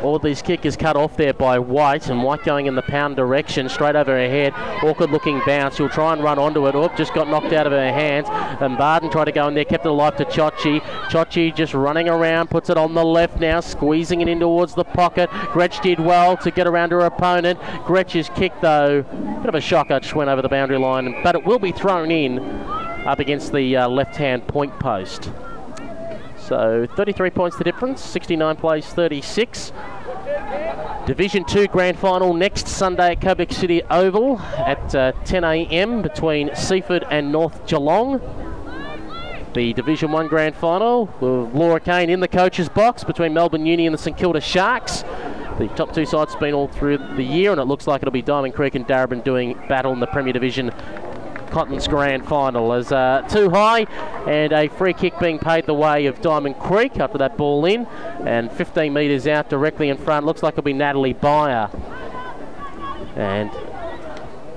Audley's 0.02 0.42
kick 0.42 0.64
is 0.64 0.76
cut 0.76 0.96
off 0.96 1.16
there 1.16 1.32
by 1.32 1.58
White, 1.58 2.08
and 2.08 2.22
White 2.22 2.44
going 2.44 2.66
in 2.66 2.74
the 2.74 2.82
pound 2.82 3.16
direction, 3.16 3.68
straight 3.68 3.96
over 3.96 4.12
her 4.12 4.28
head. 4.28 4.52
Awkward 4.82 5.10
looking 5.10 5.40
bounce. 5.44 5.76
She'll 5.76 5.88
try 5.88 6.12
and 6.12 6.22
run 6.22 6.38
onto 6.38 6.66
it. 6.68 6.74
Oop, 6.74 6.96
just 6.96 7.12
got 7.14 7.28
knocked 7.28 7.52
out 7.52 7.66
of 7.66 7.72
her 7.72 7.92
hands. 7.92 8.28
And 8.30 8.78
Barton 8.78 9.10
tried 9.10 9.26
to 9.26 9.32
go 9.32 9.48
in 9.48 9.54
there, 9.54 9.64
kept 9.64 9.84
it 9.84 9.88
alive 9.88 10.16
to 10.16 10.24
Chochi. 10.24 10.80
Chochi 11.10 11.54
just 11.54 11.74
running 11.74 12.08
around, 12.08 12.48
puts 12.50 12.70
it 12.70 12.76
on 12.76 12.94
the 12.94 13.04
left 13.04 13.40
now, 13.40 13.60
squeezing 13.60 14.20
it 14.20 14.28
in 14.28 14.40
towards 14.40 14.74
the 14.74 14.84
pocket. 14.84 15.28
Gretsch 15.30 15.82
did 15.82 15.98
well 15.98 16.36
to 16.38 16.50
get 16.50 16.66
around 16.66 16.92
her 16.92 17.00
opponent. 17.00 17.58
Gretsch's 17.84 18.30
kick, 18.30 18.52
though, 18.60 19.02
bit 19.02 19.48
of 19.48 19.54
a 19.54 19.60
shocker, 19.60 19.98
just 20.00 20.14
went 20.14 20.30
over 20.30 20.42
the 20.42 20.48
boundary 20.48 20.78
line, 20.78 21.22
but 21.22 21.34
it 21.34 21.44
will 21.44 21.58
be 21.58 21.72
thrown 21.72 22.10
in 22.10 22.38
up 22.38 23.18
against 23.18 23.52
the 23.52 23.76
uh, 23.76 23.88
left 23.88 24.16
hand 24.16 24.46
point 24.46 24.78
post. 24.78 25.30
So 26.48 26.86
33 26.96 27.28
points 27.28 27.58
the 27.58 27.64
difference, 27.64 28.02
69 28.02 28.56
plays 28.56 28.86
36. 28.86 29.70
Division 31.04 31.44
2 31.44 31.66
Grand 31.66 31.98
Final 31.98 32.32
next 32.32 32.68
Sunday 32.68 33.12
at 33.12 33.20
Quebec 33.20 33.52
City 33.52 33.82
Oval 33.90 34.38
at 34.56 34.94
uh, 34.94 35.12
10 35.26 35.44
a.m. 35.44 36.00
between 36.00 36.54
Seaford 36.54 37.04
and 37.10 37.30
North 37.30 37.66
Geelong. 37.66 38.22
The 39.52 39.74
Division 39.74 40.10
1 40.10 40.28
Grand 40.28 40.56
Final 40.56 41.12
with 41.20 41.54
Laura 41.54 41.80
Kane 41.80 42.08
in 42.08 42.20
the 42.20 42.28
coach's 42.28 42.70
box 42.70 43.04
between 43.04 43.34
Melbourne 43.34 43.66
Uni 43.66 43.86
and 43.86 43.92
the 43.92 43.98
St 43.98 44.16
Kilda 44.16 44.40
Sharks. 44.40 45.02
The 45.58 45.68
top 45.76 45.92
two 45.92 46.06
sides 46.06 46.32
have 46.32 46.40
been 46.40 46.54
all 46.54 46.68
through 46.68 46.96
the 46.96 47.22
year, 47.22 47.50
and 47.52 47.60
it 47.60 47.64
looks 47.64 47.86
like 47.86 48.00
it'll 48.00 48.10
be 48.10 48.22
Diamond 48.22 48.54
Creek 48.54 48.74
and 48.74 48.86
Darebin 48.86 49.22
doing 49.22 49.52
battle 49.68 49.92
in 49.92 50.00
the 50.00 50.06
Premier 50.06 50.32
Division 50.32 50.72
Cotton's 51.50 51.88
grand 51.88 52.26
final 52.26 52.72
as 52.72 52.92
uh, 52.92 53.26
too 53.28 53.50
high 53.50 53.86
and 54.26 54.52
a 54.52 54.68
free 54.68 54.92
kick 54.92 55.18
being 55.18 55.38
paid 55.38 55.66
the 55.66 55.74
way 55.74 56.06
of 56.06 56.20
Diamond 56.20 56.58
Creek 56.58 56.98
after 56.98 57.18
that 57.18 57.36
ball 57.36 57.64
in 57.64 57.86
and 58.24 58.52
15 58.52 58.92
metres 58.92 59.26
out 59.26 59.48
directly 59.48 59.88
in 59.88 59.96
front. 59.96 60.26
Looks 60.26 60.42
like 60.42 60.54
it'll 60.54 60.62
be 60.62 60.72
Natalie 60.72 61.14
Byer. 61.14 61.70
And 63.16 63.50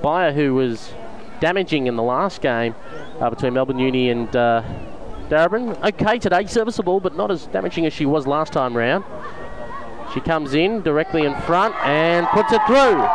Byer 0.02 0.34
who 0.34 0.54
was 0.56 0.94
damaging 1.40 1.88
in 1.88 1.96
the 1.96 2.04
last 2.04 2.42
game 2.42 2.76
uh, 3.20 3.30
between 3.30 3.54
Melbourne 3.54 3.80
Uni 3.80 4.10
and 4.10 4.34
uh, 4.36 4.64
Darebin 5.30 5.82
okay 5.84 6.20
today 6.20 6.46
serviceable 6.46 7.00
but 7.00 7.16
not 7.16 7.32
as 7.32 7.48
damaging 7.48 7.86
as 7.86 7.94
she 7.94 8.06
was 8.06 8.28
last 8.28 8.54
time 8.54 8.76
round. 8.76 9.04
She 10.14 10.20
comes 10.20 10.54
in 10.54 10.82
directly 10.82 11.26
in 11.26 11.34
front 11.42 11.74
and 11.86 12.28
puts 12.28 12.52
it 12.52 12.62
through 12.68 13.08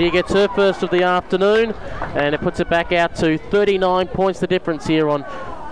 she 0.00 0.10
gets 0.10 0.32
her 0.32 0.48
first 0.48 0.82
of 0.82 0.88
the 0.88 1.02
afternoon 1.02 1.74
and 2.14 2.34
it 2.34 2.40
puts 2.40 2.58
it 2.58 2.70
back 2.70 2.90
out 2.90 3.14
to 3.14 3.36
39 3.36 4.08
points 4.08 4.40
the 4.40 4.46
difference 4.46 4.86
here 4.86 5.10
on 5.10 5.22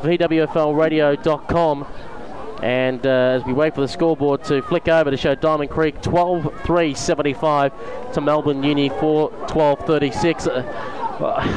VWFLradio.com. 0.02 1.86
And 2.62 3.06
uh, 3.06 3.09
as 3.09 3.44
we 3.46 3.55
wait 3.55 3.74
for 3.74 3.80
the 3.80 3.88
scoreboard 3.88 4.44
to 4.44 4.60
flick 4.60 4.86
over 4.86 5.10
to 5.10 5.16
show 5.16 5.34
Diamond 5.34 5.70
Creek 5.70 6.02
12 6.02 6.60
3 6.62 6.92
75 6.92 8.12
to 8.12 8.20
Melbourne 8.20 8.62
Uni 8.62 8.90
4 8.90 9.30
12 9.48 9.78
36. 9.86 10.46
Uh, 10.46 10.62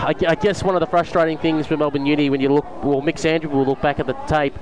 I, 0.08 0.14
guess 0.14 0.64
one 0.64 0.76
of 0.76 0.80
the 0.80 0.88
frustrating 0.88 1.40
things 1.40 1.68
for 1.68 1.76
Melbourne 1.76 2.06
Uni 2.06 2.30
when 2.30 2.40
you 2.40 2.54
look, 2.54 2.66
well, 2.86 3.02
Mick 3.02 3.24
Andrews 3.26 3.54
will 3.54 3.66
look 3.66 3.82
back 3.82 4.00
at 4.00 4.08
the 4.08 4.14
tape 4.28 4.58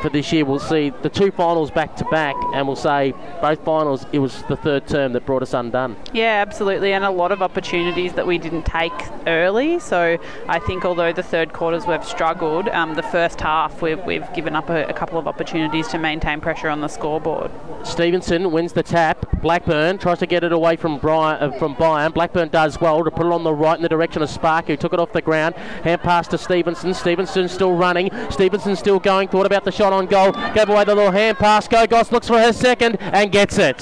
for 0.00 0.08
this 0.08 0.32
year, 0.32 0.44
we'll 0.44 0.58
see 0.58 0.90
the 1.02 1.08
two 1.08 1.30
finals 1.30 1.70
back 1.70 1.96
to 1.96 2.04
back, 2.06 2.34
and 2.54 2.66
we'll 2.66 2.76
say 2.76 3.14
both 3.40 3.64
finals, 3.64 4.06
it 4.12 4.18
was 4.18 4.42
the 4.44 4.56
third 4.56 4.86
term 4.86 5.12
that 5.12 5.24
brought 5.24 5.42
us 5.42 5.54
undone. 5.54 5.96
Yeah, 6.12 6.44
absolutely, 6.46 6.92
and 6.92 7.04
a 7.04 7.10
lot 7.10 7.32
of 7.32 7.42
opportunities 7.42 8.14
that 8.14 8.26
we 8.26 8.38
didn't 8.38 8.64
take 8.64 8.92
early. 9.26 9.78
So 9.78 10.18
I 10.48 10.58
think 10.58 10.84
although 10.84 11.12
the 11.12 11.22
third 11.22 11.52
quarters 11.52 11.86
we've 11.86 12.04
struggled, 12.04 12.68
um, 12.68 12.94
the 12.94 13.02
first 13.02 13.40
half 13.40 13.82
we've, 13.82 14.02
we've 14.04 14.32
given 14.34 14.56
up 14.56 14.68
a, 14.70 14.86
a, 14.86 14.92
couple 14.92 15.18
of 15.18 15.28
opportunities 15.28 15.88
to 15.88 15.98
maintain 15.98 16.40
pressure 16.40 16.68
on 16.68 16.80
the 16.80 16.88
scoreboard. 16.88 17.50
Stevenson 17.84 18.50
wins 18.50 18.72
the 18.72 18.82
tap. 18.82 19.26
Blackburn 19.42 19.98
tries 19.98 20.18
to 20.18 20.26
get 20.26 20.42
it 20.42 20.52
away 20.52 20.76
from 20.76 20.98
Brian, 20.98 21.42
uh, 21.42 21.56
from 21.58 21.74
Byer. 21.76 22.12
Blackburn 22.12 22.48
does 22.48 22.80
well 22.80 23.04
to 23.04 23.10
put 23.10 23.26
it 23.26 23.32
on 23.32 23.44
the 23.44 23.52
right 23.52 23.76
in 23.76 23.82
the 23.82 23.88
direction 23.88 24.22
of 24.22 24.30
Spark, 24.30 24.66
who 24.66 24.76
took 24.76 24.92
it 24.92 24.98
off 24.98 25.12
the 25.12 25.22
ground. 25.22 25.54
Hand 25.84 26.00
pass 26.00 26.26
to 26.28 26.38
Stevenson. 26.38 26.94
Stevenson 26.94 27.48
still 27.48 27.76
running. 27.76 28.10
Stevenson 28.30 28.74
still 28.74 28.98
going. 28.98 29.28
Thought 29.28 29.46
about 29.46 29.64
the 29.64 29.75
shot 29.76 29.92
on 29.92 30.06
goal. 30.06 30.32
Gave 30.54 30.68
away 30.68 30.84
the 30.84 30.94
little 30.94 31.10
hand 31.10 31.36
pass. 31.36 31.68
Gogos 31.68 32.10
looks 32.10 32.26
for 32.26 32.38
her 32.38 32.52
second 32.52 32.96
and 33.00 33.30
gets 33.30 33.58
it. 33.58 33.76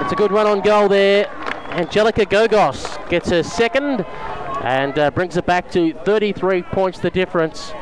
It's 0.00 0.12
a 0.12 0.16
good 0.16 0.30
run 0.30 0.46
on 0.46 0.60
goal 0.60 0.88
there. 0.88 1.28
Angelica 1.70 2.24
Gogos 2.24 3.08
gets 3.08 3.30
her 3.30 3.42
second 3.42 4.04
and 4.62 4.98
uh, 4.98 5.10
brings 5.10 5.36
it 5.36 5.46
back 5.46 5.70
to 5.72 5.92
33 6.04 6.62
points 6.62 6.98
the 6.98 7.10
difference 7.10 7.72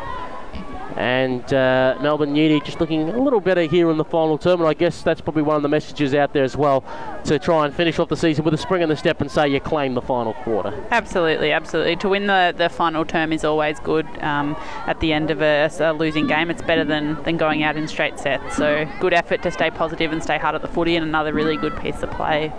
and 0.97 1.53
uh, 1.53 1.99
Melbourne 2.01 2.35
Uni 2.35 2.61
just 2.63 2.81
looking 2.81 3.09
a 3.11 3.21
little 3.21 3.41
better 3.41 3.63
here 3.63 3.91
in 3.91 3.99
the 3.99 4.05
final 4.05 4.39
term. 4.39 4.61
And 4.61 4.69
I 4.69 4.73
guess 4.73 5.03
that's 5.03 5.21
probably 5.21 5.43
one 5.43 5.57
of 5.57 5.63
the 5.63 5.69
messages 5.69 6.15
out 6.15 6.33
there 6.33 6.43
as 6.43 6.57
well 6.57 6.83
to 7.25 7.39
try 7.39 7.67
and 7.67 7.75
finish 7.75 7.99
off 7.99 8.09
the 8.09 8.17
season 8.17 8.45
with 8.45 8.55
a 8.55 8.59
spring 8.59 8.81
in 8.81 8.89
the 8.89 8.97
step 8.97 9.21
and 9.21 9.31
say 9.31 9.49
you 9.49 9.61
claim 9.61 9.95
the 9.95 10.01
final 10.01 10.33
quarter. 10.33 10.73
Absolutely, 10.91 11.53
absolutely. 11.53 11.97
To 11.97 12.09
win 12.09 12.27
the, 12.27 12.55
the 12.57 12.71
final 12.71 13.05
term 13.05 13.33
is 13.33 13.45
always 13.45 13.79
good 13.81 14.07
um, 14.23 14.57
at 14.87 15.01
the 15.01 15.13
end 15.13 15.31
of 15.31 15.43
a, 15.43 15.71
a, 15.81 15.93
losing 15.93 16.27
game. 16.27 16.51
It's 16.51 16.63
better 16.63 16.85
than, 16.85 17.23
than 17.25 17.37
going 17.37 17.63
out 17.63 17.77
in 17.77 17.87
straight 17.89 18.19
sets. 18.19 18.57
So 18.57 18.89
good 18.99 19.13
effort 19.13 19.43
to 19.43 19.51
stay 19.51 19.71
positive 19.71 20.13
and 20.13 20.23
stay 20.23 20.39
hard 20.39 20.55
at 20.55 20.63
the 20.63 20.69
footy, 20.69 20.97
and 20.97 21.05
another 21.05 21.35
really 21.35 21.59
good 21.59 21.77
piece 21.79 22.03
of 22.03 22.11
play. 22.13 22.53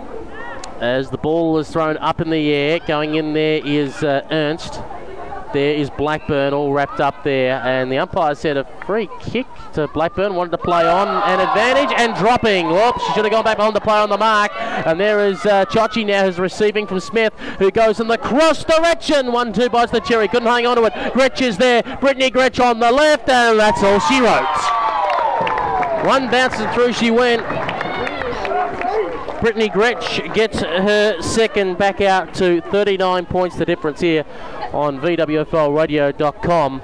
As 0.80 1.10
the 1.10 1.18
ball 1.18 1.58
is 1.58 1.68
thrown 1.68 1.96
up 1.96 2.20
in 2.20 2.30
the 2.30 2.52
air, 2.52 2.78
going 2.78 3.16
in 3.16 3.32
there 3.32 3.60
is 3.64 4.04
uh, 4.04 4.24
Ernst. 4.30 4.80
There 5.52 5.74
is 5.74 5.88
Blackburn 5.88 6.52
all 6.52 6.74
wrapped 6.74 7.00
up 7.00 7.24
there, 7.24 7.62
and 7.64 7.90
the 7.90 7.96
umpire 7.96 8.34
said 8.34 8.58
a 8.58 8.64
free 8.84 9.08
kick 9.18 9.46
to 9.72 9.88
Blackburn. 9.88 10.34
Wanted 10.34 10.50
to 10.50 10.58
play 10.58 10.86
on 10.86 11.08
an 11.08 11.40
advantage 11.40 11.90
and 11.98 12.14
dropping. 12.16 12.68
Whoops, 12.68 13.02
she 13.06 13.12
should 13.14 13.24
have 13.24 13.32
gone 13.32 13.44
back 13.44 13.58
on 13.58 13.72
to 13.72 13.80
play 13.80 13.96
on 13.96 14.10
the 14.10 14.18
mark. 14.18 14.52
And 14.54 15.00
there 15.00 15.24
is 15.26 15.46
uh, 15.46 15.64
Chochi 15.64 16.04
now 16.04 16.26
who's 16.26 16.38
receiving 16.38 16.86
from 16.86 17.00
Smith, 17.00 17.32
who 17.58 17.70
goes 17.70 17.98
in 17.98 18.08
the 18.08 18.18
cross 18.18 18.62
direction. 18.62 19.32
One 19.32 19.54
two 19.54 19.70
bites 19.70 19.90
the 19.90 20.00
cherry, 20.00 20.28
couldn't 20.28 20.48
hang 20.48 20.66
on 20.66 20.76
to 20.76 20.84
it. 20.84 20.92
Gretsch 20.92 21.40
is 21.40 21.56
there. 21.56 21.82
Brittany 21.98 22.30
Gretsch 22.30 22.62
on 22.62 22.78
the 22.78 22.92
left, 22.92 23.30
and 23.30 23.58
that's 23.58 23.82
all 23.82 24.00
she 24.00 24.20
wrote. 24.20 24.44
One 26.04 26.30
bouncing 26.30 26.68
through 26.72 26.92
she 26.92 27.10
went. 27.10 27.42
Brittany 29.40 29.70
Gretsch 29.70 30.34
gets 30.34 30.60
her 30.60 31.22
second 31.22 31.78
back 31.78 32.00
out 32.00 32.34
to 32.34 32.60
39 32.60 33.24
points 33.26 33.56
the 33.56 33.64
difference 33.64 34.00
here 34.00 34.24
on 34.72 35.00
VWFLradio.com. 35.00 36.80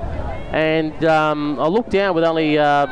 And 0.52 1.04
um, 1.04 1.58
I 1.58 1.66
look 1.66 1.90
down 1.90 2.14
with 2.14 2.24
only 2.24 2.58
uh, 2.58 2.86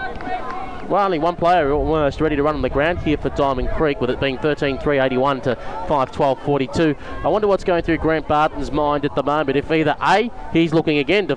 well, 0.89 1.05
only 1.05 1.19
one 1.19 1.36
player 1.36 1.73
almost 1.73 2.20
ready 2.20 2.36
to 2.36 2.43
run 2.43 2.55
on 2.55 2.62
the 2.62 2.69
ground 2.69 2.98
here 2.98 3.16
for 3.16 3.31
Diamond 3.31 3.70
Creek, 3.70 4.01
with 4.01 4.10
it 4.10 4.20
being 4.20 4.36
13-381 4.39 5.43
to 5.44 5.56
5 5.89 6.12
12 6.12 6.43
42. 6.43 6.97
I 7.24 7.28
wonder 7.28 7.47
what's 7.47 7.64
going 7.64 7.82
through 7.82 7.98
Grant 7.98 8.28
Barton's 8.28 8.70
mind 8.70 9.05
at 9.05 9.14
the 9.14 9.23
moment. 9.23 9.56
If 9.56 9.70
either 9.70 9.97
A, 10.02 10.31
he's 10.52 10.74
looking 10.74 10.98
again 10.98 11.28
to 11.28 11.36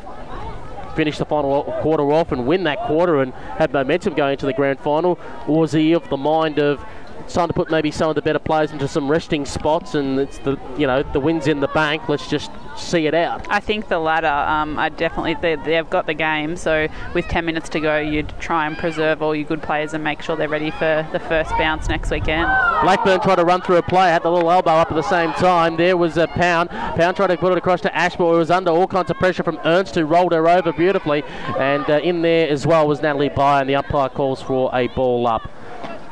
finish 0.96 1.18
the 1.18 1.26
final 1.26 1.64
quarter 1.82 2.12
off 2.12 2.32
and 2.32 2.48
win 2.48 2.64
that 2.64 2.80
quarter 2.82 3.22
and 3.22 3.34
have 3.34 3.72
momentum 3.72 4.14
going 4.14 4.38
to 4.38 4.46
the 4.46 4.54
grand 4.54 4.80
final, 4.80 5.20
or 5.48 5.66
is 5.66 5.74
he 5.74 5.94
of 5.94 6.10
the 6.10 6.18
mind 6.18 6.58
of 6.60 6.84
it's 7.20 7.34
time 7.34 7.48
to 7.48 7.54
put 7.54 7.72
maybe 7.72 7.92
some 7.92 8.10
of 8.10 8.16
the 8.16 8.22
better 8.22 8.40
players 8.40 8.72
into 8.72 8.88
some 8.88 9.10
resting 9.10 9.46
spots, 9.46 9.96
and 9.96 10.20
it's 10.20 10.38
the 10.40 10.60
you 10.78 10.88
know 10.88 11.04
the 11.04 11.20
wins 11.20 11.48
in 11.48 11.60
the 11.60 11.68
bank. 11.70 12.08
Let's 12.10 12.30
just 12.30 12.52
see 12.78 13.08
it 13.08 13.14
out. 13.14 13.46
I 13.50 13.60
think 13.60 13.88
the 13.88 14.00
latter. 14.00 14.28
Um, 14.28 14.78
I 14.78 14.90
definitely 14.90 15.36
they, 15.36 15.56
they've 15.56 15.90
got 15.90 16.06
the 16.06 16.14
game, 16.14 16.56
so 16.56 16.88
with 17.14 17.26
10 17.26 17.46
minutes 17.46 17.70
to 17.70 17.80
go, 17.80 17.98
you'd 17.98 18.34
try 18.40 18.68
and 18.68 18.78
preserve 18.78 19.22
all 19.22 19.36
your 19.36 19.46
good 19.46 19.62
players 19.62 19.94
and 19.94 20.04
make 20.04 20.22
sure 20.22 20.36
they're 20.36 20.50
ready 20.50 20.72
for 20.72 21.08
the 21.12 21.20
first 21.20 21.52
bounce 21.52 21.88
next 21.88 22.12
weekend. 22.12 22.46
Blackburn 22.84 23.22
tried 23.22 23.36
to 23.36 23.46
run 23.46 23.62
through 23.62 23.78
a 23.78 23.84
play, 23.84 24.10
had 24.10 24.24
the 24.24 24.32
little 24.32 24.52
elbow 24.52 24.72
up 24.72 24.92
at 24.92 24.96
the 24.96 25.02
same 25.02 25.32
time. 25.34 25.78
There 25.78 25.98
was 25.98 26.18
a 26.18 26.28
pound. 26.28 26.70
Pound 26.70 27.16
tried 27.16 27.28
to 27.28 27.38
put 27.38 27.52
it 27.52 27.58
across 27.58 27.82
to 27.82 27.96
Ashmore, 27.96 28.34
who 28.34 28.40
was 28.40 28.52
under 28.52 28.72
all 28.72 28.88
kinds 28.88 29.10
of 29.10 29.18
pressure 29.18 29.44
from 29.44 29.60
Ernst, 29.66 29.96
who 29.96 30.06
rolled 30.06 30.34
her 30.34 30.48
over 30.48 30.72
beautifully, 30.74 31.24
and 31.58 31.90
uh, 31.90 32.00
in 32.00 32.22
there 32.22 32.48
as 32.50 32.68
well 32.68 32.88
was 32.88 33.02
Natalie 33.02 33.30
Byer, 33.30 33.62
and 33.62 33.70
the 33.70 33.76
umpire 33.76 34.10
calls 34.10 34.42
for 34.42 34.70
a 34.74 34.88
ball 34.90 35.28
up. 35.28 35.50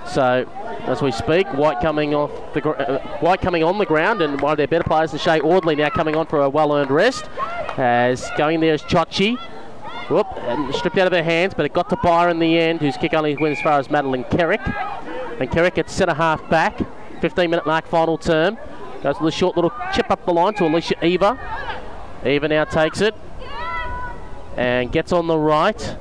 So 0.05 0.45
as 0.81 1.01
we 1.01 1.11
speak, 1.11 1.47
White 1.53 1.79
coming 1.79 2.13
off 2.13 2.31
the 2.53 2.67
uh, 2.67 2.99
White 3.19 3.41
coming 3.41 3.63
on 3.63 3.77
the 3.77 3.85
ground, 3.85 4.21
and 4.21 4.39
one 4.41 4.51
of 4.51 4.57
their 4.57 4.67
better 4.67 4.83
players, 4.83 5.19
Shay 5.19 5.39
Audley, 5.39 5.75
now 5.75 5.89
coming 5.89 6.15
on 6.15 6.25
for 6.27 6.41
a 6.41 6.49
well-earned 6.49 6.91
rest. 6.91 7.29
As 7.77 8.29
going 8.37 8.59
there 8.59 8.73
is 8.73 8.81
Chochi. 8.83 9.37
Whoop, 10.09 10.27
and 10.35 10.75
stripped 10.75 10.97
out 10.97 11.07
of 11.07 11.13
her 11.13 11.23
hands, 11.23 11.53
but 11.53 11.65
it 11.65 11.71
got 11.71 11.89
to 11.89 11.95
Byer 11.95 12.29
in 12.29 12.39
the 12.39 12.59
end, 12.59 12.81
whose 12.81 12.97
kick 12.97 13.13
only 13.13 13.37
went 13.37 13.57
as 13.57 13.63
far 13.63 13.79
as 13.79 13.89
Madeline 13.89 14.25
Kerrick. 14.25 14.59
And 15.39 15.49
Kerrick 15.49 15.77
at 15.77 15.89
centre 15.89 16.13
half 16.13 16.47
back, 16.49 16.81
15 17.21 17.49
minute 17.49 17.65
mark 17.65 17.87
final 17.87 18.17
term. 18.17 18.57
Goes 19.01 19.19
with 19.19 19.33
a 19.33 19.37
short 19.37 19.55
little 19.55 19.71
chip 19.93 20.11
up 20.11 20.25
the 20.25 20.33
line 20.33 20.53
to 20.55 20.65
Alicia 20.65 21.03
Eva. 21.05 21.39
Eva 22.25 22.47
now 22.49 22.65
takes 22.65 22.99
it 22.99 23.15
and 24.57 24.91
gets 24.91 25.11
on 25.11 25.27
the 25.27 25.37
right 25.37 25.97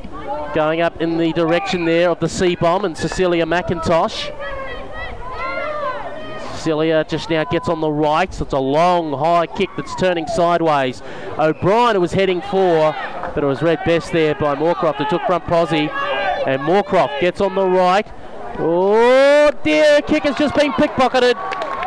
going 0.54 0.80
up 0.80 1.00
in 1.00 1.16
the 1.16 1.32
direction 1.32 1.84
there 1.84 2.10
of 2.10 2.20
the 2.20 2.28
C 2.28 2.56
bomb 2.56 2.84
and 2.84 2.96
Cecilia 2.96 3.46
McIntosh. 3.46 4.30
Cecilia 6.52 7.04
just 7.08 7.28
now 7.28 7.42
gets 7.44 7.68
on 7.68 7.80
the 7.80 7.90
right. 7.90 8.32
So 8.32 8.44
it's 8.44 8.52
a 8.52 8.58
long, 8.58 9.12
high 9.18 9.46
kick 9.46 9.70
that's 9.76 9.94
turning 9.96 10.26
sideways. 10.28 11.02
O'Brien, 11.38 12.00
was 12.00 12.12
heading 12.12 12.40
for, 12.42 12.94
but 13.34 13.42
it 13.42 13.46
was 13.46 13.62
read 13.62 13.80
best 13.84 14.12
there 14.12 14.34
by 14.34 14.54
Moorcroft, 14.54 14.96
who 14.96 15.04
took 15.06 15.22
front 15.26 15.44
posse. 15.46 15.90
And 16.46 16.62
Moorcroft 16.62 17.20
gets 17.20 17.40
on 17.40 17.54
the 17.54 17.66
right. 17.66 18.06
Oh 18.58 19.50
dear, 19.64 20.02
kick 20.02 20.24
has 20.24 20.36
just 20.36 20.54
been 20.54 20.72
pickpocketed. 20.72 21.34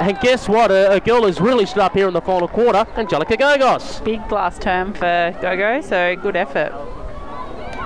And 0.01 0.19
guess 0.19 0.49
what? 0.49 0.71
A, 0.71 0.93
a 0.93 0.99
girl 0.99 1.25
has 1.25 1.39
really 1.39 1.65
stood 1.65 1.81
up 1.81 1.93
here 1.93 2.07
in 2.07 2.13
the 2.13 2.21
final 2.21 2.49
quarter, 2.49 2.85
Angelica 2.97 3.37
Gogos. 3.37 4.03
Big 4.03 4.29
last 4.29 4.61
term 4.61 4.93
for 4.93 5.33
Gogo, 5.41 5.79
so 5.79 6.15
good 6.17 6.35
effort. 6.35 6.73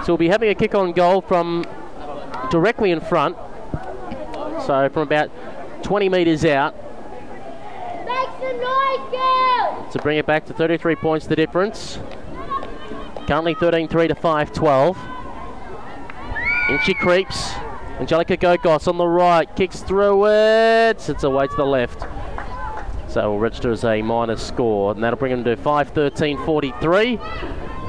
So 0.10 0.14
we'll 0.14 0.18
be 0.18 0.30
having 0.30 0.50
a 0.50 0.56
kick 0.56 0.74
on 0.74 0.92
goal 0.92 1.22
from 1.22 1.68
directly 2.50 2.90
in 2.90 3.00
front. 3.00 3.38
So 4.66 4.90
from 4.92 5.04
about 5.04 5.30
20 5.84 6.10
metres 6.10 6.44
out. 6.46 6.74
Noise! 8.08 9.94
To 9.94 10.00
bring 10.02 10.18
it 10.18 10.26
back 10.26 10.48
to 10.48 10.54
33 10.56 10.96
points 10.96 11.28
the 11.28 11.36
difference. 11.36 12.00
Currently 13.28 13.54
13-3 13.54 14.08
to 14.08 14.16
5-12. 14.16 14.98
In 16.72 16.80
she 16.80 16.96
creeps. 16.96 17.52
Angelica 18.00 18.36
Gogos 18.36 18.88
on 18.88 18.98
the 18.98 19.08
right, 19.08 19.56
kicks 19.56 19.82
through 19.82 20.26
it, 20.26 21.00
sits 21.00 21.22
away 21.22 21.46
to 21.46 21.56
the 21.56 21.68
left. 21.68 22.04
So 23.10 23.30
will 23.30 23.38
register 23.38 23.72
as 23.72 23.84
a 23.84 24.02
minus 24.02 24.42
score, 24.42 24.92
and 24.92 25.04
that'll 25.04 25.20
bring 25.20 25.34
them 25.34 25.44
to 25.44 25.56
5 25.56 25.90
13 25.90 26.44
43. 26.46 27.20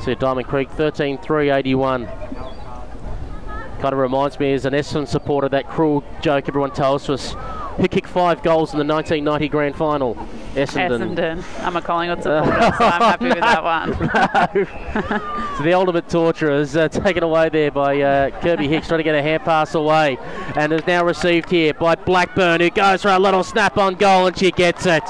So 0.02 0.14
Diamond 0.14 0.46
Creek 0.46 0.70
13 0.70 1.18
3 1.18 1.50
81. 1.50 2.06
Kind 2.06 3.92
of 3.92 3.98
reminds 3.98 4.38
me 4.40 4.52
as 4.54 4.64
an 4.64 4.72
Essendon 4.72 5.06
supporter 5.06 5.48
that 5.50 5.68
cruel 5.68 6.02
joke 6.22 6.48
everyone 6.48 6.70
tells 6.70 7.08
us 7.10 7.34
who 7.76 7.86
kicked 7.88 8.08
five 8.08 8.42
goals 8.42 8.72
in 8.72 8.78
the 8.78 8.84
1990 8.84 9.48
grand 9.48 9.76
final. 9.76 10.14
Essendon. 10.54 11.16
Essendon. 11.16 11.64
I'm 11.64 11.76
a 11.76 11.82
Collingwood 11.82 12.22
supporter, 12.22 12.72
so 12.78 12.84
I'm 12.84 13.00
happy 13.02 13.28
with 13.28 13.40
that 13.40 13.62
one. 13.62 13.92
so 15.56 15.62
the 15.62 15.72
ultimate 15.74 16.08
torture 16.08 16.50
is 16.50 16.76
uh, 16.76 16.88
taken 16.88 17.22
away 17.22 17.48
there 17.50 17.70
by 17.70 18.00
uh, 18.00 18.40
Kirby 18.40 18.68
Hicks 18.68 18.88
trying 18.88 18.98
to 18.98 19.04
get 19.04 19.14
a 19.14 19.22
hand 19.22 19.44
pass 19.44 19.74
away 19.74 20.18
and 20.56 20.72
is 20.72 20.86
now 20.86 21.04
received 21.04 21.50
here 21.50 21.74
by 21.74 21.94
Blackburn 21.94 22.60
who 22.60 22.70
goes 22.70 23.02
for 23.02 23.08
a 23.08 23.18
little 23.18 23.44
snap 23.44 23.76
on 23.78 23.94
goal 23.94 24.26
and 24.26 24.36
she 24.36 24.50
gets 24.50 24.86
it. 24.86 25.04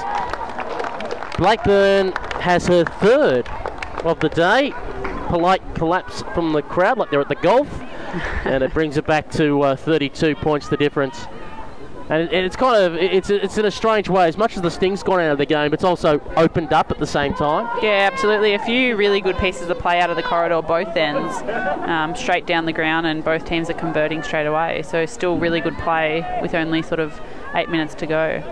Blackburn 1.37 2.11
has 2.39 2.67
her 2.67 2.83
third 2.83 3.49
of 4.03 4.19
the 4.19 4.29
day. 4.29 4.73
Polite 5.27 5.61
collapse 5.75 6.23
from 6.33 6.53
the 6.53 6.61
crowd 6.61 6.97
like 6.97 7.09
they're 7.09 7.21
at 7.21 7.29
the 7.29 7.35
golf 7.35 7.69
and 8.45 8.63
it 8.63 8.73
brings 8.73 8.97
it 8.97 9.05
back 9.05 9.31
to 9.31 9.61
uh, 9.61 9.75
32 9.75 10.35
points 10.35 10.67
the 10.67 10.77
difference. 10.77 11.27
And 12.09 12.29
it's 12.33 12.57
kind 12.57 12.83
of 12.83 12.95
it's 12.95 13.29
it's 13.29 13.57
in 13.57 13.63
a 13.63 13.71
strange 13.71 14.09
way. 14.09 14.27
As 14.27 14.35
much 14.35 14.57
as 14.57 14.61
the 14.61 14.69
sting's 14.69 15.01
gone 15.01 15.21
out 15.21 15.31
of 15.31 15.37
the 15.37 15.45
game, 15.45 15.73
it's 15.73 15.85
also 15.85 16.19
opened 16.35 16.73
up 16.73 16.91
at 16.91 16.99
the 16.99 17.07
same 17.07 17.33
time. 17.33 17.69
Yeah, 17.81 18.09
absolutely. 18.11 18.53
A 18.53 18.59
few 18.59 18.97
really 18.97 19.21
good 19.21 19.37
pieces 19.37 19.69
of 19.69 19.79
play 19.79 20.01
out 20.01 20.09
of 20.09 20.17
the 20.17 20.23
corridor, 20.23 20.61
both 20.61 20.93
ends, 20.97 21.33
um, 21.87 22.13
straight 22.13 22.45
down 22.45 22.65
the 22.65 22.73
ground, 22.73 23.07
and 23.07 23.23
both 23.23 23.45
teams 23.45 23.69
are 23.69 23.75
converting 23.75 24.23
straight 24.23 24.45
away. 24.45 24.81
So 24.81 25.05
still 25.05 25.37
really 25.37 25.61
good 25.61 25.77
play 25.77 26.25
with 26.41 26.53
only 26.53 26.81
sort 26.81 26.99
of 26.99 27.21
eight 27.55 27.69
minutes 27.69 27.95
to 27.95 28.07
go. 28.07 28.43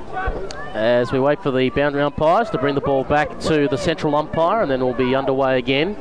As 0.73 1.11
we 1.11 1.19
wait 1.19 1.41
for 1.41 1.51
the 1.51 1.69
boundary 1.69 2.01
umpires 2.01 2.49
to 2.51 2.57
bring 2.57 2.75
the 2.75 2.81
ball 2.81 3.03
back 3.03 3.39
to 3.41 3.67
the 3.67 3.77
central 3.77 4.15
umpire, 4.15 4.61
and 4.61 4.71
then 4.71 4.83
we'll 4.83 4.93
be 4.93 5.15
underway 5.15 5.57
again. 5.57 5.95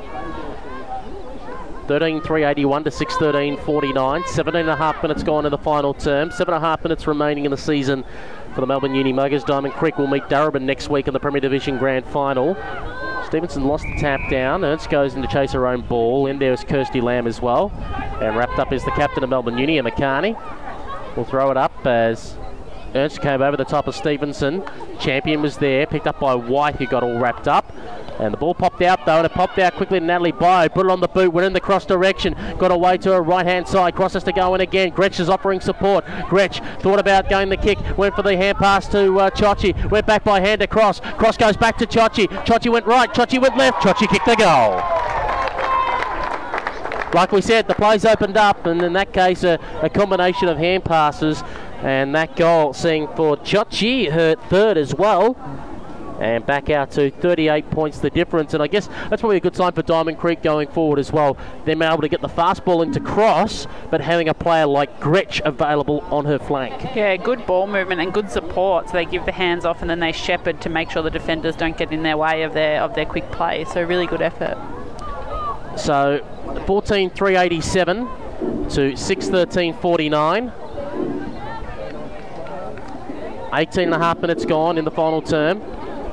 13 1.88 2.20
381 2.20 2.84
to 2.84 2.90
6 2.90 3.16
13 3.16 3.56
49. 3.56 4.22
17 4.26 4.60
and 4.60 4.68
a 4.68 4.76
half 4.76 5.02
minutes 5.02 5.22
gone 5.22 5.46
in 5.46 5.50
the 5.50 5.58
final 5.58 5.94
term. 5.94 6.30
Seven 6.30 6.52
and 6.52 6.62
a 6.62 6.66
half 6.66 6.82
minutes 6.82 7.06
remaining 7.06 7.46
in 7.46 7.50
the 7.50 7.56
season 7.56 8.04
for 8.54 8.60
the 8.60 8.66
Melbourne 8.66 8.94
Uni 8.94 9.12
Muggers. 9.12 9.42
Diamond 9.42 9.72
Creek 9.72 9.96
will 9.96 10.06
meet 10.06 10.24
Darebin 10.24 10.62
next 10.62 10.90
week 10.90 11.08
in 11.08 11.14
the 11.14 11.20
Premier 11.20 11.40
Division 11.40 11.78
Grand 11.78 12.04
Final. 12.04 12.56
Stevenson 13.24 13.64
lost 13.64 13.84
the 13.84 13.96
tap 13.98 14.20
down. 14.30 14.64
Ernst 14.64 14.90
goes 14.90 15.14
in 15.14 15.22
to 15.22 15.28
chase 15.28 15.52
her 15.52 15.66
own 15.66 15.80
ball. 15.80 16.26
In 16.26 16.38
there 16.38 16.52
is 16.52 16.62
Kirsty 16.62 17.00
Lamb 17.00 17.26
as 17.26 17.40
well. 17.40 17.72
And 18.20 18.36
wrapped 18.36 18.58
up 18.58 18.70
is 18.70 18.84
the 18.84 18.90
captain 18.90 19.24
of 19.24 19.30
Melbourne 19.30 19.56
Uni, 19.56 19.80
Carney. 19.92 20.36
We'll 21.16 21.24
throw 21.24 21.50
it 21.50 21.56
up 21.56 21.86
as 21.86 22.36
Ernst 22.94 23.20
came 23.20 23.42
over 23.42 23.56
the 23.56 23.64
top 23.64 23.86
of 23.86 23.94
Stevenson. 23.94 24.62
Champion 24.98 25.42
was 25.42 25.58
there, 25.58 25.86
picked 25.86 26.06
up 26.06 26.20
by 26.20 26.34
White, 26.34 26.76
who 26.76 26.86
got 26.86 27.02
all 27.02 27.18
wrapped 27.18 27.46
up. 27.46 27.72
And 28.18 28.32
the 28.32 28.38
ball 28.38 28.54
popped 28.54 28.82
out 28.82 29.06
though, 29.06 29.18
and 29.18 29.26
it 29.26 29.32
popped 29.32 29.58
out 29.58 29.74
quickly 29.74 30.00
to 30.00 30.04
Natalie 30.04 30.32
Byer. 30.32 30.72
Put 30.72 30.86
it 30.86 30.92
on 30.92 31.00
the 31.00 31.08
boot, 31.08 31.32
went 31.32 31.46
in 31.46 31.52
the 31.52 31.60
cross 31.60 31.84
direction, 31.84 32.34
got 32.58 32.72
away 32.72 32.98
to 32.98 33.12
her 33.12 33.22
right 33.22 33.46
hand 33.46 33.68
side. 33.68 33.94
Crosses 33.94 34.24
to 34.24 34.32
go 34.32 34.54
in 34.54 34.60
again. 34.60 34.90
Gretsch 34.90 35.20
is 35.20 35.28
offering 35.28 35.60
support. 35.60 36.04
Gretsch 36.04 36.64
thought 36.80 36.98
about 36.98 37.30
going 37.30 37.48
the 37.48 37.56
kick, 37.56 37.78
went 37.96 38.16
for 38.16 38.22
the 38.22 38.36
hand 38.36 38.58
pass 38.58 38.88
to 38.88 39.18
uh, 39.20 39.30
Chochi, 39.30 39.88
went 39.90 40.06
back 40.06 40.24
by 40.24 40.40
hand 40.40 40.62
across. 40.62 40.98
Cross 41.00 41.36
goes 41.36 41.56
back 41.56 41.78
to 41.78 41.86
Chochi. 41.86 42.26
Chochi 42.44 42.72
went 42.72 42.86
right, 42.86 43.08
Chochi 43.10 43.40
went 43.40 43.56
left, 43.56 43.82
Chochi 43.82 44.08
kicked 44.08 44.26
the 44.26 44.36
goal. 44.36 44.82
Like 47.14 47.32
we 47.32 47.40
said, 47.40 47.68
the 47.68 47.74
play's 47.74 48.04
opened 48.04 48.36
up, 48.36 48.66
and 48.66 48.82
in 48.82 48.92
that 48.92 49.14
case, 49.14 49.42
a, 49.42 49.58
a 49.82 49.88
combination 49.88 50.48
of 50.48 50.58
hand 50.58 50.84
passes 50.84 51.42
and 51.82 52.14
that 52.14 52.36
goal 52.36 52.72
seeing 52.72 53.06
for 53.08 53.36
Chochi, 53.36 54.10
her 54.10 54.34
third 54.34 54.76
as 54.76 54.94
well 54.94 55.36
and 56.20 56.44
back 56.44 56.68
out 56.68 56.90
to 56.92 57.10
38 57.10 57.70
points 57.70 58.00
the 58.00 58.10
difference. 58.10 58.54
And 58.54 58.62
I 58.62 58.66
guess 58.66 58.88
that's 59.08 59.20
probably 59.20 59.36
a 59.36 59.40
good 59.40 59.56
sign 59.56 59.72
for 59.72 59.82
Diamond 59.82 60.18
Creek 60.18 60.42
going 60.42 60.68
forward 60.68 60.98
as 60.98 61.12
well. 61.12 61.36
Them 61.64 61.82
able 61.82 62.00
to 62.00 62.08
get 62.08 62.20
the 62.20 62.28
fast 62.28 62.64
ball 62.64 62.82
into 62.82 63.00
cross, 63.00 63.66
but 63.90 64.00
having 64.00 64.28
a 64.28 64.34
player 64.34 64.66
like 64.66 65.00
Gretsch 65.00 65.40
available 65.44 66.00
on 66.10 66.24
her 66.24 66.38
flank. 66.38 66.94
Yeah, 66.94 67.16
good 67.16 67.46
ball 67.46 67.66
movement 67.66 68.00
and 68.00 68.12
good 68.12 68.30
support. 68.30 68.86
So 68.88 68.92
they 68.94 69.04
give 69.04 69.26
the 69.26 69.32
hands 69.32 69.64
off 69.64 69.80
and 69.80 69.88
then 69.88 70.00
they 70.00 70.12
shepherd 70.12 70.60
to 70.62 70.68
make 70.68 70.90
sure 70.90 71.02
the 71.02 71.10
defenders 71.10 71.56
don't 71.56 71.76
get 71.76 71.92
in 71.92 72.02
their 72.02 72.16
way 72.16 72.42
of 72.42 72.52
their 72.52 72.82
of 72.82 72.94
their 72.94 73.06
quick 73.06 73.30
play. 73.30 73.64
So 73.64 73.82
really 73.82 74.06
good 74.06 74.22
effort. 74.22 74.56
So 75.76 76.24
14 76.66 77.10
387 77.10 78.08
to 78.70 78.96
6 78.96 79.28
13 79.28 79.74
49. 79.74 80.52
18 83.52 83.84
and 83.84 83.94
a 83.94 83.98
half 83.98 84.18
minutes 84.18 84.44
gone 84.44 84.78
in 84.78 84.84
the 84.84 84.90
final 84.90 85.22
term. 85.22 85.60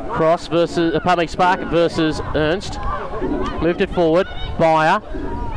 Cross 0.10 0.48
versus 0.48 0.94
uh, 0.94 1.00
Public 1.02 1.30
Spark 1.30 1.60
versus 1.70 2.22
Ernst. 2.36 2.80
Moved 3.62 3.82
it 3.82 3.90
forward. 3.90 4.28
Byer. 4.58 5.02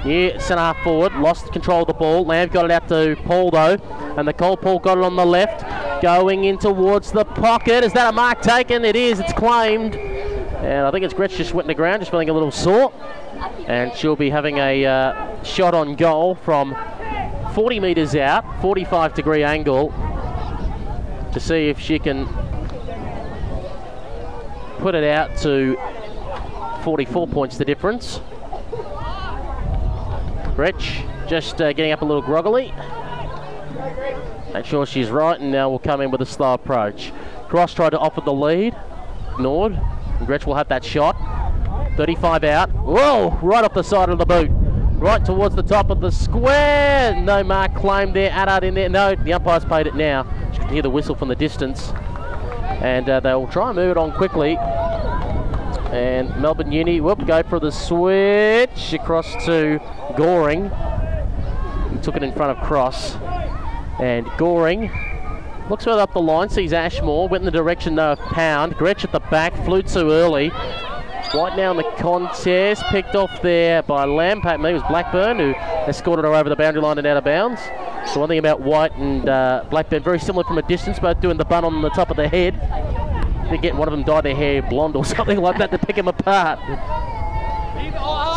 Yeah, 0.04 0.38
centre 0.38 0.60
half 0.60 0.78
forward. 0.82 1.12
Lost 1.14 1.52
control 1.52 1.82
of 1.82 1.88
the 1.88 1.94
ball. 1.94 2.24
Lamb 2.24 2.48
got 2.48 2.64
it 2.64 2.70
out 2.70 2.88
to 2.88 3.16
Paul 3.24 3.50
though. 3.50 3.76
And 4.16 4.26
Nicole 4.26 4.56
Paul 4.56 4.78
got 4.78 4.98
it 4.98 5.04
on 5.04 5.16
the 5.16 5.26
left. 5.26 5.64
Going 6.02 6.44
in 6.44 6.58
towards 6.58 7.12
the 7.12 7.24
pocket. 7.24 7.84
Is 7.84 7.92
that 7.92 8.08
a 8.08 8.12
mark 8.12 8.40
taken? 8.42 8.84
It 8.84 8.96
is. 8.96 9.20
It's 9.20 9.32
claimed. 9.32 9.96
And 9.96 10.86
I 10.86 10.90
think 10.90 11.04
it's 11.04 11.14
Gretsch 11.14 11.36
just 11.36 11.54
went 11.54 11.66
in 11.66 11.68
the 11.68 11.74
ground, 11.74 12.00
just 12.00 12.10
feeling 12.10 12.30
a 12.30 12.32
little 12.32 12.50
sore. 12.50 12.92
And 13.66 13.94
she'll 13.94 14.16
be 14.16 14.30
having 14.30 14.58
a 14.58 14.84
uh, 14.84 15.42
shot 15.44 15.74
on 15.74 15.94
goal 15.94 16.34
from 16.34 16.76
40 17.54 17.80
metres 17.80 18.14
out, 18.16 18.44
45 18.60 19.14
degree 19.14 19.44
angle, 19.44 19.92
to 21.32 21.40
see 21.40 21.68
if 21.68 21.78
she 21.78 21.98
can 21.98 22.26
put 24.78 24.94
it 24.94 25.04
out 25.04 25.36
to 25.38 25.76
44 26.84 27.26
points 27.28 27.58
the 27.58 27.64
difference. 27.64 28.20
Gretsch 30.56 31.28
just 31.28 31.60
uh, 31.60 31.72
getting 31.72 31.92
up 31.92 32.02
a 32.02 32.04
little 32.04 32.22
groggily. 32.22 32.72
Make 34.52 34.64
sure 34.64 34.86
she's 34.86 35.10
right, 35.10 35.38
and 35.38 35.52
now 35.52 35.68
we'll 35.68 35.78
come 35.78 36.00
in 36.00 36.10
with 36.10 36.22
a 36.22 36.26
slow 36.26 36.54
approach. 36.54 37.12
Cross 37.48 37.74
tried 37.74 37.90
to 37.90 37.98
offer 37.98 38.20
the 38.20 38.32
lead, 38.32 38.76
ignored. 39.32 39.78
Gretsch 40.20 40.46
will 40.46 40.54
have 40.54 40.68
that 40.68 40.84
shot. 40.84 41.16
35 41.96 42.44
out. 42.44 42.70
Whoa! 42.70 43.38
Right 43.42 43.64
off 43.64 43.74
the 43.74 43.82
side 43.82 44.08
of 44.08 44.18
the 44.18 44.26
boot. 44.26 44.50
Right 44.98 45.24
towards 45.24 45.54
the 45.54 45.62
top 45.62 45.90
of 45.90 46.00
the 46.00 46.10
square. 46.10 47.14
No 47.20 47.44
mark 47.44 47.74
claimed 47.74 48.14
there. 48.14 48.30
Attard 48.30 48.62
in 48.64 48.74
there. 48.74 48.88
No, 48.88 49.14
the 49.14 49.32
umpire's 49.32 49.64
paid 49.64 49.86
it 49.86 49.94
now. 49.94 50.26
Hear 50.70 50.82
the 50.82 50.90
whistle 50.90 51.14
from 51.14 51.28
the 51.28 51.36
distance 51.36 51.92
and 52.80 53.08
uh, 53.08 53.20
they'll 53.20 53.48
try 53.48 53.68
and 53.68 53.76
move 53.76 53.90
it 53.90 53.96
on 53.96 54.12
quickly. 54.12 54.56
And 55.90 56.34
Melbourne 56.40 56.70
Uni, 56.70 57.00
whoop, 57.00 57.26
go 57.26 57.42
for 57.42 57.58
the 57.58 57.72
switch 57.72 58.92
across 58.92 59.32
to 59.46 59.80
Goring. 60.16 60.70
He 61.90 61.98
took 61.98 62.14
it 62.16 62.22
in 62.22 62.32
front 62.32 62.56
of 62.56 62.64
Cross. 62.64 63.16
And 64.00 64.28
Goring 64.36 64.90
looks 65.68 65.84
further 65.84 66.02
up 66.02 66.12
the 66.12 66.20
line, 66.20 66.50
sees 66.50 66.72
Ashmore, 66.72 67.28
went 67.28 67.42
in 67.42 67.46
the 67.46 67.50
direction 67.50 67.98
of 67.98 68.18
Pound. 68.18 68.74
Gretsch 68.74 69.02
at 69.02 69.12
the 69.12 69.20
back, 69.20 69.54
flew 69.64 69.82
too 69.82 70.10
early. 70.10 70.50
Right 71.34 71.54
now 71.56 71.72
in 71.72 71.76
the 71.76 71.90
contest, 71.98 72.84
picked 72.84 73.14
off 73.14 73.42
there 73.42 73.82
by 73.82 74.04
Lampate. 74.04 74.60
Maybe 74.60 74.76
it 74.76 74.82
was 74.82 74.88
Blackburn 74.88 75.38
who 75.38 75.54
escorted 75.88 76.24
her 76.24 76.34
over 76.34 76.48
the 76.48 76.56
boundary 76.56 76.80
line 76.82 76.98
and 76.98 77.06
out 77.06 77.16
of 77.16 77.24
bounds. 77.24 77.60
So 78.12 78.20
one 78.20 78.28
thing 78.28 78.38
about 78.38 78.60
White 78.60 78.94
and 78.96 79.28
uh, 79.28 79.64
Blackburn, 79.70 80.02
very 80.02 80.18
similar 80.18 80.44
from 80.44 80.56
a 80.58 80.62
distance, 80.62 80.98
both 80.98 81.20
doing 81.20 81.36
the 81.36 81.44
bun 81.44 81.64
on 81.64 81.82
the 81.82 81.90
top 81.90 82.10
of 82.10 82.16
the 82.16 82.26
head. 82.26 82.54
They 83.50 83.58
get 83.58 83.74
one 83.74 83.88
of 83.88 83.92
them 83.92 84.02
dye 84.02 84.20
their 84.22 84.34
hair 84.34 84.62
blonde 84.62 84.96
or 84.96 85.04
something 85.16 85.38
like 85.38 85.58
that 85.58 85.70
to 85.70 85.78
pick 85.78 85.96
them 85.96 86.08
apart. 86.08 86.58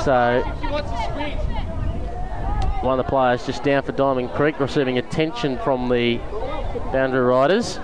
So 0.04 0.42
one 2.82 3.00
of 3.00 3.06
the 3.06 3.10
players 3.10 3.46
just 3.46 3.64
down 3.64 3.84
for 3.84 3.92
Diamond 3.92 4.32
Creek, 4.32 4.60
receiving 4.60 4.98
attention 4.98 5.58
from 5.60 5.88
the 5.88 6.18
boundary 6.92 7.22
riders. 7.22 7.80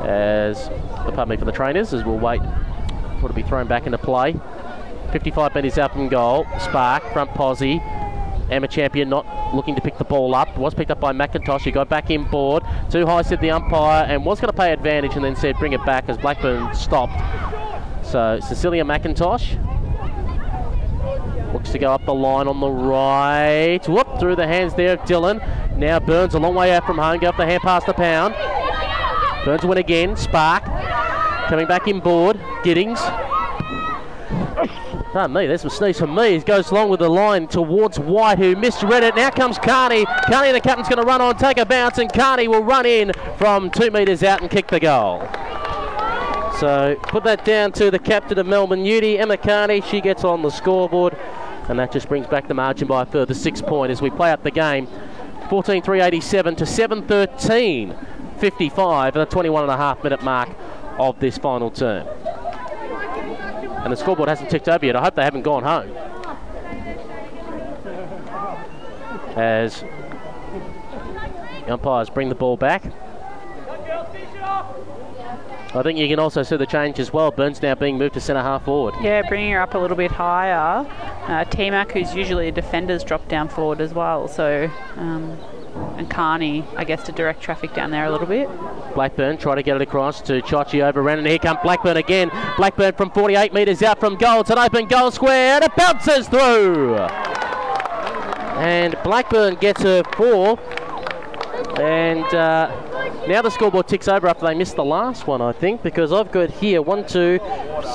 As, 0.00 0.68
pardon 0.94 1.30
me, 1.30 1.36
for 1.36 1.44
the 1.44 1.52
trainers, 1.52 1.92
as 1.92 2.04
we'll 2.04 2.18
wait 2.18 2.40
for 3.20 3.26
it 3.26 3.28
to 3.28 3.34
be 3.34 3.42
thrown 3.42 3.66
back 3.66 3.86
into 3.86 3.98
play. 3.98 4.34
55 5.12 5.54
metres 5.54 5.78
up 5.78 5.92
from 5.92 6.08
goal. 6.08 6.46
Spark, 6.60 7.02
front 7.12 7.30
posse. 7.34 7.82
Emma 8.50 8.68
Champion 8.68 9.08
not 9.08 9.54
looking 9.54 9.74
to 9.74 9.80
pick 9.80 9.98
the 9.98 10.04
ball 10.04 10.34
up. 10.34 10.56
Was 10.56 10.74
picked 10.74 10.90
up 10.90 11.00
by 11.00 11.12
McIntosh. 11.12 11.62
He 11.62 11.70
got 11.70 11.88
back 11.88 12.10
in 12.10 12.24
board. 12.24 12.62
Too 12.90 13.06
high, 13.06 13.22
said 13.22 13.40
the 13.40 13.50
umpire, 13.50 14.04
and 14.08 14.24
was 14.24 14.40
going 14.40 14.52
to 14.52 14.56
pay 14.56 14.72
advantage 14.72 15.14
and 15.14 15.24
then 15.24 15.36
said 15.36 15.56
bring 15.58 15.72
it 15.72 15.84
back 15.84 16.08
as 16.08 16.18
Blackburn 16.18 16.74
stopped. 16.74 17.14
So 18.04 18.38
Cecilia 18.40 18.84
McIntosh 18.84 19.60
looks 21.52 21.70
to 21.70 21.78
go 21.78 21.92
up 21.92 22.04
the 22.04 22.14
line 22.14 22.48
on 22.48 22.60
the 22.60 22.68
right. 22.68 23.80
Whoop, 23.88 24.18
through 24.18 24.36
the 24.36 24.46
hands 24.46 24.74
there 24.74 24.98
of 24.98 25.04
Dillon. 25.06 25.40
Now 25.76 25.98
Burns 25.98 26.34
a 26.34 26.38
long 26.38 26.54
way 26.54 26.72
out 26.72 26.84
from 26.86 26.98
home. 26.98 27.18
Go 27.18 27.28
up 27.28 27.36
the 27.36 27.46
hand 27.46 27.62
past 27.62 27.86
the 27.86 27.94
pound. 27.94 28.34
Burns 29.44 29.64
win 29.64 29.78
again. 29.78 30.16
Spark 30.16 30.64
coming 31.48 31.66
back 31.66 31.88
in 31.88 32.00
board. 32.00 32.40
Giddings 32.62 33.00
Pardon 35.14 35.32
me, 35.32 35.46
there's 35.46 35.60
some 35.60 35.70
sneeze 35.70 35.96
from 35.96 36.12
me. 36.12 36.32
He 36.32 36.40
goes 36.40 36.72
along 36.72 36.88
with 36.88 36.98
the 36.98 37.08
line 37.08 37.46
towards 37.46 38.00
White, 38.00 38.36
who 38.36 38.56
misread 38.56 39.04
it. 39.04 39.14
Now 39.14 39.30
comes 39.30 39.58
Carney. 39.58 40.04
Carney, 40.26 40.50
the 40.50 40.60
captain's 40.60 40.88
going 40.88 41.00
to 41.00 41.06
run 41.06 41.20
on, 41.20 41.36
take 41.36 41.56
a 41.56 41.64
bounce, 41.64 41.98
and 41.98 42.12
Carney 42.12 42.48
will 42.48 42.64
run 42.64 42.84
in 42.84 43.12
from 43.38 43.70
two 43.70 43.92
metres 43.92 44.24
out 44.24 44.40
and 44.42 44.50
kick 44.50 44.66
the 44.66 44.80
goal. 44.80 45.20
So 46.58 46.96
put 47.02 47.22
that 47.22 47.44
down 47.44 47.70
to 47.74 47.92
the 47.92 47.98
captain 48.00 48.40
of 48.40 48.46
Melbourne 48.48 48.84
Uni, 48.84 49.16
Emma 49.16 49.36
Carney. 49.36 49.82
She 49.82 50.00
gets 50.00 50.24
on 50.24 50.42
the 50.42 50.50
scoreboard, 50.50 51.16
and 51.68 51.78
that 51.78 51.92
just 51.92 52.08
brings 52.08 52.26
back 52.26 52.48
the 52.48 52.54
margin 52.54 52.88
by 52.88 53.02
a 53.02 53.06
further 53.06 53.34
six 53.34 53.62
point 53.62 53.92
as 53.92 54.02
we 54.02 54.10
play 54.10 54.32
up 54.32 54.42
the 54.42 54.50
game. 54.50 54.88
14 55.48 55.80
387 55.80 56.56
to 56.56 56.66
7 56.66 57.06
13 57.06 57.96
55 58.38 59.16
at 59.16 59.28
the 59.28 59.32
21 59.32 59.62
and 59.62 59.70
a 59.70 59.76
half 59.76 60.02
minute 60.02 60.24
mark 60.24 60.48
of 60.98 61.20
this 61.20 61.38
final 61.38 61.70
term 61.70 62.04
and 63.84 63.92
the 63.92 63.96
scoreboard 63.96 64.28
hasn't 64.28 64.50
ticked 64.50 64.68
over 64.68 64.84
yet. 64.84 64.96
I 64.96 65.02
hope 65.02 65.14
they 65.14 65.22
haven't 65.22 65.42
gone 65.42 65.62
home. 65.62 65.94
As 69.36 69.84
the 71.66 71.72
umpires 71.72 72.08
bring 72.10 72.28
the 72.30 72.34
ball 72.34 72.56
back. 72.56 72.84
I 75.74 75.82
think 75.82 75.98
you 75.98 76.06
can 76.06 76.20
also 76.20 76.44
see 76.44 76.56
the 76.56 76.66
change 76.66 77.00
as 77.00 77.12
well. 77.12 77.32
Burns 77.32 77.60
now 77.60 77.74
being 77.74 77.98
moved 77.98 78.14
to 78.14 78.20
centre 78.20 78.42
half 78.42 78.64
forward. 78.64 78.94
Yeah, 79.02 79.22
bringing 79.28 79.52
her 79.52 79.60
up 79.60 79.74
a 79.74 79.78
little 79.78 79.96
bit 79.96 80.12
higher. 80.12 80.86
Uh, 81.26 81.44
T-Mac, 81.44 81.90
who's 81.90 82.14
usually 82.14 82.46
a 82.48 82.52
defender's 82.52 83.02
dropped 83.02 83.28
down 83.28 83.48
forward 83.48 83.80
as 83.80 83.92
well. 83.92 84.28
So 84.28 84.70
um, 84.96 85.36
and 85.96 86.08
Carney, 86.10 86.64
I 86.76 86.84
guess, 86.84 87.04
to 87.04 87.12
direct 87.12 87.40
traffic 87.42 87.74
down 87.74 87.90
there 87.90 88.04
a 88.04 88.10
little 88.10 88.26
bit. 88.26 88.48
Blackburn 88.94 89.38
try 89.38 89.54
to 89.54 89.62
get 89.62 89.76
it 89.76 89.82
across 89.82 90.20
to 90.22 90.40
Chochi 90.42 90.82
overran, 90.82 91.18
and 91.18 91.26
here 91.26 91.38
comes 91.38 91.58
Blackburn 91.62 91.96
again. 91.96 92.30
Blackburn 92.56 92.94
from 92.94 93.10
48 93.10 93.52
metres 93.52 93.82
out 93.82 94.00
from 94.00 94.16
goal. 94.16 94.40
It's 94.40 94.50
an 94.50 94.58
open 94.58 94.86
goal 94.86 95.10
square, 95.10 95.56
and 95.56 95.64
it 95.64 95.74
bounces 95.76 96.28
through. 96.28 96.96
And 98.56 98.96
Blackburn 99.02 99.56
gets 99.56 99.82
her 99.82 100.02
four. 100.16 100.58
And 101.80 102.24
uh, 102.34 102.93
now 103.28 103.40
the 103.40 103.50
scoreboard 103.50 103.88
ticks 103.88 104.06
over 104.06 104.28
after 104.28 104.46
they 104.46 104.54
missed 104.54 104.76
the 104.76 104.84
last 104.84 105.26
one, 105.26 105.40
I 105.40 105.52
think, 105.52 105.82
because 105.82 106.12
I've 106.12 106.30
got 106.30 106.50
here 106.50 106.82
one, 106.82 107.06
two, 107.06 107.40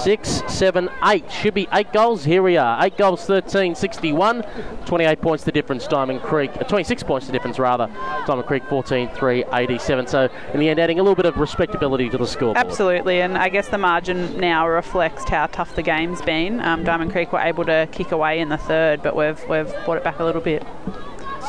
six, 0.02 0.42
seven, 0.48 0.90
eight. 1.04 1.32
Should 1.32 1.54
be 1.54 1.68
eight 1.74 1.94
goals. 1.94 2.24
Here 2.24 2.42
we 2.42 2.58
are. 2.58 2.84
Eight 2.84 2.98
goals, 2.98 3.26
13, 3.26 3.76
61. 3.76 4.44
28 4.86 5.22
points 5.22 5.44
the 5.44 5.52
difference, 5.52 5.88
Diamond 5.88 6.22
Creek. 6.22 6.52
Uh, 6.56 6.64
26 6.64 7.04
points 7.04 7.28
the 7.28 7.34
difference, 7.34 7.60
rather. 7.60 7.88
Diamond 8.26 8.48
Creek 8.48 8.64
14, 8.70 9.10
3, 9.10 9.46
87. 9.54 10.08
So 10.08 10.30
in 10.54 10.60
the 10.60 10.70
end, 10.70 10.80
adding 10.80 11.00
a 11.00 11.04
little 11.04 11.16
bit 11.16 11.26
of 11.26 11.38
respectability 11.38 12.10
to 12.10 12.18
the 12.18 12.28
scoreboard. 12.28 12.58
Absolutely, 12.58 13.22
and 13.22 13.38
I 13.38 13.50
guess 13.50 13.68
the 13.68 13.78
margin 13.78 14.40
now 14.40 14.68
reflects 14.68 15.30
how 15.30 15.46
tough 15.48 15.76
the 15.76 15.84
game's 15.84 16.22
been. 16.22 16.60
Um, 16.62 16.84
Diamond 16.84 17.12
Creek 17.12 17.32
were 17.32 17.40
able 17.40 17.66
to 17.66 17.88
kick 17.92 18.12
away 18.12 18.40
in 18.40 18.50
the 18.50 18.58
third, 18.58 19.04
but 19.04 19.16
we've, 19.16 19.40
we've 19.48 19.72
brought 19.86 19.98
it 19.98 20.04
back 20.04 20.20
a 20.20 20.24
little 20.24 20.42
bit. 20.42 20.66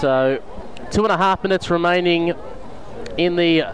So 0.00 0.42
two 0.90 1.04
and 1.04 1.12
a 1.12 1.16
half 1.16 1.42
minutes 1.42 1.70
remaining 1.70 2.34
in 3.18 3.36
the 3.36 3.64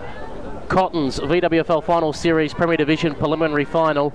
Cottons 0.69 1.19
VWFL 1.21 1.85
Final 1.85 2.13
Series 2.13 2.53
Premier 2.55 2.77
Division 2.77 3.15
Preliminary 3.15 3.65
Final. 3.65 4.13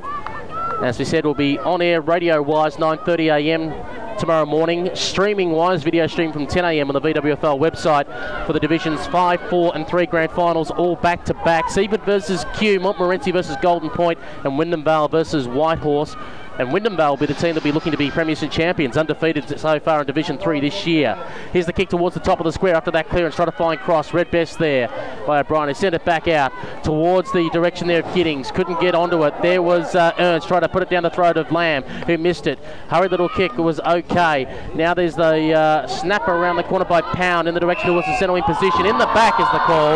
As 0.84 0.98
we 0.98 1.06
said, 1.06 1.26
we'll 1.26 1.34
be 1.34 1.60
on 1.60 1.82
air 1.82 2.02
radio-wise 2.02 2.78
9:30 2.78 3.32
a.m. 3.36 4.18
tomorrow 4.18 4.46
morning. 4.46 4.90
Streaming-wise, 4.96 5.84
video 5.84 6.08
stream 6.08 6.34
from 6.34 6.48
10 6.48 6.66
a.m. 6.66 6.90
on 6.90 6.94
the 6.94 7.02
VWFL 7.02 7.60
website 7.60 8.08
for 8.48 8.54
the 8.54 8.60
divisions 8.60 9.06
5, 9.08 9.42
4, 9.50 9.76
and 9.76 9.88
3 9.88 10.06
grand 10.08 10.32
finals, 10.32 10.72
all 10.72 10.96
back-to-back. 10.96 11.70
Seaford 11.70 12.04
versus 12.04 12.46
Q, 12.56 12.80
Montmorency 12.80 13.32
versus 13.32 13.56
Golden 13.62 13.90
Point, 13.90 14.18
and 14.44 14.58
Wyndham 14.58 14.84
Vale 14.84 15.08
versus 15.08 15.48
Whitehorse. 15.48 16.16
And 16.62 16.72
Wyndham 16.72 16.96
Vale 16.96 17.10
will 17.10 17.18
be 17.18 17.26
the 17.26 17.34
team 17.34 17.56
that'll 17.56 17.64
be 17.64 17.72
looking 17.72 17.92
to 17.92 17.98
be 17.98 18.12
Premiership 18.12 18.52
champions, 18.52 18.96
undefeated 18.96 19.60
so 19.60 19.80
far 19.80 20.02
in 20.02 20.06
Division 20.06 20.38
3 20.38 20.60
this 20.60 20.86
year. 20.86 21.18
Here's 21.52 21.66
the 21.66 21.74
kick 21.74 21.90
towards 21.90 22.14
the 22.14 22.20
top 22.20 22.40
of 22.40 22.44
the 22.44 22.52
square 22.52 22.76
after 22.76 22.92
that 22.92 23.10
clearance, 23.10 23.36
try 23.36 23.46
to 23.46 23.52
find 23.52 23.80
cross. 23.80 24.14
Read 24.14 24.30
best 24.30 24.60
there 24.60 24.88
by 25.26 25.40
O'Brien. 25.40 25.70
He 25.70 25.74
sent 25.74 25.96
it 25.96 26.06
back 26.06 26.28
out 26.28 26.52
towards 26.84 27.32
the 27.32 27.50
direction 27.50 27.88
there 27.88 28.04
of 28.04 28.14
Giddings. 28.14 28.52
Couldn't 28.52 28.80
get 28.80 28.94
onto 28.94 29.24
it. 29.24 29.34
There 29.42 29.64
was 29.64 29.96
uh, 29.96 30.14
Ernst 30.20 30.48
trying 30.48 30.62
to 30.62 30.70
put 30.70 30.84
it 30.84 30.90
down 30.92 31.02
the 31.02 31.10
throat 31.10 31.36
of 31.36 31.52
Lamb, 31.52 31.82
who 31.82 32.16
missed 32.20 32.46
it. 32.46 32.60
Hurried 32.90 33.10
little 33.10 33.30
kick 33.30 33.58
was 33.58 33.80
okay. 33.80 34.70
Now 34.76 34.94
there's 34.94 35.16
the 35.16 35.54
uh, 35.54 35.88
snapper 35.88 36.32
around 36.32 36.58
the 36.58 36.64
corner 36.64 36.86
by 36.86 37.02
Pound 37.02 37.48
in 37.48 37.56
the 37.56 37.60
direction 37.60 37.88
towards 37.88 38.06
the 38.06 38.20
centre 38.20 38.34
wing 38.34 38.44
position. 38.44 38.86
In 38.86 39.00
the 39.00 39.08
back 39.08 39.40
is 39.40 39.48
the 39.52 39.58
call. 39.66 39.96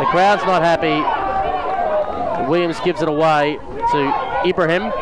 The 0.00 0.10
crowd's 0.10 0.42
not 0.42 0.60
happy. 0.60 1.30
Williams 2.50 2.80
gives 2.80 3.00
it 3.00 3.08
away 3.08 3.58
to 3.92 4.42
Ibrahim. 4.44 4.92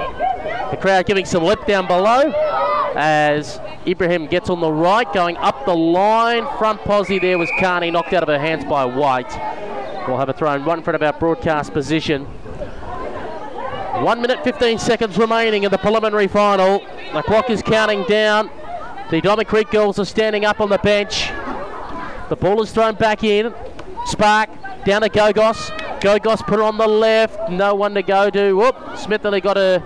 The 0.73 0.79
crowd 0.79 1.05
giving 1.05 1.27
some 1.27 1.45
lip 1.45 1.67
down 1.67 1.87
below 1.87 2.33
as 2.97 3.61
Ibrahim 3.87 4.27
gets 4.27 4.49
on 4.49 4.61
the 4.61 4.73
right, 4.73 5.07
going 5.13 5.37
up 5.37 5.67
the 5.67 5.77
line. 5.77 6.47
Front 6.57 6.81
posse 6.81 7.19
there 7.19 7.37
was 7.37 7.51
Carney, 7.61 7.91
knocked 7.91 8.15
out 8.15 8.23
of 8.23 8.29
her 8.31 8.39
hands 8.39 8.65
by 8.65 8.87
White. 8.87 9.31
We'll 10.09 10.17
have 10.17 10.31
a 10.31 10.33
throw 10.33 10.51
in 10.55 10.65
right 10.65 10.79
in 10.79 10.83
front 10.83 10.95
of 10.95 11.03
our 11.03 11.13
broadcast 11.13 11.75
position. 11.75 12.25
One 14.03 14.23
minute, 14.23 14.43
15 14.45 14.79
seconds 14.79 15.19
remaining 15.19 15.65
in 15.65 15.71
the 15.71 15.77
preliminary 15.77 16.27
final. 16.27 16.79
The 17.13 17.21
clock 17.21 17.51
is 17.51 17.63
counting 17.63 18.05
down. 18.05 18.51
The 19.11 19.21
Diamond 19.21 19.49
Creek 19.49 19.71
girls 19.71 19.99
are 19.99 20.07
standing 20.07 20.47
up 20.47 20.59
on 20.59 20.71
the 20.71 20.79
bench. 20.79 21.29
The 22.31 22.37
ball 22.41 22.63
is 22.63 22.73
thrown 22.73 22.95
back 22.95 23.23
in. 23.25 23.53
Spark 24.07 24.49
down 24.87 25.03
to 25.03 25.11
Gogos. 25.11 25.71
Gogos 26.01 26.41
put 26.47 26.61
her 26.61 26.63
on 26.63 26.79
the 26.79 26.89
left. 26.89 27.51
No 27.51 27.75
one 27.75 27.93
to 27.93 28.03
go 28.03 28.31
to. 28.31 28.55
Whoop. 28.55 28.97
Smith 28.97 29.27
only 29.27 29.43
got 29.43 29.59
a 29.59 29.83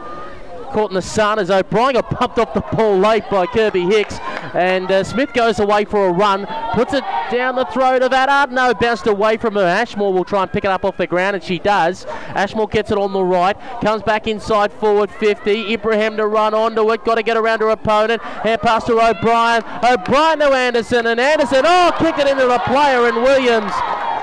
caught 0.67 0.91
in 0.91 0.95
the 0.95 1.03
sun 1.03 1.39
as 1.39 1.51
O'Brien 1.51 1.95
got 1.95 2.11
pumped 2.11 2.39
off 2.39 2.55
the 2.55 2.61
ball 2.61 2.99
late 2.99 3.29
by 3.31 3.47
Kirby 3.47 3.83
Hicks. 3.83 4.19
And 4.55 4.91
uh, 4.91 5.05
Smith 5.05 5.33
goes 5.33 5.59
away 5.59 5.85
for 5.85 6.09
a 6.09 6.13
run, 6.13 6.47
puts 6.75 6.93
it 6.95 7.05
down 7.31 7.57
the 7.57 7.65
throat 7.67 8.03
of 8.03 8.13
Attard. 8.13 8.51
No, 8.51 8.73
bounced 8.75 9.07
away 9.07 9.37
from 9.37 9.55
her. 9.55 9.65
Ashmore 9.65 10.13
will 10.13 10.25
try 10.25 10.43
and 10.43 10.53
pick 10.53 10.65
it 10.65 10.71
up 10.71 10.85
off 10.85 10.97
the 10.97 11.07
ground, 11.07 11.37
and 11.37 11.45
she 11.45 11.59
does. 11.59 12.07
Ashmore 12.07 12.69
gets 12.69 12.91
it 12.91 12.99
on 12.99 13.13
the 13.13 13.23
right, 13.23 13.57
comes 13.81 14.03
back 14.03 14.27
inside 14.27 14.73
forward 14.73 15.11
50. 15.11 15.73
Ibrahim 15.73 16.17
to 16.17 16.27
run 16.27 16.55
onto 16.55 16.91
it, 16.93 17.05
got 17.05 17.17
to 17.17 17.23
get 17.23 17.37
around 17.37 17.61
her 17.61 17.71
opponent. 17.71 18.23
Hand 18.23 18.61
pass 18.61 18.85
to 18.85 18.93
O'Brien. 18.95 19.63
O'Brien 19.83 20.39
to 20.39 20.47
Anderson, 20.47 21.07
and 21.07 21.21
Anderson, 21.21 21.63
oh, 21.65 21.93
kicked 21.99 22.19
it 22.19 22.29
into 22.29 22.47
the 22.47 22.59
player, 22.61 23.07
and 23.07 23.17
Williams. 23.23 23.73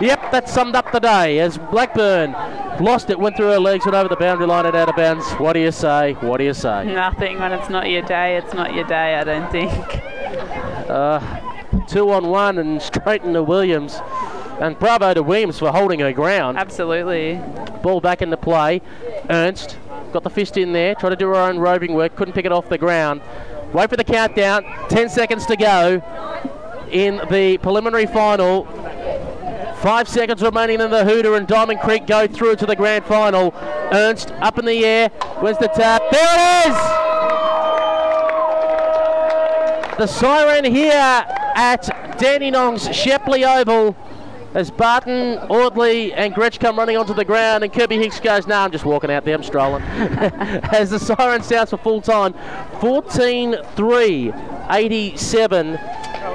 Yep, 0.02 0.32
that 0.32 0.50
summed 0.50 0.76
up 0.76 0.92
the 0.92 1.00
day 1.00 1.40
as 1.40 1.58
Blackburn 1.58 2.34
lost 2.80 3.10
it, 3.10 3.20
went 3.20 3.36
through 3.38 3.48
her 3.48 3.60
legs, 3.60 3.86
went 3.86 3.96
over 3.96 4.10
the 4.10 4.16
boundary 4.16 4.48
line 4.48 4.66
and 4.66 4.76
out 4.76 4.90
of 4.90 4.96
bounds. 4.96 5.30
What 5.34 5.54
do 5.54 5.60
you 5.60 5.72
say? 5.72 6.14
What 6.14 6.38
do 6.38 6.44
you 6.44 6.54
say? 6.54 6.86
Nothing. 6.86 7.40
When 7.40 7.52
it's 7.52 7.70
not 7.70 7.90
your 7.90 8.02
day, 8.02 8.38
it's 8.38 8.54
not 8.54 8.74
your 8.74 8.86
day, 8.86 9.16
I 9.16 9.24
don't 9.24 9.52
think. 9.52 9.72
Uh, 10.90 11.20
two 11.88 12.12
on 12.12 12.28
one 12.28 12.58
and 12.58 12.82
straight 12.82 13.24
into 13.24 13.44
Williams. 13.44 14.00
And 14.60 14.78
bravo 14.78 15.14
to 15.14 15.24
Williams 15.24 15.60
for 15.60 15.72
holding 15.72 16.00
her 16.00 16.14
ground. 16.14 16.58
Absolutely. 16.58 17.42
Ball 17.82 18.00
back 18.02 18.22
into 18.22 18.38
play. 18.38 18.82
Ernst 19.30 19.78
got 20.12 20.24
the 20.24 20.30
fist 20.30 20.58
in 20.58 20.74
there, 20.74 20.94
tried 20.96 21.10
to 21.10 21.16
do 21.16 21.28
her 21.28 21.36
own 21.36 21.58
roving 21.58 21.94
work, 21.94 22.16
couldn't 22.16 22.34
pick 22.34 22.46
it 22.46 22.52
off 22.52 22.70
the 22.70 22.78
ground. 22.78 23.22
Wait 23.74 23.90
for 23.90 23.98
the 23.98 24.04
countdown. 24.04 24.64
10 24.90 25.10
seconds 25.10 25.46
to 25.48 25.58
go 25.58 26.02
in 26.92 27.20
the 27.32 27.58
preliminary 27.58 28.06
final. 28.06 28.66
Five 29.84 30.08
seconds 30.08 30.42
remaining 30.42 30.80
in 30.80 30.90
the 30.92 31.04
Hooter 31.04 31.36
and 31.36 31.46
Diamond 31.46 31.82
Creek 31.82 32.08
go 32.08 32.26
through 32.26 32.56
to 32.56 32.66
the 32.66 32.74
grand 32.74 33.04
final. 33.04 33.54
Ernst 33.92 34.32
up 34.36 34.58
in 34.58 34.64
the 34.64 34.86
air. 34.86 35.10
Where's 35.42 35.58
the 35.58 35.68
tap? 35.68 36.02
There 36.10 36.22
it 36.24 36.70
is! 36.70 36.76
The 39.98 40.08
siren 40.08 40.64
here 40.64 40.94
at 40.94 41.84
Dandenong's 42.18 42.96
Shepley 42.96 43.44
Oval 43.44 43.94
as 44.54 44.72
Barton, 44.72 45.38
Audley 45.50 46.14
and 46.14 46.34
Gretsch 46.34 46.62
come 46.62 46.78
running 46.78 46.96
onto 46.96 47.14
the 47.14 47.26
ground 47.26 47.66
and 47.66 47.74
Kirby 47.74 47.98
Hicks 47.98 48.22
goes, 48.22 48.48
no, 48.48 48.56
nah, 48.56 48.64
I'm 48.64 48.72
just 48.72 48.86
walking 48.86 49.12
out 49.12 49.26
there, 49.26 49.36
I'm 49.36 49.44
strolling. 49.44 49.84
as 50.72 50.92
the 50.92 51.00
siren 51.00 51.44
sounds 51.44 51.72
for 51.72 51.78
full 51.78 52.00
time, 52.00 52.34
14-3, 52.80 54.72
87 54.72 55.78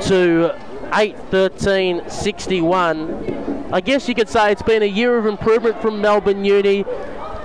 to 0.03 0.68
8 0.93 1.17
13 1.31 2.09
61. 2.09 3.69
I 3.73 3.81
guess 3.81 4.09
you 4.09 4.15
could 4.15 4.29
say 4.29 4.51
it's 4.51 4.63
been 4.63 4.83
a 4.83 4.87
year 4.87 5.19
of 5.19 5.27
improvement 5.27 5.81
from 5.83 6.01
Melbourne 6.01 6.45
Uni, 6.45 6.85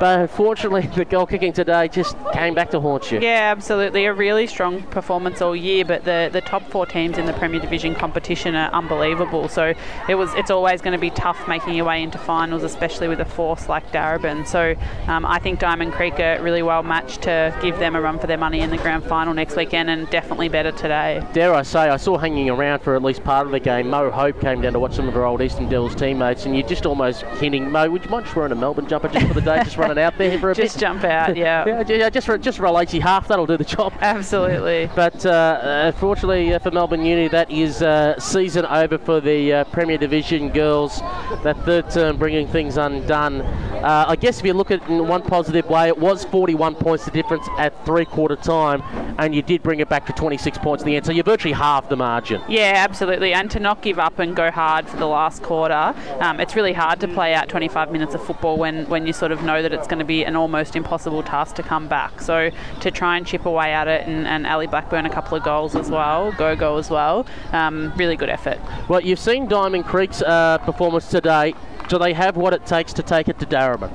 But 0.04 0.20
unfortunately, 0.20 0.82
the 0.96 1.06
goal 1.06 1.26
kicking 1.26 1.54
today 1.54 1.88
just 1.88 2.18
came 2.34 2.54
back 2.54 2.72
to 2.72 2.82
haunt 2.82 3.10
you. 3.10 3.22
Yeah, 3.22 3.54
absolutely. 3.56 4.04
A 4.04 4.14
really 4.14 4.48
strong 4.48 4.84
performance 4.84 5.42
all 5.42 5.56
year, 5.56 5.86
but 5.86 6.04
the, 6.04 6.30
the 6.30 6.42
top 6.42 6.62
four 6.70 6.86
teams 6.86 7.18
in 7.18 7.26
the 7.26 7.32
Premier 7.32 7.62
Division 7.62 7.96
competition 7.96 8.54
are 8.54 8.70
unbelievable. 8.74 9.48
So 9.48 9.74
it 10.10 10.16
was 10.16 10.34
it's 10.34 10.52
always 10.52 10.82
going 10.82 10.92
to 10.92 11.00
be 11.00 11.10
tough 11.12 11.48
making 11.48 11.76
your 11.76 11.86
way 11.86 12.04
into 12.04 12.18
finals, 12.18 12.64
especially 12.64 13.08
with 13.08 13.22
a 13.22 13.26
force 13.26 13.70
like 13.70 13.90
Darebin. 13.94 14.46
So 14.46 14.76
um, 15.08 15.26
I 15.26 15.40
think 15.40 15.60
Diamond 15.60 15.94
Creek 15.94 16.20
are 16.20 16.38
really 16.42 16.64
well 16.64 16.84
matched 16.84 17.22
to 17.22 17.58
give 17.62 17.80
them 17.80 17.96
a 17.96 18.02
run 18.02 18.20
for 18.20 18.28
their 18.28 18.38
money 18.38 18.60
in 18.60 18.72
the 18.72 18.78
grand 18.80 19.06
final 19.06 19.34
next 19.34 19.56
weekend, 19.56 19.90
and 19.90 20.10
definitely 20.10 20.50
better 20.50 20.74
today. 20.74 21.26
Dare 21.32 21.54
I 21.54 21.62
say, 21.62 21.80
I 21.80 21.96
saw 21.96 22.18
hanging 22.18 22.50
around 22.50 22.80
for 22.80 22.98
at 22.98 23.04
least 23.04 23.24
part 23.24 23.46
of 23.46 23.54
the 23.54 23.60
game. 23.62 23.90
Mo 23.90 24.12
Hope 24.12 24.42
came 24.42 24.60
down 24.60 24.74
to 24.74 24.80
watch 24.80 24.96
some 24.96 25.08
of 25.08 25.14
her 25.14 25.24
old 25.24 25.42
Eastern 25.42 25.70
Devils 25.70 25.96
teammates, 25.96 26.46
and 26.46 26.58
you're 26.58 26.68
just 26.68 26.86
almost 26.86 27.22
hinting, 27.40 27.72
Mo, 27.72 27.90
would 27.90 28.04
you 28.04 28.10
mind 28.10 28.26
just 28.26 28.36
wearing 28.36 28.52
a 28.52 28.56
Melbourne 28.56 28.90
jumper 28.90 29.08
just 29.08 29.28
for 29.28 29.34
the 29.34 29.40
day, 29.40 29.64
just 29.64 29.78
running 29.94 30.04
out 30.04 30.18
there 30.18 30.40
for 30.40 30.52
a 30.52 30.56
just 30.56 30.76
bit? 30.76 30.82
jump 30.82 31.04
out, 31.04 31.36
yeah. 31.38 31.66
yeah, 31.66 31.84
yeah, 31.88 32.10
just 32.10 32.28
just 32.42 32.60
a 32.60 32.72
lazy 32.72 33.00
half, 33.00 33.28
that'll 33.28 33.46
do 33.46 33.58
the 33.58 33.64
job. 33.64 33.94
Absolutely. 34.02 34.90
But 35.04 35.26
uh, 35.26 35.92
unfortunately 35.92 36.54
uh, 36.54 36.60
for 36.60 36.72
Melbourne 36.72 37.06
Uni, 37.06 37.28
that 37.30 37.50
is 37.52 37.82
uh, 37.82 38.18
season 38.20 38.66
over 38.66 38.98
for 38.98 39.20
the 39.20 39.54
uh, 39.54 39.64
Premier 39.66 39.98
Division 39.98 40.50
girls. 40.50 41.00
That 41.44 41.58
third 41.66 41.90
term 41.90 42.18
bringing 42.18 42.48
things 42.48 42.78
undone. 42.78 43.42
Uh, 43.42 44.06
I 44.08 44.16
guess 44.16 44.40
if 44.40 44.46
you 44.46 44.54
look 44.54 44.72
at 44.72 44.82
it 44.82 44.90
in 44.90 45.08
one 45.08 45.22
positive 45.24 45.70
way, 45.70 45.88
it 45.88 45.98
was 45.98 46.24
41 46.26 46.76
points 46.76 47.06
the 47.06 47.12
difference 47.12 47.46
at 47.58 47.86
three 47.86 48.06
quarter 48.06 48.36
time, 48.36 48.82
and 49.18 49.36
you 49.36 49.42
did 49.42 49.62
bring 49.62 49.80
it 49.80 49.90
back 49.90 50.06
to 50.06 50.14
26 50.14 50.58
points 50.60 50.84
in 50.84 50.88
the 50.88 50.96
end. 50.96 51.06
So 51.06 51.12
you 51.12 51.24
virtually 51.24 51.54
halved 51.54 51.90
the 51.90 51.98
margin. 51.98 52.42
Yeah, 52.48 52.74
absolutely. 52.78 53.34
And 53.34 53.52
to 53.52 53.60
not 53.60 53.82
give 53.82 54.00
up 54.00 54.20
and 54.20 54.36
go 54.36 54.52
hard 54.52 54.88
for 54.88 54.98
the 54.98 55.08
last 55.08 55.44
quarter, 55.44 55.94
um, 56.20 56.40
it's 56.40 56.56
really 56.56 56.74
hard 56.74 57.00
to 57.02 57.08
play 57.08 57.34
out 57.34 57.50
25 57.50 57.92
minutes 57.92 58.16
of 58.16 58.24
football 58.24 58.58
when, 58.58 58.88
when 58.90 59.06
you 59.06 59.14
sort 59.14 59.32
of 59.32 59.44
know 59.44 59.62
that 59.62 59.74
it's 59.74 59.83
going 59.88 60.00
to 60.00 60.06
be 60.06 60.26
an 60.26 60.36
almost 60.36 60.76
impossible 60.76 61.24
task 61.24 61.56
to 61.56 61.64
come 61.64 61.88
back. 61.88 62.22
So 62.22 62.52
to 62.82 62.92
try 62.92 63.18
and 63.18 63.26
chip 63.26 63.46
away 63.46 63.74
at 63.74 63.88
it, 63.88 64.08
and, 64.08 64.28
and 64.28 64.46
Ali 64.48 64.68
Blackburn 64.68 65.06
a 65.06 65.10
couple 65.10 65.38
of 65.38 65.44
goals 65.44 65.76
as 65.76 65.90
well, 65.90 66.32
go 66.34 66.56
go 66.56 66.78
as 66.78 66.90
well, 66.90 67.26
um, 67.52 67.94
really 67.96 68.16
good 68.16 68.30
effort. 68.30 68.60
Well, 68.88 69.02
you've 69.02 69.20
seen 69.20 69.48
Diamond 69.48 69.86
Creek's 69.86 70.22
uh, 70.22 70.58
performance 70.60 71.10
today. 71.10 71.54
Do 71.90 71.98
they 71.98 72.14
have 72.14 72.38
what 72.38 72.54
it 72.54 72.66
takes 72.66 72.94
to 72.94 73.04
take 73.04 73.28
it 73.28 73.40
to 73.40 73.46
Darebin? 73.46 73.92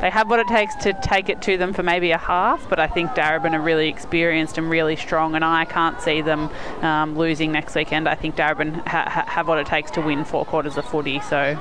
They 0.00 0.10
have 0.10 0.28
what 0.28 0.38
it 0.38 0.48
takes 0.48 0.74
to 0.76 0.92
take 0.92 1.28
it 1.28 1.40
to 1.42 1.56
them 1.56 1.72
for 1.72 1.82
maybe 1.82 2.10
a 2.10 2.18
half, 2.18 2.68
but 2.68 2.78
I 2.78 2.86
think 2.86 3.12
Darebin 3.12 3.54
are 3.54 3.60
really 3.60 3.88
experienced 3.88 4.58
and 4.58 4.68
really 4.68 4.96
strong, 4.96 5.34
and 5.34 5.44
I 5.44 5.64
can't 5.64 6.00
see 6.00 6.20
them 6.20 6.50
um, 6.82 7.16
losing 7.16 7.52
next 7.52 7.74
weekend. 7.74 8.08
I 8.08 8.14
think 8.14 8.36
Darebin 8.36 8.86
ha- 8.86 9.08
ha- 9.08 9.24
have 9.26 9.48
what 9.48 9.58
it 9.58 9.66
takes 9.66 9.90
to 9.92 10.00
win 10.00 10.24
four 10.24 10.44
quarters 10.44 10.76
of 10.76 10.84
footy, 10.84 11.20
so 11.20 11.58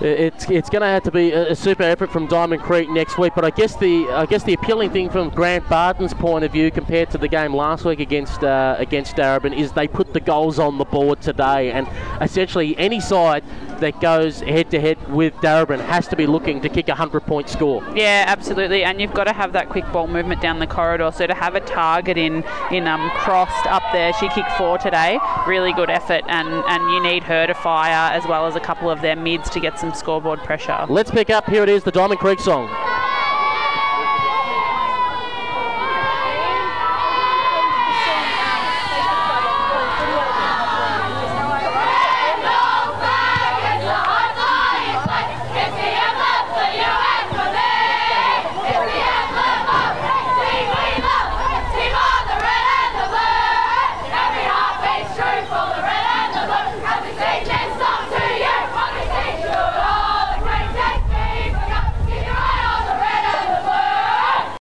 It's 0.00 0.48
it's 0.48 0.70
going 0.70 0.82
to 0.82 0.88
have 0.88 1.02
to 1.04 1.10
be 1.10 1.32
a, 1.32 1.56
super 1.56 1.82
effort 1.82 2.12
from 2.12 2.28
Diamond 2.28 2.62
Creek 2.62 2.88
next 2.88 3.18
week. 3.18 3.32
But 3.34 3.44
I 3.44 3.50
guess 3.50 3.74
the 3.76 4.08
I 4.10 4.26
guess 4.26 4.44
the 4.44 4.54
appealing 4.54 4.90
thing 4.90 5.10
from 5.10 5.30
Grant 5.30 5.68
Barton's 5.68 6.14
point 6.14 6.44
of 6.44 6.52
view 6.52 6.70
compared 6.70 7.10
to 7.10 7.18
the 7.18 7.26
game 7.26 7.52
last 7.52 7.84
week 7.84 7.98
against 7.98 8.44
uh, 8.44 8.76
against 8.78 9.16
Darebin 9.16 9.56
is 9.56 9.72
they 9.72 9.88
put 9.88 10.12
the 10.12 10.20
goals 10.20 10.60
on 10.60 10.78
the 10.78 10.84
board 10.84 11.20
today, 11.20 11.72
and 11.72 11.88
essentially 12.20 12.78
any 12.78 13.00
side 13.00 13.42
that 13.80 14.00
goes 14.00 14.40
head 14.40 14.70
to 14.70 14.80
head 14.80 14.98
with 15.12 15.34
Darebin 15.36 15.80
has 15.80 16.08
to 16.08 16.16
be 16.16 16.26
looking 16.26 16.60
to 16.62 16.68
kick 16.68 16.88
a 16.88 16.94
hundred 16.94 17.20
point 17.20 17.48
score. 17.48 17.82
Yeah, 17.94 18.24
absolutely, 18.26 18.84
and 18.84 19.00
you've 19.00 19.14
got 19.14 19.24
to 19.24 19.32
have 19.32 19.52
that 19.52 19.68
quick 19.68 19.90
ball 19.92 20.06
movement 20.06 20.40
down 20.40 20.58
the 20.58 20.66
corridor. 20.66 21.10
So 21.14 21.26
to 21.26 21.34
have 21.34 21.54
a 21.54 21.60
target 21.60 22.16
in 22.16 22.44
in 22.70 22.86
um, 22.86 23.10
crossed 23.10 23.66
up 23.66 23.82
there, 23.92 24.12
she 24.14 24.28
kicked 24.28 24.52
four 24.52 24.78
today. 24.78 25.18
Really 25.46 25.72
good 25.72 25.90
effort, 25.90 26.22
and 26.28 26.48
and 26.48 26.92
you 26.92 27.02
need 27.02 27.22
her 27.24 27.46
to 27.46 27.54
fire 27.54 28.12
as 28.12 28.26
well 28.26 28.46
as 28.46 28.56
a 28.56 28.60
couple 28.60 28.90
of 28.90 29.00
their 29.00 29.16
mids 29.16 29.50
to 29.50 29.60
get 29.60 29.78
some 29.78 29.94
scoreboard 29.94 30.40
pressure. 30.40 30.86
Let's 30.88 31.10
pick 31.10 31.30
up. 31.30 31.46
Here 31.48 31.62
it 31.62 31.68
is, 31.68 31.84
the 31.84 31.92
Diamond 31.92 32.20
Creek 32.20 32.40
song. 32.40 32.68